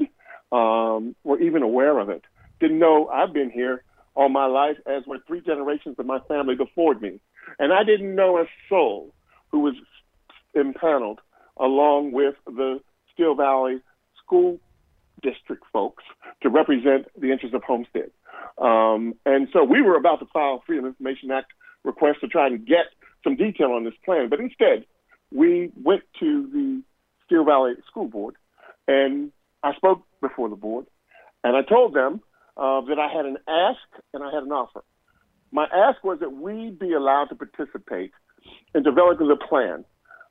um, 0.51 1.15
were 1.23 1.39
even 1.39 1.61
aware 1.61 1.99
of 1.99 2.09
it. 2.09 2.23
Didn't 2.59 2.79
know 2.79 3.07
I've 3.07 3.34
been 3.34 3.51
here 3.51 3.84
all 4.15 4.30
my 4.30 4.45
life, 4.45 4.77
as 4.85 5.03
were 5.05 5.19
three 5.27 5.41
generations 5.41 5.97
of 5.99 6.05
my 6.05 6.19
family 6.27 6.55
before 6.55 6.95
me. 6.95 7.19
And 7.59 7.73
I 7.73 7.84
didn't 7.84 8.15
know 8.15 8.38
a 8.38 8.45
soul 8.69 9.13
who 9.51 9.59
was 9.59 9.76
impaneled 10.53 11.19
along 11.57 12.11
with 12.11 12.35
the 12.45 12.80
Steel 13.15 13.33
Valley 13.33 13.79
School 14.23 14.59
District 15.21 15.63
folks 15.73 16.03
to 16.43 16.49
represent 16.49 17.07
the 17.19 17.31
interests 17.31 17.55
of 17.55 17.63
Homestead. 17.63 18.11
Um, 18.57 19.15
and 19.25 19.47
so 19.51 19.63
we 19.63 19.81
were 19.81 19.97
about 19.97 20.19
to 20.19 20.25
file 20.31 20.59
a 20.61 20.65
Freedom 20.65 20.85
Information 20.85 21.31
Act 21.31 21.51
request 21.83 22.19
to 22.21 22.27
try 22.27 22.47
and 22.47 22.65
get 22.65 22.85
some 23.23 23.35
detail 23.35 23.71
on 23.71 23.83
this 23.83 23.93
plan. 24.03 24.29
But 24.29 24.39
instead, 24.39 24.85
we 25.31 25.71
went 25.81 26.03
to 26.19 26.47
the 26.53 26.81
Steel 27.25 27.43
Valley 27.43 27.73
School 27.87 28.07
Board 28.07 28.35
and 28.87 29.31
I 29.63 29.73
spoke 29.75 30.03
before 30.21 30.49
the 30.49 30.55
board 30.55 30.85
and 31.43 31.55
I 31.55 31.61
told 31.61 31.95
them 31.95 32.21
uh, 32.57 32.81
that 32.81 32.99
I 32.99 33.07
had 33.11 33.25
an 33.25 33.37
ask 33.47 34.03
and 34.13 34.23
I 34.23 34.31
had 34.31 34.43
an 34.43 34.51
offer. 34.51 34.83
My 35.51 35.65
ask 35.65 36.03
was 36.03 36.19
that 36.19 36.33
we 36.33 36.69
be 36.69 36.93
allowed 36.93 37.25
to 37.25 37.35
participate 37.35 38.11
in 38.73 38.83
developing 38.83 39.31
a 39.31 39.35
plan 39.35 39.85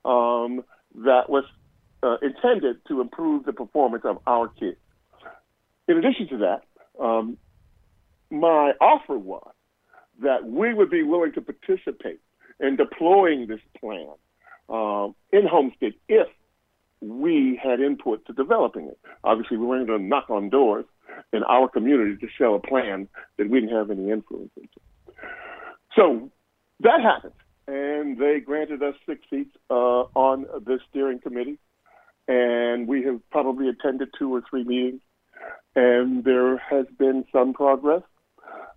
um, 0.05 0.63
that 1.03 1.29
was 1.29 1.43
uh, 2.05 2.17
intended 2.21 2.77
to 2.87 3.01
improve 3.01 3.45
the 3.45 3.53
performance 3.53 4.03
of 4.05 4.19
our 4.27 4.47
kids. 4.47 4.77
In 5.87 5.97
addition 5.97 6.27
to 6.29 6.37
that, 6.37 7.03
um, 7.03 7.37
my 8.29 8.73
offer 8.79 9.17
was 9.17 9.51
that 10.21 10.45
we 10.45 10.73
would 10.73 10.89
be 10.89 11.03
willing 11.03 11.33
to 11.33 11.41
participate 11.41 12.19
in 12.59 12.75
deploying 12.75 13.47
this 13.47 13.59
plan 13.79 14.07
um, 14.69 15.15
in 15.31 15.45
Homestead 15.47 15.93
if 16.07 16.27
we 17.01 17.59
had 17.61 17.79
input 17.79 18.25
to 18.27 18.33
developing 18.33 18.87
it. 18.87 18.99
Obviously, 19.23 19.57
we 19.57 19.65
weren't 19.65 19.87
going 19.87 19.99
to 19.99 20.05
knock 20.05 20.29
on 20.29 20.49
doors 20.49 20.85
in 21.33 21.43
our 21.43 21.67
community 21.67 22.17
to 22.17 22.27
sell 22.37 22.55
a 22.55 22.59
plan 22.59 23.07
that 23.37 23.49
we 23.49 23.59
didn't 23.59 23.75
have 23.75 23.91
any 23.91 24.09
influence 24.11 24.51
into. 24.55 24.79
So 25.95 26.31
that 26.81 27.01
happened, 27.01 27.33
and 27.67 28.17
they 28.17 28.39
granted 28.39 28.81
us 28.83 28.95
six 29.05 29.21
seats 29.29 29.55
uh, 29.69 30.03
on 30.15 30.43
the 30.43 30.79
steering 30.89 31.19
committee, 31.19 31.57
and 32.27 32.87
we 32.87 33.03
have 33.03 33.19
probably 33.31 33.69
attended 33.69 34.09
two 34.17 34.33
or 34.33 34.41
three 34.49 34.63
meetings, 34.63 35.01
and 35.75 36.23
there 36.23 36.57
has 36.57 36.85
been 36.97 37.25
some 37.31 37.53
progress. 37.53 38.01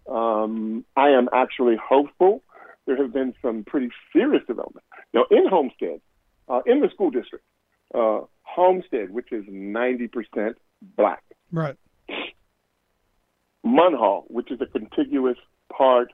Um, 0.09 0.85
I 0.97 1.11
am 1.11 1.29
actually 1.33 1.77
hopeful. 1.77 2.43
There 2.87 2.97
have 2.97 3.12
been 3.12 3.35
some 3.43 3.65
pretty 3.65 3.91
serious 4.12 4.43
developments. 4.47 4.89
Now, 5.12 5.25
in 5.31 5.47
Homestead, 5.49 6.01
uh, 6.49 6.61
in 6.66 6.81
the 6.81 6.89
school 6.91 7.11
district, 7.11 7.45
uh, 7.95 8.20
Homestead, 8.43 9.11
which 9.11 9.33
is 9.33 9.45
90% 9.45 10.55
black, 10.97 11.23
Right. 11.53 11.77
Munhall, 13.65 14.25
which 14.29 14.51
is 14.51 14.61
a 14.61 14.66
contiguous 14.66 15.39
part 15.73 16.12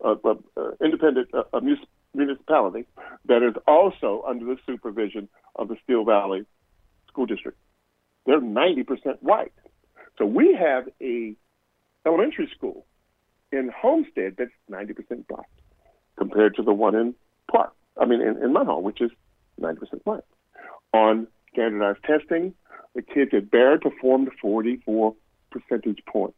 of 0.00 0.24
uh, 0.24 0.34
uh, 0.56 0.70
independent 0.82 1.28
uh, 1.34 1.42
uh, 1.52 1.60
municipality 2.14 2.86
that 3.26 3.42
is 3.42 3.54
also 3.66 4.24
under 4.26 4.44
the 4.44 4.56
supervision 4.66 5.28
of 5.56 5.68
the 5.68 5.76
Steel 5.84 6.04
Valley 6.04 6.44
School 7.14 7.26
District. 7.26 7.56
They're 8.26 8.40
90% 8.40 9.22
white. 9.22 9.52
So 10.18 10.26
we 10.26 10.56
have 10.58 10.88
a 11.00 11.36
elementary 12.04 12.50
school 12.54 12.86
in 13.52 13.70
Homestead 13.74 14.34
that's 14.36 14.50
90% 14.70 15.26
black 15.28 15.48
compared 16.16 16.56
to 16.56 16.62
the 16.62 16.72
one 16.72 16.94
in 16.94 17.14
Park, 17.50 17.72
I 18.00 18.04
mean, 18.04 18.20
in, 18.20 18.42
in 18.42 18.52
Munhall, 18.52 18.82
which 18.82 19.00
is 19.00 19.10
90% 19.60 19.78
white. 20.04 20.24
On 20.92 21.26
standardized 21.52 22.02
testing, 22.04 22.54
the 22.94 23.02
kids 23.02 23.30
at 23.32 23.50
Barrett 23.50 23.82
performed 23.82 24.30
44 24.40 25.14
percentage 25.50 26.00
points 26.06 26.36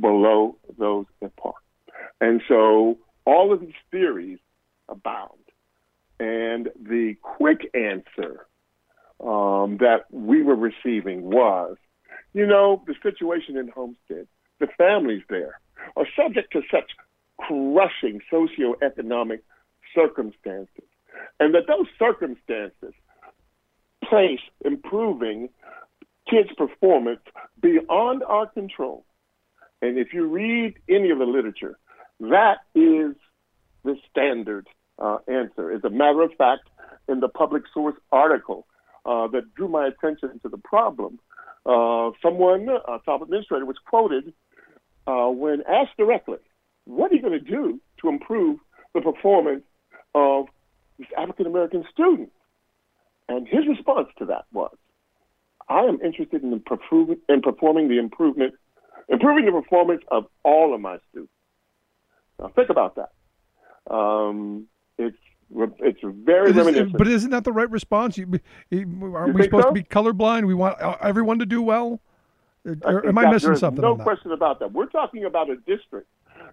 below 0.00 0.56
those 0.78 1.06
at 1.22 1.34
Park. 1.36 1.56
And 2.20 2.40
so 2.48 2.98
all 3.24 3.52
of 3.52 3.60
these 3.60 3.74
theories 3.90 4.38
abound. 4.88 5.30
And 6.20 6.70
the 6.80 7.16
quick 7.22 7.68
answer 7.74 8.46
um, 9.20 9.78
that 9.78 10.04
we 10.10 10.42
were 10.42 10.56
receiving 10.56 11.22
was, 11.22 11.76
you 12.32 12.46
know, 12.46 12.82
the 12.86 12.94
situation 13.02 13.56
in 13.56 13.68
Homestead, 13.68 14.26
the 14.60 14.68
families 14.78 15.22
there 15.28 15.60
are 15.96 16.06
subject 16.16 16.52
to 16.52 16.62
such 16.70 16.90
crushing 17.38 18.20
socioeconomic 18.32 19.40
circumstances, 19.94 20.84
and 21.38 21.54
that 21.54 21.66
those 21.66 21.86
circumstances 21.98 22.94
place 24.08 24.40
improving 24.64 25.48
kids' 26.28 26.50
performance 26.56 27.20
beyond 27.60 28.22
our 28.24 28.46
control. 28.46 29.04
And 29.82 29.98
if 29.98 30.12
you 30.12 30.26
read 30.26 30.74
any 30.88 31.10
of 31.10 31.18
the 31.18 31.26
literature, 31.26 31.78
that 32.20 32.58
is 32.74 33.14
the 33.84 33.96
standard 34.10 34.66
uh, 34.98 35.18
answer. 35.28 35.70
As 35.70 35.84
a 35.84 35.90
matter 35.90 36.22
of 36.22 36.32
fact, 36.38 36.68
in 37.08 37.20
the 37.20 37.28
public 37.28 37.64
source 37.72 37.96
article 38.10 38.66
uh, 39.06 39.26
that 39.28 39.54
drew 39.54 39.68
my 39.68 39.86
attention 39.86 40.38
to 40.40 40.48
the 40.48 40.58
problem, 40.58 41.18
uh, 41.66 42.10
someone, 42.22 42.68
a 42.68 42.98
top 43.04 43.22
administrator, 43.22 43.64
was 43.64 43.76
quoted 43.86 44.32
uh, 45.06 45.28
when 45.28 45.62
asked 45.68 45.96
directly, 45.98 46.38
What 46.84 47.12
are 47.12 47.14
you 47.14 47.22
going 47.22 47.38
to 47.38 47.50
do 47.50 47.80
to 48.00 48.08
improve 48.08 48.58
the 48.94 49.00
performance 49.00 49.64
of 50.14 50.46
this 50.98 51.08
African 51.16 51.46
American 51.46 51.84
student? 51.92 52.30
And 53.28 53.48
his 53.48 53.66
response 53.66 54.08
to 54.18 54.26
that 54.26 54.44
was, 54.52 54.76
I 55.68 55.80
am 55.80 55.98
interested 56.04 56.42
in, 56.42 56.60
performing, 56.60 57.16
in 57.28 57.40
performing 57.40 57.88
the 57.88 57.98
improvement, 57.98 58.54
improving 59.08 59.46
the 59.46 59.52
performance 59.52 60.02
of 60.10 60.26
all 60.42 60.74
of 60.74 60.80
my 60.80 60.98
students. 61.10 61.32
Now 62.38 62.48
think 62.54 62.68
about 62.68 62.96
that. 62.96 63.92
Um, 63.92 64.66
it's 64.98 65.16
very 66.24 66.52
But, 66.52 66.66
is, 66.74 66.92
but 66.92 67.06
isn't 67.08 67.30
that 67.30 67.44
the 67.44 67.52
right 67.52 67.70
response? 67.70 68.16
You, 68.18 68.40
you- 68.70 69.14
aren't 69.14 69.28
You 69.28 69.34
we 69.34 69.42
supposed 69.44 69.64
so? 69.64 69.68
to 69.70 69.74
be 69.74 69.82
colorblind? 69.82 70.46
We 70.46 70.54
want 70.54 70.80
uh, 70.80 70.96
everyone 71.00 71.38
to 71.40 71.46
do 71.46 71.62
well. 71.62 72.00
Or 72.82 73.06
am 73.06 73.18
I 73.18 73.30
missing 73.30 73.56
something? 73.56 73.82
No 73.82 73.92
on 73.92 73.98
that? 73.98 74.04
question 74.04 74.32
about 74.32 74.58
that. 74.60 74.72
We're 74.72 74.86
talking 74.86 75.24
about 75.24 75.50
a 75.50 75.56
district 75.56 76.08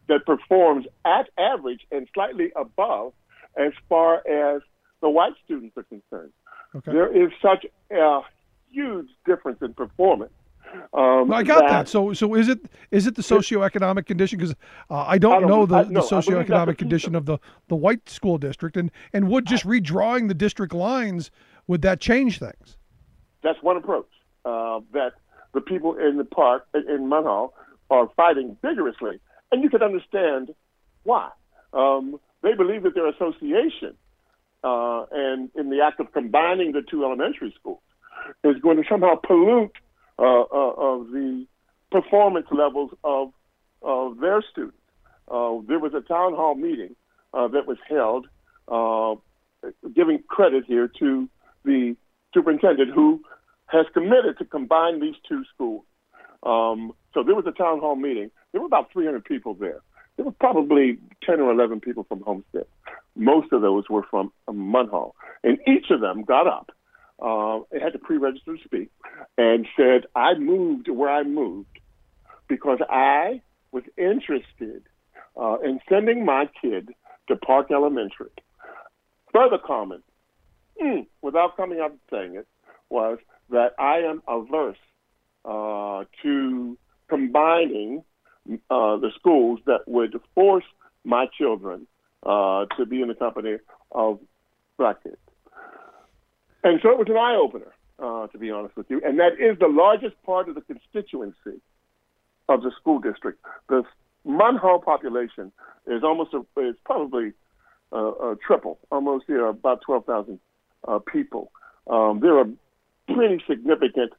that 0.07 0.26
performs 0.26 0.85
at 1.06 1.30
average 1.38 1.81
and 1.91 2.07
slightly 2.14 2.52
above 2.56 3.14
as 3.56 3.72
far 3.88 4.15
as 4.27 4.61
the 5.02 5.10
white 5.10 5.34
students 5.45 5.76
are 5.77 5.84
concerned. 5.84 6.34
Okay. 6.76 6.91
There 6.91 7.26
is 7.26 7.31
such 7.41 7.65
a 7.91 8.22
huge 8.72 9.07
difference 9.26 9.61
in 9.61 9.73
performance. 9.73 10.31
Um, 10.93 11.30
No, 11.30 11.35
I 11.35 11.43
got 11.43 11.68
that. 11.69 11.88
So, 11.89 12.14
so 12.14 12.35
is 12.35 12.48
it 12.48 12.60
is 12.91 13.07
it 13.07 13.15
the 13.15 13.22
socioeconomic 13.22 14.06
condition? 14.06 14.39
Because 14.39 14.56
uh, 14.89 15.06
I 15.07 15.18
don't 15.18 15.34
I 15.34 15.39
don't 15.39 15.49
know 15.49 15.65
the, 15.65 15.76
I- 15.76 15.80
no, 15.84 15.84
I 15.84 15.84
believe 15.84 16.10
that's 16.10 16.26
the 16.27 16.31
socioeconomic 16.34 16.77
condition 16.77 17.15
of 17.15 17.22
of 17.22 17.26
the 17.26 17.38
the 17.69 17.76
white 17.76 18.10
school 18.10 18.38
district, 18.38 18.77
and 18.77 18.91
and 19.14 19.27
would 19.30 19.45
just 19.45 19.65
redrawing 19.65 20.27
the 20.27 20.34
district 20.34 20.73
lines 20.73 21.31
would 21.68 21.81
that 21.84 21.99
change 21.99 22.39
things? 22.39 22.77
that's 23.43 23.61
one 23.64 23.76
approach 23.76 24.07
uh, 24.45 24.80
that 24.93 25.14
the 25.53 25.61
people 25.61 25.98
in 25.98 26.18
the 26.18 26.23
park 26.23 26.68
in 26.76 27.10
Munhall 27.10 27.53
are 27.89 28.07
fighting 28.15 28.56
vigorously, 28.61 29.19
and 29.52 29.64
you 29.64 29.69
can 29.69 29.81
understand 29.81 30.53
why. 31.03 31.30
Um, 31.73 32.19
they 32.43 32.53
believe 32.53 32.84
that 32.84 32.93
their 32.93 33.07
association 33.07 33.95
uh, 34.64 35.06
and 35.11 35.49
in 35.56 35.69
the 35.72 35.81
act 35.81 35.99
of 35.99 36.11
combining 36.14 36.72
the 36.73 36.81
two 36.84 37.03
elementary 37.03 37.52
schools 37.60 37.81
is 38.43 38.57
going 38.61 38.77
to 38.77 38.84
somehow 38.88 39.15
pollute 39.15 39.72
uh, 40.22 40.41
uh, 40.41 40.73
of 40.77 41.07
the 41.07 41.48
performance 41.91 42.45
levels 42.52 42.91
of 43.03 43.34
of 43.81 44.19
their 44.19 44.43
students. 44.52 44.77
Uh, 45.27 45.57
there 45.68 45.80
was 45.80 45.93
a 45.95 46.02
town 46.02 46.35
hall 46.35 46.53
meeting 46.53 46.95
uh, 47.34 47.48
that 47.48 47.65
was 47.65 47.77
held, 47.89 48.27
giving 49.95 50.22
credit 50.27 50.64
here 50.68 50.88
to 50.99 51.27
the 51.65 51.95
superintendent 52.35 52.91
who 52.93 53.23
has 53.65 53.88
committed 53.95 54.38
to 54.38 54.45
combine 54.45 54.99
these 55.02 55.15
two 55.27 55.43
schools. 55.53 55.84
Um, 56.43 56.93
so 57.15 57.23
there 57.23 57.35
was 57.35 57.45
a 57.48 57.52
town 57.52 57.80
hall 57.80 57.95
meeting. 57.95 58.30
There 58.52 58.61
were 58.61 58.68
about 58.68 58.91
300 58.93 59.26
people 59.26 59.56
there. 59.56 59.81
There 60.18 60.26
were 60.26 60.34
probably 60.34 60.99
10 61.23 61.39
or 61.39 61.52
11 61.52 61.80
people 61.80 62.03
from 62.03 62.22
Homestead. 62.22 62.65
Most 63.15 63.52
of 63.52 63.61
those 63.61 63.89
were 63.89 64.03
from 64.03 64.31
Munhall. 64.48 65.14
And 65.43 65.57
each 65.68 65.89
of 65.89 66.02
them 66.02 66.23
got 66.23 66.45
up, 66.45 66.72
uh, 67.22 67.60
and 67.72 67.81
had 67.81 67.93
to 67.93 67.99
pre-register 67.99 68.57
to 68.57 68.64
speak, 68.64 68.89
and 69.38 69.68
said, 69.77 70.06
I 70.15 70.34
moved 70.35 70.88
where 70.89 71.10
I 71.10 71.23
moved 71.23 71.80
because 72.48 72.80
I 72.89 73.41
was 73.72 73.84
interested 73.98 74.84
uh, 75.39 75.57
in 75.64 75.80
sending 75.88 76.26
my 76.26 76.49
kid 76.61 76.89
to 77.27 77.35
Park 77.35 77.72
Elementary. 77.72 78.31
Further 79.34 79.57
comment, 79.57 80.03
mm, 80.81 81.06
without 81.22 81.56
coming 81.56 81.80
out 81.80 81.91
and 81.91 81.99
saying 82.10 82.35
it, 82.35 82.48
was 82.89 83.19
that 83.49 83.73
I 83.80 83.99
am 83.99 84.22
averse 84.27 84.77
uh, 85.45 86.03
to 86.23 86.77
combining 87.07 88.03
uh, 88.69 88.98
the 88.98 89.11
schools 89.18 89.60
that 89.65 89.88
would 89.88 90.19
force 90.35 90.65
my 91.03 91.27
children 91.38 91.88
uh, 92.23 92.65
to 92.77 92.85
be 92.85 93.02
in 93.02 93.07
the 93.07 93.15
company 93.15 93.57
of 93.91 94.19
black 94.77 95.03
kids. 95.03 95.18
And 96.64 96.80
so 96.82 96.92
it 96.92 96.98
was 96.98 97.08
an 97.10 97.18
eye 97.18 97.36
opener, 97.36 97.74
uh, 98.00 98.28
to 98.28 98.38
be 98.38 98.52
honest 98.52 98.76
with 98.76 98.90
you. 98.90 99.02
And 99.04 99.20
that 99.20 99.34
is 99.40 99.58
the 99.60 99.68
largest 99.68 100.16
part 100.24 100.50
of 100.50 100.56
the 100.56 100.62
constituency 100.62 101.62
of 102.50 102.62
the 102.62 102.72
school 102.80 103.00
district. 103.00 103.40
The 103.70 103.84
Munhall 104.26 104.84
population 104.84 105.52
is 105.88 106.04
almost 106.04 106.34
a, 106.34 106.40
is 106.62 106.76
probably 106.86 107.34
uh, 107.92 108.10
uh, 108.10 108.36
triple, 108.46 108.80
almost 108.92 109.26
you 109.28 109.38
know, 109.38 109.50
about 109.50 109.82
12,000 109.82 110.40
uh, 110.88 111.00
people. 111.12 111.52
Um, 111.88 112.20
there 112.20 112.38
are 112.38 112.46
pretty 113.08 113.44
significant 113.48 114.14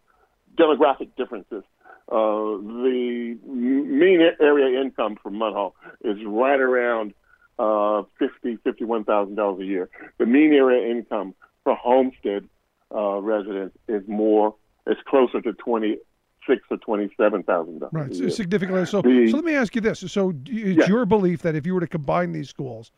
demographic 0.59 1.11
differences. 1.17 1.63
Uh, 2.11 2.59
the 2.59 3.39
mean 3.47 4.21
area 4.41 4.81
income 4.81 5.17
for 5.23 5.31
Munhall 5.31 5.73
is 6.05 6.19
right 6.27 6.61
around 6.61 7.15
uh, 7.59 8.03
fifty, 8.19 8.57
fifty-one 8.57 9.05
thousand 9.05 9.37
dollars 9.37 9.61
a 9.61 9.65
year. 9.65 9.89
The 10.19 10.27
mean 10.27 10.53
area 10.53 10.91
income 10.91 11.35
for 11.65 11.75
Homestead 11.75 12.49
uh, 12.95 13.21
residents 13.21 13.77
is 13.89 14.03
more, 14.07 14.55
is 14.87 14.97
closer 15.07 15.41
to 15.41 15.53
twenty-six 15.55 16.63
or 16.71 16.77
twenty-seven 16.79 17.43
thousand 17.45 17.81
dollars. 17.81 17.93
Right, 17.93 18.15
so 18.15 18.29
significantly. 18.29 18.85
So, 18.87 19.03
The- 19.03 19.29
so 19.31 19.37
let 19.37 19.45
me 19.45 19.55
ask 19.55 19.75
you 19.75 19.81
this: 19.81 20.01
so 20.01 20.33
it's 20.47 20.79
Yeah. 20.79 20.87
your 20.87 21.07
belief 21.07 21.43
that 21.43 21.55
if 21.55 21.67
you 21.67 21.75
were 21.75 21.81
to 21.81 21.87
combine 21.87 22.33
these 22.33 22.49
schools, 22.49 22.91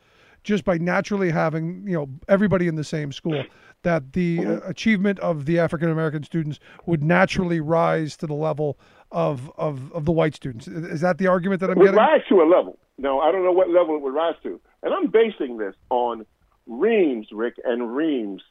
just 0.42 0.64
by 0.64 0.78
naturally 0.78 1.30
having 1.30 1.84
you 1.86 1.94
know 1.94 2.08
everybody 2.28 2.66
in 2.68 2.74
the 2.76 2.84
same 2.84 3.12
school, 3.12 3.44
that 3.82 4.12
the 4.14 4.38
Mm-hmm. 4.38 4.50
uh, 4.66 4.68
achievement 4.68 5.18
of 5.20 5.44
the 5.46 5.58
African 5.58 5.90
American 5.90 6.22
students 6.24 6.58
would 6.86 7.04
naturally 7.04 7.60
rise 7.60 8.16
to 8.18 8.26
the 8.26 8.34
level 8.34 8.78
of, 9.12 9.50
of 9.56 9.92
of 9.92 10.06
the 10.06 10.12
white 10.12 10.34
students? 10.34 10.66
Is 10.66 11.00
that 11.02 11.18
the 11.18 11.26
argument 11.28 11.60
that 11.60 11.70
I'm 11.70 11.78
would 11.78 11.84
getting? 11.84 11.98
rise 11.98 12.22
to 12.30 12.40
a 12.42 12.48
level. 12.48 12.78
No, 12.98 13.20
I 13.20 13.30
don't 13.32 13.44
know 13.44 13.52
what 13.52 13.68
level 13.70 13.96
it 13.96 14.02
would 14.02 14.14
rise 14.14 14.36
to. 14.44 14.60
And 14.82 14.94
I'm 14.94 15.08
basing 15.08 15.58
this 15.58 15.74
on 15.90 16.24
reams, 16.66 17.26
Rick, 17.32 17.54
and 17.64 17.94
reams 17.94 18.42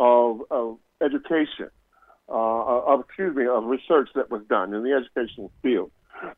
of, 0.00 0.40
of 0.50 0.78
education, 1.02 1.70
uh, 2.28 2.32
of, 2.32 3.00
excuse 3.00 3.34
me, 3.34 3.46
of 3.46 3.64
research 3.64 4.08
that 4.14 4.30
was 4.30 4.42
done 4.48 4.74
in 4.74 4.82
the 4.82 4.92
educational 4.92 5.50
field 5.62 5.90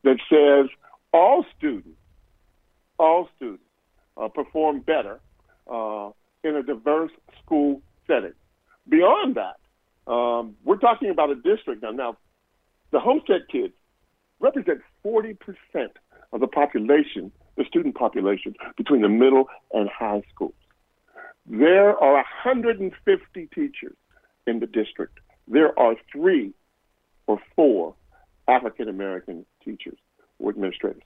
that 0.05 0.19
says 0.31 0.71
all 1.13 1.45
students, 1.57 1.99
all 2.99 3.29
students 3.37 3.63
uh, 4.17 4.29
perform 4.29 4.81
better 4.81 5.21
uh, 5.71 6.11
in 6.43 6.57
a 6.57 6.63
diverse 6.63 7.13
school 7.43 7.81
setting. 8.07 8.33
Beyond 8.89 9.37
that, 9.37 10.11
um, 10.11 10.57
we're 10.65 10.79
talking 10.79 11.11
about 11.11 11.31
a 11.31 11.35
district 11.35 11.83
now. 11.83 11.91
Now, 11.91 12.17
the 12.93 13.01
Homestead 13.01 13.43
kids 13.51 13.75
represent 14.39 14.81
40% 15.05 15.37
of 16.33 16.41
the 16.41 16.47
population, 16.47 17.33
the 17.57 17.65
student 17.65 17.97
population, 17.97 18.55
between 18.77 19.03
the 19.03 19.09
middle 19.09 19.49
and 19.73 19.89
high 19.89 20.23
schools. 20.33 20.55
There 21.49 21.97
are 21.97 22.15
150 22.15 23.47
teachers 23.55 23.97
in 24.47 24.61
the 24.61 24.67
district. 24.67 25.19
There 25.49 25.79
are 25.79 25.95
three 26.13 26.53
or 27.27 27.39
four 27.55 27.95
African 28.49 28.89
American 28.89 29.47
teachers 29.65 29.99
or 30.39 30.51
administrators. 30.51 31.03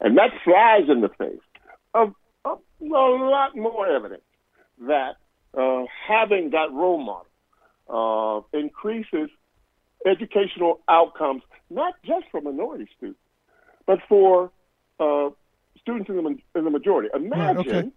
And 0.00 0.16
that 0.18 0.30
flies 0.44 0.88
in 0.88 1.00
the 1.00 1.08
face 1.08 1.40
of, 1.94 2.14
of 2.44 2.58
a 2.80 2.84
lot 2.84 3.56
more 3.56 3.86
evidence 3.88 4.22
that 4.86 5.16
uh, 5.56 5.84
having 6.06 6.50
that 6.50 6.72
role 6.72 6.98
model 6.98 7.26
uh, 7.88 8.58
increases 8.58 9.30
educational 10.06 10.80
outcomes, 10.88 11.42
not 11.70 11.94
just 12.04 12.26
for 12.30 12.40
minority 12.40 12.88
students, 12.96 13.20
but 13.86 13.98
for 14.08 14.50
uh, 15.00 15.30
students 15.80 16.08
in 16.08 16.16
the, 16.16 16.58
in 16.58 16.64
the 16.64 16.70
majority. 16.70 17.08
Imagine. 17.14 17.56
Right, 17.56 17.56
okay. 17.56 17.90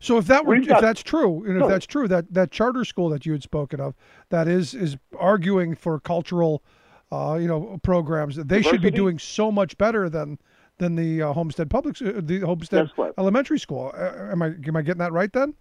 So 0.00 0.18
if 0.18 0.26
that 0.26 0.44
were, 0.44 0.54
We've 0.56 0.70
if 0.70 0.80
that's 0.80 1.02
true, 1.02 1.44
and 1.44 1.56
if 1.56 1.60
No. 1.60 1.68
that's 1.68 1.86
true, 1.86 2.06
that 2.08 2.32
that 2.32 2.50
charter 2.50 2.84
school 2.84 3.08
that 3.10 3.24
you 3.26 3.32
had 3.32 3.42
spoken 3.42 3.80
of, 3.80 3.94
that 4.30 4.48
is 4.48 4.74
is 4.74 4.96
arguing 5.18 5.74
for 5.74 5.98
cultural, 6.00 6.62
uh, 7.10 7.38
you 7.40 7.48
know, 7.48 7.78
programs, 7.82 8.36
they 8.36 8.62
should 8.62 8.82
be 8.82 8.90
doing 8.90 9.18
so 9.18 9.50
much 9.50 9.76
better 9.78 10.08
than 10.08 10.38
than 10.78 10.94
the 10.96 11.22
uh, 11.22 11.32
Homestead 11.32 11.70
Public, 11.70 12.00
uh, 12.02 12.12
the 12.20 12.40
Homestead 12.40 12.90
Elementary 13.18 13.58
School. 13.58 13.92
Uh, 13.96 14.32
am 14.32 14.42
I 14.42 14.54
am 14.66 14.76
I 14.76 14.82
getting 14.82 14.98
that 14.98 15.12
right 15.12 15.32
then? 15.32 15.54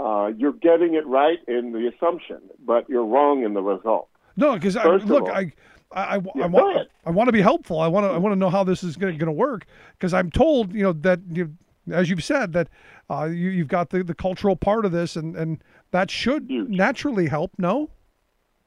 Uh, 0.00 0.30
you're 0.36 0.52
getting 0.52 0.94
it 0.94 1.06
right 1.06 1.38
in 1.46 1.72
the 1.72 1.88
assumption, 1.88 2.40
but 2.64 2.88
you're 2.88 3.04
wrong 3.04 3.44
in 3.44 3.54
the 3.54 3.62
result. 3.62 4.08
No, 4.36 4.54
because 4.54 4.74
look, 4.74 5.24
all- 5.24 5.30
I, 5.30 5.52
I, 5.92 6.16
I, 6.16 6.20
Yeah, 6.34 6.44
I 6.44 6.46
want. 6.46 6.88
I 7.06 7.10
want 7.10 7.28
to 7.28 7.32
be 7.32 7.40
helpful. 7.40 7.78
I 7.78 7.86
want 7.86 8.04
to, 8.04 8.10
I 8.10 8.18
want 8.18 8.32
to 8.32 8.38
know 8.38 8.50
how 8.50 8.64
this 8.64 8.82
is 8.82 8.96
going 8.96 9.18
to 9.18 9.30
work. 9.30 9.66
Because 9.92 10.12
I'm 10.12 10.30
told, 10.30 10.72
you 10.74 10.82
know, 10.82 10.92
that 10.92 11.20
you, 11.30 11.54
as 11.90 12.08
you've 12.10 12.24
said, 12.24 12.52
that 12.52 12.68
uh, 13.10 13.24
you, 13.24 13.50
you've 13.50 13.68
got 13.68 13.90
the, 13.90 14.02
the 14.02 14.14
cultural 14.14 14.56
part 14.56 14.84
of 14.84 14.92
this, 14.92 15.16
and, 15.16 15.36
and 15.36 15.62
that 15.90 16.10
should 16.10 16.46
Huge. 16.48 16.68
naturally 16.68 17.28
help. 17.28 17.52
No, 17.58 17.90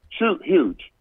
Shoot, 0.10 0.42
huge, 0.44 0.92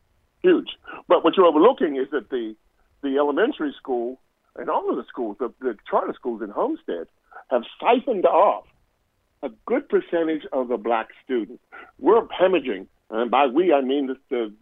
huge. 0.43 0.69
But 1.09 1.25
what 1.25 1.37
you're 1.37 1.47
overlooking 1.47 1.97
is 1.97 2.09
that 2.11 2.29
the 2.31 2.55
the 3.03 3.17
elementary 3.19 3.73
school 3.79 4.21
and 4.57 4.69
all 4.69 4.91
of 4.91 4.97
the 4.97 5.05
schools, 5.09 5.37
the, 5.39 5.53
the 5.61 5.77
charter 5.89 6.13
schools 6.15 6.43
in 6.43 6.51
Homestead, 6.51 7.07
have 7.51 7.63
siphoned 7.81 8.27
off 8.27 8.65
a 9.43 9.51
good 9.67 9.89
percentage 9.89 10.43
of 10.53 10.69
the 10.69 10.77
black 10.77 11.09
students. 11.25 11.63
We're 11.99 12.23
hemorrhaging, 12.27 12.87
and 13.11 13.31
by 13.31 13.47
we 13.47 13.73
I 13.73 13.81
mean 13.83 14.07
the 14.09 14.17
the, 14.29 14.53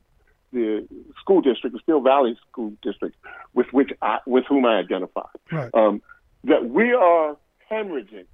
the 0.52 0.88
school 1.20 1.40
district, 1.40 1.74
the 1.74 1.80
Steel 1.82 2.00
Valley 2.00 2.36
School 2.50 2.72
District, 2.82 3.16
with 3.54 3.66
which 3.72 3.90
I, 4.02 4.18
with 4.26 4.44
whom 4.48 4.66
I 4.66 4.78
identify. 4.78 5.26
right? 5.50 5.70
um, 5.74 6.02
that 6.44 6.68
we 6.68 6.92
are 6.92 7.36
hemorrhaging 7.70 8.26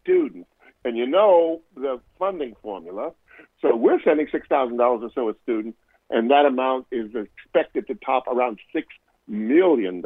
students. 0.00 0.48
And 0.84 0.96
you 0.96 1.06
know 1.06 1.60
the 1.74 2.00
funding 2.18 2.54
formula. 2.62 3.12
So 3.60 3.74
we're 3.74 4.00
sending 4.02 4.26
$6,000 4.26 4.80
or 4.80 5.10
so 5.14 5.28
a 5.28 5.34
student, 5.42 5.76
and 6.10 6.30
that 6.30 6.46
amount 6.46 6.86
is 6.90 7.10
expected 7.14 7.86
to 7.88 7.94
top 7.94 8.26
around 8.28 8.58
$6 8.74 8.84
million. 9.26 10.02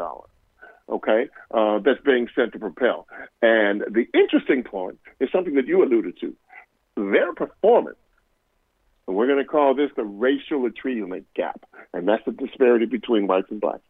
Okay, 0.88 1.28
uh, 1.52 1.78
that's 1.78 2.00
being 2.04 2.28
sent 2.34 2.52
to 2.52 2.58
Propel. 2.58 3.06
And 3.40 3.82
the 3.82 4.06
interesting 4.12 4.64
point 4.64 4.98
is 5.20 5.28
something 5.30 5.54
that 5.54 5.66
you 5.66 5.82
alluded 5.82 6.18
to 6.20 6.34
their 6.96 7.32
performance. 7.32 7.96
And 9.06 9.16
we're 9.16 9.26
going 9.26 9.38
to 9.38 9.44
call 9.44 9.74
this 9.74 9.90
the 9.96 10.04
racial 10.04 10.66
achievement 10.66 11.26
gap, 11.34 11.64
and 11.92 12.06
that's 12.08 12.24
the 12.24 12.32
disparity 12.32 12.86
between 12.86 13.26
whites 13.26 13.48
and 13.50 13.60
blacks. 13.60 13.82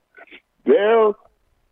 Their 0.65 1.09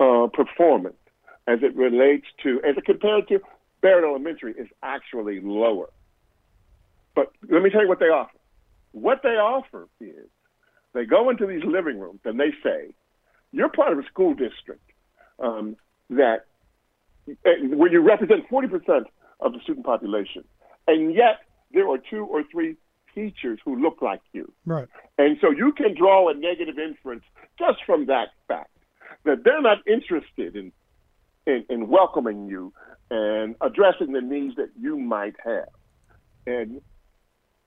uh, 0.01 0.28
performance 0.28 0.97
as 1.46 1.60
it 1.62 1.74
relates 1.76 2.26
to, 2.42 2.60
as 2.62 2.76
it 2.76 2.84
compared 2.84 3.28
to 3.28 3.40
Barrett 3.80 4.04
Elementary, 4.04 4.52
is 4.52 4.68
actually 4.82 5.40
lower. 5.40 5.88
But 7.14 7.32
let 7.48 7.62
me 7.62 7.70
tell 7.70 7.82
you 7.82 7.88
what 7.88 7.98
they 7.98 8.06
offer. 8.06 8.38
What 8.92 9.20
they 9.22 9.30
offer 9.30 9.88
is 10.00 10.26
they 10.92 11.04
go 11.04 11.30
into 11.30 11.46
these 11.46 11.64
living 11.64 11.98
rooms 11.98 12.20
and 12.24 12.38
they 12.38 12.52
say, 12.62 12.94
"You're 13.52 13.68
part 13.68 13.92
of 13.92 13.98
a 13.98 14.04
school 14.04 14.34
district 14.34 14.82
um, 15.38 15.76
that 16.10 16.46
eh, 17.28 17.66
where 17.68 17.90
you 17.90 18.00
represent 18.00 18.48
40% 18.48 19.04
of 19.40 19.52
the 19.52 19.60
student 19.60 19.86
population, 19.86 20.44
and 20.86 21.14
yet 21.14 21.40
there 21.72 21.88
are 21.88 21.98
two 21.98 22.24
or 22.24 22.42
three 22.50 22.76
teachers 23.14 23.58
who 23.64 23.80
look 23.80 24.02
like 24.02 24.20
you." 24.32 24.52
Right. 24.66 24.88
And 25.18 25.38
so 25.40 25.50
you 25.50 25.72
can 25.72 25.94
draw 25.94 26.28
a 26.28 26.34
negative 26.34 26.78
inference 26.78 27.24
just 27.58 27.78
from 27.86 28.06
that 28.06 28.28
fact 28.48 28.70
that 29.24 29.44
they're 29.44 29.62
not 29.62 29.78
interested 29.86 30.56
in, 30.56 30.72
in, 31.51 31.64
in 31.68 31.89
welcoming 31.89 32.48
you 32.48 32.72
and 33.10 33.56
addressing 33.60 34.12
the 34.12 34.20
needs 34.20 34.56
that 34.56 34.70
you 34.81 34.97
might 34.97 35.35
have. 35.44 35.68
And 36.47 36.81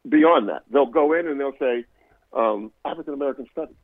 beyond 0.08 0.50
that, 0.50 0.64
they'll 0.72 0.86
go 1.02 1.14
in 1.14 1.28
and 1.28 1.40
they'll 1.40 1.58
say, 1.60 1.86
um, 2.34 2.72
African 2.86 3.14
American 3.14 3.46
studies. 3.52 3.76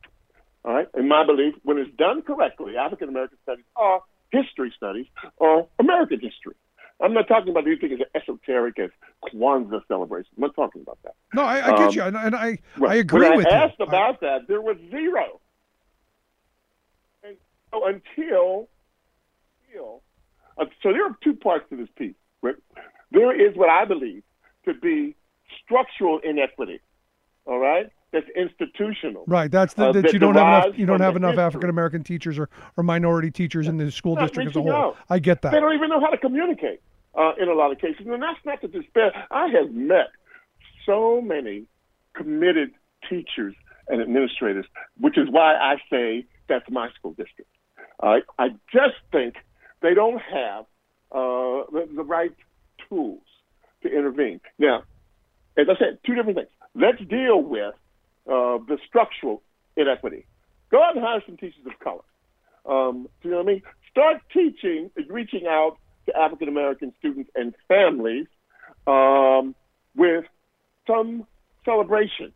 All 0.64 0.74
right? 0.74 0.88
In 0.96 1.06
my 1.08 1.24
belief, 1.24 1.54
when 1.62 1.78
it's 1.78 1.94
done 1.96 2.22
correctly, 2.22 2.76
African 2.76 3.08
American 3.08 3.38
studies 3.42 3.64
are 3.76 4.00
history 4.30 4.72
studies 4.76 5.06
or 5.36 5.68
American 5.78 6.20
history. 6.20 6.54
I'm 7.02 7.14
not 7.14 7.28
talking 7.28 7.48
about 7.48 7.66
anything 7.66 7.92
as 7.92 8.00
esoteric 8.14 8.78
as 8.78 8.90
Kwanzaa 9.24 9.80
celebration. 9.88 10.30
I'm 10.36 10.42
not 10.42 10.54
talking 10.54 10.82
about 10.82 10.98
that. 11.04 11.14
No, 11.32 11.42
I, 11.42 11.66
I 11.68 11.78
get 11.78 11.88
Um, 11.88 11.94
you, 11.94 12.02
and, 12.02 12.16
and 12.16 12.34
I, 12.36 12.58
Right. 12.76 12.90
I 12.92 12.94
agree 12.96 13.28
when 13.28 13.38
with 13.38 13.46
I 13.46 13.50
you. 13.50 13.56
asked 13.56 13.80
about 13.80 14.20
that, 14.20 14.48
there 14.48 14.60
was 14.60 14.76
zero. 14.90 15.40
And 17.24 17.36
so 17.72 17.86
until, 17.86 18.68
until 19.70 20.02
uh, 20.58 20.64
so 20.82 20.92
there 20.92 21.06
are 21.06 21.16
two 21.22 21.34
parts 21.34 21.64
to 21.70 21.76
this 21.76 21.88
piece. 21.96 22.14
Rick. 22.42 22.56
There 23.12 23.48
is 23.48 23.56
what 23.56 23.68
I 23.68 23.84
believe 23.84 24.22
to 24.64 24.74
be 24.74 25.16
structural 25.62 26.20
inequity. 26.20 26.80
All 27.46 27.58
right, 27.58 27.90
that's 28.12 28.26
institutional. 28.36 29.24
Right, 29.26 29.50
that's 29.50 29.74
the, 29.74 29.88
uh, 29.88 29.92
that 29.92 30.02
that 30.02 30.12
you 30.12 30.18
don't 30.18 30.34
have 30.34 30.64
enough 30.66 30.78
you 30.78 30.86
don't 30.86 31.00
have 31.00 31.16
enough. 31.16 31.38
African 31.38 31.70
American 31.70 32.04
teachers 32.04 32.38
or, 32.38 32.48
or 32.76 32.84
minority 32.84 33.30
teachers 33.30 33.68
in 33.68 33.76
the 33.76 33.90
school 33.90 34.16
district 34.16 34.50
as 34.50 34.56
a 34.56 34.62
whole. 34.62 34.72
out. 34.72 34.96
I 35.08 35.18
get 35.18 35.42
that. 35.42 35.52
They 35.52 35.60
don't 35.60 35.74
even 35.74 35.88
know 35.88 36.00
how 36.00 36.10
to 36.10 36.18
communicate 36.18 36.80
uh, 37.14 37.32
in 37.40 37.48
a 37.48 37.54
lot 37.54 37.72
of 37.72 37.78
cases, 37.78 38.06
and 38.06 38.22
that's 38.22 38.38
not 38.44 38.60
to 38.60 38.68
despair. 38.68 39.12
I 39.30 39.48
have 39.48 39.72
met 39.72 40.08
so 40.86 41.20
many 41.20 41.66
committed 42.14 42.72
teachers 43.08 43.54
and 43.88 44.00
administrators, 44.00 44.66
which 44.98 45.18
is 45.18 45.28
why 45.30 45.54
I 45.54 45.76
say 45.90 46.24
that's 46.48 46.68
my 46.70 46.90
school 46.92 47.12
district. 47.12 47.50
Uh, 48.02 48.18
I 48.38 48.48
just 48.72 48.96
think 49.12 49.34
they 49.82 49.94
don't 49.94 50.20
have 50.20 50.64
uh, 51.12 51.66
the, 51.72 51.88
the 51.94 52.04
right 52.04 52.34
tools 52.88 53.22
to 53.82 53.88
intervene. 53.88 54.40
Now, 54.58 54.84
as 55.56 55.66
I 55.68 55.78
said, 55.78 55.98
two 56.04 56.14
different 56.14 56.36
things. 56.36 56.48
Let's 56.74 57.00
deal 57.08 57.42
with 57.42 57.74
uh, 58.26 58.58
the 58.68 58.78
structural 58.86 59.42
inequity. 59.76 60.26
Go 60.70 60.82
out 60.82 60.94
and 60.96 61.04
hire 61.04 61.22
some 61.26 61.36
teachers 61.36 61.66
of 61.66 61.78
color. 61.80 62.02
Um, 62.66 63.08
do 63.22 63.28
you 63.28 63.30
know 63.30 63.38
what 63.38 63.48
I 63.48 63.52
mean? 63.54 63.62
Start 63.90 64.22
teaching, 64.32 64.90
reaching 65.08 65.46
out 65.46 65.78
to 66.06 66.16
African 66.16 66.48
American 66.48 66.92
students 66.98 67.30
and 67.34 67.54
families 67.66 68.26
um, 68.86 69.54
with 69.96 70.24
some 70.86 71.26
celebration 71.64 72.32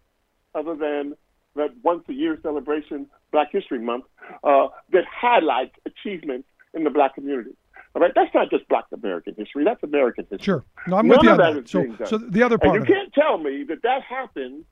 other 0.55 0.75
than 0.75 1.15
that 1.57 1.71
once 1.83 2.05
a 2.09 2.13
year 2.13 2.39
celebration, 2.43 3.07
Black 3.31 3.53
History 3.53 3.79
Month, 3.79 4.05
uh, 4.43 4.69
that 4.93 5.05
highlights 5.11 5.75
achievements 5.87 6.49
in 6.75 6.85
the 6.85 6.91
black 6.91 7.15
community. 7.15 7.51
All 7.95 8.03
right, 8.03 8.13
that's 8.15 8.35
not 8.35 8.51
just 8.51 8.69
Black 8.69 8.87
American 8.93 9.35
history; 9.37 9.65
that's 9.65 9.83
American 9.83 10.27
history. 10.29 10.45
Sure. 10.45 10.65
No, 10.89 10.97
I'm 10.97 11.07
None 11.07 11.19
with 11.19 11.25
you 11.25 11.31
of 11.31 11.41
on 11.41 11.55
that 11.57 11.69
So, 11.69 11.83
being 11.83 11.95
done. 11.95 12.07
so 12.09 12.19
the 12.19 12.43
other 12.43 12.55
And 12.57 12.63
part 12.63 12.75
you 12.75 12.81
of 12.83 12.87
can't 12.89 13.13
tell 13.13 13.39
me 13.39 13.65
that 13.69 13.83
that 13.83 14.03
happens, 14.03 14.65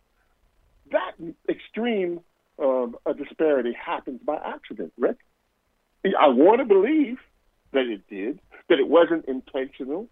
that 0.91 1.13
extreme 1.49 2.21
um, 2.59 2.97
a 3.07 3.15
disparity 3.15 3.73
happens 3.73 4.21
by 4.25 4.37
accident, 4.45 4.93
Rick. 4.99 5.19
I 6.05 6.29
want 6.29 6.59
to 6.59 6.65
believe 6.65 7.19
that 7.73 7.87
it 7.87 8.03
did, 8.09 8.41
that 8.69 8.81
it 8.81 8.89
wasn't 8.89 9.27
intentional, 9.27 10.09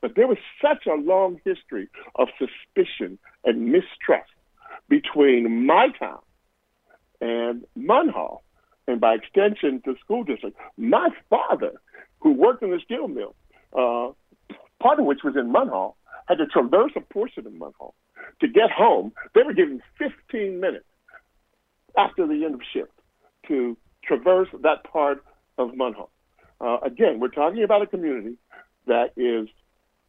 but 0.00 0.14
there 0.14 0.28
was 0.28 0.38
such 0.60 0.86
a 0.86 0.94
long 0.94 1.40
history 1.44 1.88
of 2.14 2.28
suspicion 2.38 3.18
and 3.44 3.66
mistrust 3.72 4.30
between 4.88 5.66
my 5.66 5.88
town 5.98 6.20
and 7.20 7.64
Munhall, 7.76 8.40
and 8.88 9.00
by 9.00 9.14
extension 9.14 9.82
the 9.84 9.94
school 10.00 10.24
district. 10.24 10.56
My 10.76 11.08
father 11.30 11.72
who 12.20 12.32
worked 12.32 12.62
in 12.62 12.70
the 12.70 12.80
steel 12.84 13.08
mill, 13.08 13.34
uh, 13.72 14.12
part 14.82 14.98
of 14.98 15.04
which 15.06 15.20
was 15.24 15.34
in 15.36 15.52
Munhall, 15.52 15.94
had 16.26 16.38
to 16.38 16.46
traverse 16.46 16.92
a 16.96 17.00
portion 17.00 17.46
of 17.46 17.52
Munhall 17.52 17.94
to 18.40 18.48
get 18.48 18.70
home. 18.70 19.12
They 19.34 19.42
were 19.42 19.54
given 19.54 19.82
15 19.98 20.60
minutes 20.60 20.84
after 21.96 22.26
the 22.26 22.44
end 22.44 22.54
of 22.54 22.60
shift 22.72 22.92
to 23.48 23.76
traverse 24.04 24.48
that 24.62 24.84
part 24.84 25.24
of 25.58 25.70
Munhall. 25.70 26.08
Uh, 26.60 26.78
again, 26.82 27.18
we're 27.18 27.28
talking 27.28 27.64
about 27.64 27.82
a 27.82 27.86
community 27.86 28.36
that 28.86 29.12
is 29.16 29.48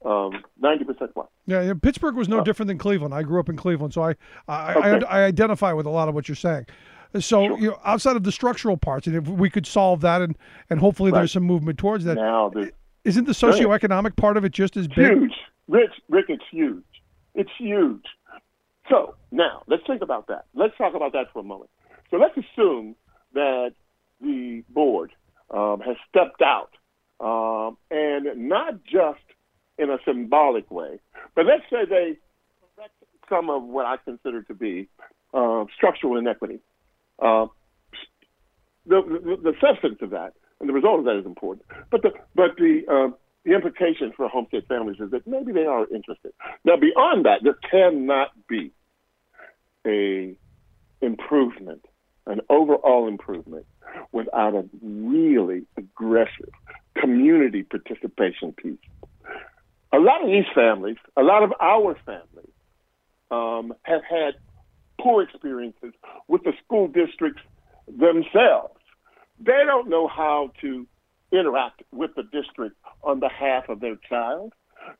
um, 0.05 0.43
90% 0.61 1.09
white. 1.13 1.27
Yeah, 1.45 1.61
yeah, 1.61 1.73
Pittsburgh 1.81 2.15
was 2.15 2.29
no 2.29 2.43
different 2.43 2.67
than 2.67 2.77
Cleveland. 2.77 3.13
I 3.13 3.23
grew 3.23 3.39
up 3.39 3.49
in 3.49 3.55
Cleveland, 3.55 3.93
so 3.93 4.03
I 4.03 4.15
I, 4.47 4.73
Okay. 4.75 5.05
I, 5.05 5.21
I 5.21 5.25
identify 5.25 5.73
with 5.73 5.85
a 5.85 5.89
lot 5.89 6.09
of 6.09 6.15
what 6.15 6.27
you're 6.27 6.35
saying. 6.35 6.65
So, 7.19 7.57
you 7.57 7.69
know, 7.69 7.79
outside 7.85 8.15
of 8.15 8.23
the 8.23 8.31
structural 8.31 8.77
parts, 8.77 9.05
and 9.07 9.15
if 9.15 9.27
we 9.27 9.49
could 9.49 9.67
solve 9.67 10.01
that, 10.01 10.21
and 10.21 10.35
and 10.69 10.79
hopefully 10.79 11.11
Right. 11.11 11.19
there's 11.19 11.31
some 11.31 11.43
movement 11.43 11.77
towards 11.77 12.05
that, 12.05 12.15
Now, 12.15 12.49
the 12.49 12.71
isn't 13.03 13.25
the 13.25 13.33
socioeconomic 13.33 14.15
part 14.15 14.37
of 14.37 14.45
it 14.45 14.51
just 14.51 14.77
as 14.77 14.87
big? 14.87 15.11
huge. 15.11 15.33
Rich, 15.67 15.91
Rick, 16.09 16.25
it's 16.29 16.43
huge. 16.51 16.83
It's 17.35 17.51
huge. 17.57 18.05
So 18.89 19.15
now 19.31 19.63
let's 19.67 19.83
think 19.87 20.01
about 20.01 20.27
that. 20.27 20.45
Let's 20.53 20.75
talk 20.77 20.93
about 20.95 21.13
that 21.13 21.31
for 21.31 21.39
a 21.39 21.43
moment. 21.43 21.69
So 22.11 22.17
let's 22.17 22.35
assume 22.37 22.95
that 23.33 23.73
the 24.21 24.63
board 24.69 25.11
um, 25.51 25.81
has 25.81 25.95
stepped 26.09 26.41
out, 26.41 26.71
um, 27.19 27.77
and 27.91 28.49
not 28.49 28.83
just 28.83 29.19
in 29.77 29.89
a 29.89 29.97
symbolic 30.05 30.69
way, 30.71 30.99
but 31.35 31.45
let's 31.45 31.63
say 31.69 31.85
they 31.85 32.17
correct 32.75 32.93
some 33.29 33.49
of 33.49 33.63
what 33.63 33.85
I 33.85 33.97
consider 33.97 34.41
to 34.43 34.53
be 34.53 34.87
uh, 35.33 35.65
structural 35.75 36.17
inequity. 36.17 36.59
Uh, 37.23 37.47
the, 38.85 39.01
the, 39.01 39.51
the 39.51 39.53
substance 39.61 39.99
of 40.01 40.09
that 40.09 40.33
and 40.59 40.69
the 40.69 40.73
result 40.73 40.99
of 40.99 41.05
that 41.05 41.17
is 41.17 41.25
important. 41.25 41.65
But 41.89 42.01
the 42.01 42.11
but 42.35 42.55
the 42.57 42.83
uh, 42.89 43.15
the 43.43 43.53
implication 43.53 44.13
for 44.15 44.27
homestead 44.29 44.63
families 44.67 44.99
is 44.99 45.11
that 45.11 45.27
maybe 45.27 45.51
they 45.51 45.65
are 45.65 45.85
interested. 45.93 46.33
Now, 46.63 46.77
beyond 46.77 47.25
that, 47.25 47.43
there 47.43 47.57
cannot 47.69 48.31
be 48.47 48.71
a 49.85 50.35
improvement, 51.01 51.85
an 52.25 52.39
overall 52.49 53.07
improvement, 53.07 53.65
without 54.13 54.55
a 54.55 54.65
really 54.81 55.63
aggressive 55.75 56.49
community 56.95 57.63
participation 57.63 58.53
piece. 58.53 58.77
A 59.91 59.99
lot 59.99 60.21
of 60.23 60.27
these 60.27 60.45
families, 60.55 60.97
a 61.17 61.21
lot 61.21 61.43
of 61.43 61.53
our 61.59 61.97
families, 62.05 62.53
um, 63.29 63.73
have 63.83 64.01
had 64.09 64.35
poor 65.03 65.21
experiences 65.21 65.93
with 66.27 66.43
the 66.43 66.53
school 66.63 66.87
districts 66.87 67.41
themselves. 67.87 68.79
They 69.39 69.63
don't 69.65 69.89
know 69.89 70.07
how 70.07 70.51
to 70.61 70.87
interact 71.31 71.83
with 71.91 72.11
the 72.15 72.23
district 72.23 72.77
on 73.03 73.19
behalf 73.19 73.67
of 73.67 73.81
their 73.81 73.97
child. 74.09 74.53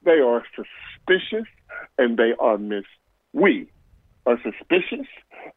They 0.03 0.19
are 0.19 0.43
suspicious 0.55 1.47
and 1.97 2.17
they 2.17 2.33
are 2.39 2.57
mis. 2.57 2.83
We 3.31 3.69
are 4.25 4.37
suspicious 4.43 5.07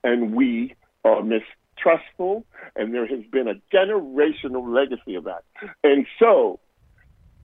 and 0.05 0.35
we 0.35 0.75
are 1.05 1.23
mistrustful, 1.23 2.45
and 2.75 2.93
there 2.93 3.07
has 3.07 3.25
been 3.31 3.49
a 3.49 3.55
generational 3.75 4.75
legacy 4.75 5.15
of 5.15 5.25
that. 5.25 5.45
And 5.85 6.07
so, 6.19 6.59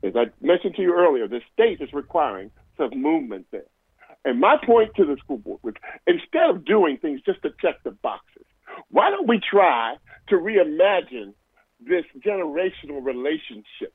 as 0.03 0.15
I 0.17 0.27
mentioned 0.41 0.75
to 0.77 0.83
you 0.83 0.95
earlier, 0.95 1.29
the 1.29 1.41
state 1.53 1.81
is 1.81 1.93
requiring 1.93 2.51
some 2.77 2.91
movement 3.01 3.47
there. 3.53 3.63
And 4.25 4.41
my 4.41 4.57
point 4.65 4.95
to 4.97 5.05
the 5.05 5.17
school 5.17 5.39
board 5.39 5.61
was 5.63 5.75
instead 6.07 6.49
of 6.49 6.65
doing 6.65 6.99
things 6.99 7.21
just 7.27 7.43
to 7.43 7.51
check 7.61 7.83
the 7.85 7.91
boxes, 7.91 8.45
why 8.91 9.11
don't 9.11 9.29
we 9.29 9.41
try 9.41 9.97
to 10.29 10.37
reimagine 10.37 11.35
this 11.81 12.05
generational 12.25 13.05
relationship 13.05 13.93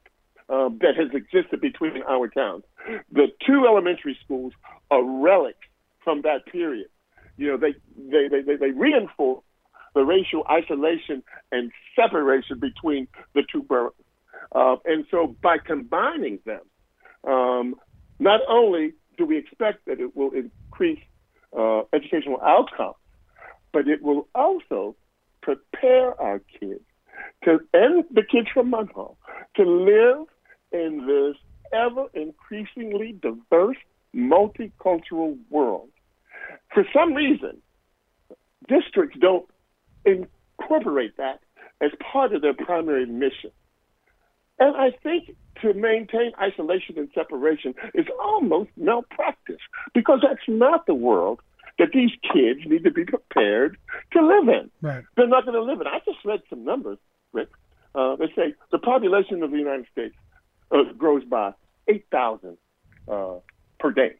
um, 0.49 0.79
that 0.81 0.95
has 0.97 1.09
existed 1.13 1.61
between 1.61 2.03
our 2.07 2.27
towns? 2.27 2.63
The 3.11 3.27
two 3.45 3.65
elementary 3.65 4.17
schools 4.23 4.53
are 4.91 5.03
relics 5.03 5.67
from 6.03 6.21
that 6.23 6.45
period. 6.45 6.87
You 7.37 7.51
know, 7.51 7.57
they 7.57 7.73
they 7.97 8.27
they, 8.27 8.41
they, 8.41 8.55
they 8.57 8.71
reinforce 8.71 9.43
the 9.93 10.03
racial 10.03 10.45
isolation 10.49 11.23
and 11.51 11.71
separation 11.95 12.59
between 12.59 13.07
the 13.33 13.43
two 13.51 13.63
boroughs. 13.63 13.93
Uh, 14.53 14.75
and 14.85 15.05
so 15.09 15.35
by 15.41 15.57
combining 15.57 16.39
them, 16.45 16.61
um, 17.29 17.75
not 18.19 18.41
only 18.47 18.93
do 19.17 19.25
we 19.25 19.37
expect 19.37 19.85
that 19.85 19.99
it 19.99 20.15
will 20.15 20.31
increase 20.31 20.99
uh, 21.57 21.81
educational 21.93 22.41
outcomes, 22.41 22.95
but 23.71 23.87
it 23.87 24.01
will 24.01 24.27
also 24.35 24.95
prepare 25.41 26.19
our 26.21 26.39
kids 26.59 26.81
to, 27.43 27.59
and 27.73 28.03
the 28.11 28.23
kids 28.23 28.47
from 28.53 28.71
Munhall 28.71 29.15
to 29.55 29.63
live 29.63 30.27
in 30.71 31.05
this 31.07 31.35
ever 31.73 32.05
increasingly 32.13 33.13
diverse, 33.13 33.77
multicultural 34.15 35.37
world. 35.49 35.89
For 36.73 36.85
some 36.93 37.13
reason, 37.13 37.61
districts 38.67 39.17
don't 39.19 39.47
incorporate 40.05 41.17
that 41.17 41.39
as 41.81 41.91
part 42.11 42.33
of 42.33 42.41
their 42.41 42.53
primary 42.53 43.05
mission. 43.05 43.51
And 44.59 44.75
I 44.75 44.91
think 45.03 45.35
to 45.61 45.73
maintain 45.73 46.31
isolation 46.41 46.97
and 46.97 47.09
separation 47.13 47.75
is 47.93 48.05
almost 48.21 48.69
malpractice 48.77 49.61
because 49.93 50.19
that's 50.21 50.47
not 50.47 50.85
the 50.85 50.93
world 50.93 51.41
that 51.79 51.89
these 51.93 52.11
kids 52.33 52.61
need 52.65 52.83
to 52.83 52.91
be 52.91 53.05
prepared 53.05 53.77
to 54.13 54.25
live 54.25 54.47
in. 54.49 54.69
Right. 54.81 55.03
They're 55.15 55.27
not 55.27 55.45
going 55.45 55.55
to 55.55 55.63
live 55.63 55.79
in. 55.81 55.87
I 55.87 55.99
just 56.05 56.17
read 56.25 56.41
some 56.49 56.65
numbers, 56.65 56.97
Rick. 57.33 57.49
Uh, 57.93 58.15
they 58.15 58.27
say 58.35 58.55
the 58.71 58.79
population 58.79 59.43
of 59.43 59.51
the 59.51 59.57
United 59.57 59.85
States 59.91 60.15
uh, 60.71 60.83
grows 60.97 61.23
by 61.23 61.53
8,000 61.87 62.57
uh, 63.07 63.35
per 63.79 63.91
day. 63.91 64.15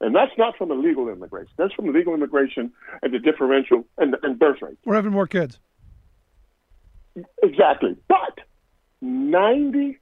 And 0.00 0.14
that's 0.14 0.32
not 0.36 0.56
from 0.56 0.70
illegal 0.70 1.08
immigration. 1.08 1.52
That's 1.56 1.72
from 1.74 1.92
legal 1.92 2.14
immigration 2.14 2.72
and 3.02 3.12
the 3.12 3.18
differential 3.18 3.84
and, 3.96 4.16
and 4.22 4.38
birth 4.38 4.60
rate. 4.60 4.76
We're 4.84 4.96
having 4.96 5.12
more 5.12 5.26
kids. 5.26 5.60
Exactly. 7.42 7.96
But 8.08 8.40
90%, 9.04 9.96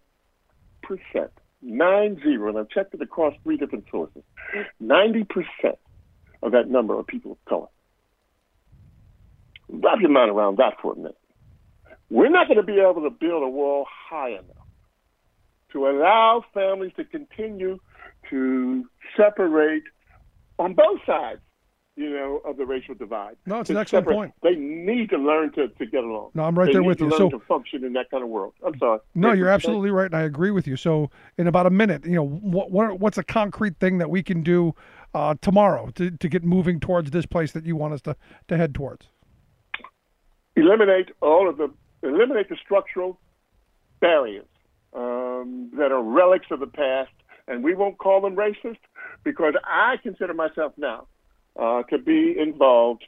nine 1.63 2.21
zero, 2.23 2.49
and 2.49 2.59
I've 2.59 2.69
checked 2.69 2.95
it 2.95 3.03
across 3.03 3.35
three 3.43 3.57
different 3.57 3.87
sources, 3.91 4.23
90% 4.83 5.27
of 6.43 6.53
that 6.53 6.69
number 6.69 6.97
are 6.99 7.03
people 7.03 7.33
of 7.33 7.45
color. 7.47 7.69
Wrap 9.69 9.99
your 10.01 10.11
mind 10.11 10.31
around 10.31 10.59
that 10.59 10.75
for 10.81 10.93
a 10.93 10.97
minute. 10.97 11.19
We're 12.11 12.31
not 12.31 12.47
going 12.47 12.59
to 12.59 12.63
be 12.63 12.79
able 12.79 13.03
to 13.03 13.11
build 13.11 13.43
a 13.43 13.49
wall 13.49 13.87
high 14.11 14.31
enough 14.31 14.45
to 15.73 15.87
allow 15.87 16.45
families 16.53 16.93
to 16.97 17.05
continue 17.05 17.79
to 18.31 18.85
separate 19.17 19.85
on 20.59 20.75
both 20.75 21.01
sides, 21.07 21.41
you 21.95 22.09
know, 22.09 22.41
of 22.45 22.57
the 22.57 22.65
racial 22.65 22.95
divide. 22.95 23.37
No, 23.45 23.61
it's 23.61 23.69
an 23.69 23.77
excellent 23.77 24.05
separate- 24.05 24.15
point. 24.15 24.35
They 24.43 24.55
need 24.55 25.11
to 25.11 25.19
learn 25.19 25.53
to, 25.53 25.69
to 25.69 25.87
get 25.87 26.03
along. 26.03 26.31
No, 26.35 26.45
I'm 26.45 26.59
right 26.59 26.67
They 26.67 26.73
there 26.73 26.83
with 26.83 27.01
you. 27.01 27.11
So- 27.11 27.29
to 27.29 27.39
function 27.41 27.85
in 27.85 27.93
that 27.93 28.11
kind 28.11 28.23
of 28.23 28.31
world. 28.31 28.55
I'm 28.65 28.79
sorry. 28.79 29.01
No, 29.15 29.33
you're 29.33 29.49
you 29.49 29.53
absolutely 29.53 29.91
right, 29.91 30.07
and 30.07 30.17
I 30.17 30.23
agree 30.23 30.51
with 30.51 30.67
you. 30.67 30.77
So, 30.77 31.11
in 31.37 31.47
about 31.47 31.67
a 31.67 31.71
minute, 31.71 32.07
you 32.07 32.15
know, 32.15 32.27
what, 32.27 32.71
what 32.71 32.99
what's 32.99 33.19
a 33.19 33.23
concrete 33.25 33.79
thing 33.79 33.99
that 33.99 34.09
we 34.09 34.23
can 34.23 34.43
do 34.43 34.75
uh, 35.15 35.35
tomorrow 35.43 35.91
to, 35.97 36.11
to 36.11 36.29
get 36.29 36.43
moving 36.45 36.81
towards 36.81 37.11
this 37.11 37.27
place 37.27 37.53
that 37.53 37.67
you 37.67 37.77
want 37.77 37.93
us 37.95 38.01
to, 38.03 38.17
to 38.49 38.57
head 38.57 38.75
towards? 38.75 39.09
eliminate 40.57 41.11
all 41.21 41.49
of 41.49 41.57
the 41.57 41.73
eliminate 42.03 42.49
the 42.49 42.57
structural 42.63 43.19
barriers 44.01 44.47
um, 44.95 45.71
that 45.79 45.93
are 45.93 46.03
relics 46.03 46.47
of 46.51 46.61
the 46.61 46.67
past, 46.67 47.11
and 47.49 47.63
we 47.63 47.75
won't 47.75 47.99
call 47.99 48.21
them 48.21 48.37
racist 48.37 48.79
because 49.25 49.55
I 49.65 49.97
consider 50.03 50.35
myself 50.35 50.73
now 50.77 51.07
uh, 51.59 51.83
to 51.85 51.99
be 51.99 52.37
involved 52.39 53.05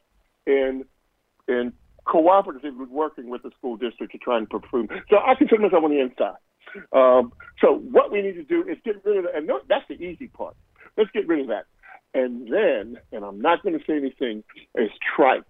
in 0.46 0.84
in 1.48 1.72
cooperatively 2.06 2.88
working 2.88 3.30
with 3.30 3.42
the 3.42 3.50
school 3.58 3.76
district 3.76 4.12
to 4.12 4.18
try 4.18 4.36
and 4.36 4.46
improve. 4.52 4.88
So 5.08 5.16
I 5.16 5.34
consider 5.34 5.62
myself 5.62 5.84
on 5.84 5.90
the 5.90 6.00
inside. 6.00 6.36
Um, 6.92 7.32
so 7.60 7.76
what 7.76 8.10
we 8.10 8.20
need 8.20 8.34
to 8.34 8.42
do 8.42 8.62
is 8.68 8.76
get 8.84 9.04
rid 9.04 9.18
of 9.18 9.24
that, 9.24 9.34
and 9.36 9.50
that's 9.68 9.86
the 9.88 9.94
easy 9.94 10.28
part. 10.28 10.56
Let's 10.96 11.10
get 11.12 11.26
rid 11.26 11.40
of 11.40 11.48
that, 11.48 11.64
and 12.12 12.52
then, 12.52 12.98
and 13.12 13.24
I'm 13.24 13.40
not 13.40 13.62
going 13.62 13.78
to 13.78 13.84
say 13.84 13.96
anything 13.96 14.44
as 14.76 14.88
trite 15.16 15.44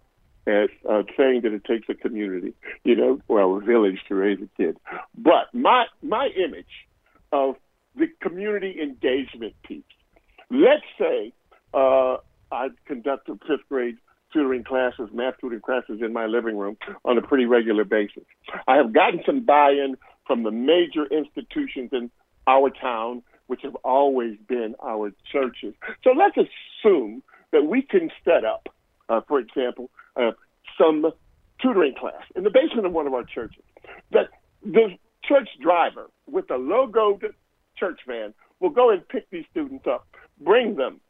as 0.46 0.68
uh, 0.88 1.02
saying 1.16 1.40
that 1.42 1.52
it 1.52 1.64
takes 1.64 1.88
a 1.88 1.94
community, 1.94 2.52
you 2.84 2.94
know, 2.94 3.20
well, 3.28 3.56
a 3.56 3.60
village 3.60 3.98
to 4.08 4.14
raise 4.14 4.38
a 4.42 4.48
kid. 4.56 4.76
But 5.16 5.52
my 5.54 5.86
my 6.02 6.28
image 6.36 6.86
of 7.32 7.56
the 7.96 8.06
community 8.20 8.76
engagement 8.82 9.54
piece. 9.62 9.82
Let's 10.50 10.84
say 10.98 11.32
uh, 11.72 12.18
I 12.54 12.68
conduct 12.86 13.28
a 13.28 13.34
fifth 13.46 13.68
grade 13.68 13.96
tutoring 14.32 14.64
classes, 14.64 15.08
math 15.12 15.34
tutoring 15.40 15.60
classes 15.60 16.00
in 16.00 16.12
my 16.12 16.26
living 16.26 16.56
room 16.56 16.76
on 17.04 17.18
a 17.18 17.22
pretty 17.22 17.46
regular 17.46 17.84
basis. 17.84 18.24
I 18.66 18.76
have 18.76 18.92
gotten 18.92 19.20
some 19.26 19.44
buy-in 19.44 19.96
from 20.26 20.42
the 20.42 20.50
major 20.50 21.06
institutions 21.06 21.90
in 21.92 22.10
our 22.46 22.70
town, 22.70 23.22
which 23.46 23.62
have 23.62 23.76
always 23.84 24.36
been 24.48 24.74
our 24.82 25.12
churches. 25.30 25.74
So 26.02 26.10
let's 26.10 26.36
assume 26.36 27.22
that 27.52 27.66
we 27.66 27.82
can 27.82 28.10
set 28.24 28.44
up, 28.44 28.68
uh, 29.08 29.20
for 29.28 29.38
example, 29.38 29.90
uh, 30.16 30.32
some 30.78 31.10
tutoring 31.60 31.94
class 31.98 32.22
in 32.34 32.44
the 32.44 32.50
basement 32.50 32.86
of 32.86 32.92
one 32.92 33.06
of 33.06 33.14
our 33.14 33.24
churches. 33.24 33.62
That 34.12 34.30
the 34.62 34.96
church 35.22 35.48
driver 35.60 36.10
with 36.26 36.50
a 36.50 36.54
logoed 36.54 37.32
church 37.76 38.00
van 38.06 38.34
will 38.60 38.70
go 38.70 38.90
and 38.90 39.06
pick 39.08 39.28
these 39.30 39.44
students 39.50 39.86
up, 39.86 40.06
bring 40.40 40.76
them, 40.76 41.00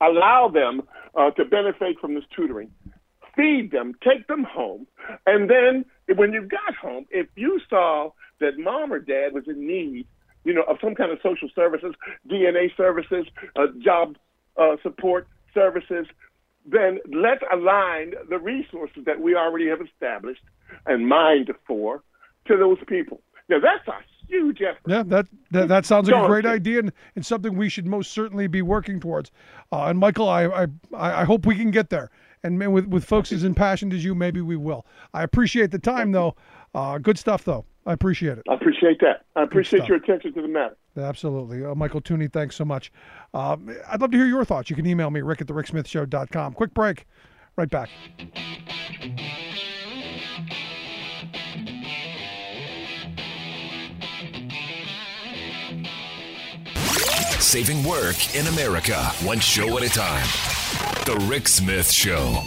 allow 0.00 0.48
them 0.52 0.82
uh, 1.14 1.30
to 1.32 1.44
benefit 1.44 1.98
from 2.00 2.14
this 2.14 2.24
tutoring, 2.34 2.70
feed 3.36 3.70
them, 3.70 3.94
take 4.02 4.26
them 4.26 4.44
home, 4.44 4.86
and 5.26 5.50
then 5.50 5.84
when 6.16 6.32
you 6.32 6.42
got 6.42 6.74
home, 6.80 7.06
if 7.10 7.26
you 7.36 7.60
saw 7.68 8.10
that 8.40 8.58
mom 8.58 8.92
or 8.92 8.98
dad 8.98 9.32
was 9.32 9.44
in 9.46 9.66
need, 9.66 10.06
you 10.44 10.54
know, 10.54 10.62
of 10.62 10.76
some 10.82 10.94
kind 10.94 11.10
of 11.10 11.18
social 11.22 11.48
services, 11.54 11.94
DNA 12.30 12.74
services, 12.76 13.26
uh, 13.56 13.66
job 13.82 14.16
uh, 14.56 14.76
support 14.82 15.26
services, 15.52 16.06
then 16.70 16.98
let's 17.12 17.42
align 17.52 18.12
the 18.28 18.38
resources 18.38 19.04
that 19.06 19.20
we 19.20 19.34
already 19.34 19.68
have 19.68 19.80
established 19.80 20.42
and 20.86 21.08
mined 21.08 21.50
for 21.66 22.02
to 22.46 22.56
those 22.56 22.78
people. 22.86 23.20
Now 23.48 23.58
that's 23.60 23.86
a 23.88 24.02
huge 24.28 24.62
effort. 24.62 24.80
Yeah, 24.86 25.02
that 25.06 25.26
that, 25.50 25.68
that 25.68 25.86
sounds 25.86 26.08
like 26.08 26.22
a 26.22 26.26
great 26.26 26.46
idea 26.46 26.80
and, 26.80 26.92
and 27.16 27.24
something 27.24 27.56
we 27.56 27.68
should 27.68 27.86
most 27.86 28.12
certainly 28.12 28.46
be 28.46 28.62
working 28.62 29.00
towards. 29.00 29.30
Uh, 29.72 29.86
and 29.86 29.98
Michael, 29.98 30.28
I, 30.28 30.46
I 30.46 30.66
I 30.92 31.24
hope 31.24 31.46
we 31.46 31.56
can 31.56 31.70
get 31.70 31.90
there. 31.90 32.10
And 32.44 32.72
with 32.72 32.86
with 32.86 33.04
folks 33.04 33.32
as 33.32 33.44
impassioned 33.44 33.92
as 33.92 34.04
you, 34.04 34.14
maybe 34.14 34.40
we 34.40 34.56
will. 34.56 34.86
I 35.12 35.22
appreciate 35.22 35.70
the 35.70 35.78
time, 35.78 36.12
though. 36.12 36.36
Uh, 36.74 36.98
good 36.98 37.18
stuff, 37.18 37.44
though. 37.44 37.64
I 37.86 37.94
appreciate 37.94 38.36
it. 38.36 38.44
I 38.48 38.54
appreciate 38.54 39.00
that. 39.00 39.24
I 39.34 39.42
appreciate 39.42 39.88
your 39.88 39.96
attention 39.96 40.34
to 40.34 40.42
the 40.42 40.48
matter. 40.48 40.76
Absolutely. 40.96 41.64
Uh, 41.64 41.74
Michael 41.74 42.02
Tunie, 42.02 42.30
thanks 42.30 42.54
so 42.54 42.64
much. 42.64 42.92
Um, 43.32 43.74
I'd 43.88 44.00
love 44.00 44.10
to 44.10 44.16
hear 44.16 44.26
your 44.26 44.44
thoughts. 44.44 44.68
You 44.68 44.76
can 44.76 44.86
email 44.86 45.10
me, 45.10 45.22
rick 45.22 45.40
at 45.40 45.46
the 45.46 45.54
ricksmithshow.com. 45.54 46.52
Quick 46.52 46.74
break. 46.74 47.06
Right 47.56 47.70
back. 47.70 47.88
Saving 57.48 57.82
work 57.82 58.36
in 58.36 58.46
America, 58.48 58.94
one 59.24 59.40
show 59.40 59.78
at 59.78 59.82
a 59.82 59.88
time. 59.88 60.26
The 61.06 61.16
Rick 61.30 61.48
Smith 61.48 61.90
Show. 61.90 62.42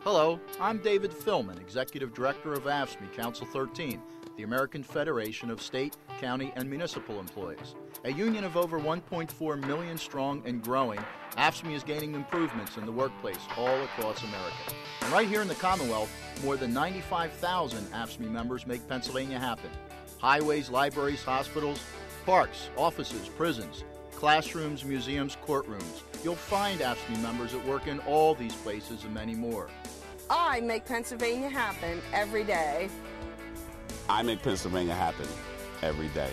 Hello, 0.00 0.40
I'm 0.60 0.78
David 0.78 1.12
Fillman, 1.12 1.60
Executive 1.60 2.12
Director 2.12 2.54
of 2.54 2.64
AFSCME 2.64 3.12
Council 3.12 3.46
13, 3.46 4.02
the 4.40 4.46
American 4.46 4.82
Federation 4.82 5.50
of 5.50 5.60
State, 5.60 5.98
County, 6.18 6.50
and 6.56 6.66
Municipal 6.66 7.20
Employees. 7.20 7.74
A 8.04 8.10
union 8.10 8.42
of 8.42 8.56
over 8.56 8.80
1.4 8.80 9.66
million 9.66 9.98
strong 9.98 10.42
and 10.46 10.62
growing, 10.62 10.98
AFSCME 11.32 11.74
is 11.74 11.84
gaining 11.84 12.14
improvements 12.14 12.78
in 12.78 12.86
the 12.86 12.92
workplace 12.92 13.36
all 13.58 13.82
across 13.82 14.22
America. 14.22 14.56
And 15.02 15.12
right 15.12 15.28
here 15.28 15.42
in 15.42 15.48
the 15.48 15.54
Commonwealth, 15.56 16.10
more 16.42 16.56
than 16.56 16.72
95,000 16.72 17.84
AFSCME 17.92 18.30
members 18.30 18.66
make 18.66 18.88
Pennsylvania 18.88 19.38
happen. 19.38 19.68
Highways, 20.16 20.70
libraries, 20.70 21.22
hospitals, 21.22 21.78
parks, 22.24 22.70
offices, 22.78 23.28
prisons, 23.28 23.84
classrooms, 24.14 24.86
museums, 24.86 25.36
courtrooms. 25.46 26.00
You'll 26.24 26.34
find 26.34 26.80
AFSCME 26.80 27.20
members 27.20 27.52
at 27.52 27.62
work 27.66 27.88
in 27.88 27.98
all 28.00 28.34
these 28.34 28.54
places 28.54 29.04
and 29.04 29.12
many 29.12 29.34
more. 29.34 29.68
I 30.30 30.62
make 30.62 30.86
Pennsylvania 30.86 31.50
happen 31.50 32.00
every 32.14 32.44
day. 32.44 32.88
I 34.08 34.22
make 34.22 34.42
Pennsylvania 34.42 34.94
happen 34.94 35.26
every 35.82 36.08
day. 36.08 36.30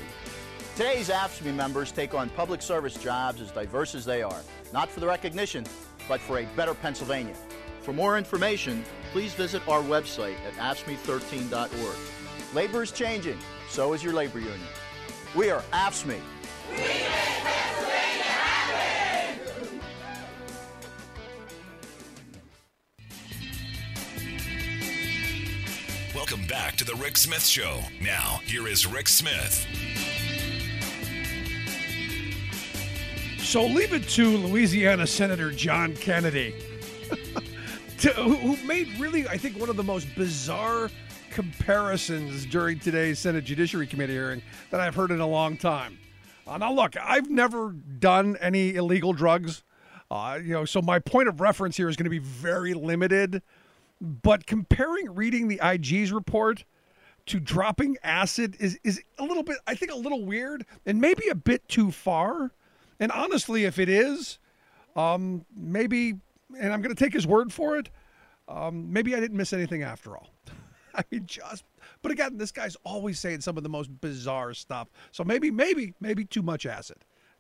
Today's 0.76 1.10
AFSCME 1.10 1.56
members 1.56 1.92
take 1.92 2.14
on 2.14 2.30
public 2.30 2.62
service 2.62 2.96
jobs 2.96 3.42
as 3.42 3.52
diverse 3.52 3.96
as 3.96 4.06
they 4.06 4.22
are, 4.22 4.42
not 4.74 4.90
for 4.90 5.00
the 5.00 5.08
recognition, 5.08 5.66
but 6.08 6.22
for 6.22 6.40
a 6.40 6.46
better 6.56 6.74
Pennsylvania. 6.74 7.36
For 7.82 7.94
more 7.94 8.18
information, 8.18 8.84
please 9.12 9.34
visit 9.34 9.68
our 9.68 9.82
website 9.82 10.36
at 10.46 10.54
AFSCME13.org. 10.54 11.96
Labor 12.54 12.84
is 12.84 12.92
changing, 12.92 13.40
so 13.70 13.94
is 13.94 14.04
your 14.04 14.14
labor 14.14 14.40
union. 14.40 14.60
We 15.36 15.50
are 15.50 15.62
AFSCME. 15.74 16.20
Welcome 26.30 26.48
back 26.48 26.76
to 26.76 26.84
The 26.84 26.96
Rick 26.96 27.16
Smith 27.16 27.46
Show. 27.46 27.80
Now, 28.02 28.42
here 28.44 28.68
is 28.68 28.86
Rick 28.86 29.08
Smith. 29.08 29.66
So 33.38 33.66
leave 33.66 33.94
it 33.94 34.10
to 34.10 34.36
Louisiana 34.36 35.08
Senator 35.08 35.52
John 35.52 35.96
Kennedy, 35.96 36.54
to, 38.00 38.10
who, 38.10 38.58
made 38.68 38.90
really, 39.00 39.26
I 39.30 39.38
think, 39.38 39.58
one 39.58 39.70
of 39.70 39.78
the 39.78 39.86
most 39.86 40.14
bizarre 40.18 40.90
comparisons 41.32 42.46
during 42.46 42.78
today's 42.80 43.20
Senate 43.20 43.46
Judiciary 43.46 43.88
Committee 43.88 44.12
hearing 44.12 44.42
that 44.70 44.82
I've 44.82 44.96
heard 44.96 45.12
in 45.12 45.22
a 45.22 45.28
long 45.28 45.56
time. 45.56 45.98
Uh, 46.46 46.58
now, 46.58 46.74
look, 46.74 46.98
I've 47.02 47.30
never 47.30 47.72
done 47.72 48.36
any 48.42 48.76
illegal 48.76 49.14
drugs, 49.14 49.64
uh, 50.12 50.40
you 50.44 50.52
know, 50.52 50.66
so 50.66 50.82
my 50.82 51.00
point 51.00 51.30
of 51.30 51.40
reference 51.40 51.78
here 51.78 51.88
is 51.88 51.96
going 51.96 52.04
to 52.04 52.10
be 52.10 52.20
very 52.20 52.74
limited. 52.74 53.42
But 54.00 54.46
comparing 54.46 55.16
reading 55.16 55.48
the 55.48 55.60
IG's 55.64 56.12
report 56.12 56.66
to 57.28 57.40
dropping 57.40 57.98
acid 58.04 58.56
is 58.60 58.80
is 58.84 59.02
a 59.18 59.24
little 59.24 59.44
bit, 59.44 59.58
I 59.68 59.76
think, 59.76 59.92
a 59.92 59.96
little 59.96 60.26
weird 60.26 60.66
and 60.86 61.00
maybe 61.02 61.28
a 61.30 61.36
bit 61.36 61.68
too 61.68 61.92
far. 61.92 62.52
And 63.00 63.12
honestly, 63.12 63.66
if 63.66 63.78
it 63.80 63.90
is, 63.90 64.40
um, 64.96 65.46
maybe, 65.56 66.16
and 66.58 66.74
I'm 66.74 66.82
going 66.82 66.96
to 66.96 67.04
take 67.04 67.14
his 67.14 67.28
word 67.28 67.54
for 67.54 67.78
it, 67.78 67.90
um, 68.48 68.92
maybe 68.92 69.16
I 69.16 69.20
didn't 69.20 69.38
miss 69.38 69.54
anything 69.54 69.84
after 69.84 70.18
all. 70.18 70.30
I 70.96 71.04
mean, 71.12 71.26
just, 71.28 71.64
but 72.02 72.12
again, 72.12 72.38
this 72.38 72.52
guy's 72.52 72.76
always 72.84 73.20
saying 73.20 73.42
some 73.42 73.58
of 73.58 73.64
the 73.64 73.70
most 73.70 73.90
bizarre 74.02 74.54
stuff. 74.54 74.88
So 75.12 75.24
maybe, 75.24 75.52
maybe, 75.52 75.94
maybe 76.00 76.26
too 76.26 76.42
much 76.42 76.66
acid. 76.66 76.98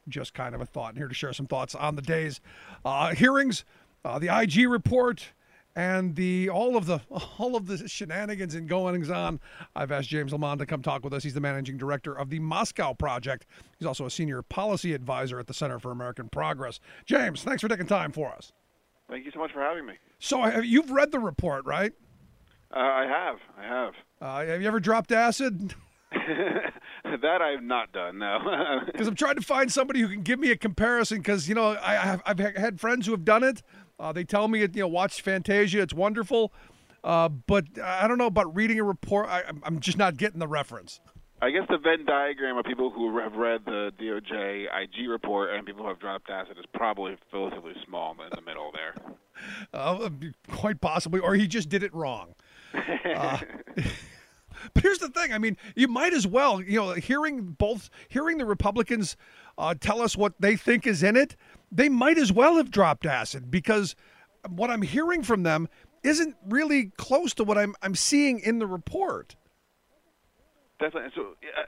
Just 0.07 0.33
kind 0.33 0.53
of 0.53 0.61
a 0.61 0.65
thought. 0.65 0.89
And 0.89 0.97
here 0.97 1.07
to 1.07 1.15
share 1.15 1.33
some 1.33 1.47
thoughts 1.47 1.73
on 1.73 1.95
the 1.95 2.01
day's 2.01 2.39
uh, 2.85 3.15
hearings, 3.15 3.65
uh, 4.05 4.19
the 4.19 4.27
IG 4.27 4.69
report, 4.69 5.31
and 5.77 6.15
the 6.15 6.49
all 6.49 6.75
of 6.75 6.87
the 6.87 6.99
all 7.37 7.55
of 7.55 7.67
the 7.67 7.87
shenanigans 7.87 8.55
and 8.55 8.67
goings 8.67 9.09
on. 9.09 9.39
I've 9.75 9.91
asked 9.91 10.09
James 10.09 10.33
Lamond 10.33 10.59
to 10.59 10.65
come 10.65 10.81
talk 10.81 11.03
with 11.03 11.13
us. 11.13 11.23
He's 11.23 11.35
the 11.35 11.39
managing 11.39 11.77
director 11.77 12.13
of 12.17 12.29
the 12.29 12.39
Moscow 12.39 12.93
Project. 12.93 13.45
He's 13.77 13.85
also 13.85 14.05
a 14.05 14.11
senior 14.11 14.41
policy 14.41 14.93
advisor 14.93 15.39
at 15.39 15.47
the 15.47 15.53
Center 15.53 15.79
for 15.79 15.91
American 15.91 16.27
Progress. 16.29 16.79
James, 17.05 17.43
thanks 17.43 17.61
for 17.61 17.67
taking 17.67 17.85
time 17.85 18.11
for 18.11 18.31
us. 18.31 18.51
Thank 19.07 19.23
you 19.23 19.31
so 19.31 19.39
much 19.39 19.53
for 19.53 19.61
having 19.61 19.85
me. 19.85 19.93
So 20.19 20.59
you've 20.59 20.91
read 20.91 21.11
the 21.11 21.19
report, 21.19 21.65
right? 21.65 21.93
Uh, 22.75 22.79
I 22.79 23.05
have. 23.05 23.37
I 23.57 23.63
have. 23.63 23.93
Uh, 24.19 24.45
have 24.45 24.61
you 24.61 24.67
ever 24.67 24.79
dropped 24.79 25.11
acid? 25.11 25.75
that 27.21 27.41
I 27.41 27.49
have 27.51 27.63
not 27.63 27.91
done. 27.91 28.17
No. 28.17 28.81
Because 28.85 29.07
I'm 29.07 29.15
trying 29.15 29.35
to 29.35 29.41
find 29.41 29.71
somebody 29.71 30.01
who 30.01 30.09
can 30.09 30.23
give 30.23 30.39
me 30.39 30.51
a 30.51 30.57
comparison. 30.57 31.19
Because 31.19 31.47
you 31.47 31.55
know, 31.55 31.77
I, 31.81 31.95
have, 31.95 32.21
I've 32.25 32.39
had 32.39 32.79
friends 32.81 33.05
who 33.05 33.11
have 33.11 33.23
done 33.23 33.43
it. 33.43 33.61
Uh, 33.99 34.11
they 34.11 34.23
tell 34.23 34.47
me, 34.47 34.59
you 34.61 34.67
know, 34.75 34.87
watch 34.87 35.21
Fantasia, 35.21 35.81
it's 35.81 35.93
wonderful. 35.93 36.53
Uh, 37.03 37.29
but 37.29 37.65
I 37.81 38.07
don't 38.07 38.17
know 38.17 38.25
about 38.27 38.53
reading 38.55 38.79
a 38.79 38.83
report. 38.83 39.27
I, 39.27 39.41
I'm- 39.41 39.61
I'm 39.63 39.79
just 39.79 39.97
not 39.97 40.17
getting 40.17 40.39
the 40.39 40.47
reference. 40.47 40.99
I 41.39 41.51
guess 41.51 41.67
the 41.69 41.77
Venn 41.77 42.03
diagram 42.05 42.57
of 42.57 42.65
people 42.65 42.89
who 42.89 43.15
have 43.19 43.33
read 43.33 43.61
the 43.65 43.91
DOJ 43.99 44.65
IG 44.83 45.07
report 45.07 45.51
and 45.53 45.63
people 45.67 45.83
who 45.83 45.89
have 45.89 45.99
dropped 45.99 46.29
acid 46.31 46.57
is 46.57 46.65
probably 46.73 47.15
relatively 47.31 47.73
small 47.85 48.13
in 48.13 48.29
the 48.33 48.41
middle 48.41 48.71
there. 48.73 48.93
Uh, 49.71 50.09
quite 50.47 50.81
possibly, 50.81 51.19
or 51.19 51.35
he 51.35 51.45
just 51.45 51.69
did 51.69 51.83
it 51.83 51.93
wrong. 51.93 52.33
Uh, 53.05 53.37
but 54.73 54.81
here's 54.83 54.97
the 54.97 55.09
thing. 55.09 55.31
I 55.31 55.37
mean, 55.37 55.55
you 55.75 55.87
might 55.87 56.11
as 56.11 56.25
well, 56.25 56.59
you 56.59 56.77
know, 56.79 56.93
hearing 56.93 57.43
both, 57.57 57.91
hearing 58.09 58.39
the 58.39 58.45
Republicans 58.45 59.15
uh, 59.59 59.75
tell 59.79 60.01
us 60.01 60.17
what 60.17 60.33
they 60.39 60.55
think 60.55 60.87
is 60.87 61.03
in 61.03 61.15
it, 61.15 61.35
they 61.71 61.89
might 61.89 62.17
as 62.17 62.31
well 62.31 62.57
have 62.57 62.71
dropped 62.71 63.05
acid 63.05 63.51
because 63.51 63.95
what 64.47 64.69
I'm 64.69 64.81
hearing 64.81 65.23
from 65.23 65.43
them 65.43 65.67
isn't 66.03 66.35
really 66.47 66.91
close 66.97 67.33
to 67.35 67.43
what 67.43 67.57
I'm 67.57 67.75
I'm 67.81 67.95
seeing 67.95 68.39
in 68.39 68.59
the 68.59 68.67
report. 68.67 69.35
Definitely. 70.79 71.09
So 71.15 71.21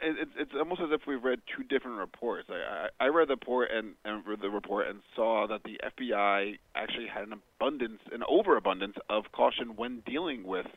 it, 0.03 0.15
it's 0.21 0.31
it's 0.37 0.51
almost 0.57 0.81
as 0.81 0.89
if 0.91 1.01
we've 1.07 1.23
read 1.23 1.39
two 1.55 1.63
different 1.63 1.97
reports. 1.97 2.47
I, 2.49 2.89
I 2.99 3.05
I 3.05 3.07
read 3.07 3.27
the 3.27 3.33
report 3.33 3.69
and, 3.71 3.95
and 4.05 4.25
read 4.25 4.39
the 4.41 4.49
report 4.49 4.87
and 4.87 4.99
saw 5.15 5.47
that 5.47 5.63
the 5.63 5.79
FBI 5.83 6.59
actually 6.75 7.07
had 7.07 7.23
an 7.23 7.33
abundance, 7.33 8.01
an 8.11 8.21
overabundance 8.29 8.97
of 9.09 9.25
caution 9.31 9.75
when 9.75 10.03
dealing 10.05 10.43
with 10.43 10.67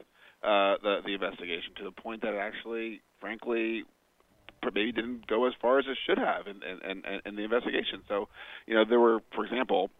uh, 0.42 0.80
the 0.82 1.00
the 1.04 1.12
investigation, 1.12 1.74
to 1.76 1.84
the 1.84 1.90
point 1.92 2.22
that 2.22 2.32
it 2.32 2.38
actually, 2.38 3.02
frankly, 3.20 3.84
maybe 4.70 4.92
didn't 4.92 5.26
go 5.26 5.46
as 5.46 5.54
far 5.60 5.78
as 5.78 5.86
it 5.88 5.98
should 6.06 6.18
have 6.18 6.46
in 6.46 6.60
in, 6.62 7.02
in, 7.04 7.20
in 7.26 7.36
the 7.36 7.42
investigation. 7.42 8.02
So, 8.08 8.28
you 8.66 8.74
know, 8.74 8.84
there 8.88 9.00
were, 9.00 9.20
for 9.34 9.44
example, 9.44 9.90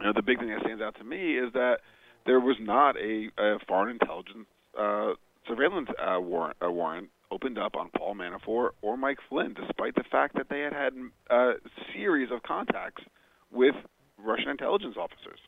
you 0.00 0.06
know, 0.06 0.12
the 0.12 0.22
big 0.22 0.38
thing 0.38 0.48
that 0.48 0.60
stands 0.60 0.82
out 0.82 0.96
to 0.96 1.04
me 1.04 1.38
is 1.38 1.52
that 1.54 1.78
there 2.26 2.40
was 2.40 2.56
not 2.60 2.96
a, 2.96 3.30
a 3.38 3.58
foreign 3.66 3.90
intelligence 3.90 4.46
uh, 4.78 5.12
surveillance 5.46 5.88
uh, 5.98 6.20
warrant, 6.20 6.56
uh, 6.64 6.70
warrant 6.70 7.08
opened 7.30 7.58
up 7.58 7.76
on 7.76 7.90
Paul 7.96 8.14
Manafort 8.14 8.70
or 8.82 8.96
Mike 8.96 9.18
Flynn, 9.28 9.54
despite 9.54 9.94
the 9.94 10.04
fact 10.10 10.34
that 10.36 10.48
they 10.48 10.60
had 10.60 10.72
had 10.72 10.92
a 11.30 11.54
series 11.94 12.30
of 12.30 12.42
contacts 12.42 13.02
with 13.50 13.74
Russian 14.18 14.48
intelligence 14.48 14.96
officers. 14.98 15.40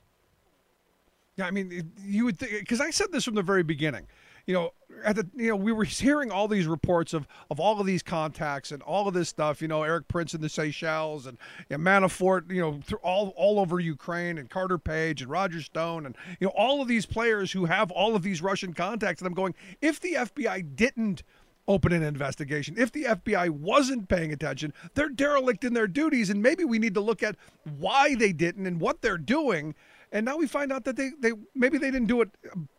Yeah, 1.36 1.46
I 1.46 1.50
mean, 1.50 1.92
you 1.98 2.24
would 2.24 2.38
think 2.38 2.52
because 2.60 2.80
I 2.80 2.90
said 2.90 3.12
this 3.12 3.24
from 3.24 3.34
the 3.34 3.42
very 3.42 3.62
beginning. 3.62 4.06
You 4.46 4.54
know, 4.54 4.70
at 5.04 5.16
the 5.16 5.28
you 5.34 5.48
know 5.48 5.56
we 5.56 5.72
were 5.72 5.84
hearing 5.84 6.30
all 6.30 6.48
these 6.48 6.66
reports 6.66 7.14
of 7.14 7.26
of 7.50 7.60
all 7.60 7.80
of 7.80 7.86
these 7.86 8.02
contacts 8.02 8.72
and 8.72 8.82
all 8.82 9.08
of 9.08 9.14
this 9.14 9.28
stuff. 9.28 9.62
You 9.62 9.68
know, 9.68 9.82
Erik 9.82 10.08
Prince 10.08 10.34
in 10.34 10.40
the 10.40 10.48
Seychelles 10.48 11.26
and, 11.26 11.38
Manafort. 11.70 12.50
You 12.50 12.60
know, 12.60 12.80
through 12.84 13.00
all 13.02 13.32
all 13.36 13.58
over 13.58 13.80
Ukraine 13.80 14.38
and 14.38 14.48
Carter 14.48 14.78
Page 14.78 15.22
and 15.22 15.30
Roger 15.30 15.60
Stone 15.60 16.06
and 16.06 16.16
you 16.40 16.46
know 16.46 16.52
all 16.56 16.82
of 16.82 16.88
these 16.88 17.06
players 17.06 17.52
who 17.52 17.66
have 17.66 17.90
all 17.90 18.16
of 18.16 18.22
these 18.22 18.42
Russian 18.42 18.72
contacts. 18.74 19.20
And 19.20 19.26
I'm 19.26 19.34
going, 19.34 19.54
if 19.80 20.00
the 20.00 20.14
FBI 20.14 20.76
didn't 20.76 21.22
open 21.70 21.92
an 21.92 22.02
investigation. 22.02 22.74
If 22.76 22.90
the 22.90 23.04
FBI 23.04 23.50
wasn't 23.50 24.08
paying 24.08 24.32
attention, 24.32 24.72
they're 24.94 25.08
derelict 25.08 25.62
in 25.62 25.72
their 25.72 25.86
duties, 25.86 26.28
and 26.28 26.42
maybe 26.42 26.64
we 26.64 26.80
need 26.80 26.94
to 26.94 27.00
look 27.00 27.22
at 27.22 27.36
why 27.78 28.16
they 28.16 28.32
didn't 28.32 28.66
and 28.66 28.80
what 28.80 29.02
they're 29.02 29.16
doing. 29.16 29.76
And 30.12 30.26
now 30.26 30.36
we 30.36 30.48
find 30.48 30.72
out 30.72 30.84
that 30.84 30.96
they, 30.96 31.10
they 31.20 31.32
maybe 31.54 31.78
they 31.78 31.92
didn't 31.92 32.08
do 32.08 32.20
it 32.20 32.30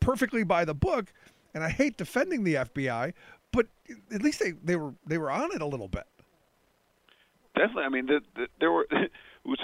perfectly 0.01 0.43
by 0.43 0.65
the 0.65 0.73
book. 0.73 1.13
And 1.53 1.63
I 1.63 1.69
hate 1.69 1.97
defending 1.97 2.43
the 2.43 2.55
FBI, 2.55 3.13
but 3.51 3.67
at 4.13 4.21
least 4.21 4.39
they, 4.39 4.51
they 4.51 4.75
were 4.75 4.93
they 5.05 5.17
were 5.17 5.31
on 5.31 5.51
it 5.53 5.61
a 5.61 5.65
little 5.65 5.87
bit. 5.87 6.05
Definitely. 7.55 7.83
I 7.83 7.89
mean, 7.89 8.05
the, 8.05 8.21
the, 8.35 8.47
there 8.59 8.71
were. 8.71 8.87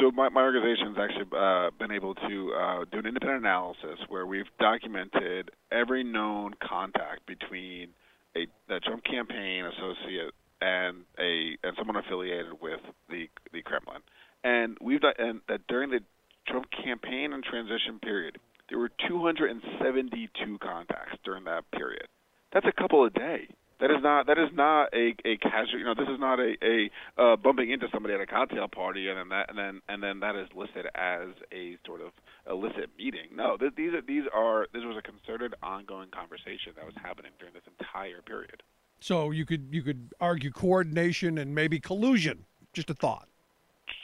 So 0.01 0.09
my, 0.09 0.27
my 0.29 0.41
organization's 0.41 0.97
actually 0.97 1.27
uh, 1.37 1.69
been 1.77 1.91
able 1.91 2.15
to 2.15 2.53
uh, 2.53 2.85
do 2.91 2.97
an 2.97 3.05
independent 3.05 3.45
analysis 3.45 3.99
where 4.09 4.25
we've 4.25 4.49
documented 4.59 5.51
every 5.71 6.03
known 6.03 6.55
contact 6.67 7.27
between 7.27 7.89
a 8.35 8.47
the 8.67 8.79
Trump 8.79 9.03
campaign 9.03 9.65
associate 9.65 10.33
and 10.61 11.03
a 11.19 11.57
and 11.63 11.75
someone 11.77 11.95
affiliated 11.95 12.59
with 12.59 12.79
the 13.09 13.29
the 13.53 13.61
Kremlin, 13.61 14.01
and 14.43 14.77
we've 14.81 15.01
done, 15.01 15.13
and 15.19 15.41
that 15.47 15.67
during 15.67 15.91
the 15.91 15.99
Trump 16.47 16.67
campaign 16.71 17.33
and 17.33 17.43
transition 17.43 17.99
period, 18.01 18.37
there 18.69 18.79
were 18.79 18.91
272 19.07 20.57
contacts 20.59 21.17
during 21.23 21.43
that 21.45 21.69
period. 21.71 22.07
That's 22.51 22.65
a 22.65 22.71
couple 22.71 23.05
a 23.05 23.09
day. 23.09 23.47
That 23.79 23.91
is 23.91 24.01
not 24.01 24.25
that 24.25 24.39
is 24.39 24.49
not 24.53 24.89
a 24.91 25.13
a 25.23 25.37
casual. 25.37 25.77
You 25.77 25.85
know, 25.85 25.93
this 25.93 26.07
is 26.09 26.19
not 26.19 26.39
a 26.39 26.55
a 26.63 26.89
uh, 27.21 27.35
bumping 27.35 27.69
into 27.69 27.87
somebody 27.93 28.15
at 28.15 28.21
a 28.21 28.25
cocktail 28.25 28.67
party 28.67 29.07
and 29.07 29.19
then 29.19 29.29
that 29.29 29.49
and 29.49 29.57
then 29.57 29.81
and 29.87 30.01
then 30.01 30.19
that 30.21 30.35
is 30.35 30.47
listed 30.55 30.87
as 30.95 31.29
a 31.51 31.77
sort 31.85 32.01
of 32.01 32.11
illicit 32.49 32.89
meeting. 32.97 33.27
No, 33.35 33.55
th- 33.55 33.73
these 33.77 33.93
are 33.93 34.01
these 34.01 34.23
are 34.33 34.67
this 34.73 34.81
was 34.83 34.97
a 34.97 35.03
concerted, 35.03 35.53
ongoing 35.61 36.09
conversation 36.09 36.73
that 36.75 36.85
was 36.85 36.95
happening 36.99 37.31
during 37.37 37.53
this 37.53 37.63
entire 37.79 38.23
period. 38.23 38.63
So 38.99 39.29
you 39.29 39.45
could 39.45 39.67
you 39.69 39.83
could 39.83 40.11
argue 40.19 40.49
coordination 40.49 41.37
and 41.37 41.53
maybe 41.53 41.79
collusion. 41.79 42.45
Just 42.73 42.89
a 42.89 42.95
thought. 42.95 43.27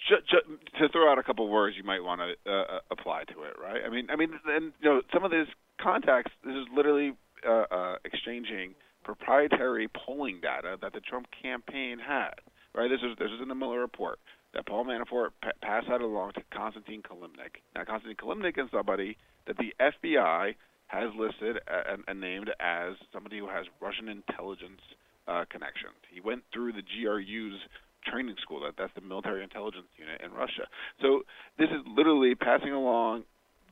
Ju- 0.10 0.22
ju- 0.30 0.58
to 0.80 0.90
throw 0.90 1.12
out 1.12 1.18
a 1.18 1.24
couple 1.24 1.48
words 1.48 1.76
you 1.78 1.84
might 1.84 2.04
want 2.04 2.22
to 2.22 2.52
uh, 2.52 2.64
uh, 2.76 2.80
apply 2.92 3.24
to 3.26 3.44
it, 3.44 3.56
right? 3.62 3.82
I 3.86 3.90
mean, 3.90 4.08
I 4.10 4.16
mean, 4.16 4.32
and 4.48 4.74
you 4.82 4.90
know, 4.90 5.02
some 5.14 5.24
of 5.24 5.32
these 5.32 5.48
contacts. 5.82 6.32
This 6.46 6.56
is 6.56 6.66
literally 6.76 7.14
uh, 7.48 7.66
uh, 7.72 7.96
exchanging 8.06 8.76
proprietary 9.04 9.88
polling 9.90 10.40
data 10.42 10.78
that 10.82 10.94
the 10.94 11.00
Trump 11.00 11.28
campaign 11.42 12.00
had. 12.00 12.34
Right. 12.76 12.90
This 12.90 13.02
is 13.02 13.18
this 13.20 13.30
is 13.30 13.42
in 13.42 13.50
the 13.50 13.56
Mueller 13.56 13.80
report 13.80 14.20
that 14.54 14.66
Paul 14.66 14.86
Manafort 14.86 15.30
pa- 15.42 15.52
passed 15.62 15.88
that 15.90 16.02
along 16.02 16.34
to 16.34 16.42
Konstantin 16.54 17.02
Kilimnik. 17.02 17.62
Now, 17.76 17.84
Konstantin 17.84 18.18
Kilimnik 18.18 18.58
is 18.58 18.70
somebody 18.72 19.18
that 19.46 19.58
the 19.58 19.74
FBI 19.80 20.56
has 20.88 21.10
listed 21.18 21.58
and, 21.68 22.04
and 22.08 22.20
named 22.20 22.50
as 22.60 22.94
somebody 23.12 23.40
who 23.40 23.48
has 23.48 23.66
Russian 23.82 24.10
intelligence 24.10 24.82
uh, 25.28 25.46
connections. 25.50 25.98
He 26.12 26.22
went 26.22 26.44
through 26.54 26.74
the 26.74 26.82
GRU's 26.82 27.60
training 28.06 28.36
school. 28.42 28.62
That 28.62 28.74
that's 28.78 28.94
the 28.96 29.02
military 29.02 29.44
intelligence 29.44 29.88
unit 29.98 30.22
in 30.24 30.32
Russia. 30.32 30.68
So 31.02 31.24
this 31.58 31.70
is 31.70 31.82
literally 31.88 32.36
passing 32.36 32.72
along 32.72 33.24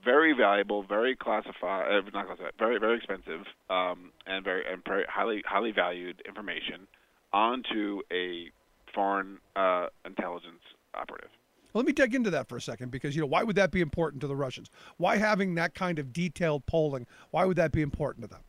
very 0.03 0.34
valuable, 0.34 0.84
very 0.84 1.16
classified, 1.16 1.91
uh, 1.91 2.02
not 2.14 2.26
classified, 2.26 2.53
very 2.58 2.80
very 2.80 2.98
expensive, 2.98 3.45
um, 3.70 4.12
and 4.26 4.44
very 4.44 4.64
and 4.72 4.84
very 4.84 5.06
highly 5.08 5.44
highly 5.45 5.72
valued 5.72 6.22
information 6.28 6.88
onto 7.34 8.02
a 8.12 8.52
foreign 8.94 9.38
uh, 9.56 9.88
intelligence 10.06 10.62
operative. 10.94 11.30
Let 11.74 11.86
me 11.86 11.94
dig 11.94 12.14
into 12.14 12.30
that 12.32 12.49
for 12.49 12.58
a 12.58 12.62
second 12.62 12.91
because 12.91 13.16
you 13.16 13.22
know 13.22 13.28
why 13.28 13.44
would 13.44 13.56
that 13.56 13.72
be 13.72 13.82
important 13.82 14.22
to 14.22 14.28
the 14.28 14.36
Russians? 14.36 14.70
Why 14.98 15.18
having 15.18 15.56
that 15.56 15.74
kind 15.74 15.99
of 15.99 16.12
detailed 16.12 16.66
polling? 16.66 17.08
Why 17.32 17.45
would 17.45 17.58
that 17.58 17.72
be 17.72 17.82
important 17.82 18.24
to 18.26 18.30
them? 18.30 18.41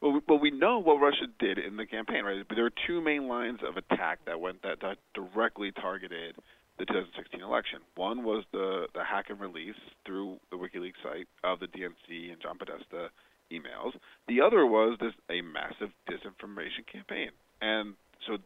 Well, 0.00 0.12
we, 0.12 0.20
well, 0.28 0.38
we 0.38 0.50
know 0.50 0.78
what 0.78 0.94
Russia 1.00 1.26
did 1.38 1.58
in 1.58 1.76
the 1.76 1.86
campaign, 1.86 2.24
right? 2.24 2.42
But 2.48 2.54
there 2.54 2.64
were 2.64 2.72
two 2.86 3.00
main 3.00 3.28
lines 3.28 3.60
of 3.66 3.76
attack 3.76 4.20
that 4.26 4.40
went 4.40 4.62
that, 4.62 4.80
that 4.80 4.96
directly 5.14 5.72
targeted 5.72 6.36
the 6.78 6.86
2016 6.86 7.42
election. 7.42 7.80
One 7.96 8.24
was 8.24 8.44
the 8.52 8.86
the 8.94 9.04
hack 9.04 9.26
and 9.28 9.38
release 9.38 9.76
through 10.06 10.38
the 10.50 10.56
WikiLeaks 10.56 11.02
site 11.02 11.28
of 11.44 11.60
the 11.60 11.66
DNC 11.66 12.32
and 12.32 12.40
John 12.40 12.56
Podesta 12.56 13.10
emails. 13.52 13.92
The 14.28 14.40
other 14.40 14.64
was 14.64 14.96
this 15.00 15.12
a 15.28 15.42
massive 15.42 15.90
disinformation 16.08 16.86
campaign. 16.90 17.30
And 17.60 17.94
so 18.26 18.38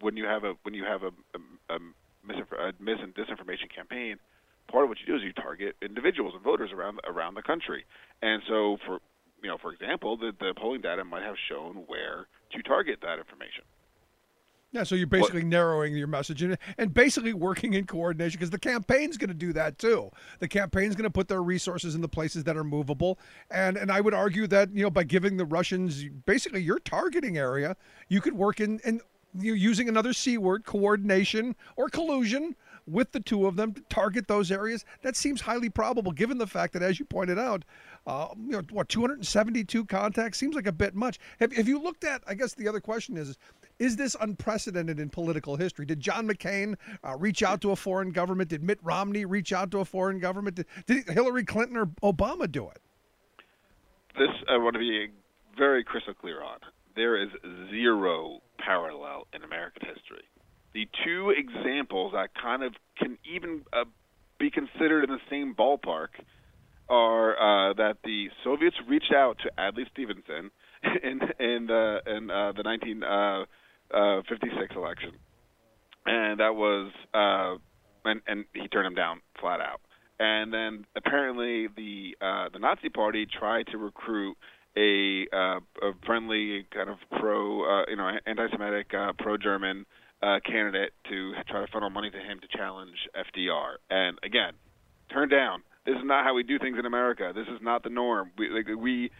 when 0.00 0.16
you 0.16 0.24
have 0.24 0.44
a 0.44 0.54
when 0.62 0.72
you 0.72 0.84
have 0.84 1.02
a, 1.02 1.10
a, 1.36 1.74
a, 1.74 1.76
a 1.76 2.72
mis 2.80 2.98
and 3.02 3.14
disinformation 3.14 3.68
campaign, 3.74 4.16
part 4.70 4.84
of 4.84 4.88
what 4.88 4.98
you 5.00 5.06
do 5.06 5.16
is 5.16 5.22
you 5.22 5.34
target 5.34 5.76
individuals 5.82 6.32
and 6.34 6.42
voters 6.42 6.70
around 6.72 7.00
around 7.06 7.34
the 7.34 7.42
country. 7.42 7.84
And 8.22 8.42
so 8.48 8.78
for 8.86 9.00
you 9.44 9.50
know, 9.50 9.58
for 9.58 9.72
example, 9.72 10.16
the, 10.16 10.32
the 10.40 10.54
polling 10.56 10.80
data 10.80 11.04
might 11.04 11.22
have 11.22 11.36
shown 11.48 11.84
where 11.86 12.26
to 12.52 12.62
target 12.62 13.00
that 13.02 13.18
information. 13.18 13.62
Yeah, 14.72 14.82
so 14.82 14.96
you're 14.96 15.06
basically 15.06 15.44
narrowing 15.44 15.94
your 15.94 16.08
message 16.08 16.42
and, 16.42 16.58
and 16.78 16.92
basically 16.92 17.32
working 17.32 17.74
in 17.74 17.86
coordination 17.86 18.38
because 18.38 18.50
the 18.50 18.58
campaign's 18.58 19.16
going 19.16 19.28
to 19.28 19.34
do 19.34 19.52
that 19.52 19.78
too. 19.78 20.10
The 20.40 20.48
campaign's 20.48 20.96
going 20.96 21.04
to 21.04 21.10
put 21.10 21.28
their 21.28 21.44
resources 21.44 21.94
in 21.94 22.00
the 22.00 22.08
places 22.08 22.42
that 22.44 22.56
are 22.56 22.64
movable, 22.64 23.20
and 23.52 23.76
and 23.76 23.92
I 23.92 24.00
would 24.00 24.14
argue 24.14 24.48
that 24.48 24.74
you 24.74 24.82
know 24.82 24.90
by 24.90 25.04
giving 25.04 25.36
the 25.36 25.44
Russians 25.44 26.04
basically 26.26 26.60
your 26.60 26.80
targeting 26.80 27.38
area, 27.38 27.76
you 28.08 28.20
could 28.20 28.34
work 28.34 28.58
in 28.58 28.80
in 28.80 29.00
you're 29.38 29.54
using 29.54 29.88
another 29.88 30.12
c 30.12 30.38
word 30.38 30.64
coordination 30.64 31.54
or 31.76 31.88
collusion 31.88 32.56
with 32.86 33.12
the 33.12 33.20
two 33.20 33.46
of 33.46 33.56
them 33.56 33.72
to 33.72 33.80
target 33.82 34.28
those 34.28 34.50
areas. 34.50 34.84
That 35.02 35.16
seems 35.16 35.40
highly 35.40 35.70
probable 35.70 36.12
given 36.12 36.38
the 36.38 36.46
fact 36.46 36.72
that, 36.74 36.82
as 36.82 36.98
you 36.98 37.04
pointed 37.04 37.38
out, 37.38 37.64
uh, 38.06 38.28
you 38.36 38.52
know 38.52 38.62
what 38.70 38.88
272 38.88 39.84
contacts 39.86 40.38
seems 40.38 40.54
like 40.54 40.66
a 40.66 40.72
bit 40.72 40.94
much. 40.94 41.18
Have, 41.40 41.52
have 41.54 41.68
you 41.68 41.80
looked 41.80 42.04
at? 42.04 42.22
I 42.26 42.34
guess 42.34 42.54
the 42.54 42.68
other 42.68 42.80
question 42.80 43.16
is. 43.16 43.36
Is 43.80 43.96
this 43.96 44.14
unprecedented 44.20 45.00
in 45.00 45.10
political 45.10 45.56
history? 45.56 45.84
Did 45.84 45.98
John 45.98 46.28
McCain 46.28 46.76
uh, 47.02 47.16
reach 47.16 47.42
out 47.42 47.60
to 47.62 47.72
a 47.72 47.76
foreign 47.76 48.12
government? 48.12 48.50
Did 48.50 48.62
Mitt 48.62 48.78
Romney 48.82 49.24
reach 49.24 49.52
out 49.52 49.72
to 49.72 49.80
a 49.80 49.84
foreign 49.84 50.20
government? 50.20 50.56
Did, 50.56 50.66
did 50.86 51.08
Hillary 51.08 51.44
Clinton 51.44 51.76
or 51.76 51.86
Obama 51.86 52.50
do 52.50 52.68
it? 52.68 52.80
This 54.16 54.28
I 54.48 54.58
want 54.58 54.74
to 54.74 54.78
be 54.78 55.08
very 55.58 55.82
crystal 55.82 56.14
clear 56.14 56.40
on. 56.42 56.58
There 56.94 57.20
is 57.20 57.30
zero 57.70 58.40
parallel 58.58 59.26
in 59.32 59.42
American 59.42 59.88
history. 59.88 60.22
The 60.74 60.88
two 61.04 61.30
examples 61.30 62.12
that 62.14 62.30
kind 62.34 62.62
of 62.62 62.74
can 62.98 63.18
even 63.24 63.62
uh, 63.72 63.84
be 64.38 64.50
considered 64.50 65.04
in 65.04 65.10
the 65.10 65.20
same 65.30 65.54
ballpark 65.54 66.08
are 66.88 67.38
uh, 67.38 67.74
that 67.74 67.98
the 68.04 68.30
Soviets 68.42 68.76
reached 68.88 69.12
out 69.14 69.38
to 69.44 69.50
Adlai 69.58 69.84
Stevenson 69.92 70.50
in 71.02 71.20
in 71.38 71.66
the 71.66 72.00
in 72.06 72.30
uh, 72.30 72.52
the 72.52 72.62
1956 72.64 74.76
election, 74.76 75.12
and 76.06 76.40
that 76.40 76.56
was 76.56 76.90
uh, 77.14 77.56
and 78.04 78.20
and 78.26 78.44
he 78.52 78.68
turned 78.68 78.86
him 78.86 78.94
down 78.94 79.22
flat 79.40 79.60
out. 79.60 79.80
And 80.20 80.52
then 80.52 80.86
apparently 80.96 81.68
the 81.68 82.16
uh, 82.20 82.48
the 82.52 82.58
Nazi 82.58 82.88
Party 82.88 83.26
tried 83.26 83.66
to 83.68 83.78
recruit 83.78 84.36
a, 84.76 85.28
uh, 85.32 85.60
a 85.82 85.92
friendly 86.04 86.66
kind 86.74 86.90
of 86.90 86.98
pro, 87.18 87.62
uh, 87.62 87.84
you 87.88 87.96
know, 87.96 88.10
anti-Semitic, 88.26 88.92
uh, 88.92 89.12
pro-German 89.18 89.86
uh, 90.22 90.40
candidate 90.44 90.92
to 91.08 91.32
try 91.48 91.60
to 91.60 91.66
funnel 91.72 91.90
money 91.90 92.10
to 92.10 92.18
him 92.18 92.40
to 92.40 92.48
challenge 92.56 92.96
FDR. 93.14 93.76
And 93.90 94.18
again, 94.22 94.52
turned 95.12 95.30
down. 95.30 95.62
This 95.86 95.96
is 95.96 96.04
not 96.04 96.24
how 96.24 96.34
we 96.34 96.42
do 96.42 96.58
things 96.58 96.78
in 96.78 96.86
America. 96.86 97.32
This 97.34 97.46
is 97.48 97.60
not 97.60 97.82
the 97.82 97.90
norm. 97.90 98.30
We 98.38 98.48
like 98.48 98.66
we 98.78 99.10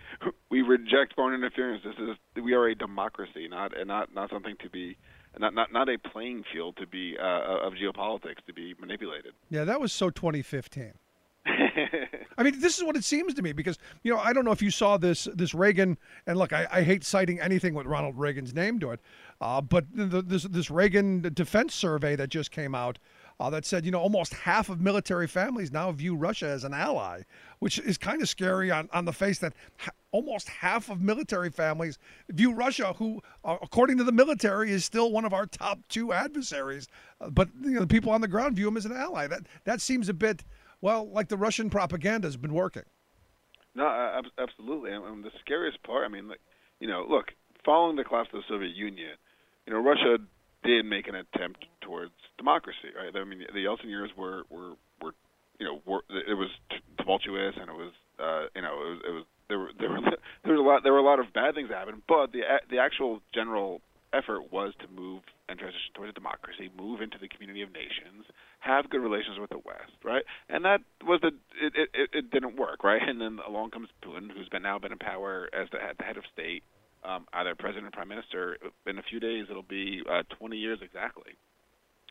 we 0.51 0.63
reject 0.63 1.15
foreign 1.15 1.35
interference. 1.35 1.83
This 1.85 1.95
is 1.99 2.43
we 2.43 2.55
are 2.55 2.69
a 2.69 2.75
democracy, 2.75 3.49
not 3.49 3.77
and 3.77 3.87
not 3.87 4.15
not 4.15 4.31
something 4.31 4.57
to 4.63 4.71
be 4.71 4.97
not 5.39 5.53
not 5.53 5.73
not 5.73 5.91
a 5.91 5.99
playing 5.99 6.43
field 6.51 6.77
to 6.79 6.87
be 6.87 7.17
uh, 7.21 7.67
of 7.67 7.75
geopolitics 7.75 8.43
to 8.47 8.55
be 8.55 8.75
manipulated. 8.81 9.35
Yeah, 9.51 9.65
that 9.65 9.79
was 9.79 9.93
so 9.93 10.09
2015. 10.09 10.95
I 11.47 12.43
mean, 12.43 12.59
this 12.61 12.79
is 12.79 12.85
what 12.85 12.97
it 12.97 13.05
seems 13.05 13.35
to 13.35 13.43
me 13.43 13.53
because 13.53 13.79
you 14.03 14.13
know 14.13 14.19
I 14.19 14.33
don't 14.33 14.45
know 14.47 14.53
if 14.53 14.63
you 14.63 14.71
saw 14.71 14.97
this 14.97 15.29
this 15.35 15.55
Reagan 15.55 15.99
and 16.27 16.39
look, 16.39 16.55
I, 16.55 16.67
I 16.71 16.83
hate 16.83 17.05
citing 17.05 17.41
anything 17.41 17.75
with 17.75 17.87
Ronald 17.87 18.19
Reagan's 18.19 18.55
name 18.55 18.81
to 18.81 18.93
it, 18.93 19.01
uh, 19.45 19.61
but 19.61 19.85
the, 19.93 20.23
this 20.23 20.45
this 20.45 20.71
Reagan 20.71 21.21
defense 21.35 21.75
survey 21.75 22.17
that 22.17 22.31
just 22.31 22.51
came 22.51 22.75
out 22.75 22.99
uh, 23.39 23.51
that 23.51 23.67
said 23.67 23.85
you 23.85 23.91
know 23.91 24.01
almost 24.01 24.33
half 24.33 24.71
of 24.71 24.81
military 24.81 25.27
families 25.27 25.71
now 25.71 25.93
view 25.93 26.17
Russia 26.17 26.47
as 26.47 26.65
an 26.65 26.73
ally, 26.73 27.21
which 27.59 27.79
is 27.79 27.99
kind 27.99 28.23
of 28.23 28.29
scary 28.31 28.71
on 28.71 28.89
on 28.95 29.05
the 29.05 29.13
face 29.13 29.39
that 29.41 29.53
ha- 29.77 29.91
almost 30.13 30.49
half 30.49 30.89
of 30.89 31.03
military 31.03 31.51
families 31.51 31.99
view 32.31 32.55
Russia, 32.55 32.95
who, 32.95 33.21
uh, 33.45 33.59
according 33.61 33.99
to 33.99 34.05
the 34.05 34.13
military, 34.13 34.71
is 34.71 34.83
still 34.83 35.13
one 35.13 35.27
of 35.27 35.35
our 35.35 35.45
top 35.45 35.79
two 35.91 36.15
adversaries. 36.15 36.89
Uh, 37.21 37.29
but 37.29 37.51
you 37.61 37.73
know, 37.73 37.81
the 37.81 37.87
people 37.87 38.13
on 38.13 38.23
the 38.23 38.29
ground 38.29 38.57
view 38.57 38.67
him 38.67 38.79
as 38.79 38.87
an 38.87 38.97
ally. 38.97 39.27
That 39.27 39.43
that 39.65 39.83
seems 39.83 40.09
a 40.09 40.15
bit 40.15 40.43
well 40.81 41.07
like 41.11 41.29
the 41.29 41.37
Russian 41.37 41.69
propaganda 41.69 42.29
has 42.29 42.39
been 42.39 42.55
working. 42.55 42.85
No, 43.75 43.87
absolutely. 44.39 44.93
And, 44.93 45.23
the 45.23 45.33
scariest 45.41 45.83
part, 45.83 46.05
I 46.05 46.09
mean, 46.09 46.31
you 46.81 46.87
know, 46.87 47.05
look, 47.11 47.33
following 47.65 47.97
the 47.97 48.05
collapse 48.05 48.31
of 48.33 48.41
the 48.41 48.45
Soviet 48.49 48.75
Union, 48.75 49.17
you 49.67 49.73
know, 49.73 49.81
Russia 49.81 50.19
did 50.63 50.85
make 50.87 51.09
an 51.09 51.15
attempt 51.15 51.65
towards 51.81 52.13
democracy, 52.39 52.91
right? 52.97 53.15
I 53.15 53.25
mean, 53.25 53.41
the 53.53 53.65
Yeltsin 53.65 53.89
years 53.89 54.11
were 54.17 54.43
were 54.51 54.73
were, 55.03 55.13
you 55.59 55.67
know, 55.67 55.81
were, 55.87 56.03
it 56.11 56.35
was 56.35 56.51
tumultuous 56.99 57.55
and 57.61 57.69
it 57.69 57.75
was, 57.75 57.93
uh, 58.19 58.47
you 58.55 58.63
know, 58.63 58.75
it 58.75 58.89
was, 58.89 59.01
it 59.09 59.13
was 59.13 59.25
there 59.49 59.59
were 59.59 59.71
there 59.79 59.91
were 59.91 60.01
there 60.45 60.53
was 60.53 60.61
a 60.61 60.63
lot 60.67 60.83
there 60.83 60.93
were 60.93 60.99
a 60.99 61.03
lot 61.05 61.21
of 61.21 61.33
bad 61.33 61.55
things 61.55 61.69
that 61.69 61.79
happened, 61.79 62.03
but 62.09 62.33
the 62.33 62.41
the 62.71 62.79
actual 62.79 63.21
general 63.35 63.81
effort 64.13 64.53
was 64.53 64.73
to 64.81 64.87
move 64.89 65.23
and 65.49 65.59
transition 65.59 65.91
towards 65.95 66.11
a 66.11 66.15
democracy, 66.15 66.71
move 66.79 67.01
into 67.03 67.19
the 67.19 67.29
community 67.29 67.63
of 67.63 67.73
nations, 67.73 68.25
have 68.61 68.89
good 68.89 69.01
relations 69.03 69.39
with 69.39 69.51
the 69.51 69.59
West, 69.59 69.93
right? 70.05 70.23
And 70.49 70.65
that 70.65 70.81
was 71.05 71.21
the 71.21 71.33
it 71.61 71.73
it, 71.77 72.11
it- 72.13 72.31
didn't 72.31 72.57
work, 72.57 72.83
right? 72.85 73.03
And 73.03 73.21
then 73.21 73.39
along 73.47 73.71
comes 73.71 73.89
Putin, 74.03 74.31
who's 74.33 74.49
been 74.49 74.63
now 74.63 74.79
been 74.79 74.93
in 74.93 74.99
power 74.99 75.49
as 75.53 75.69
the, 75.71 75.79
the 75.99 76.05
head 76.05 76.17
of 76.17 76.25
state, 76.33 76.63
um, 77.05 77.27
either 77.33 77.55
president 77.55 77.87
or 77.87 77.91
prime 77.91 78.09
minister. 78.09 78.59
In 78.87 78.99
a 78.99 79.03
few 79.03 79.21
days, 79.21 79.47
it'll 79.51 79.63
be 79.63 80.03
uh, 80.11 80.23
20 80.39 80.57
years 80.57 80.79
exactly. 80.83 81.33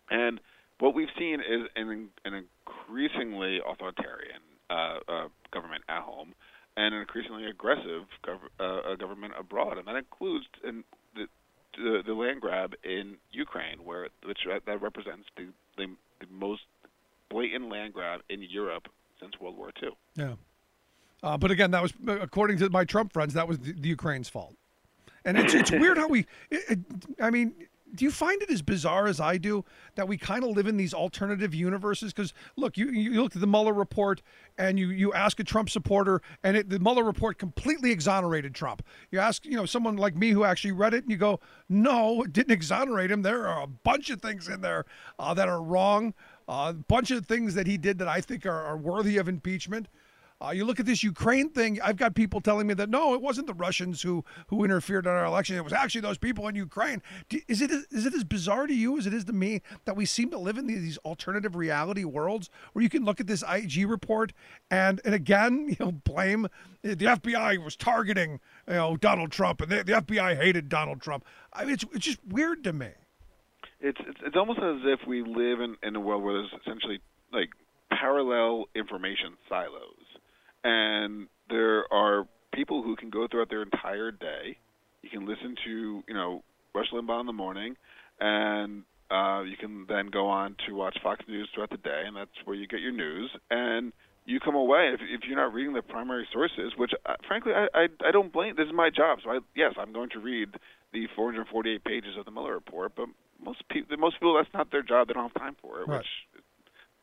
And 0.10 0.40
what 0.80 0.94
we've 0.94 1.12
seen 1.18 1.40
is 1.40 1.68
an, 1.76 2.10
an 2.26 2.46
increasingly 2.68 3.60
authoritarian 3.68 4.42
uh, 4.70 5.00
uh, 5.08 5.28
government 5.52 5.84
at 5.90 6.02
home 6.02 6.34
and 6.76 6.96
an 6.96 7.02
increasingly 7.02 7.46
aggressive 7.46 8.04
gov- 8.26 8.50
uh, 8.60 8.92
uh, 8.92 8.96
government 8.96 9.34
abroad, 9.40 9.78
and 9.78 9.88
that 9.88 9.96
includes 9.96 10.46
in 10.64 10.84
the, 11.16 11.28
the 11.78 12.02
the 12.06 12.14
land 12.14 12.42
grab 12.42 12.74
in 12.84 13.18
Ukraine, 13.32 13.84
where 13.84 14.10
which 14.26 14.40
that 14.66 14.82
represents 14.82 15.28
the, 15.38 15.48
the 15.78 15.86
the 16.20 16.28
most 16.32 16.62
blatant 17.30 17.70
land 17.70 17.94
grab 17.94 18.22
in 18.30 18.42
Europe 18.42 18.88
since 19.20 19.34
World 19.40 19.58
War 19.58 19.72
II. 19.82 19.90
Yeah. 20.16 20.34
Uh, 21.22 21.38
but 21.38 21.52
again, 21.52 21.72
that 21.72 21.82
was 21.82 21.94
according 22.08 22.58
to 22.58 22.70
my 22.70 22.84
Trump 22.84 23.14
friends. 23.14 23.34
That 23.34 23.48
was 23.48 23.60
the, 23.60 23.74
the 23.74 23.90
Ukraine's 23.90 24.30
fault. 24.30 24.56
And 25.26 25.38
it's 25.38 25.54
it's 25.54 25.72
weird 25.72 25.98
how 25.98 26.08
we. 26.08 26.26
It, 26.50 26.64
it, 26.70 26.80
I 27.22 27.30
mean, 27.30 27.54
do 27.96 28.06
you 28.06 28.12
find 28.12 28.42
it 28.42 28.50
as 28.50 28.62
bizarre 28.62 29.08
as 29.08 29.20
I 29.20 29.38
do 29.38 29.64
that 29.96 30.08
we 30.08 30.18
kind 30.18 30.44
of 30.44 30.52
live 30.52 30.68
in 30.68 30.78
these 30.78 30.94
alternative 30.94 31.54
universes? 31.54 32.12
Because 32.12 32.34
look, 32.56 32.78
you 32.78 32.90
you 32.90 33.22
look 33.22 33.36
at 33.36 33.42
the 33.42 33.48
Mueller 33.48 33.74
report 33.74 34.22
and 34.58 34.80
you 34.80 34.90
you 34.90 35.14
ask 35.14 35.40
a 35.40 35.44
Trump 35.44 35.70
supporter, 35.70 36.22
and 36.44 36.58
it, 36.58 36.70
the 36.70 36.80
Mueller 36.80 37.04
report 37.04 37.38
completely 37.38 37.92
exonerated 37.92 38.56
Trump. 38.56 38.84
You 39.12 39.20
ask 39.20 39.46
you 39.46 39.56
know 39.56 39.66
someone 39.66 39.98
like 39.98 40.16
me 40.16 40.32
who 40.32 40.44
actually 40.44 40.72
read 40.72 40.94
it, 40.94 41.04
and 41.04 41.12
you 41.12 41.18
go, 41.18 41.40
no, 41.70 42.24
it 42.24 42.34
didn't 42.34 42.52
exonerate 42.52 43.12
him. 43.12 43.22
There 43.22 43.48
are 43.48 43.64
a 43.64 43.68
bunch 43.68 44.10
of 44.10 44.22
things 44.22 44.48
in 44.48 44.62
there 44.62 44.86
uh, 45.20 45.34
that 45.36 45.48
are 45.48 45.62
wrong. 45.62 46.14
Uh, 46.48 46.72
a 46.72 46.74
bunch 46.74 47.12
of 47.12 47.26
things 47.26 47.54
that 47.56 47.68
he 47.68 47.78
did 47.78 48.00
that 48.00 48.08
I 48.08 48.20
think 48.20 48.46
are, 48.46 48.64
are 48.66 48.76
worthy 48.76 49.18
of 49.18 49.30
impeachment. 49.30 49.88
Uh, 50.44 50.52
you 50.52 50.66
look 50.66 50.80
at 50.80 50.86
this 50.86 51.04
Ukraine 51.04 51.50
thing. 51.50 51.80
I've 51.82 51.96
got 51.96 52.16
people 52.16 52.42
telling 52.42 52.68
me 52.68 52.74
that 52.74 52.90
no, 52.90 53.14
it 53.14 53.22
wasn't 53.22 53.48
the 53.48 53.54
Russians 53.54 54.02
who 54.02 54.26
who 54.48 54.64
interfered 54.64 55.06
in 55.06 55.12
our 55.12 55.26
election. 55.26 55.56
It 55.56 55.64
was 55.64 55.72
actually 55.72 56.02
those 56.02 56.18
people 56.18 56.48
in 56.50 56.56
Ukraine. 56.56 57.02
Do, 57.30 57.40
is 57.48 57.62
it 57.62 57.72
is 57.72 58.06
it 58.06 58.14
as 58.14 58.26
bizarre 58.26 58.68
to 58.68 58.74
you 58.74 58.98
as 58.98 59.08
it 59.08 59.14
is 59.14 59.24
to 59.26 59.34
me 59.34 59.62
that 59.86 59.96
we 59.96 60.06
seem 60.06 60.30
to 60.32 60.38
live 60.38 60.58
in 60.58 60.68
these, 60.68 60.98
alternative 61.06 61.56
reality 61.56 62.04
worlds 62.04 62.50
where 62.74 62.84
you 62.84 62.90
can 62.90 63.04
look 63.04 63.20
at 63.20 63.28
this 63.28 63.44
IG 63.50 63.88
report 63.88 64.34
and 64.70 65.00
and 65.06 65.16
again 65.16 65.68
you 65.70 65.76
know 65.80 65.92
blame 65.92 66.48
the 66.82 66.96
FBI 66.96 67.64
was 67.64 67.76
targeting 67.76 68.40
you 68.68 68.74
know 68.74 68.98
Donald 68.98 69.32
Trump 69.32 69.62
and 69.62 69.72
the, 69.72 69.84
the 69.84 69.94
FBI 69.94 70.36
hated 70.36 70.68
Donald 70.68 71.02
Trump. 71.02 71.24
I 71.54 71.64
mean, 71.64 71.74
it's 71.74 71.86
it's 71.94 72.06
just 72.06 72.20
weird 72.28 72.64
to 72.66 72.74
me. 72.74 72.90
It's 73.80 74.00
it's, 74.06 74.20
it's 74.26 74.36
almost 74.36 74.60
as 74.60 74.82
if 74.84 75.08
we 75.08 75.22
live 75.22 75.62
in, 75.62 75.78
in 75.84 75.96
a 75.96 76.00
world 76.00 76.24
where 76.24 76.34
there's 76.34 76.54
essentially 76.62 77.00
like 77.32 77.50
parallel 77.90 78.66
information 78.76 79.38
silos, 79.50 80.03
and 80.64 81.28
there 81.50 81.92
are 81.94 82.28
people 82.54 82.84
who 82.84 82.96
can 82.96 83.10
go 83.10 83.28
throughout 83.28 83.50
their 83.50 83.64
entire 83.64 84.12
day. 84.12 84.58
You 85.02 85.10
can 85.10 85.28
listen 85.28 85.56
to 85.66 86.04
you 86.08 86.14
know 86.14 86.44
Rush 86.74 86.88
Limbaugh 86.94 87.20
in 87.22 87.26
the 87.28 87.34
morning, 87.34 87.76
and 88.20 88.84
uh, 89.12 89.42
you 89.44 89.58
can 89.58 89.86
then 89.88 90.08
go 90.08 90.28
on 90.28 90.56
to 90.68 90.74
watch 90.74 90.98
Fox 91.04 91.24
News 91.28 91.50
throughout 91.54 91.70
the 91.70 91.78
day, 91.78 92.04
and 92.06 92.16
that's 92.16 92.32
where 92.46 92.56
you 92.56 92.68
get 92.68 92.80
your 92.80 92.92
news. 92.94 93.30
And 93.52 93.92
you 94.26 94.40
come 94.40 94.56
away 94.56 94.92
if, 94.94 95.02
if 95.02 95.28
you're 95.28 95.36
not 95.36 95.54
reading 95.54 95.74
the 95.74 95.82
primary 95.82 96.26
sources, 96.32 96.72
which 96.78 96.92
uh, 97.06 97.16
frankly 97.28 97.52
I, 97.54 97.68
I 97.74 97.88
I 98.08 98.12
don't 98.12 98.32
blame. 98.32 98.56
This 98.56 98.68
is 98.68 98.74
my 98.74 98.90
job, 98.90 99.20
so 99.24 99.32
I, 99.32 99.40
yes, 99.56 99.74
I'm 99.78 99.92
going 99.94 100.10
to 100.12 100.20
read 100.20 100.50
the 100.94 101.08
448 101.16 101.84
pages 101.84 102.16
of 102.18 102.26
the 102.26 102.32
Mueller 102.32 102.54
report. 102.54 102.94
But 102.96 103.08
most 103.44 103.68
people, 103.70 103.98
most 103.98 104.16
people, 104.16 104.36
that's 104.36 104.54
not 104.54 104.72
their 104.72 104.84
job. 104.84 105.08
They 105.08 105.14
don't 105.14 105.24
have 105.30 105.42
time 105.42 105.58
for 105.62 105.82
it, 105.82 105.88
Right. 105.88 105.98
which 105.98 106.08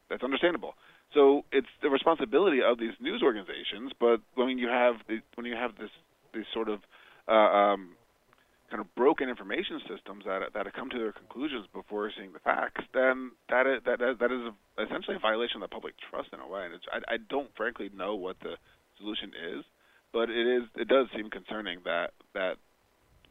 that's 0.08 0.22
understandable. 0.22 0.74
So 1.14 1.44
it's 1.50 1.68
the 1.82 1.90
responsibility 1.90 2.62
of 2.62 2.78
these 2.78 2.94
news 3.00 3.22
organizations. 3.22 3.92
But 3.98 4.20
when 4.34 4.58
you 4.58 4.68
have 4.68 4.96
the, 5.08 5.18
when 5.34 5.46
you 5.46 5.56
have 5.56 5.76
this 5.78 5.90
this 6.32 6.46
sort 6.54 6.68
of 6.68 6.80
uh, 7.28 7.32
um, 7.32 7.96
kind 8.70 8.80
of 8.80 8.94
broken 8.94 9.28
information 9.28 9.80
systems 9.88 10.24
that 10.26 10.40
that 10.54 10.66
have 10.66 10.74
come 10.74 10.90
to 10.90 10.98
their 10.98 11.12
conclusions 11.12 11.66
before 11.72 12.10
seeing 12.16 12.32
the 12.32 12.38
facts, 12.38 12.84
then 12.94 13.32
that 13.48 13.66
is, 13.66 13.82
that 13.84 13.98
that 13.98 14.30
is 14.30 14.54
essentially 14.78 15.16
a 15.16 15.18
violation 15.18 15.62
of 15.62 15.68
the 15.68 15.74
public 15.74 15.94
trust 16.10 16.28
in 16.32 16.40
a 16.40 16.46
way. 16.46 16.66
And 16.66 16.74
I, 16.92 17.14
I 17.14 17.16
don't 17.28 17.50
frankly 17.56 17.90
know 17.94 18.14
what 18.14 18.36
the 18.40 18.54
solution 18.98 19.32
is, 19.56 19.64
but 20.12 20.30
it 20.30 20.46
is 20.46 20.62
it 20.76 20.88
does 20.88 21.08
seem 21.14 21.28
concerning 21.30 21.80
that 21.84 22.12
that 22.34 22.56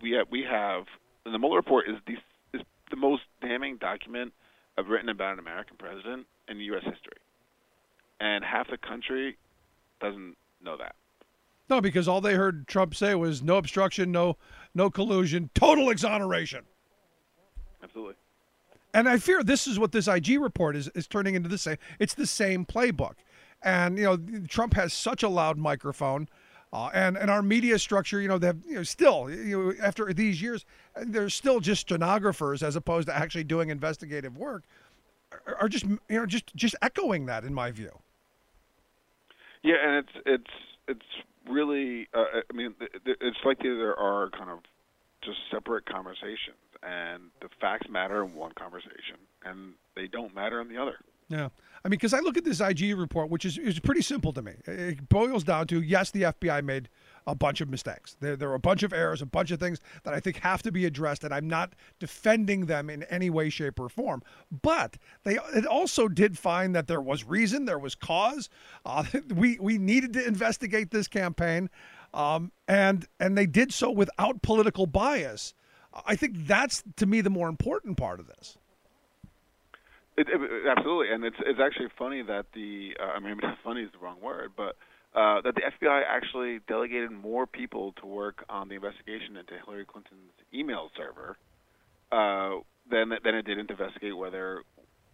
we 0.01 0.11
have, 0.11 0.27
we 0.30 0.43
have 0.49 0.84
the 1.26 1.39
Mueller 1.39 1.57
report 1.57 1.85
is 1.88 1.95
the 2.07 2.15
is 2.57 2.65
the 2.89 2.97
most 2.97 3.23
damning 3.41 3.77
document 3.77 4.34
of 4.77 4.88
written 4.88 5.10
about 5.10 5.34
an 5.34 5.39
American 5.39 5.77
president 5.77 6.26
in 6.47 6.60
U.S. 6.60 6.84
history, 6.84 7.19
and 8.19 8.43
half 8.43 8.69
the 8.69 8.77
country 8.77 9.37
doesn't 9.99 10.35
know 10.61 10.77
that. 10.77 10.95
No, 11.69 11.81
because 11.81 12.07
all 12.07 12.21
they 12.21 12.33
heard 12.33 12.67
Trump 12.67 12.95
say 12.95 13.13
was 13.15 13.43
no 13.43 13.57
obstruction, 13.57 14.11
no 14.11 14.37
no 14.73 14.89
collusion, 14.89 15.49
total 15.53 15.89
exoneration. 15.89 16.63
Absolutely. 17.83 18.15
And 18.93 19.07
I 19.07 19.17
fear 19.17 19.43
this 19.43 19.67
is 19.67 19.77
what 19.77 19.91
this 19.91 20.07
IG 20.07 20.39
report 20.39 20.75
is, 20.75 20.89
is 20.89 21.07
turning 21.07 21.35
into 21.35 21.49
the 21.49 21.57
same. 21.57 21.77
It's 21.99 22.13
the 22.13 22.25
same 22.25 22.65
playbook. 22.65 23.13
And, 23.61 23.97
you 23.97 24.03
know, 24.05 24.17
Trump 24.47 24.73
has 24.73 24.93
such 24.93 25.21
a 25.21 25.29
loud 25.29 25.57
microphone. 25.57 26.27
Uh, 26.71 26.89
and, 26.93 27.17
and 27.17 27.31
our 27.31 27.41
media 27.41 27.79
structure, 27.79 28.21
you 28.21 28.27
know, 28.27 28.37
they've, 28.37 28.63
you 28.65 28.75
know, 28.75 28.83
still, 28.83 29.29
you 29.29 29.57
know, 29.57 29.73
after 29.83 30.11
these 30.13 30.41
years, 30.41 30.65
they're 31.03 31.29
still 31.29 31.59
just 31.59 31.81
stenographers 31.81 32.61
as 32.61 32.75
opposed 32.75 33.07
to 33.07 33.15
actually 33.15 33.43
doing 33.43 33.69
investigative 33.69 34.37
work, 34.37 34.63
are, 35.31 35.55
are 35.61 35.69
just, 35.69 35.85
you 35.85 35.99
know, 36.09 36.25
just, 36.27 36.55
just 36.55 36.75
echoing 36.81 37.25
that 37.25 37.43
in 37.43 37.53
my 37.53 37.71
view. 37.71 37.91
Yeah, 39.64 39.76
and 39.84 39.95
it's 39.98 40.23
it's 40.26 40.53
it's 40.88 41.06
really. 41.49 42.07
Uh, 42.14 42.41
I 42.49 42.53
mean, 42.53 42.76
it's 43.06 43.38
like 43.45 43.60
there 43.60 43.98
are 43.98 44.30
kind 44.30 44.49
of 44.49 44.60
just 45.23 45.38
separate 45.52 45.86
conversations, 45.86 46.57
and 46.81 47.23
the 47.41 47.49
facts 47.60 47.88
matter 47.90 48.23
in 48.23 48.36
one 48.36 48.53
conversation, 48.53 49.18
and 49.44 49.73
they 49.95 50.07
don't 50.07 50.34
matter 50.34 50.61
in 50.61 50.69
the 50.69 50.81
other. 50.81 50.95
Yeah. 51.27 51.49
I 51.86 51.88
mean, 51.88 51.91
because 51.91 52.14
I 52.14 52.19
look 52.19 52.38
at 52.38 52.44
this 52.44 52.60
IG 52.60 52.98
report, 52.98 53.30
which 53.30 53.45
is, 53.45 53.57
is 53.57 53.80
pretty 53.80 54.02
simple 54.02 54.34
to 54.34 54.41
me. 54.41 54.53
It 54.65 55.07
boils 55.07 55.44
down 55.44 55.68
to 55.68 55.81
yes, 55.81 56.11
the 56.11 56.23
FBI 56.23 56.64
made 56.64 56.90
a 57.30 57.35
bunch 57.35 57.61
of 57.61 57.69
mistakes. 57.69 58.18
There, 58.19 58.35
there 58.35 58.49
are 58.49 58.56
a 58.56 58.60
bunch 58.60 58.84
of 58.84 58.91
errors, 58.91 59.22
a 59.22 59.26
bunch 59.26 59.51
of 59.51 59.60
things 59.60 59.80
that 60.03 60.14
I 60.14 60.19
think 60.19 60.38
have 60.38 60.64
to 60.64 60.72
be 60.72 60.85
addressed, 60.85 61.23
and 61.23 61.34
I'm 61.34 61.47
not 61.47 61.73
defending 61.99 62.65
them 62.65 62.89
in 62.89 63.03
any 63.03 63.30
way, 63.30 63.49
shape, 63.49 63.80
or 63.80 63.88
form. 63.88 64.23
But 64.61 64.97
they 65.23 65.38
it 65.56 65.65
also 65.65 66.07
did 66.07 66.38
find 66.38 66.76
that 66.76 66.88
there 66.88 67.01
was 67.01 67.23
reason, 67.23 67.65
there 67.65 67.80
was 67.80 67.95
cause. 67.95 68.49
Uh, 68.85 69.03
we 69.35 69.60
we 69.60 69.77
needed 69.77 70.14
to 70.14 70.27
investigate 70.27 70.91
this 70.91 71.07
campaign, 71.07 71.69
um, 72.14 72.51
and 72.68 73.07
and 73.19 73.38
they 73.38 73.45
did 73.45 73.72
so 73.72 73.91
without 73.91 74.41
political 74.41 74.88
bias. 74.88 75.53
I 76.06 76.15
think 76.15 76.47
that's 76.47 76.84
to 76.97 77.06
me 77.06 77.22
the 77.22 77.30
more 77.30 77.49
important 77.49 77.97
part 77.97 78.19
of 78.19 78.27
this. 78.27 78.57
It, 80.18 80.27
it, 80.30 80.68
absolutely, 80.68 81.14
and 81.14 81.23
it's 81.23 81.38
it's 81.45 81.60
actually 81.60 81.89
funny 81.97 82.23
that 82.23 82.47
the 82.53 82.97
uh, 82.99 83.11
I 83.15 83.19
mean 83.19 83.39
funny 83.64 83.81
is 83.81 83.91
the 83.91 83.99
wrong 83.99 84.18
word, 84.19 84.51
but 84.57 84.76
uh, 85.15 85.41
that 85.41 85.56
the 85.56 85.61
FBI 85.61 86.03
actually 86.07 86.60
delegated 86.68 87.11
more 87.11 87.48
people 87.48 87.94
to 87.99 88.06
work 88.06 88.45
on 88.49 88.69
the 88.69 88.76
investigation 88.76 89.38
into 89.38 89.53
Hillary 89.65 89.86
Clinton's 89.86 90.31
email 90.53 90.90
server 90.95 91.38
uh, 92.11 92.61
than 92.90 93.10
than 93.23 93.36
it 93.36 93.45
did 93.45 93.56
to 93.56 93.61
investigate 93.61 94.15
whether 94.15 94.64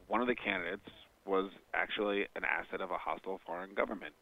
one 0.07 0.21
of 0.21 0.27
the 0.27 0.35
candidates 0.35 0.89
was 1.25 1.49
actually 1.73 2.21
an 2.35 2.43
asset 2.45 2.81
of 2.81 2.91
a 2.91 2.97
hostile 2.97 3.39
foreign 3.45 3.73
government. 3.73 4.13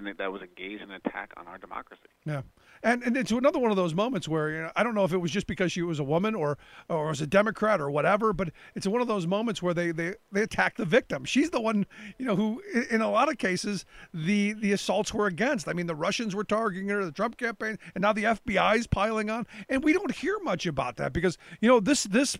And 0.00 0.08
it, 0.08 0.18
that 0.18 0.32
was 0.32 0.42
engaged 0.42 0.82
in 0.82 0.90
an 0.90 1.00
attack 1.04 1.32
on 1.36 1.46
our 1.46 1.58
democracy. 1.58 2.00
Yeah, 2.24 2.42
and 2.82 3.02
and 3.02 3.16
it's 3.16 3.30
another 3.30 3.58
one 3.58 3.70
of 3.70 3.76
those 3.76 3.94
moments 3.94 4.26
where 4.26 4.50
you 4.50 4.62
know, 4.62 4.70
I 4.74 4.82
don't 4.82 4.94
know 4.94 5.04
if 5.04 5.12
it 5.12 5.18
was 5.18 5.30
just 5.30 5.46
because 5.46 5.70
she 5.72 5.82
was 5.82 5.98
a 5.98 6.04
woman 6.04 6.34
or 6.34 6.58
or 6.88 7.08
was 7.08 7.20
a 7.20 7.26
Democrat 7.26 7.80
or 7.80 7.90
whatever, 7.90 8.32
but 8.32 8.50
it's 8.74 8.86
one 8.86 9.02
of 9.02 9.08
those 9.08 9.26
moments 9.26 9.62
where 9.62 9.74
they 9.74 9.92
they 9.92 10.14
they 10.32 10.42
attack 10.42 10.76
the 10.76 10.84
victim. 10.84 11.24
She's 11.24 11.50
the 11.50 11.60
one 11.60 11.86
you 12.18 12.24
know 12.24 12.34
who, 12.34 12.62
in 12.90 13.02
a 13.02 13.10
lot 13.10 13.28
of 13.28 13.38
cases, 13.38 13.84
the 14.14 14.54
the 14.54 14.72
assaults 14.72 15.12
were 15.12 15.26
against. 15.26 15.68
I 15.68 15.74
mean, 15.74 15.86
the 15.86 15.94
Russians 15.94 16.34
were 16.34 16.44
targeting 16.44 16.88
her, 16.88 17.04
the 17.04 17.12
Trump 17.12 17.36
campaign, 17.36 17.78
and 17.94 18.02
now 18.02 18.12
the 18.12 18.24
FBI 18.24 18.78
is 18.78 18.86
piling 18.86 19.28
on, 19.28 19.46
and 19.68 19.84
we 19.84 19.92
don't 19.92 20.14
hear 20.14 20.38
much 20.42 20.66
about 20.66 20.96
that 20.96 21.12
because 21.12 21.36
you 21.60 21.68
know 21.68 21.80
this 21.80 22.04
this 22.04 22.38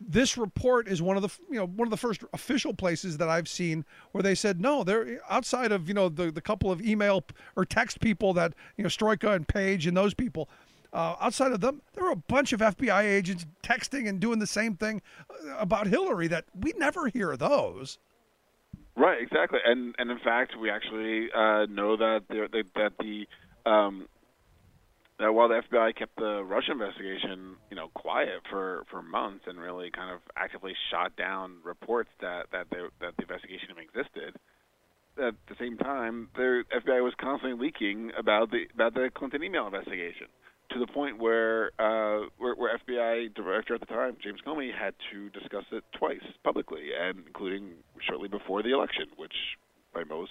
this 0.00 0.36
report 0.36 0.88
is 0.88 1.02
one 1.02 1.16
of 1.16 1.22
the 1.22 1.30
you 1.50 1.58
know 1.58 1.66
one 1.66 1.86
of 1.86 1.90
the 1.90 1.96
first 1.96 2.22
official 2.32 2.72
places 2.72 3.18
that 3.18 3.28
I've 3.28 3.48
seen 3.48 3.84
where 4.12 4.22
they 4.22 4.34
said 4.34 4.60
no 4.60 4.84
they're 4.84 5.20
outside 5.28 5.72
of 5.72 5.88
you 5.88 5.94
know 5.94 6.08
the 6.08 6.30
the 6.30 6.40
couple 6.40 6.70
of 6.70 6.80
email 6.80 7.24
or 7.56 7.64
text 7.64 8.00
people 8.00 8.32
that 8.34 8.54
you 8.76 8.84
know 8.84 8.88
Strzok 8.88 9.24
and 9.34 9.46
Page 9.46 9.86
and 9.86 9.96
those 9.96 10.14
people 10.14 10.48
uh, 10.92 11.16
outside 11.20 11.52
of 11.52 11.60
them 11.60 11.82
there 11.94 12.04
were 12.04 12.12
a 12.12 12.16
bunch 12.16 12.52
of 12.52 12.60
FBI 12.60 13.02
agents 13.02 13.46
texting 13.62 14.08
and 14.08 14.20
doing 14.20 14.38
the 14.38 14.46
same 14.46 14.76
thing 14.76 15.02
uh, 15.30 15.56
about 15.58 15.86
Hillary 15.88 16.28
that 16.28 16.44
we 16.54 16.72
never 16.78 17.08
hear 17.08 17.36
those. 17.36 17.98
Right, 18.98 19.22
exactly, 19.22 19.60
and 19.64 19.94
and 19.98 20.10
in 20.10 20.18
fact, 20.18 20.54
we 20.60 20.70
actually 20.70 21.28
uh, 21.32 21.66
know 21.66 21.96
that 21.96 22.22
that, 22.30 22.64
that 22.74 22.92
the 22.98 23.28
um, 23.64 24.08
that 25.18 25.32
while 25.32 25.48
the 25.48 25.62
FBI 25.70 25.96
kept 25.96 26.16
the 26.16 26.44
Russia 26.44 26.72
investigation, 26.72 27.56
you 27.70 27.76
know, 27.76 27.88
quiet 27.94 28.40
for, 28.50 28.84
for 28.90 29.02
months 29.02 29.44
and 29.46 29.58
really 29.58 29.90
kind 29.90 30.12
of 30.12 30.20
actively 30.36 30.74
shot 30.90 31.16
down 31.16 31.56
reports 31.64 32.10
that 32.20 32.46
that 32.52 32.70
the, 32.70 32.88
that 33.00 33.16
the 33.16 33.22
investigation 33.22 33.68
even 33.70 33.82
existed. 33.82 34.36
At 35.18 35.34
the 35.48 35.56
same 35.58 35.76
time, 35.76 36.28
the 36.36 36.62
FBI 36.72 37.02
was 37.02 37.12
constantly 37.20 37.66
leaking 37.66 38.12
about 38.16 38.52
the 38.52 38.66
about 38.72 38.94
the 38.94 39.10
Clinton 39.12 39.42
email 39.42 39.66
investigation 39.66 40.28
to 40.70 40.78
the 40.78 40.86
point 40.86 41.18
where 41.18 41.72
uh, 41.80 42.26
where, 42.38 42.54
where 42.54 42.78
FBI 42.86 43.34
director 43.34 43.74
at 43.74 43.80
the 43.80 43.86
time, 43.86 44.16
James 44.22 44.40
Comey, 44.46 44.70
had 44.72 44.94
to 45.12 45.30
discuss 45.30 45.64
it 45.72 45.82
twice 45.98 46.22
publicly, 46.44 46.90
and 46.98 47.24
including 47.26 47.72
shortly 48.06 48.28
before 48.28 48.62
the 48.62 48.70
election, 48.72 49.06
which 49.16 49.34
by 49.92 50.04
most 50.04 50.30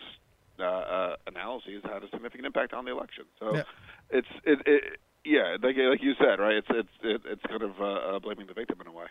uh, 0.59 0.63
uh, 0.63 1.15
analyses 1.27 1.83
had 1.83 2.03
a 2.03 2.09
significant 2.09 2.45
impact 2.45 2.73
on 2.73 2.85
the 2.85 2.91
election. 2.91 3.25
So 3.39 3.55
Yeah. 3.55 3.63
it's 4.09 4.27
it, 4.43 4.59
it 4.65 4.99
yeah, 5.23 5.57
like 5.61 5.75
like 5.77 6.01
you 6.01 6.13
said, 6.19 6.39
right? 6.39 6.55
It's 6.55 6.67
it's 6.69 6.89
it, 7.03 7.21
it's 7.25 7.43
kind 7.43 7.61
of 7.61 7.79
uh, 7.79 7.85
uh, 7.85 8.19
blaming 8.19 8.47
the 8.47 8.53
victim 8.53 8.79
in 8.81 8.87
a 8.87 8.91
way. 8.91 9.05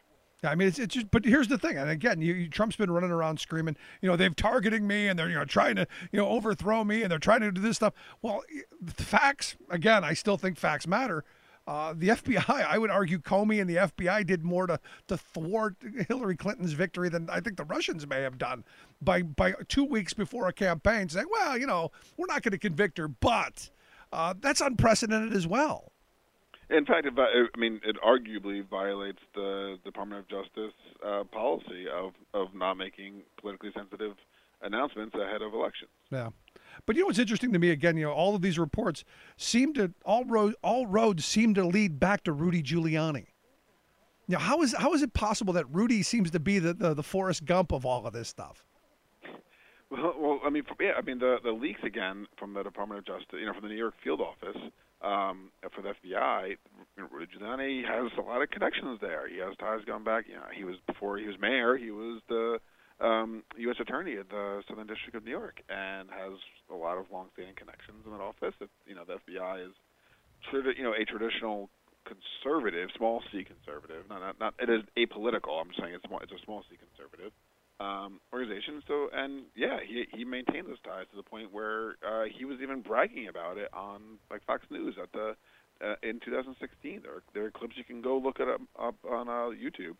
Yeah, 0.44 0.50
I 0.50 0.54
mean, 0.54 0.68
it's, 0.68 0.78
it's 0.78 0.94
just, 0.94 1.10
but 1.10 1.24
here's 1.24 1.48
the 1.48 1.56
thing, 1.56 1.78
and 1.78 1.88
again, 1.88 2.20
you, 2.20 2.34
you, 2.34 2.48
Trump's 2.50 2.76
been 2.76 2.90
running 2.90 3.10
around 3.10 3.40
screaming, 3.40 3.74
you 4.02 4.08
know, 4.08 4.16
they've 4.16 4.36
targeting 4.36 4.86
me 4.86 5.08
and 5.08 5.18
they're, 5.18 5.30
you 5.30 5.34
know, 5.34 5.46
trying 5.46 5.76
to, 5.76 5.86
you 6.12 6.18
know, 6.18 6.28
overthrow 6.28 6.84
me 6.84 7.00
and 7.02 7.10
they're 7.10 7.18
trying 7.18 7.40
to 7.40 7.50
do 7.50 7.60
this 7.62 7.76
stuff. 7.76 7.94
Well, 8.20 8.42
the 8.82 9.02
facts, 9.02 9.56
again, 9.70 10.04
I 10.04 10.12
still 10.12 10.36
think 10.36 10.58
facts 10.58 10.86
matter. 10.86 11.24
Uh, 11.66 11.94
the 11.96 12.08
FBI, 12.10 12.48
I 12.48 12.78
would 12.78 12.90
argue, 12.90 13.18
Comey 13.18 13.60
and 13.60 13.68
the 13.68 13.76
FBI 13.76 14.26
did 14.26 14.44
more 14.44 14.66
to 14.66 14.78
to 15.08 15.16
thwart 15.16 15.76
Hillary 16.08 16.36
Clinton's 16.36 16.72
victory 16.72 17.08
than 17.08 17.28
I 17.30 17.40
think 17.40 17.56
the 17.56 17.64
Russians 17.64 18.06
may 18.06 18.22
have 18.22 18.38
done 18.38 18.64
by 19.00 19.22
by 19.22 19.54
two 19.68 19.84
weeks 19.84 20.14
before 20.14 20.48
a 20.48 20.52
campaign, 20.52 21.08
saying, 21.08 21.26
well, 21.30 21.58
you 21.58 21.66
know, 21.66 21.90
we're 22.16 22.26
not 22.26 22.42
going 22.42 22.52
to 22.52 22.58
convict 22.58 22.98
her, 22.98 23.08
but 23.08 23.70
uh, 24.12 24.34
that's 24.40 24.60
unprecedented 24.60 25.34
as 25.34 25.46
well. 25.46 25.92
In 26.68 26.84
fact, 26.84 27.06
it, 27.06 27.14
I 27.16 27.58
mean, 27.58 27.80
it 27.84 27.96
arguably 28.04 28.66
violates 28.68 29.20
the 29.34 29.78
Department 29.84 30.20
of 30.20 30.28
Justice 30.28 30.74
uh, 31.04 31.24
policy 31.24 31.86
of 31.92 32.12
of 32.34 32.54
not 32.54 32.74
making 32.74 33.22
politically 33.40 33.70
sensitive 33.74 34.14
announcements 34.62 35.14
ahead 35.14 35.42
of 35.42 35.54
elections. 35.54 35.90
Yeah. 36.10 36.30
But 36.84 36.96
you 36.96 37.02
know 37.02 37.06
what's 37.06 37.18
interesting 37.18 37.52
to 37.52 37.58
me 37.58 37.70
again, 37.70 37.96
you 37.96 38.04
know, 38.04 38.12
all 38.12 38.34
of 38.34 38.42
these 38.42 38.58
reports 38.58 39.04
seem 39.36 39.72
to 39.74 39.92
all 40.04 40.24
road 40.24 40.54
all 40.62 40.86
roads 40.86 41.24
seem 41.24 41.54
to 41.54 41.64
lead 41.64 41.98
back 41.98 42.24
to 42.24 42.32
Rudy 42.32 42.62
Giuliani. 42.62 43.26
Now, 44.28 44.38
how 44.38 44.62
is 44.62 44.74
how 44.76 44.92
is 44.92 45.02
it 45.02 45.14
possible 45.14 45.52
that 45.54 45.66
Rudy 45.72 46.02
seems 46.02 46.30
to 46.32 46.40
be 46.40 46.58
the, 46.58 46.74
the, 46.74 46.94
the 46.94 47.02
Forrest 47.02 47.44
Gump 47.44 47.72
of 47.72 47.86
all 47.86 48.06
of 48.06 48.12
this 48.12 48.28
stuff? 48.28 48.64
Well, 49.88 50.14
well, 50.18 50.40
I 50.44 50.50
mean, 50.50 50.64
yeah, 50.80 50.92
I 50.98 51.02
mean 51.02 51.18
the 51.18 51.36
the 51.42 51.52
leaks 51.52 51.80
again 51.84 52.26
from 52.36 52.54
the 52.54 52.62
Department 52.62 52.98
of 52.98 53.06
Justice, 53.06 53.38
you 53.38 53.46
know, 53.46 53.52
from 53.52 53.62
the 53.62 53.68
New 53.68 53.76
York 53.76 53.94
field 54.02 54.20
office 54.20 54.60
um, 55.00 55.50
for 55.74 55.82
the 55.82 55.94
FBI. 56.04 56.56
Rudy 57.10 57.26
Giuliani 57.38 57.84
has 57.86 58.10
a 58.18 58.22
lot 58.22 58.42
of 58.42 58.50
connections 58.50 58.98
there. 59.00 59.28
He 59.28 59.38
has 59.38 59.56
ties 59.58 59.84
going 59.86 60.04
back. 60.04 60.24
You 60.28 60.34
know, 60.34 60.48
he 60.52 60.64
was 60.64 60.76
before 60.86 61.18
he 61.18 61.26
was 61.26 61.36
mayor. 61.40 61.76
He 61.76 61.92
was 61.92 62.20
the 62.28 62.58
um, 63.00 63.42
U.S. 63.58 63.76
attorney 63.80 64.16
at 64.16 64.28
the 64.28 64.62
Southern 64.68 64.86
District 64.86 65.14
of 65.14 65.24
New 65.24 65.30
York, 65.30 65.62
and 65.68 66.08
has 66.10 66.38
a 66.70 66.74
lot 66.74 66.98
of 66.98 67.06
long-standing 67.12 67.54
connections 67.54 68.04
in 68.04 68.12
that 68.12 68.20
office. 68.20 68.54
It, 68.60 68.70
you 68.86 68.94
know, 68.94 69.04
the 69.04 69.20
FBI 69.20 69.66
is, 69.68 69.74
you 70.52 70.84
know, 70.84 70.94
a 70.94 71.04
traditional 71.04 71.68
conservative, 72.06 72.88
small 72.96 73.22
c 73.32 73.44
conservative. 73.44 74.08
Not, 74.08 74.20
not, 74.20 74.40
not 74.40 74.54
it 74.58 74.70
is 74.70 74.82
apolitical. 74.96 75.60
I'm 75.60 75.74
saying 75.78 75.94
it's 75.94 76.04
small, 76.06 76.20
it's 76.20 76.32
a 76.32 76.42
small 76.44 76.62
c 76.70 76.76
conservative 76.78 77.32
um, 77.80 78.20
organization. 78.32 78.82
So, 78.88 79.08
and 79.12 79.44
yeah, 79.54 79.78
he 79.86 80.06
he 80.12 80.24
maintained 80.24 80.66
those 80.68 80.80
ties 80.84 81.06
to 81.10 81.16
the 81.16 81.22
point 81.22 81.52
where 81.52 81.96
uh, 82.06 82.24
he 82.32 82.44
was 82.44 82.58
even 82.62 82.80
bragging 82.80 83.28
about 83.28 83.58
it 83.58 83.68
on 83.72 84.18
like 84.30 84.44
Fox 84.46 84.64
News 84.70 84.96
at 85.02 85.12
the 85.12 85.36
uh, 85.84 85.94
in 86.02 86.20
2016. 86.24 87.00
There 87.02 87.12
are, 87.12 87.22
there 87.34 87.44
are 87.44 87.50
clips 87.50 87.74
you 87.76 87.84
can 87.84 88.00
go 88.00 88.16
look 88.16 88.40
it 88.40 88.48
up, 88.48 88.60
up 88.80 88.94
on 89.08 89.28
uh, 89.28 89.52
YouTube. 89.52 89.96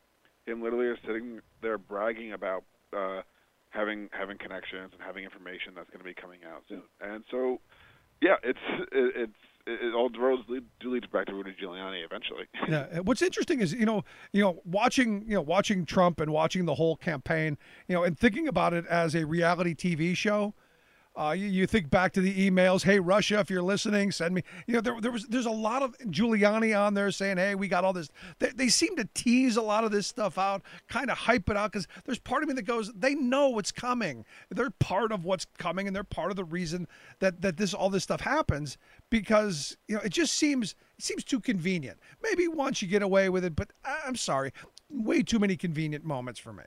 Him 0.47 0.63
literally 0.63 0.87
is 0.87 0.99
sitting 1.07 1.41
there 1.61 1.77
bragging 1.77 2.33
about 2.33 2.65
uh, 2.97 3.23
having 3.71 4.09
having 4.13 4.39
connections 4.39 4.91
and 4.93 5.03
having 5.05 5.25
information 5.25 5.73
that's 5.75 5.91
going 5.91 6.01
to 6.01 6.05
be 6.05 6.15
coming 6.15 6.41
out 6.51 6.63
soon. 6.69 6.83
And 7.01 7.25
so, 7.31 7.61
yeah, 8.23 8.37
it's 8.43 8.59
it, 8.93 9.13
it's 9.17 9.33
it, 9.67 9.95
all 9.95 10.09
roads 10.11 10.43
lead, 10.49 10.65
do 10.81 10.93
lead 10.93 11.11
back 11.11 11.27
to 11.27 11.35
Rudy 11.35 11.55
Giuliani 11.61 12.05
eventually. 12.05 12.47
Yeah. 12.69 12.99
What's 13.01 13.23
interesting 13.23 13.61
is, 13.61 13.73
you 13.73 13.87
know, 13.87 14.03
you 14.33 14.43
know, 14.43 14.61
watching, 14.65 15.23
you 15.27 15.35
know, 15.35 15.43
watching 15.43 15.87
Trump 15.87 16.21
and 16.21 16.33
watching 16.33 16.65
the 16.65 16.75
whole 16.75 16.97
campaign, 16.97 17.57
you 17.87 17.95
know, 17.95 18.03
and 18.03 18.19
thinking 18.19 18.49
about 18.49 18.73
it 18.73 18.85
as 18.87 19.15
a 19.15 19.25
reality 19.25 19.73
TV 19.73 20.17
show. 20.17 20.53
Uh, 21.17 21.33
you, 21.33 21.47
you 21.47 21.67
think 21.67 21.89
back 21.89 22.13
to 22.13 22.21
the 22.21 22.51
emails. 22.51 22.83
Hey, 22.83 23.01
Russia, 23.01 23.39
if 23.39 23.49
you're 23.49 23.63
listening, 23.63 24.13
send 24.13 24.35
me. 24.35 24.43
You 24.67 24.75
know, 24.75 24.81
there, 24.83 25.01
there 25.01 25.11
was 25.11 25.25
there's 25.27 25.47
a 25.47 25.51
lot 25.51 25.83
of 25.83 25.97
Giuliani 26.09 26.79
on 26.79 26.93
there 26.93 27.11
saying, 27.11 27.39
"Hey, 27.39 27.55
we 27.55 27.69
got 27.69 27.85
all 27.85 27.95
this." 27.95 28.11
They, 28.39 28.51
they 28.51 28.69
seem 28.69 28.97
to 28.97 29.09
tease 29.15 29.57
a 29.57 29.63
lot 29.63 29.85
of 29.85 29.91
this 29.91 30.07
stuff 30.07 30.37
out, 30.37 30.63
kind 30.89 31.11
of 31.11 31.17
hype 31.17 31.49
it 31.49 31.57
out, 31.57 31.73
because 31.73 31.89
there's 32.05 32.19
part 32.19 32.43
of 32.43 32.51
me 32.51 32.55
that 32.57 32.65
goes, 32.67 32.93
they 32.93 33.15
know 33.15 33.49
what's 33.49 33.73
coming. 33.73 34.27
They're 34.51 34.71
part 34.71 35.11
of 35.11 35.25
what's 35.25 35.47
coming, 35.57 35.87
and 35.87 35.97
they're 35.97 36.05
part 36.05 36.31
of 36.31 36.37
the 36.37 36.45
reason 36.45 36.87
that 37.21 37.41
that 37.41 37.57
this 37.57 37.73
all 37.73 37.89
this 37.89 38.03
stuff 38.03 38.21
happens. 38.21 38.77
Because 39.09 39.75
you 39.89 39.95
know, 39.95 40.03
it 40.03 40.11
just 40.13 40.35
seems 40.35 40.75
it 40.99 41.05
seems 41.05 41.25
too 41.25 41.41
convenient. 41.41 41.99
Maybe 42.23 42.47
once 42.47 42.83
you 42.83 42.89
get 42.89 43.03
away 43.03 43.31
with 43.31 43.43
it, 43.45 43.57
but 43.57 43.71
I- 43.87 44.03
I'm 44.07 44.17
sorry, 44.17 44.53
way 44.91 45.23
too 45.23 45.39
many 45.39 45.57
convenient 45.57 46.05
moments 46.05 46.39
for 46.41 46.53
me. 46.53 46.65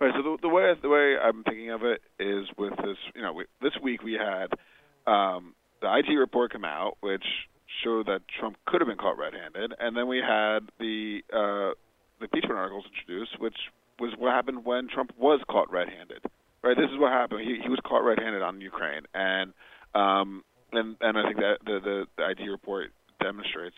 Right. 0.00 0.12
So 0.14 0.22
the, 0.22 0.38
the 0.42 0.48
way 0.48 0.72
the 0.80 0.88
way 0.88 1.16
I'm 1.20 1.42
thinking 1.42 1.70
of 1.70 1.82
it 1.82 2.00
is 2.20 2.46
with 2.56 2.76
this, 2.76 2.96
you 3.16 3.22
know, 3.22 3.32
we, 3.32 3.44
this 3.60 3.72
week 3.82 4.02
we 4.02 4.12
had 4.12 4.46
um, 5.10 5.54
the 5.80 5.92
IG 5.92 6.16
report 6.16 6.52
come 6.52 6.64
out, 6.64 6.96
which 7.00 7.24
showed 7.82 8.06
that 8.06 8.20
Trump 8.38 8.56
could 8.66 8.80
have 8.80 8.88
been 8.88 8.96
caught 8.96 9.18
red-handed, 9.18 9.74
and 9.78 9.96
then 9.96 10.06
we 10.06 10.18
had 10.18 10.60
the 10.78 11.20
uh, 11.32 11.74
the 12.20 12.24
impeachment 12.24 12.58
articles 12.58 12.84
introduced, 12.86 13.40
which 13.40 13.56
was 13.98 14.12
what 14.18 14.32
happened 14.32 14.64
when 14.64 14.88
Trump 14.88 15.12
was 15.18 15.40
caught 15.50 15.70
red-handed. 15.70 16.22
Right. 16.62 16.76
This 16.76 16.90
is 16.90 16.98
what 16.98 17.10
happened. 17.10 17.40
He 17.40 17.58
he 17.60 17.68
was 17.68 17.80
caught 17.84 18.04
red-handed 18.04 18.42
on 18.42 18.60
Ukraine, 18.60 19.02
and 19.14 19.52
um, 19.96 20.44
and 20.72 20.96
and 21.00 21.18
I 21.18 21.22
think 21.24 21.38
that 21.38 21.58
the 21.64 21.80
the, 21.82 22.06
the 22.16 22.30
IG 22.30 22.48
report 22.50 22.90
demonstrates 23.20 23.74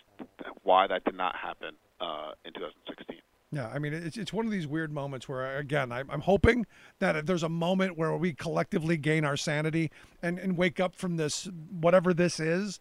why 0.65 0.87
that 0.87 1.05
did 1.05 1.15
not 1.15 1.35
happen 1.35 1.75
uh, 1.99 2.33
in 2.45 2.53
2016. 2.53 3.17
Yeah, 3.52 3.68
I 3.68 3.81
mean, 3.81 3.93
it's 3.93 4.16
it's 4.16 4.32
one 4.32 4.47
of 4.47 4.52
these 4.52 4.68
weird 4.68 4.93
moments 4.93 5.28
where, 5.28 5.59
again, 5.59 5.90
I'm, 5.90 6.09
I'm 6.09 6.20
hoping 6.20 6.66
that 7.01 7.27
there's 7.27 7.43
a 7.43 7.48
moment 7.48 7.98
where 7.98 8.16
we 8.16 8.32
collectively 8.32 8.97
gain 8.97 9.24
our 9.24 9.36
sanity 9.36 9.90
and, 10.22 10.39
and 10.39 10.56
wake 10.56 10.78
up 10.78 10.94
from 10.94 11.16
this, 11.16 11.48
whatever 11.81 12.14
this 12.14 12.39
is. 12.39 12.78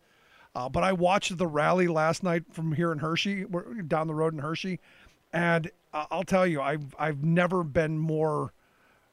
Uh, 0.53 0.69
but 0.69 0.83
I 0.83 0.93
watched 0.93 1.37
the 1.37 1.47
rally 1.47 1.87
last 1.87 2.21
night 2.23 2.43
from 2.51 2.73
here 2.73 2.91
in 2.91 2.99
Hershey, 2.99 3.45
down 3.87 4.07
the 4.07 4.13
road 4.13 4.33
in 4.33 4.39
Hershey, 4.39 4.79
and 5.33 5.71
I'll 5.91 6.23
tell 6.23 6.45
you, 6.45 6.61
I've 6.61 6.95
I've 6.99 7.23
never 7.23 7.63
been 7.63 7.97
more 7.97 8.53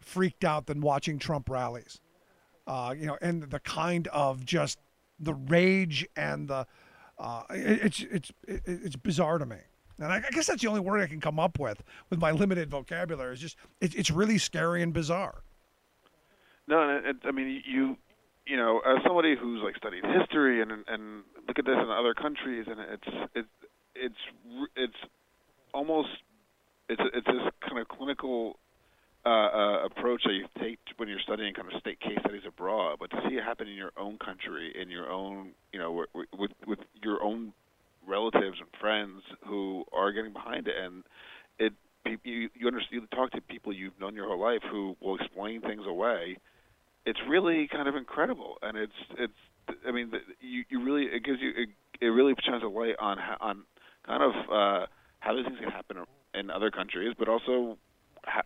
freaked 0.00 0.44
out 0.44 0.66
than 0.66 0.82
watching 0.82 1.18
Trump 1.18 1.48
rallies. 1.48 2.00
Uh, 2.66 2.94
you 2.98 3.06
know, 3.06 3.16
and 3.22 3.44
the 3.44 3.60
kind 3.60 4.08
of 4.08 4.44
just 4.44 4.78
the 5.18 5.34
rage 5.34 6.06
and 6.16 6.48
the 6.48 6.66
uh, 7.18 7.44
it, 7.50 7.80
it's 7.82 8.04
it's 8.10 8.32
it's 8.46 8.96
bizarre 8.96 9.38
to 9.38 9.46
me. 9.46 9.56
And 9.98 10.12
I, 10.12 10.16
I 10.16 10.30
guess 10.30 10.46
that's 10.46 10.62
the 10.62 10.68
only 10.68 10.80
word 10.80 11.00
I 11.00 11.06
can 11.06 11.20
come 11.20 11.38
up 11.38 11.58
with 11.58 11.82
with 12.10 12.20
my 12.20 12.30
limited 12.30 12.70
vocabulary. 12.70 13.34
Is 13.34 13.40
just 13.40 13.56
it, 13.80 13.94
it's 13.94 14.10
really 14.10 14.38
scary 14.38 14.82
and 14.82 14.92
bizarre. 14.92 15.42
No, 16.68 17.00
it, 17.04 17.16
I 17.24 17.30
mean 17.30 17.62
you, 17.66 17.96
you 18.46 18.56
know, 18.56 18.80
as 18.80 19.02
somebody 19.04 19.36
who's 19.36 19.62
like 19.62 19.76
studied 19.76 20.04
history 20.04 20.60
and 20.60 20.70
and 20.72 21.22
look 21.48 21.58
at 21.58 21.64
this 21.64 21.76
in 21.76 21.90
other 21.90 22.14
countries, 22.14 22.66
and 22.68 22.80
it's 22.80 23.30
it's 23.34 23.48
it's 23.94 24.68
it's 24.76 25.10
almost 25.72 26.08
it's 26.88 27.02
it's 27.14 27.26
this 27.26 27.52
kind 27.62 27.78
of 27.78 27.88
clinical 27.88 28.58
uh, 29.24 29.28
uh, 29.28 29.84
approach 29.84 30.22
that 30.24 30.34
you 30.34 30.46
take 30.60 30.78
when 30.98 31.08
you're 31.08 31.20
studying 31.20 31.52
kind 31.52 31.72
of 31.72 31.80
state 31.80 31.98
case 32.00 32.18
studies 32.20 32.42
abroad, 32.46 32.96
but 33.00 33.10
to 33.10 33.20
see 33.28 33.34
it 33.34 33.42
happen 33.42 33.66
in 33.66 33.74
your 33.74 33.90
own 33.96 34.18
country, 34.18 34.72
in 34.80 34.88
your 34.88 35.10
own, 35.10 35.50
you 35.72 35.78
know, 35.78 36.06
with 36.14 36.28
with, 36.38 36.50
with 36.66 36.78
your 37.02 37.22
own 37.22 37.52
relatives 38.06 38.58
and 38.60 38.68
friends 38.80 39.22
who 39.46 39.84
are 39.92 40.12
getting 40.12 40.32
behind 40.32 40.68
it, 40.68 40.74
and 40.82 41.04
it 41.58 41.72
you 42.24 42.48
you 42.54 42.66
understand 42.66 43.02
you 43.02 43.06
talk 43.16 43.30
to 43.32 43.40
people 43.40 43.72
you've 43.72 43.98
known 44.00 44.14
your 44.14 44.26
whole 44.26 44.40
life 44.40 44.62
who 44.70 44.96
will 45.00 45.16
explain 45.16 45.60
things 45.60 45.82
away. 45.86 46.36
It's 47.04 47.18
really 47.28 47.68
kind 47.70 47.88
of 47.88 47.96
incredible, 47.96 48.56
and 48.62 48.76
it's 48.76 48.92
it's 49.18 49.78
I 49.86 49.92
mean 49.92 50.12
you 50.40 50.64
you 50.68 50.84
really 50.84 51.04
it 51.04 51.24
gives 51.24 51.40
you 51.40 51.50
it, 51.56 51.68
it 52.00 52.08
really 52.08 52.34
shines 52.44 52.62
a 52.62 52.68
light 52.68 52.96
on 52.98 53.18
on 53.40 53.62
kind 54.06 54.22
of 54.22 54.32
uh, 54.50 54.86
how 55.20 55.34
these 55.34 55.44
things 55.44 55.58
can 55.60 55.70
happen 55.70 55.98
in 56.34 56.50
other 56.50 56.70
countries, 56.70 57.14
but 57.18 57.28
also 57.28 57.78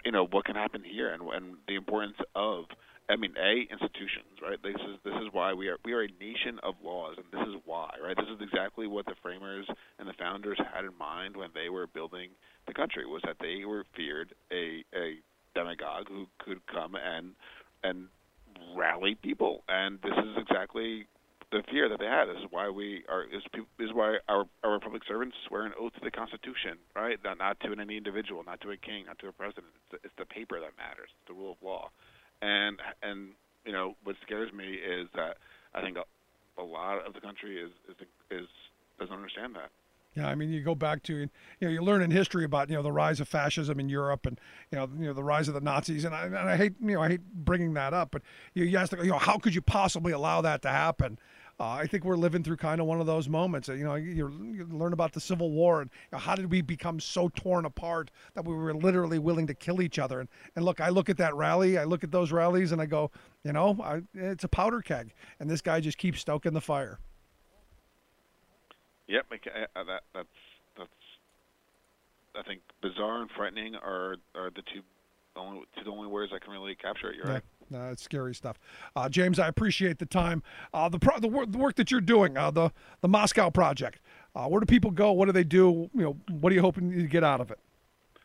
you 0.05 0.13
know 0.13 0.27
what 0.27 0.45
can 0.45 0.57
happen 0.57 0.83
here 0.85 1.13
and 1.13 1.23
and 1.23 1.57
the 1.69 1.75
importance 1.75 2.17
of 2.35 2.65
I 3.11 3.17
mean, 3.17 3.35
a 3.37 3.67
institutions, 3.73 4.39
right? 4.41 4.63
This 4.63 4.77
is 4.77 4.97
this 5.05 5.15
is 5.15 5.29
why 5.33 5.53
we 5.53 5.69
are 5.69 5.79
we 5.85 5.93
are 5.93 6.03
a 6.03 6.09
nation 6.21 6.61
of 6.63 6.75
laws, 6.83 7.17
and 7.19 7.27
this 7.33 7.47
is 7.49 7.61
why, 7.65 7.91
right? 8.03 8.17
This 8.17 8.29
is 8.29 8.41
exactly 8.41 8.87
what 8.87 9.05
the 9.07 9.17
framers 9.21 9.67
and 9.99 10.09
the 10.09 10.13
founders 10.13 10.59
had 10.73 10.85
in 10.85 10.97
mind 10.97 11.37
when 11.37 11.51
they 11.53 11.69
were 11.69 11.89
building 11.89 12.31
the 12.69 12.75
country. 12.75 13.05
Was 13.07 13.23
that 13.27 13.37
they 13.41 13.65
were 13.65 13.85
feared 13.97 14.33
a 14.53 14.85
a 14.95 15.19
demagogue 15.55 16.07
who 16.09 16.27
could 16.39 16.65
come 16.69 16.95
and 16.95 17.35
and 17.83 18.07
rally 18.77 19.17
people, 19.17 19.65
and 19.69 19.99
this 20.03 20.15
is 20.15 20.37
exactly 20.39 21.07
the 21.51 21.65
fear 21.69 21.89
that 21.89 21.99
they 21.99 22.07
had. 22.07 22.27
This 22.27 22.39
is 22.39 22.49
why 22.51 22.71
we 22.71 23.03
are 23.09 23.25
is 23.25 23.43
is 23.81 23.93
why 23.93 24.19
our 24.29 24.45
our 24.63 24.79
public 24.79 25.03
servants 25.09 25.37
swear 25.49 25.67
an 25.67 25.73
oath 25.81 25.95
to 25.95 26.01
the 26.05 26.13
Constitution, 26.13 26.79
right? 26.95 27.19
Not 27.25 27.39
not 27.39 27.59
to 27.67 27.73
any 27.73 27.97
individual, 27.97 28.45
not 28.45 28.61
to 28.61 28.71
a 28.71 28.77
king, 28.77 29.07
not 29.07 29.19
to 29.19 29.27
a 29.27 29.33
president. 29.33 29.67
It's 29.75 29.91
the, 29.91 29.99
it's 30.07 30.15
the 30.17 30.27
paper 30.27 30.61
that 30.61 30.79
matters, 30.79 31.11
the 31.27 31.35
rule 31.35 31.59
of 31.59 31.59
law 31.61 31.91
and 32.43 32.79
and 33.03 33.31
you 33.65 33.73
know 33.73 33.95
what 34.05 34.17
scares 34.23 34.53
me 34.53 34.75
is 34.75 35.09
that 35.15 35.37
I 35.75 35.81
think 35.83 35.97
a, 35.97 36.61
a 36.61 36.65
lot 36.65 37.07
of 37.07 37.15
the 37.15 37.21
country 37.21 37.61
is 37.61 37.71
is 37.89 37.97
is 38.31 38.47
doesn't 38.99 39.15
understand 39.15 39.55
that. 39.57 39.71
Yeah, 40.17 40.27
I 40.27 40.35
mean, 40.35 40.51
you 40.51 40.61
go 40.61 40.75
back 40.75 41.05
to 41.05 41.15
you 41.15 41.29
know 41.61 41.69
you 41.69 41.83
learn 41.83 42.03
in 42.03 42.11
history 42.11 42.45
about 42.45 42.69
you 42.69 42.75
know 42.75 42.83
the 42.83 42.91
rise 42.91 43.21
of 43.21 43.29
fascism 43.29 43.79
in 43.79 43.89
Europe 43.89 44.27
and 44.27 44.41
you 44.73 44.79
know 44.79 44.89
you 44.99 45.07
know 45.07 45.13
the 45.13 45.23
rise 45.23 45.47
of 45.47 45.55
the 45.55 45.61
Nazis 45.61 46.05
and 46.05 46.15
I, 46.15 46.25
and 46.27 46.37
I 46.37 46.57
hate 46.57 46.75
you 46.81 46.95
know 46.95 47.03
I 47.03 47.09
hate 47.11 47.25
bringing 47.33 47.75
that 47.75 47.95
up, 47.95 48.11
but 48.11 48.23
you, 48.55 48.65
you 48.65 48.77
ask 48.77 48.93
you 48.93 49.05
know 49.05 49.19
how 49.19 49.39
could 49.39 49.55
you 49.55 49.63
possibly 49.63 50.13
allow 50.13 50.41
that 50.41 50.63
to 50.63 50.69
happen? 50.69 51.19
Uh, 51.61 51.73
I 51.73 51.87
think 51.87 52.07
we're 52.07 52.17
living 52.17 52.43
through 52.43 52.57
kind 52.57 52.81
of 52.81 52.87
one 52.87 53.01
of 53.01 53.07
those 53.07 53.29
moments. 53.29 53.69
You 53.69 53.85
know, 53.85 53.95
you, 53.95 54.29
learn 54.71 54.95
about 54.95 55.13
the 55.13 55.21
Civil 55.21 55.51
War 55.51 55.83
and 55.83 55.91
you 56.11 56.17
know, 56.17 56.19
how 56.19 56.35
did 56.35 56.51
we 56.51 56.63
become 56.63 56.99
so 56.99 57.29
torn 57.29 57.67
apart 57.67 58.11
that 58.33 58.47
we 58.47 58.55
were 58.55 58.73
literally 58.73 59.19
willing 59.19 59.47
to 59.47 59.53
kill 59.53 59.83
each 59.83 59.99
other. 59.99 60.21
And, 60.21 60.29
and 60.57 60.65
look, 60.65 60.81
I 60.81 60.89
look 60.89 61.11
at 61.11 61.19
that 61.19 61.35
rally, 61.35 61.77
I 61.77 61.85
look 61.85 62.03
at 62.03 62.11
those 62.11 62.33
rallies, 62.33 62.73
and 62.73 62.81
I 62.81 62.87
go, 62.87 63.11
you 63.45 63.53
know, 63.53 63.77
I, 63.83 64.01
it's 64.15 64.45
a 64.45 64.49
powder 64.49 64.81
keg, 64.81 65.13
and 65.39 65.51
this 65.51 65.61
guy 65.61 65.81
just 65.81 65.99
keeps 65.99 66.21
stoking 66.21 66.55
the 66.55 66.63
fire. 66.63 66.99
Yep, 69.09 69.27
uh, 69.31 69.85
that, 69.85 70.03
that's 70.15 70.29
that's 70.79 70.91
I 72.37 72.43
think 72.43 72.63
bizarre 72.81 73.21
and 73.21 73.31
frightening 73.37 73.75
are 73.75 74.17
are 74.35 74.49
the 74.49 74.63
two 74.73 74.81
only 75.37 75.63
two 75.77 75.85
the 75.85 75.91
only 75.91 76.09
words 76.09 76.33
I 76.35 76.39
can 76.39 76.53
really 76.53 76.75
capture 76.75 77.11
it. 77.11 77.17
You're 77.17 77.27
yeah. 77.27 77.33
right. 77.35 77.43
No, 77.71 77.91
it's 77.91 78.03
scary 78.03 78.35
stuff. 78.35 78.59
Uh, 78.97 79.09
James, 79.09 79.39
I 79.39 79.47
appreciate 79.47 79.99
the 79.99 80.07
time. 80.07 80.43
Uh, 80.75 80.89
the, 80.89 80.99
pro- 80.99 81.21
the, 81.21 81.29
wor- 81.29 81.47
the 81.47 81.59
work 81.59 81.77
that 81.77 81.91
you're 81.91 82.01
doing, 82.01 82.37
uh, 82.37 82.51
the 82.51 82.71
the 83.01 83.09
Moscow 83.09 83.49
project. 83.51 84.01
Uh, 84.35 84.47
where 84.47 84.61
do 84.61 84.67
people 84.67 84.91
go? 84.91 85.13
What 85.13 85.27
do 85.27 85.33
they 85.33 85.45
do? 85.45 85.89
You 85.95 86.03
know, 86.03 86.17
what 86.41 86.53
are 86.53 86.55
you 86.55 86.61
hoping 86.61 86.91
to 86.91 87.07
get 87.07 87.25
out 87.25 87.41
of 87.41 87.51
it? 87.51 87.59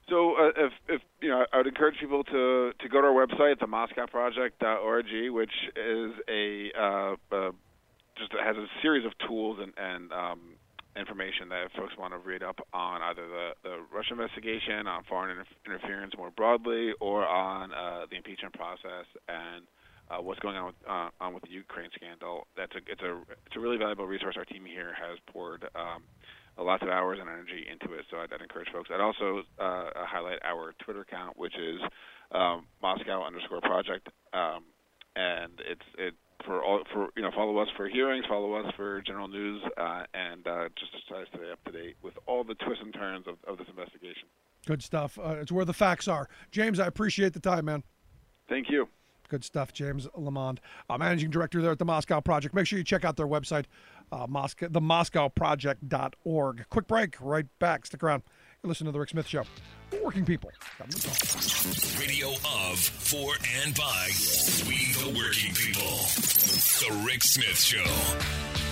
So, 0.10 0.36
uh, 0.36 0.52
if, 0.56 0.73
if 0.88 1.02
you 1.22 1.30
know, 1.30 1.45
I 1.52 1.57
would 1.57 1.68
encourage 1.68 1.99
people 1.99 2.23
to 2.26 2.72
to 2.80 2.90
go 2.90 3.02
to 3.02 3.07
our 3.07 3.27
website, 3.27 3.60
the 3.60 3.65
MoscowProject.org, 3.65 5.32
which 5.32 5.53
is 5.76 6.11
a 6.30 6.72
uh, 6.80 7.15
uh, 7.32 7.52
just 8.18 8.32
has 8.34 8.56
a 8.56 8.68
series 8.82 9.06
of 9.06 9.14
tools 9.27 9.60
and 9.61 9.73
and 9.77 10.11
um, 10.11 10.40
information 10.95 11.49
that 11.49 11.67
folks 11.76 11.93
want 11.97 12.13
to 12.13 12.19
read 12.19 12.43
up 12.43 12.59
on 12.73 13.01
either 13.01 13.27
the, 13.27 13.49
the 13.63 13.76
Russia 13.93 14.13
investigation, 14.13 14.88
on 14.88 15.03
foreign 15.03 15.31
inter- 15.31 15.55
interference 15.65 16.13
more 16.17 16.31
broadly, 16.31 16.91
or 16.99 17.26
on 17.27 17.72
uh, 17.73 18.05
the 18.09 18.15
impeachment 18.15 18.53
process 18.53 19.05
and 19.27 19.65
uh, 20.09 20.22
what's 20.22 20.39
going 20.39 20.55
on 20.55 20.67
with 20.67 20.76
uh, 20.88 21.09
on 21.19 21.34
with 21.34 21.43
the 21.43 21.49
Ukraine 21.49 21.89
scandal. 21.95 22.47
That's 22.55 22.73
a 22.76 22.80
it's 22.88 23.01
a 23.01 23.17
it's 23.45 23.55
a 23.55 23.59
really 23.59 23.77
valuable 23.77 24.05
resource. 24.05 24.35
Our 24.38 24.45
team 24.45 24.63
here 24.65 24.93
has 24.93 25.17
poured 25.31 25.65
um, 25.76 26.03
lots 26.57 26.84
of 26.84 26.89
hours 26.89 27.17
and 27.19 27.30
energy 27.30 27.65
into 27.69 27.93
it, 27.95 28.05
so 28.11 28.17
I'd, 28.17 28.31
I'd 28.31 28.41
encourage 28.41 28.69
folks. 28.72 28.89
I'd 28.93 29.01
also 29.01 29.41
uh, 29.59 29.89
highlight 30.05 30.39
our 30.43 30.73
Twitter 30.84 31.01
account, 31.01 31.38
which 31.38 31.55
is 31.57 31.81
um, 32.31 32.65
Moscow 32.81 33.26
underscore 33.26 33.61
project, 33.61 34.07
um, 34.34 34.63
and 35.15 35.53
it's 35.67 35.88
it 35.97 36.13
for 36.45 36.63
all 36.63 36.81
for 36.91 37.09
you 37.15 37.21
know 37.21 37.31
follow 37.35 37.57
us 37.57 37.67
for 37.77 37.87
hearings, 37.87 38.25
follow 38.27 38.53
us 38.53 38.71
for 38.75 39.01
general 39.01 39.27
news, 39.27 39.61
uh, 39.77 40.03
and 40.13 40.45
uh, 40.47 40.69
just 40.77 40.91
to 40.93 40.99
try 41.07 41.23
to 41.23 41.27
stay 41.29 41.51
up 41.51 41.63
to 41.65 41.71
date 41.71 41.95
with 42.01 42.13
all 42.25 42.43
the 42.43 42.55
twists 42.55 42.83
and 42.83 42.93
turns 42.93 43.27
of, 43.27 43.35
of 43.47 43.57
this 43.57 43.67
investigation. 43.69 44.27
Good 44.65 44.81
stuff. 44.81 45.17
Uh, 45.17 45.35
it's 45.39 45.51
where 45.51 45.65
the 45.65 45.73
facts 45.73 46.07
are. 46.07 46.27
James, 46.51 46.79
I 46.79 46.87
appreciate 46.87 47.33
the 47.33 47.39
time, 47.39 47.65
man. 47.65 47.83
Thank 48.49 48.69
you. 48.69 48.87
Good 49.27 49.43
stuff, 49.43 49.73
James 49.73 50.07
Lamond, 50.15 50.61
uh, 50.87 50.97
managing 50.99 51.31
director 51.31 51.59
there 51.61 51.71
at 51.71 51.79
the 51.79 51.85
Moscow 51.85 52.21
Project. 52.21 52.53
Make 52.53 52.67
sure 52.67 52.77
you 52.77 52.85
check 52.85 53.03
out 53.03 53.17
their 53.17 53.25
website, 53.27 53.65
uh, 54.11 54.27
Moscow, 54.29 54.67
themoscowproject.org. 54.67 56.65
Quick 56.69 56.87
break, 56.87 57.15
right 57.19 57.47
back. 57.57 57.87
Stick 57.87 58.03
around. 58.03 58.21
You 58.65 58.69
listen 58.69 58.87
to 58.87 58.91
the 58.91 58.99
Rick 58.99 59.09
Smith 59.09 59.27
Show. 59.27 59.43
Working 60.03 60.25
people. 60.25 60.49
Radio 61.99 62.29
of, 62.31 62.79
for, 62.79 63.33
and 63.63 63.75
by 63.75 64.07
we 64.67 64.91
the 65.03 65.13
working 65.15 65.53
people. 65.53 65.99
The 66.81 67.03
Rick 67.05 67.21
Smith 67.21 67.59
Show. 67.59 68.64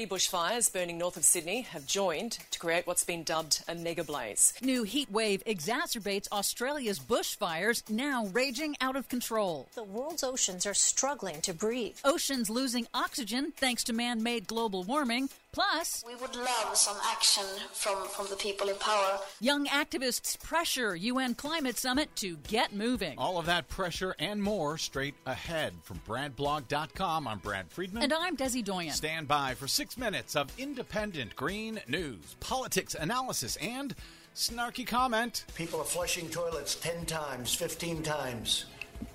Three 0.00 0.08
bushfires 0.08 0.72
burning 0.72 0.96
north 0.96 1.18
of 1.18 1.26
Sydney 1.26 1.60
have 1.60 1.84
joined 1.84 2.38
create 2.60 2.86
what's 2.86 3.04
been 3.04 3.24
dubbed 3.24 3.64
a 3.66 3.74
mega 3.74 4.04
blaze. 4.04 4.52
New 4.60 4.82
heat 4.82 5.10
wave 5.10 5.42
exacerbates 5.46 6.28
Australia's 6.30 7.00
bushfires, 7.00 7.88
now 7.88 8.26
raging 8.26 8.76
out 8.80 8.96
of 8.96 9.08
control. 9.08 9.68
The 9.74 9.82
world's 9.82 10.22
oceans 10.22 10.66
are 10.66 10.74
struggling 10.74 11.40
to 11.40 11.54
breathe. 11.54 11.96
Oceans 12.04 12.50
losing 12.50 12.86
oxygen 12.92 13.52
thanks 13.56 13.82
to 13.84 13.92
man 13.92 14.22
made 14.22 14.46
global 14.46 14.84
warming. 14.84 15.30
Plus, 15.52 16.04
we 16.06 16.14
would 16.14 16.36
love 16.36 16.76
some 16.76 16.96
action 17.10 17.42
from, 17.72 18.06
from 18.08 18.28
the 18.30 18.36
people 18.36 18.68
in 18.68 18.76
power. 18.76 19.18
Young 19.40 19.66
activists 19.66 20.40
pressure 20.40 20.94
UN 20.94 21.34
climate 21.34 21.76
summit 21.76 22.14
to 22.16 22.36
get 22.46 22.72
moving. 22.72 23.18
All 23.18 23.36
of 23.36 23.46
that 23.46 23.68
pressure 23.68 24.14
and 24.20 24.40
more 24.40 24.78
straight 24.78 25.14
ahead 25.26 25.72
from 25.82 26.00
BradBlog.com. 26.06 27.26
I'm 27.26 27.38
Brad 27.38 27.68
Friedman. 27.70 28.04
And 28.04 28.12
I'm 28.12 28.36
Desi 28.36 28.64
Doyen. 28.64 28.92
Stand 28.92 29.26
by 29.26 29.54
for 29.54 29.66
six 29.66 29.98
minutes 29.98 30.36
of 30.36 30.52
independent 30.56 31.34
green 31.34 31.80
news, 31.88 32.36
politics, 32.50 32.96
analysis, 32.98 33.56
and 33.62 33.94
snarky 34.34 34.84
comment. 34.84 35.44
People 35.54 35.78
are 35.80 35.84
flushing 35.84 36.28
toilets 36.28 36.74
10 36.74 37.06
times, 37.06 37.54
15 37.54 38.02
times, 38.02 38.64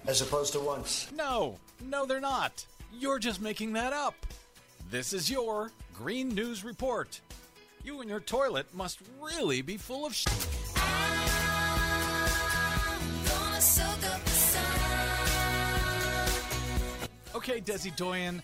as 0.08 0.22
opposed 0.22 0.54
to 0.54 0.60
once. 0.62 1.12
No, 1.14 1.60
no, 1.84 2.06
they're 2.06 2.22
not. 2.22 2.66
You're 2.98 3.20
just 3.20 3.42
making 3.42 3.74
that 3.74 3.92
up. 3.92 4.16
This 4.90 5.12
is 5.12 5.30
your 5.30 5.70
Green 5.94 6.30
News 6.30 6.64
Report. 6.64 7.20
You 7.84 8.00
and 8.00 8.10
your 8.10 8.22
toilet 8.22 8.68
must 8.74 9.00
really 9.22 9.62
be 9.62 9.76
full 9.76 10.06
of 10.06 10.16
sh. 10.16 10.26
Okay, 17.36 17.60
Desi 17.60 17.94
Doyen, 17.98 18.42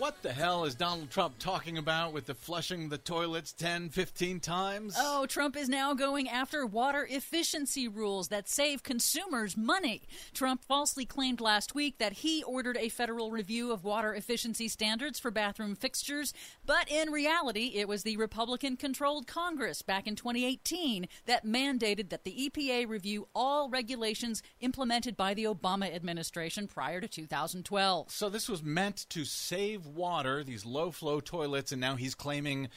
what 0.00 0.22
the 0.22 0.32
hell 0.32 0.64
is 0.64 0.74
Donald 0.74 1.10
Trump 1.10 1.38
talking 1.38 1.76
about 1.76 2.14
with 2.14 2.24
the 2.24 2.32
flushing 2.32 2.88
the 2.88 2.96
toilets 2.96 3.52
10, 3.52 3.90
15 3.90 4.40
times? 4.40 4.96
Oh, 4.98 5.26
Trump 5.26 5.58
is 5.58 5.68
now 5.68 5.92
going 5.92 6.26
after 6.26 6.64
water 6.64 7.06
efficiency 7.10 7.86
rules 7.86 8.28
that 8.28 8.48
save 8.48 8.82
consumers 8.82 9.58
money. 9.58 10.00
Trump 10.32 10.64
falsely 10.64 11.04
claimed 11.04 11.38
last 11.38 11.74
week 11.74 11.98
that 11.98 12.14
he 12.14 12.42
ordered 12.44 12.78
a 12.78 12.88
federal 12.88 13.30
review 13.30 13.72
of 13.72 13.84
water 13.84 14.14
efficiency 14.14 14.68
standards 14.68 15.18
for 15.18 15.30
bathroom 15.30 15.74
fixtures, 15.74 16.32
but 16.64 16.90
in 16.90 17.10
reality, 17.10 17.72
it 17.74 17.86
was 17.86 18.02
the 18.02 18.16
Republican 18.16 18.78
controlled 18.78 19.26
Congress 19.26 19.82
back 19.82 20.06
in 20.06 20.16
2018 20.16 21.08
that 21.26 21.44
mandated 21.44 22.08
that 22.08 22.24
the 22.24 22.48
EPA 22.48 22.88
review 22.88 23.28
all 23.34 23.68
regulations 23.68 24.42
implemented 24.60 25.14
by 25.14 25.34
the 25.34 25.44
Obama 25.44 25.94
administration 25.94 26.66
prior 26.66 27.02
to 27.02 27.08
2012. 27.08 28.10
So 28.10 28.30
this 28.30 28.48
was 28.48 28.62
meant 28.62 29.04
to 29.10 29.26
save 29.26 29.89
water, 29.94 30.44
these 30.44 30.64
low 30.64 30.90
flow 30.90 31.20
toilets, 31.20 31.72
and 31.72 31.80
now 31.80 31.96
he's 31.96 32.14
claiming 32.14 32.68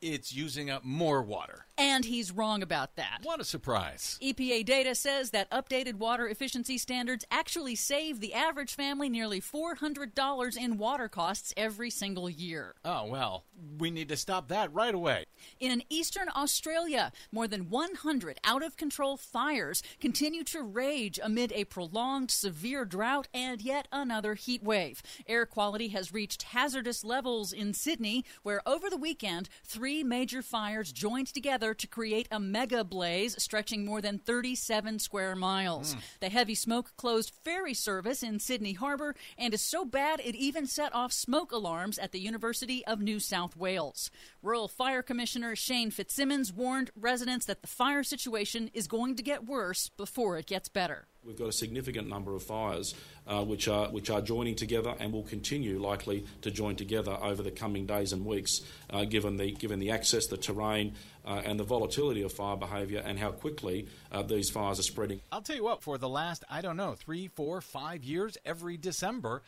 it's 0.00 0.34
using 0.34 0.68
up 0.70 0.84
more 0.84 1.22
water. 1.22 1.66
And 1.82 2.04
he's 2.04 2.30
wrong 2.30 2.62
about 2.62 2.94
that. 2.94 3.18
What 3.24 3.40
a 3.40 3.44
surprise. 3.44 4.16
EPA 4.22 4.64
data 4.64 4.94
says 4.94 5.30
that 5.30 5.50
updated 5.50 5.94
water 5.94 6.28
efficiency 6.28 6.78
standards 6.78 7.24
actually 7.28 7.74
save 7.74 8.20
the 8.20 8.34
average 8.34 8.76
family 8.76 9.08
nearly 9.08 9.40
$400 9.40 10.56
in 10.56 10.78
water 10.78 11.08
costs 11.08 11.52
every 11.56 11.90
single 11.90 12.30
year. 12.30 12.76
Oh, 12.84 13.06
well, 13.06 13.46
we 13.78 13.90
need 13.90 14.08
to 14.10 14.16
stop 14.16 14.46
that 14.46 14.72
right 14.72 14.94
away. 14.94 15.24
In 15.58 15.82
eastern 15.88 16.28
Australia, 16.36 17.10
more 17.32 17.48
than 17.48 17.68
100 17.68 18.38
out 18.44 18.62
of 18.62 18.76
control 18.76 19.16
fires 19.16 19.82
continue 19.98 20.44
to 20.44 20.62
rage 20.62 21.18
amid 21.20 21.50
a 21.50 21.64
prolonged 21.64 22.30
severe 22.30 22.84
drought 22.84 23.26
and 23.34 23.60
yet 23.60 23.88
another 23.90 24.34
heat 24.34 24.62
wave. 24.62 25.02
Air 25.26 25.46
quality 25.46 25.88
has 25.88 26.12
reached 26.12 26.44
hazardous 26.44 27.02
levels 27.02 27.52
in 27.52 27.74
Sydney, 27.74 28.24
where 28.44 28.62
over 28.68 28.88
the 28.88 28.96
weekend, 28.96 29.48
three 29.64 30.04
major 30.04 30.42
fires 30.42 30.92
joined 30.92 31.26
together 31.26 31.71
to 31.74 31.86
create 31.86 32.28
a 32.30 32.40
mega 32.40 32.84
blaze 32.84 33.40
stretching 33.42 33.84
more 33.84 34.00
than 34.00 34.18
37 34.18 34.98
square 34.98 35.36
miles. 35.36 35.94
Mm. 35.94 35.98
The 36.20 36.28
heavy 36.28 36.54
smoke 36.54 36.92
closed 36.96 37.32
ferry 37.44 37.74
service 37.74 38.22
in 38.22 38.38
Sydney 38.38 38.74
Harbour 38.74 39.14
and 39.38 39.54
is 39.54 39.62
so 39.62 39.84
bad 39.84 40.20
it 40.20 40.34
even 40.34 40.66
set 40.66 40.94
off 40.94 41.12
smoke 41.12 41.52
alarms 41.52 41.98
at 41.98 42.12
the 42.12 42.20
University 42.20 42.84
of 42.86 43.00
New 43.00 43.20
South 43.20 43.56
Wales. 43.56 44.10
Rural 44.42 44.68
Fire 44.68 45.02
Commissioner 45.02 45.56
Shane 45.56 45.90
Fitzsimmons 45.90 46.52
warned 46.52 46.90
residents 46.96 47.46
that 47.46 47.62
the 47.62 47.68
fire 47.68 48.02
situation 48.02 48.70
is 48.74 48.86
going 48.86 49.16
to 49.16 49.22
get 49.22 49.46
worse 49.46 49.88
before 49.96 50.38
it 50.38 50.46
gets 50.46 50.68
better. 50.68 51.06
We've 51.24 51.38
got 51.38 51.48
a 51.48 51.52
significant 51.52 52.08
number 52.08 52.34
of 52.34 52.42
fires 52.42 52.94
uh, 53.28 53.44
which 53.44 53.68
are 53.68 53.88
which 53.90 54.10
are 54.10 54.20
joining 54.20 54.56
together 54.56 54.94
and 54.98 55.12
will 55.12 55.22
continue 55.22 55.80
likely 55.80 56.26
to 56.40 56.50
join 56.50 56.74
together 56.74 57.16
over 57.22 57.44
the 57.44 57.52
coming 57.52 57.86
days 57.86 58.12
and 58.12 58.26
weeks, 58.26 58.60
uh, 58.90 59.04
given 59.04 59.36
the 59.36 59.52
given 59.52 59.78
the 59.78 59.92
access, 59.92 60.26
the 60.26 60.36
terrain, 60.36 60.94
uh, 61.24 61.40
and 61.44 61.60
the 61.60 61.64
volatility 61.64 62.22
of 62.22 62.32
fire 62.32 62.56
behaviour 62.56 63.00
and 63.04 63.20
how 63.20 63.30
quickly 63.30 63.86
uh, 64.10 64.22
these 64.22 64.50
fires 64.50 64.80
are 64.80 64.82
spreading. 64.82 65.20
I'll 65.30 65.42
tell 65.42 65.54
you 65.54 65.62
what, 65.62 65.80
for 65.80 65.96
the 65.96 66.08
last, 66.08 66.42
I 66.50 66.60
don't 66.60 66.76
know, 66.76 66.94
three, 66.94 67.28
four, 67.28 67.60
five 67.60 68.02
years, 68.02 68.36
every 68.44 68.76
December, 68.76 69.42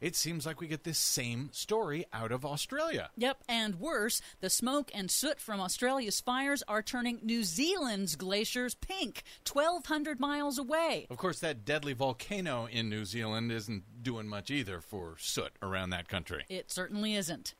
it 0.00 0.16
seems 0.16 0.46
like 0.46 0.60
we 0.60 0.66
get 0.66 0.84
this 0.84 0.98
same 0.98 1.50
story 1.52 2.04
out 2.12 2.32
of 2.32 2.44
Australia. 2.44 3.10
Yep, 3.16 3.44
and 3.48 3.76
worse, 3.76 4.20
the 4.40 4.50
smoke 4.50 4.90
and 4.94 5.10
soot 5.10 5.40
from 5.40 5.60
Australia's 5.60 6.20
fires 6.20 6.62
are 6.68 6.82
turning 6.82 7.20
New 7.22 7.44
Zealand's 7.44 8.16
glaciers 8.16 8.74
pink, 8.74 9.22
1,200 9.50 10.20
miles 10.20 10.58
away. 10.58 11.06
Of 11.10 11.16
course, 11.16 11.40
that 11.40 11.64
deadly 11.64 11.92
volcano 11.92 12.66
in 12.66 12.88
New 12.88 13.04
Zealand 13.04 13.52
isn't 13.52 14.02
doing 14.02 14.28
much 14.28 14.50
either 14.50 14.80
for 14.80 15.16
soot 15.18 15.52
around 15.62 15.90
that 15.90 16.08
country. 16.08 16.44
It 16.48 16.70
certainly 16.70 17.14
isn't. 17.14 17.54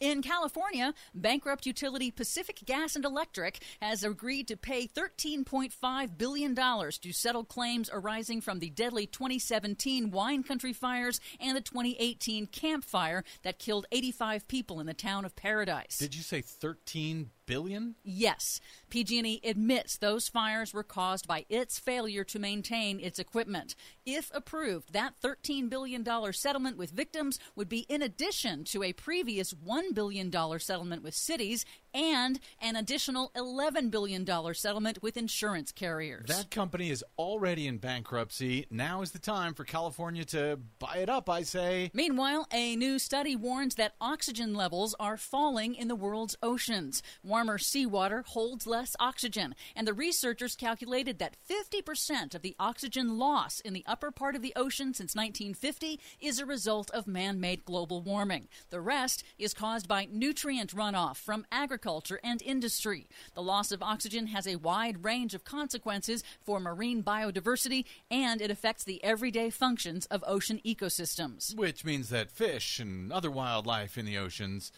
In 0.00 0.22
California, 0.22 0.94
bankrupt 1.14 1.66
utility 1.66 2.10
Pacific 2.10 2.60
Gas 2.64 2.96
and 2.96 3.04
Electric 3.04 3.62
has 3.80 4.04
agreed 4.04 4.48
to 4.48 4.56
pay 4.56 4.86
$13.5 4.86 6.18
billion 6.18 6.54
to 6.54 7.12
settle 7.12 7.44
claims 7.44 7.90
arising 7.92 8.40
from 8.40 8.58
the 8.58 8.70
deadly 8.70 9.06
2017 9.06 10.10
wine 10.10 10.42
country 10.42 10.72
fires 10.72 11.20
and 11.40 11.56
the 11.56 11.60
2018 11.60 12.46
Camp 12.46 12.84
Fire 12.84 13.24
that 13.42 13.58
killed 13.58 13.86
85 13.92 14.48
people 14.48 14.80
in 14.80 14.86
the 14.86 14.94
town 14.94 15.24
of 15.24 15.36
Paradise. 15.36 15.98
Did 15.98 16.14
you 16.14 16.22
say 16.22 16.40
13 16.40 17.30
billion? 17.46 17.96
Yes. 18.04 18.60
PG&E 18.90 19.40
admits 19.44 19.96
those 19.96 20.28
fires 20.28 20.72
were 20.72 20.82
caused 20.82 21.26
by 21.26 21.44
its 21.48 21.78
failure 21.78 22.24
to 22.24 22.38
maintain 22.38 23.00
its 23.00 23.18
equipment. 23.18 23.74
If 24.04 24.30
approved, 24.34 24.92
that 24.92 25.14
$13 25.22 25.68
billion 25.68 26.04
settlement 26.32 26.76
with 26.76 26.90
victims 26.90 27.38
would 27.56 27.68
be 27.68 27.86
in 27.88 28.02
addition 28.02 28.64
to 28.64 28.82
a 28.82 28.92
previous 28.92 29.52
$1 29.54 29.94
billion 29.94 30.32
settlement 30.58 31.02
with 31.02 31.14
cities 31.14 31.64
and 31.94 32.40
an 32.60 32.76
additional 32.76 33.30
$11 33.36 33.90
billion 33.90 34.26
settlement 34.54 35.02
with 35.02 35.16
insurance 35.16 35.72
carriers. 35.72 36.28
That 36.28 36.50
company 36.50 36.90
is 36.90 37.04
already 37.18 37.66
in 37.66 37.78
bankruptcy. 37.78 38.66
Now 38.70 39.02
is 39.02 39.12
the 39.12 39.18
time 39.18 39.54
for 39.54 39.64
California 39.64 40.24
to 40.26 40.58
buy 40.78 40.96
it 40.96 41.08
up, 41.08 41.28
I 41.28 41.42
say. 41.42 41.90
Meanwhile, 41.94 42.46
a 42.52 42.76
new 42.76 42.98
study 42.98 43.36
warns 43.36 43.74
that 43.76 43.94
oxygen 44.00 44.54
levels 44.54 44.94
are 44.98 45.16
falling 45.16 45.74
in 45.74 45.88
the 45.88 45.94
world's 45.94 46.36
oceans. 46.42 47.02
Warmer 47.22 47.58
seawater 47.58 48.22
holds 48.26 48.66
less 48.66 48.96
oxygen, 48.98 49.54
and 49.76 49.86
the 49.86 49.94
researchers 49.94 50.56
calculated 50.56 51.18
that 51.18 51.36
50% 51.48 52.34
of 52.34 52.42
the 52.42 52.56
oxygen 52.58 53.18
loss 53.18 53.60
in 53.60 53.72
the 53.72 53.84
upper 53.86 54.10
part 54.10 54.34
of 54.34 54.42
the 54.42 54.52
ocean 54.56 54.94
since 54.94 55.14
1950 55.14 56.00
is 56.20 56.38
a 56.38 56.46
result 56.46 56.90
of 56.90 57.06
man 57.06 57.40
made 57.40 57.64
global 57.64 58.02
warming. 58.02 58.48
The 58.70 58.80
rest 58.80 59.24
is 59.38 59.54
caused 59.54 59.88
by 59.88 60.08
nutrient 60.10 60.74
runoff 60.74 61.16
from 61.16 61.44
agriculture 61.50 61.81
and 62.22 62.40
industry. 62.42 63.08
The 63.34 63.42
loss 63.42 63.72
of 63.72 63.82
oxygen 63.82 64.28
has 64.28 64.46
a 64.46 64.56
wide 64.56 65.04
range 65.04 65.34
of 65.34 65.44
consequences 65.44 66.22
for 66.40 66.60
marine 66.60 67.02
biodiversity, 67.02 67.84
and 68.10 68.40
it 68.40 68.50
affects 68.50 68.84
the 68.84 69.02
everyday 69.02 69.50
functions 69.50 70.06
of 70.06 70.22
ocean 70.26 70.60
ecosystems. 70.64 71.56
Which 71.56 71.84
means 71.84 72.08
that 72.10 72.30
fish 72.30 72.78
and 72.78 73.12
other 73.12 73.30
wildlife 73.30 73.98
in 73.98 74.04
the 74.04 74.18
oceans 74.18 74.70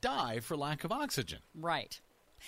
die 0.00 0.40
for 0.40 0.56
lack 0.56 0.84
of 0.84 0.92
oxygen. 0.92 1.38
Right. 1.54 2.00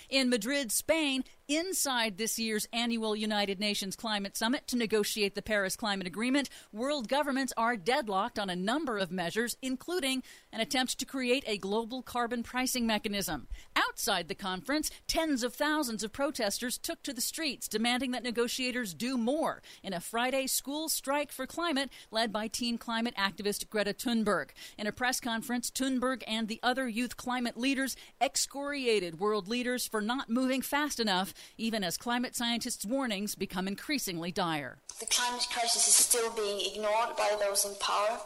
In 0.09 0.29
Madrid, 0.29 0.71
Spain, 0.71 1.23
inside 1.47 2.17
this 2.17 2.39
year's 2.39 2.67
annual 2.71 3.15
United 3.15 3.59
Nations 3.59 3.95
Climate 3.95 4.37
Summit 4.37 4.67
to 4.67 4.77
negotiate 4.77 5.35
the 5.35 5.41
Paris 5.41 5.75
Climate 5.75 6.07
Agreement, 6.07 6.49
world 6.71 7.07
governments 7.07 7.53
are 7.57 7.75
deadlocked 7.75 8.39
on 8.39 8.49
a 8.49 8.55
number 8.55 8.97
of 8.97 9.11
measures, 9.11 9.57
including 9.61 10.23
an 10.51 10.61
attempt 10.61 10.97
to 10.99 11.05
create 11.05 11.43
a 11.47 11.57
global 11.57 12.01
carbon 12.01 12.43
pricing 12.43 12.87
mechanism. 12.87 13.47
Outside 13.75 14.27
the 14.27 14.35
conference, 14.35 14.89
tens 15.07 15.43
of 15.43 15.53
thousands 15.53 16.03
of 16.03 16.13
protesters 16.13 16.77
took 16.77 17.03
to 17.03 17.13
the 17.13 17.21
streets 17.21 17.67
demanding 17.67 18.11
that 18.11 18.23
negotiators 18.23 18.93
do 18.93 19.17
more 19.17 19.61
in 19.81 19.93
a 19.93 19.99
Friday 19.99 20.47
school 20.47 20.89
strike 20.89 21.31
for 21.31 21.45
climate 21.45 21.89
led 22.11 22.31
by 22.31 22.47
teen 22.47 22.77
climate 22.77 23.13
activist 23.17 23.69
Greta 23.69 23.93
Thunberg. 23.93 24.49
In 24.77 24.87
a 24.87 24.91
press 24.91 25.19
conference, 25.19 25.71
Thunberg 25.71 26.23
and 26.27 26.47
the 26.47 26.59
other 26.63 26.87
youth 26.87 27.17
climate 27.17 27.57
leaders 27.57 27.95
excoriated 28.21 29.19
world 29.19 29.47
leaders 29.47 29.87
for 29.87 30.01
not 30.01 30.29
moving 30.29 30.61
fast 30.61 30.99
enough, 30.99 31.32
even 31.57 31.83
as 31.83 31.97
climate 31.97 32.35
scientists' 32.35 32.85
warnings 32.85 33.35
become 33.35 33.67
increasingly 33.67 34.31
dire. 34.31 34.77
The 34.99 35.05
climate 35.05 35.47
crisis 35.51 35.87
is 35.87 35.95
still 35.95 36.31
being 36.33 36.73
ignored 36.73 37.15
by 37.17 37.35
those 37.39 37.65
in 37.65 37.75
power, 37.75 38.19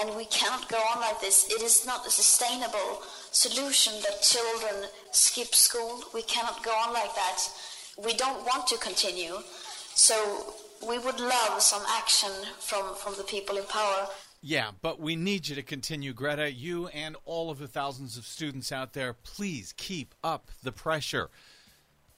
and 0.00 0.16
we 0.16 0.26
cannot 0.26 0.68
go 0.68 0.78
on 0.94 1.00
like 1.00 1.20
this. 1.20 1.48
It 1.50 1.62
is 1.62 1.86
not 1.86 2.06
a 2.06 2.10
sustainable 2.10 3.02
solution 3.30 3.94
that 4.02 4.22
children 4.22 4.88
skip 5.12 5.54
school. 5.54 6.02
We 6.14 6.22
cannot 6.22 6.62
go 6.62 6.70
on 6.70 6.92
like 6.92 7.14
that. 7.14 7.40
We 8.04 8.14
don't 8.14 8.44
want 8.44 8.66
to 8.68 8.78
continue. 8.78 9.38
So 9.94 10.54
we 10.86 10.98
would 10.98 11.18
love 11.18 11.60
some 11.60 11.82
action 11.96 12.30
from, 12.60 12.94
from 12.94 13.14
the 13.16 13.24
people 13.24 13.56
in 13.56 13.64
power. 13.64 14.08
Yeah, 14.40 14.70
but 14.82 15.00
we 15.00 15.16
need 15.16 15.48
you 15.48 15.56
to 15.56 15.62
continue, 15.62 16.12
Greta. 16.12 16.52
You 16.52 16.86
and 16.88 17.16
all 17.24 17.50
of 17.50 17.58
the 17.58 17.66
thousands 17.66 18.16
of 18.16 18.24
students 18.24 18.70
out 18.70 18.92
there, 18.92 19.12
please 19.12 19.74
keep 19.76 20.14
up 20.22 20.50
the 20.62 20.70
pressure. 20.70 21.28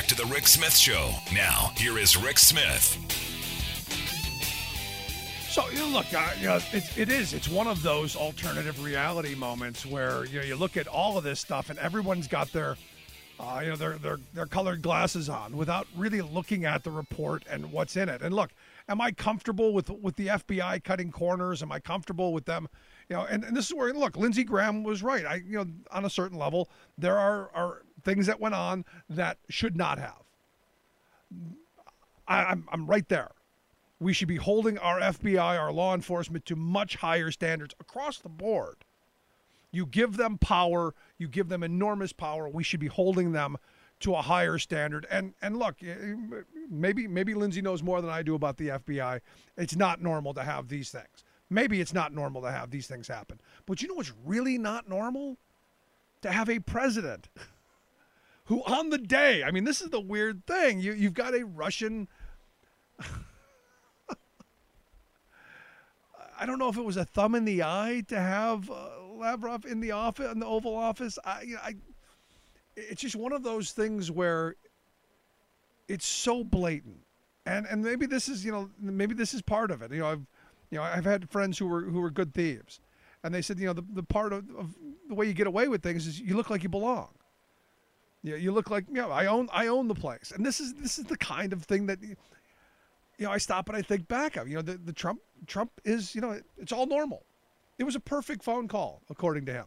Back 0.00 0.08
to 0.08 0.14
the 0.14 0.24
Rick 0.32 0.48
Smith 0.48 0.74
Show. 0.74 1.10
Now, 1.34 1.72
here 1.76 1.98
is 1.98 2.16
Rick 2.16 2.38
Smith. 2.38 2.96
So 5.50 5.68
you 5.68 5.80
know, 5.80 5.88
look, 5.88 6.14
uh, 6.14 6.30
you 6.40 6.46
know, 6.46 6.58
it, 6.72 6.96
it 6.96 7.10
is. 7.10 7.34
It's 7.34 7.50
one 7.50 7.66
of 7.66 7.82
those 7.82 8.16
alternative 8.16 8.82
reality 8.82 9.34
moments 9.34 9.84
where 9.84 10.24
you 10.24 10.38
know 10.38 10.46
you 10.46 10.56
look 10.56 10.78
at 10.78 10.86
all 10.86 11.18
of 11.18 11.24
this 11.24 11.38
stuff 11.38 11.68
and 11.68 11.78
everyone's 11.78 12.28
got 12.28 12.50
their, 12.50 12.76
uh, 13.38 13.60
you 13.62 13.68
know, 13.68 13.76
their 13.76 13.98
their 13.98 14.18
their 14.32 14.46
colored 14.46 14.80
glasses 14.80 15.28
on 15.28 15.54
without 15.54 15.86
really 15.94 16.22
looking 16.22 16.64
at 16.64 16.82
the 16.82 16.90
report 16.90 17.42
and 17.50 17.70
what's 17.70 17.94
in 17.94 18.08
it. 18.08 18.22
And 18.22 18.34
look, 18.34 18.52
am 18.88 19.02
I 19.02 19.10
comfortable 19.10 19.74
with 19.74 19.90
with 19.90 20.16
the 20.16 20.28
FBI 20.28 20.82
cutting 20.82 21.12
corners? 21.12 21.62
Am 21.62 21.70
I 21.70 21.78
comfortable 21.78 22.32
with 22.32 22.46
them? 22.46 22.68
You 23.10 23.16
know, 23.16 23.26
and, 23.28 23.44
and 23.44 23.54
this 23.54 23.66
is 23.66 23.74
where 23.74 23.92
look, 23.92 24.16
Lindsey 24.16 24.44
Graham 24.44 24.82
was 24.82 25.02
right. 25.02 25.26
I 25.26 25.34
you 25.46 25.58
know, 25.58 25.66
on 25.90 26.06
a 26.06 26.10
certain 26.10 26.38
level, 26.38 26.70
there 26.96 27.18
are 27.18 27.50
are 27.54 27.82
things 28.02 28.26
that 28.26 28.40
went 28.40 28.54
on 28.54 28.84
that 29.08 29.38
should 29.48 29.76
not 29.76 29.98
have. 29.98 30.22
I, 32.26 32.44
I'm 32.44 32.68
I'm 32.72 32.86
right 32.86 33.08
there. 33.08 33.30
We 33.98 34.14
should 34.14 34.28
be 34.28 34.36
holding 34.36 34.78
our 34.78 34.98
FBI, 34.98 35.58
our 35.58 35.72
law 35.72 35.94
enforcement, 35.94 36.46
to 36.46 36.56
much 36.56 36.96
higher 36.96 37.30
standards 37.30 37.74
across 37.78 38.18
the 38.18 38.30
board. 38.30 38.76
You 39.72 39.86
give 39.86 40.16
them 40.16 40.38
power, 40.38 40.94
you 41.18 41.28
give 41.28 41.48
them 41.48 41.62
enormous 41.62 42.12
power. 42.12 42.48
We 42.48 42.64
should 42.64 42.80
be 42.80 42.88
holding 42.88 43.32
them 43.32 43.56
to 44.00 44.14
a 44.14 44.22
higher 44.22 44.58
standard. 44.58 45.06
And 45.10 45.34
and 45.42 45.58
look, 45.58 45.76
eh, 45.82 46.14
maybe 46.68 47.06
maybe 47.06 47.34
Lindsey 47.34 47.62
knows 47.62 47.82
more 47.82 48.00
than 48.00 48.10
I 48.10 48.22
do 48.22 48.34
about 48.34 48.56
the 48.56 48.68
FBI. 48.68 49.20
It's 49.56 49.76
not 49.76 50.02
normal 50.02 50.34
to 50.34 50.42
have 50.42 50.68
these 50.68 50.90
things. 50.90 51.24
Maybe 51.50 51.80
it's 51.80 51.92
not 51.92 52.14
normal 52.14 52.42
to 52.42 52.50
have 52.50 52.70
these 52.70 52.86
things 52.86 53.08
happen. 53.08 53.40
But 53.66 53.82
you 53.82 53.88
know 53.88 53.94
what's 53.94 54.12
really 54.24 54.56
not 54.56 54.88
normal? 54.88 55.36
To 56.22 56.30
have 56.30 56.48
a 56.48 56.58
president 56.60 57.28
who 58.50 58.62
on 58.64 58.90
the 58.90 58.98
day, 58.98 59.44
I 59.44 59.52
mean, 59.52 59.62
this 59.62 59.80
is 59.80 59.90
the 59.90 60.00
weird 60.00 60.44
thing. 60.44 60.80
You 60.80 60.92
you've 60.92 61.14
got 61.14 61.36
a 61.36 61.46
Russian 61.46 62.08
I 66.36 66.46
don't 66.46 66.58
know 66.58 66.68
if 66.68 66.76
it 66.76 66.84
was 66.84 66.96
a 66.96 67.04
thumb 67.04 67.36
in 67.36 67.44
the 67.44 67.62
eye 67.62 68.02
to 68.08 68.18
have 68.18 68.68
uh, 68.68 68.88
Lavrov 69.14 69.64
in 69.66 69.78
the 69.78 69.92
office 69.92 70.32
in 70.32 70.40
the 70.40 70.46
Oval 70.46 70.74
Office. 70.74 71.16
I, 71.24 71.44
I, 71.62 71.76
it's 72.74 73.02
just 73.02 73.14
one 73.14 73.32
of 73.32 73.44
those 73.44 73.70
things 73.70 74.10
where 74.10 74.56
it's 75.86 76.04
so 76.06 76.42
blatant, 76.42 76.98
and 77.46 77.66
and 77.66 77.84
maybe 77.84 78.06
this 78.06 78.28
is 78.28 78.44
you 78.44 78.50
know 78.50 78.68
maybe 78.80 79.14
this 79.14 79.32
is 79.32 79.42
part 79.42 79.70
of 79.70 79.80
it. 79.80 79.92
You 79.92 80.00
know, 80.00 80.08
I've 80.08 80.26
you 80.70 80.78
know 80.78 80.82
I've 80.82 81.04
had 81.04 81.30
friends 81.30 81.56
who 81.56 81.68
were 81.68 81.82
who 81.82 82.00
were 82.00 82.10
good 82.10 82.34
thieves, 82.34 82.80
and 83.22 83.32
they 83.32 83.42
said 83.42 83.60
you 83.60 83.66
know 83.66 83.74
the, 83.74 83.84
the 83.92 84.02
part 84.02 84.32
of, 84.32 84.50
of 84.58 84.74
the 85.08 85.14
way 85.14 85.26
you 85.26 85.34
get 85.34 85.46
away 85.46 85.68
with 85.68 85.84
things 85.84 86.08
is 86.08 86.18
you 86.18 86.36
look 86.36 86.50
like 86.50 86.64
you 86.64 86.68
belong. 86.68 87.10
You, 88.22 88.36
you 88.36 88.52
look 88.52 88.70
like 88.70 88.84
you 88.88 88.94
know 88.94 89.10
I 89.10 89.26
own 89.26 89.48
I 89.52 89.68
own 89.68 89.88
the 89.88 89.94
place, 89.94 90.32
and 90.34 90.44
this 90.44 90.60
is 90.60 90.74
this 90.74 90.98
is 90.98 91.04
the 91.04 91.16
kind 91.16 91.52
of 91.52 91.64
thing 91.64 91.86
that 91.86 91.98
you 93.20 93.26
know, 93.26 93.32
I 93.32 93.38
stop 93.38 93.68
and 93.68 93.76
I 93.76 93.82
think 93.82 94.08
back 94.08 94.36
of, 94.36 94.48
you 94.48 94.56
know, 94.56 94.62
the, 94.62 94.78
the 94.78 94.94
Trump 94.94 95.20
Trump 95.46 95.70
is, 95.84 96.14
you 96.14 96.22
know, 96.22 96.30
it, 96.30 96.44
it's 96.56 96.72
all 96.72 96.86
normal. 96.86 97.22
It 97.78 97.84
was 97.84 97.94
a 97.94 98.00
perfect 98.00 98.42
phone 98.42 98.66
call, 98.66 99.02
according 99.10 99.44
to 99.46 99.52
him. 99.52 99.66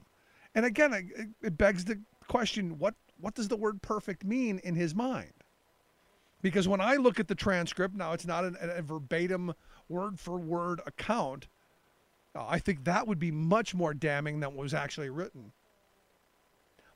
And 0.56 0.66
again, 0.66 0.94
it, 0.94 1.30
it 1.42 1.58
begs 1.58 1.86
the 1.86 2.00
question: 2.28 2.80
what 2.80 2.96
what 3.20 3.36
does 3.36 3.48
the 3.48 3.56
word 3.56 3.82
perfect 3.84 4.26
mean 4.26 4.60
in 4.64 4.74
his 4.74 4.96
mind? 4.96 5.34
Because 6.42 6.68
when 6.68 6.82
I 6.82 6.96
look 6.96 7.20
at 7.20 7.28
the 7.28 7.36
transcript, 7.36 7.96
now 7.96 8.14
it's 8.14 8.26
not 8.26 8.44
an, 8.44 8.58
a 8.60 8.82
verbatim 8.82 9.54
word 9.88 10.20
for 10.20 10.38
word 10.40 10.82
account. 10.88 11.48
Uh, 12.36 12.46
I 12.48 12.58
think 12.58 12.84
that 12.86 13.08
would 13.08 13.20
be 13.20 13.32
much 13.32 13.76
more 13.76 13.94
damning 13.94 14.40
than 14.40 14.50
what 14.56 14.64
was 14.64 14.74
actually 14.74 15.10
written. 15.12 15.52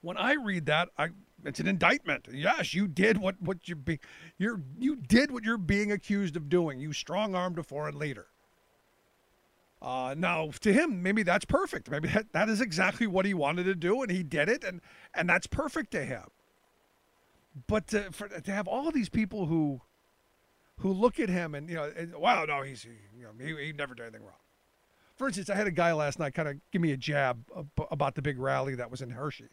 When 0.01 0.17
I 0.17 0.33
read 0.33 0.65
that, 0.65 0.89
I 0.97 1.09
it's 1.45 1.59
an 1.59 1.67
indictment. 1.67 2.27
Yes, 2.31 2.73
you 2.73 2.87
did 2.87 3.17
what 3.17 3.41
what 3.41 3.67
you 3.67 3.75
be 3.75 3.99
you're 4.37 4.61
you 4.77 4.95
did 4.95 5.31
what 5.31 5.43
you're 5.43 5.57
being 5.57 5.91
accused 5.91 6.35
of 6.35 6.49
doing. 6.49 6.79
You 6.79 6.93
strong 6.93 7.35
armed 7.35 7.59
a 7.59 7.63
foreign 7.63 7.97
leader. 7.97 8.27
Uh, 9.81 10.15
now 10.17 10.49
to 10.61 10.73
him, 10.73 11.03
maybe 11.03 11.21
that's 11.21 11.45
perfect. 11.45 11.89
Maybe 11.89 12.07
that, 12.09 12.33
that 12.33 12.49
is 12.49 12.61
exactly 12.61 13.05
what 13.05 13.25
he 13.25 13.33
wanted 13.33 13.65
to 13.65 13.75
do, 13.75 14.01
and 14.01 14.11
he 14.11 14.23
did 14.23 14.49
it, 14.49 14.63
and 14.63 14.81
and 15.13 15.29
that's 15.29 15.47
perfect 15.47 15.91
to 15.91 16.03
him. 16.03 16.23
But 17.67 17.87
to, 17.87 18.11
for, 18.11 18.27
to 18.27 18.51
have 18.51 18.67
all 18.67 18.91
these 18.91 19.09
people 19.09 19.45
who 19.45 19.81
who 20.79 20.91
look 20.91 21.19
at 21.19 21.29
him 21.29 21.55
and 21.55 21.69
you 21.69 21.75
know, 21.75 21.91
wow, 22.17 22.45
no, 22.45 22.61
he's 22.61 22.85
you 22.85 23.23
know 23.23 23.31
he, 23.39 23.67
he 23.67 23.73
never 23.73 23.93
did 23.93 24.03
anything 24.03 24.23
wrong. 24.23 24.33
For 25.15 25.27
instance, 25.27 25.49
I 25.49 25.55
had 25.55 25.65
a 25.67 25.71
guy 25.71 25.93
last 25.93 26.19
night 26.19 26.35
kind 26.35 26.47
of 26.47 26.57
give 26.71 26.81
me 26.81 26.91
a 26.91 26.97
jab 26.97 27.43
about 27.89 28.13
the 28.15 28.21
big 28.21 28.37
rally 28.37 28.75
that 28.75 28.91
was 28.91 29.01
in 29.01 29.09
Hershey. 29.09 29.49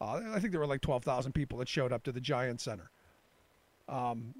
Uh, 0.00 0.20
I 0.32 0.38
think 0.38 0.52
there 0.52 0.60
were 0.60 0.66
like 0.66 0.80
12,000 0.80 1.32
people 1.32 1.58
that 1.58 1.68
showed 1.68 1.92
up 1.92 2.04
to 2.04 2.12
the 2.12 2.20
Giant 2.20 2.60
Center. 2.60 2.90
Um, 3.88 4.34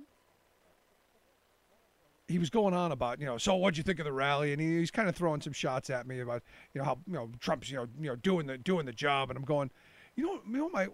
he 2.28 2.38
was 2.38 2.50
going 2.50 2.74
on 2.74 2.92
about, 2.92 3.18
you 3.20 3.26
know, 3.26 3.38
so 3.38 3.56
what'd 3.56 3.76
you 3.76 3.82
think 3.82 3.98
of 3.98 4.04
the 4.04 4.12
rally? 4.12 4.52
And 4.52 4.60
he, 4.60 4.78
he's 4.78 4.90
kind 4.90 5.08
of 5.08 5.16
throwing 5.16 5.40
some 5.40 5.54
shots 5.54 5.88
at 5.88 6.06
me 6.06 6.20
about, 6.20 6.42
you 6.74 6.78
know, 6.80 6.84
how 6.84 6.98
you 7.06 7.14
know 7.14 7.30
Trump's, 7.40 7.70
you 7.70 7.78
know, 7.78 7.88
you 7.98 8.08
know, 8.08 8.16
doing 8.16 8.46
the 8.46 8.58
doing 8.58 8.84
the 8.84 8.92
job. 8.92 9.30
And 9.30 9.38
I'm 9.38 9.44
going, 9.44 9.70
you 10.14 10.26
know, 10.26 10.40
you 10.46 10.58
know, 10.58 10.68
my 10.68 10.88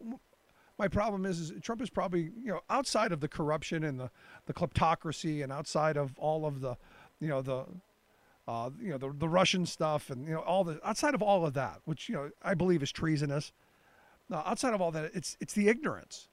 my 0.79 0.87
problem 0.87 1.27
is, 1.27 1.41
is 1.41 1.53
Trump 1.61 1.83
is 1.83 1.91
probably, 1.91 2.31
you 2.41 2.53
know, 2.53 2.61
outside 2.71 3.11
of 3.11 3.21
the 3.21 3.29
corruption 3.29 3.83
and 3.83 3.99
the 3.99 4.11
the 4.47 4.55
kleptocracy 4.55 5.43
and 5.43 5.53
outside 5.53 5.97
of 5.97 6.17
all 6.19 6.47
of 6.47 6.61
the, 6.61 6.77
you 7.21 7.29
know, 7.29 7.43
the 7.43 7.65
uh, 8.47 8.71
you 8.81 8.91
know, 8.91 8.99
the, 8.99 9.13
the 9.19 9.29
Russian 9.29 9.67
stuff 9.67 10.11
and, 10.11 10.27
you 10.29 10.35
know, 10.35 10.41
all 10.41 10.65
the, 10.65 10.79
outside 10.87 11.15
of 11.15 11.23
all 11.23 11.47
of 11.47 11.55
that, 11.55 11.81
which, 11.87 12.09
you 12.09 12.15
know, 12.15 12.31
I 12.43 12.55
believe 12.55 12.83
is 12.83 12.93
treasonous. 12.93 13.53
Now, 14.29 14.43
outside 14.47 14.75
of 14.75 14.81
all 14.81 14.91
that, 14.93 15.11
it's, 15.15 15.37
it's 15.41 15.55
the 15.55 15.69
ignorance. 15.69 16.29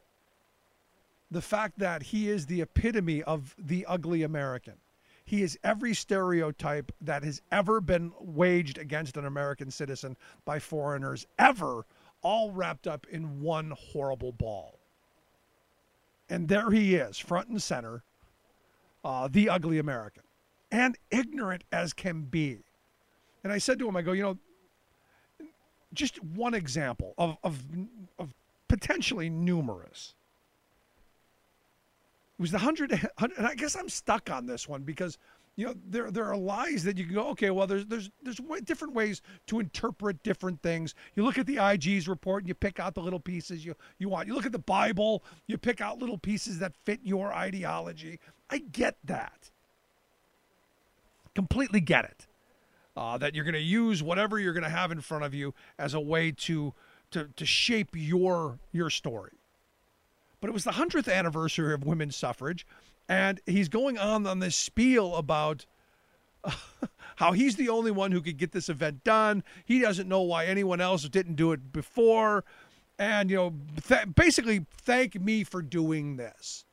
The 1.30 1.41
fact 1.41 1.80
that 1.80 2.03
he 2.03 2.30
is 2.30 2.45
the 2.45 2.61
epitome 2.61 3.23
of 3.23 3.55
the 3.57 3.85
ugly 3.85 4.23
American. 4.23 4.76
He 5.23 5.43
is 5.43 5.57
every 5.63 5.93
stereotype 5.93 6.91
that 7.01 7.23
has 7.23 7.41
ever 7.51 7.80
been 7.80 8.11
waged 8.19 8.77
against 8.77 9.18
an 9.18 9.26
American 9.26 9.72
citizen 9.72 10.18
by 10.45 10.59
foreigners, 10.59 11.26
ever, 11.39 11.85
all 12.22 12.51
wrapped 12.51 12.88
up 12.88 13.07
in 13.09 13.41
one 13.41 13.73
horrible 13.91 14.31
ball. 14.34 14.80
And 16.30 16.47
there 16.47 16.72
he 16.72 16.95
is, 16.95 17.18
front 17.18 17.49
and 17.49 17.61
center, 17.61 18.03
uh, 19.03 19.27
the 19.31 19.49
ugly 19.49 19.80
American 19.80 20.23
and 20.72 20.97
ignorant 21.11 21.63
as 21.72 21.93
can 21.93 22.22
be. 22.22 22.59
And 23.43 23.51
I 23.51 23.57
said 23.57 23.80
to 23.80 23.88
him, 23.88 23.97
I 23.97 24.01
go, 24.01 24.13
you 24.13 24.23
know, 24.23 24.38
just 25.93 26.23
one 26.23 26.53
example 26.53 27.13
of, 27.18 27.38
of, 27.43 27.59
of 28.19 28.34
potentially 28.68 29.30
numerous. 29.30 30.15
It 32.38 32.41
was 32.41 32.51
the 32.51 32.59
hundred, 32.59 32.91
and 32.91 33.47
I 33.47 33.55
guess 33.55 33.76
I'm 33.76 33.89
stuck 33.89 34.30
on 34.30 34.45
this 34.45 34.68
one 34.68 34.81
because 34.81 35.18
you 35.55 35.65
know 35.65 35.76
there 35.89 36.09
there 36.09 36.26
are 36.26 36.38
lies 36.38 36.84
that 36.85 36.97
you 36.97 37.05
can 37.05 37.13
go 37.13 37.27
okay 37.27 37.49
well 37.49 37.68
there's 37.68 37.85
there's 37.85 38.09
there's 38.23 38.39
different 38.63 38.93
ways 38.93 39.22
to 39.47 39.59
interpret 39.59 40.23
different 40.23 40.61
things 40.61 40.95
you 41.13 41.23
look 41.23 41.38
at 41.38 41.45
the 41.45 41.59
IG's 41.59 42.07
report 42.07 42.43
and 42.43 42.47
you 42.47 42.55
pick 42.55 42.80
out 42.80 42.95
the 42.95 43.01
little 43.01 43.19
pieces 43.19 43.65
you 43.65 43.76
you 43.99 44.07
want 44.07 44.30
you 44.30 44.34
look 44.34 44.45
at 44.45 44.53
the 44.53 44.59
bible 44.59 45.23
you 45.47 45.57
pick 45.57 45.81
out 45.81 45.99
little 45.99 46.18
pieces 46.18 46.57
that 46.59 46.73
fit 46.85 47.01
your 47.03 47.34
ideology 47.34 48.18
i 48.49 48.59
get 48.59 48.95
that 49.03 49.51
completely 51.35 51.80
get 51.81 52.05
it. 52.05 52.27
Uh, 52.95 53.18
that 53.18 53.34
you're 53.34 53.45
going 53.45 53.53
to 53.53 53.59
use 53.59 54.03
whatever 54.03 54.38
you're 54.38 54.53
going 54.53 54.63
to 54.63 54.69
have 54.69 54.91
in 54.91 54.99
front 54.99 55.23
of 55.23 55.34
you 55.34 55.53
as 55.80 55.93
a 55.93 55.99
way 55.99 56.30
to, 56.30 56.73
to 57.09 57.30
to 57.38 57.45
shape 57.45 57.89
your 57.93 58.59
your 58.72 58.89
story. 58.89 59.31
But 60.41 60.49
it 60.49 60.53
was 60.53 60.63
the 60.63 60.73
hundredth 60.73 61.07
anniversary 61.07 61.73
of 61.73 61.85
women's 61.85 62.15
suffrage, 62.15 62.65
and 63.07 63.39
he's 63.45 63.69
going 63.69 63.97
on 63.97 64.27
on 64.27 64.39
this 64.39 64.55
spiel 64.55 65.15
about 65.15 65.65
how 67.18 67.31
he's 67.31 67.55
the 67.55 67.69
only 67.69 67.91
one 67.91 68.11
who 68.11 68.22
could 68.22 68.38
get 68.38 68.51
this 68.51 68.68
event 68.68 69.03
done. 69.03 69.43
He 69.65 69.80
doesn't 69.80 70.09
know 70.09 70.22
why 70.22 70.45
anyone 70.45 70.81
else 70.81 71.07
didn't 71.07 71.35
do 71.35 71.51
it 71.51 71.72
before, 71.72 72.43
and 72.97 73.30
you 73.30 73.38
know, 73.38 73.53
th- 73.88 74.15
basically 74.15 74.65
thank 74.72 75.19
me 75.19 75.43
for 75.43 75.61
doing 75.61 76.18
this. 76.18 76.65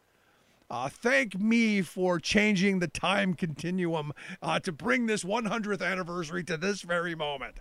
Uh, 0.71 0.89
thank 0.89 1.39
me 1.39 1.81
for 1.81 2.21
changing 2.21 2.79
the 2.79 2.89
time 2.89 3.33
continuum 3.33 4.13
uh, 4.43 4.61
to 4.61 4.71
bring 4.71 5.07
this 5.07 5.25
100th 5.25 5.83
anniversary 5.83 6.45
to 6.45 6.57
this 6.59 6.83
very 6.83 7.15
moment. 7.15 7.61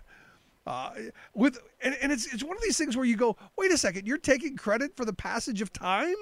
Uh, 0.66 0.90
with 1.34 1.58
and, 1.80 1.96
and 2.02 2.12
it's 2.12 2.30
it's 2.30 2.44
one 2.44 2.54
of 2.54 2.62
these 2.62 2.76
things 2.76 2.94
where 2.94 3.06
you 3.06 3.16
go, 3.16 3.34
wait 3.56 3.72
a 3.72 3.78
second, 3.78 4.06
you're 4.06 4.18
taking 4.18 4.54
credit 4.54 4.94
for 4.94 5.06
the 5.06 5.14
passage 5.14 5.62
of 5.62 5.72
time, 5.72 6.14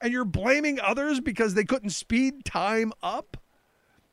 and 0.00 0.12
you're 0.12 0.24
blaming 0.24 0.78
others 0.78 1.18
because 1.18 1.54
they 1.54 1.64
couldn't 1.64 1.90
speed 1.90 2.44
time 2.44 2.92
up. 3.02 3.36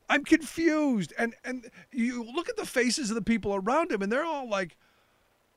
I'm 0.08 0.24
confused, 0.24 1.12
and 1.16 1.36
and 1.44 1.70
you 1.92 2.24
look 2.24 2.48
at 2.48 2.56
the 2.56 2.66
faces 2.66 3.10
of 3.10 3.14
the 3.14 3.22
people 3.22 3.54
around 3.54 3.92
him, 3.92 4.02
and 4.02 4.10
they're 4.10 4.24
all 4.24 4.48
like, 4.48 4.76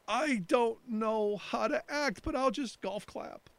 I 0.07 0.43
don't 0.45 0.77
know 0.88 1.38
how 1.38 1.68
to 1.68 1.81
act, 1.89 2.22
but 2.23 2.35
I'll 2.35 2.52
just 2.52 2.81
golf 2.81 3.07
clap. 3.07 3.49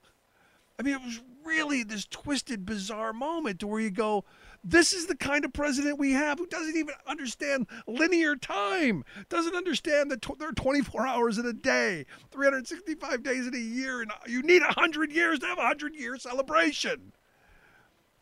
I 0.78 0.82
mean, 0.84 0.94
it 0.94 1.02
was 1.02 1.20
really 1.44 1.82
this 1.82 2.06
twisted, 2.06 2.64
bizarre 2.64 3.12
moment 3.12 3.60
to 3.60 3.66
where 3.66 3.80
you 3.80 3.90
go, 3.90 4.24
this 4.64 4.92
is 4.92 5.06
the 5.06 5.16
kind 5.16 5.44
of 5.44 5.52
president 5.52 5.98
we 5.98 6.12
have 6.12 6.38
who 6.38 6.46
doesn't 6.46 6.76
even 6.76 6.94
understand 7.06 7.66
linear 7.86 8.36
time, 8.36 9.04
doesn't 9.28 9.56
understand 9.56 10.10
that 10.10 10.22
there 10.38 10.48
are 10.48 10.52
24 10.52 11.06
hours 11.06 11.38
in 11.38 11.46
a 11.46 11.52
day, 11.52 12.06
365 12.30 13.22
days 13.22 13.46
in 13.46 13.54
a 13.54 13.58
year, 13.58 14.02
and 14.02 14.12
you 14.26 14.42
need 14.42 14.62
100 14.62 15.12
years 15.12 15.40
to 15.40 15.46
have 15.46 15.58
a 15.58 15.62
100 15.62 15.94
year 15.96 16.16
celebration. 16.16 17.12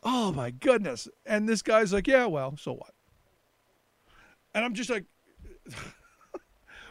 Oh 0.02 0.32
my 0.32 0.50
goodness. 0.50 1.08
And 1.26 1.48
this 1.48 1.60
guy's 1.62 1.92
like, 1.92 2.06
yeah, 2.06 2.26
well, 2.26 2.56
so 2.56 2.72
what? 2.72 2.94
And 4.54 4.64
I'm 4.64 4.74
just 4.74 4.88
like, 4.88 5.04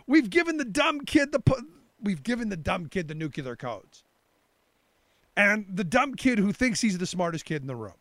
we've 0.07 0.29
given 0.29 0.57
the 0.57 0.65
dumb 0.65 1.01
kid 1.01 1.31
the 1.31 1.41
we've 2.01 2.23
given 2.23 2.49
the 2.49 2.57
dumb 2.57 2.87
kid 2.87 3.07
the 3.07 3.15
nuclear 3.15 3.55
codes 3.55 4.03
and 5.39 5.65
the 5.73 5.85
dumb 5.85 6.15
kid 6.15 6.37
who 6.37 6.51
thinks 6.51 6.81
he's 6.81 6.97
the 6.97 7.05
smartest 7.05 7.45
kid 7.45 7.61
in 7.61 7.67
the 7.67 7.75
room. 7.75 7.93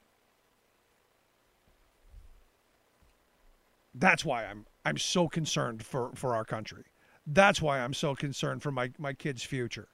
That's 3.95 4.25
why 4.25 4.45
I'm 4.45 4.67
I'm 4.85 4.99
so 4.99 5.29
concerned 5.29 5.85
for, 5.85 6.11
for 6.15 6.35
our 6.35 6.45
country. 6.45 6.85
That's 7.27 7.63
why 7.63 7.79
I'm 7.79 7.95
so 7.95 8.15
concerned 8.15 8.63
for 8.63 8.73
my, 8.73 8.91
my 8.99 9.13
kid's 9.13 9.45
future. 9.45 9.89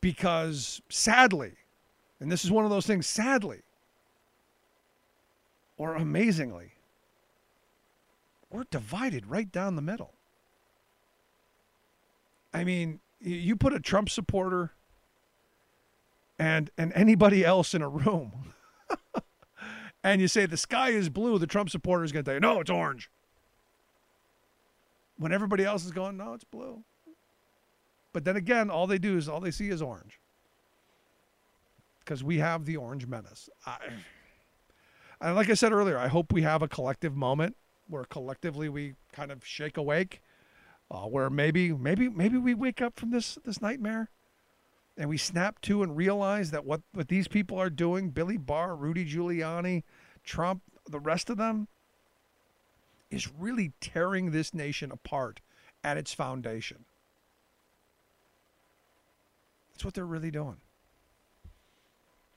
Because 0.00 0.80
sadly, 0.88 1.52
and 2.18 2.32
this 2.32 2.44
is 2.44 2.50
one 2.50 2.64
of 2.64 2.70
those 2.70 2.86
things, 2.86 3.06
sadly, 3.06 3.60
or 5.76 5.96
amazingly, 5.96 6.72
we're 8.50 8.64
divided 8.70 9.26
right 9.26 9.50
down 9.50 9.76
the 9.76 9.82
middle. 9.82 10.14
I 12.54 12.64
mean, 12.64 13.00
you 13.20 13.56
put 13.56 13.74
a 13.74 13.80
Trump 13.80 14.08
supporter 14.08 14.72
and 16.40 16.70
and 16.78 16.90
anybody 16.94 17.44
else 17.44 17.74
in 17.74 17.82
a 17.82 17.88
room, 17.88 18.32
and 20.02 20.20
you 20.22 20.26
say 20.26 20.46
the 20.46 20.56
sky 20.56 20.88
is 20.88 21.10
blue, 21.10 21.38
the 21.38 21.46
Trump 21.46 21.68
supporter 21.68 22.02
is 22.02 22.12
going 22.12 22.24
to 22.24 22.28
tell 22.30 22.34
you, 22.34 22.40
no, 22.40 22.60
it's 22.60 22.70
orange. 22.70 23.10
When 25.18 25.32
everybody 25.32 25.64
else 25.64 25.84
is 25.84 25.92
going, 25.92 26.16
no, 26.16 26.32
it's 26.32 26.44
blue. 26.44 26.82
But 28.14 28.24
then 28.24 28.36
again, 28.36 28.70
all 28.70 28.86
they 28.86 28.98
do 28.98 29.18
is 29.18 29.28
all 29.28 29.38
they 29.38 29.50
see 29.50 29.68
is 29.68 29.82
orange. 29.82 30.18
Because 31.98 32.24
we 32.24 32.38
have 32.38 32.64
the 32.64 32.78
orange 32.78 33.06
menace. 33.06 33.50
I, 33.66 33.76
and 35.20 35.36
like 35.36 35.50
I 35.50 35.54
said 35.54 35.72
earlier, 35.72 35.98
I 35.98 36.08
hope 36.08 36.32
we 36.32 36.40
have 36.40 36.62
a 36.62 36.68
collective 36.68 37.14
moment 37.14 37.54
where 37.86 38.04
collectively 38.04 38.70
we 38.70 38.94
kind 39.12 39.30
of 39.30 39.44
shake 39.44 39.76
awake, 39.76 40.22
uh, 40.90 41.00
where 41.00 41.28
maybe 41.28 41.72
maybe 41.72 42.08
maybe 42.08 42.38
we 42.38 42.54
wake 42.54 42.80
up 42.80 42.98
from 42.98 43.10
this 43.10 43.38
this 43.44 43.60
nightmare, 43.60 44.08
and 45.00 45.08
we 45.08 45.16
snap 45.16 45.60
to 45.62 45.82
and 45.82 45.96
realize 45.96 46.50
that 46.50 46.66
what 46.66 46.82
what 46.92 47.08
these 47.08 47.26
people 47.26 47.58
are 47.58 47.70
doing, 47.70 48.10
Billy 48.10 48.36
Barr, 48.36 48.76
Rudy 48.76 49.04
Giuliani, 49.04 49.82
Trump, 50.22 50.62
the 50.88 51.00
rest 51.00 51.30
of 51.30 51.38
them, 51.38 51.68
is 53.10 53.32
really 53.32 53.72
tearing 53.80 54.30
this 54.30 54.52
nation 54.52 54.92
apart 54.92 55.40
at 55.82 55.96
its 55.96 56.12
foundation. 56.12 56.84
That's 59.72 59.86
what 59.86 59.94
they're 59.94 60.04
really 60.04 60.30
doing 60.30 60.58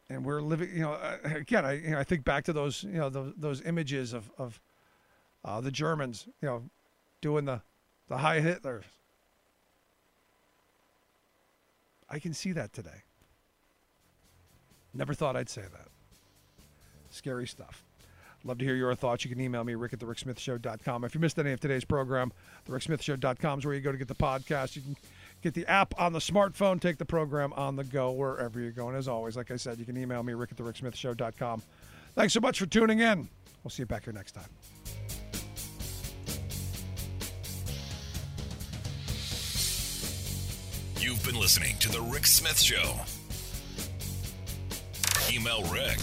and 0.09 0.25
we're 0.25 0.41
living 0.41 0.69
you 0.73 0.81
know 0.81 0.93
uh, 0.93 1.17
again 1.23 1.65
i 1.65 1.73
you 1.73 1.91
know, 1.91 1.99
i 1.99 2.03
think 2.03 2.23
back 2.23 2.43
to 2.43 2.53
those 2.53 2.83
you 2.83 2.97
know 2.97 3.09
those, 3.09 3.33
those 3.37 3.61
images 3.61 4.13
of 4.13 4.29
of 4.37 4.59
uh, 5.45 5.61
the 5.61 5.71
germans 5.71 6.27
you 6.41 6.47
know 6.47 6.63
doing 7.21 7.45
the 7.45 7.61
the 8.09 8.17
high 8.17 8.41
hitlers 8.41 8.83
i 12.13 12.19
can 12.19 12.33
see 12.33 12.51
that 12.51 12.71
today 12.73 13.03
never 14.93 15.13
thought 15.13 15.35
i'd 15.35 15.49
say 15.49 15.61
that 15.61 15.87
scary 17.09 17.47
stuff 17.47 17.83
love 18.45 18.57
to 18.57 18.65
hear 18.65 18.75
your 18.75 18.93
thoughts 18.93 19.23
you 19.23 19.29
can 19.29 19.39
email 19.39 19.63
me 19.63 19.73
rick 19.75 19.93
at 19.93 19.99
the 19.99 20.05
ricksmithshow.com 20.05 21.03
if 21.03 21.15
you 21.15 21.21
missed 21.21 21.39
any 21.39 21.51
of 21.51 21.59
today's 21.59 21.85
program 21.85 22.31
the 22.65 22.71
ricksmithshow.com 22.71 23.59
is 23.59 23.65
where 23.65 23.73
you 23.73 23.81
go 23.81 23.91
to 23.91 23.97
get 23.97 24.07
the 24.07 24.15
podcast 24.15 24.75
you 24.75 24.81
can 24.81 24.95
Get 25.43 25.53
the 25.53 25.67
app 25.67 25.93
on 25.99 26.13
the 26.13 26.19
smartphone. 26.19 26.79
Take 26.79 26.97
the 26.97 27.05
program 27.05 27.51
on 27.53 27.75
the 27.75 27.83
go 27.83 28.11
wherever 28.11 28.61
you're 28.61 28.71
going. 28.71 28.95
as 28.95 29.09
always, 29.09 29.35
like 29.35 29.51
I 29.51 29.57
said, 29.57 29.77
you 29.77 29.85
can 29.85 29.97
email 29.97 30.23
me, 30.23 30.33
rick 30.33 30.51
at 30.51 30.57
the 30.57 30.63
ricksmithshow.com. 30.63 31.61
Thanks 32.15 32.33
so 32.33 32.39
much 32.39 32.59
for 32.59 32.65
tuning 32.65 32.99
in. 32.99 33.27
We'll 33.61 33.71
see 33.71 33.81
you 33.81 33.87
back 33.87 34.05
here 34.05 34.13
next 34.13 34.31
time. 34.31 34.47
You've 41.03 41.25
been 41.25 41.37
listening 41.37 41.75
to 41.79 41.89
The 41.91 41.99
Rick 41.99 42.25
Smith 42.25 42.57
Show. 42.57 42.95
Email 45.29 45.61
Rick 45.63 45.99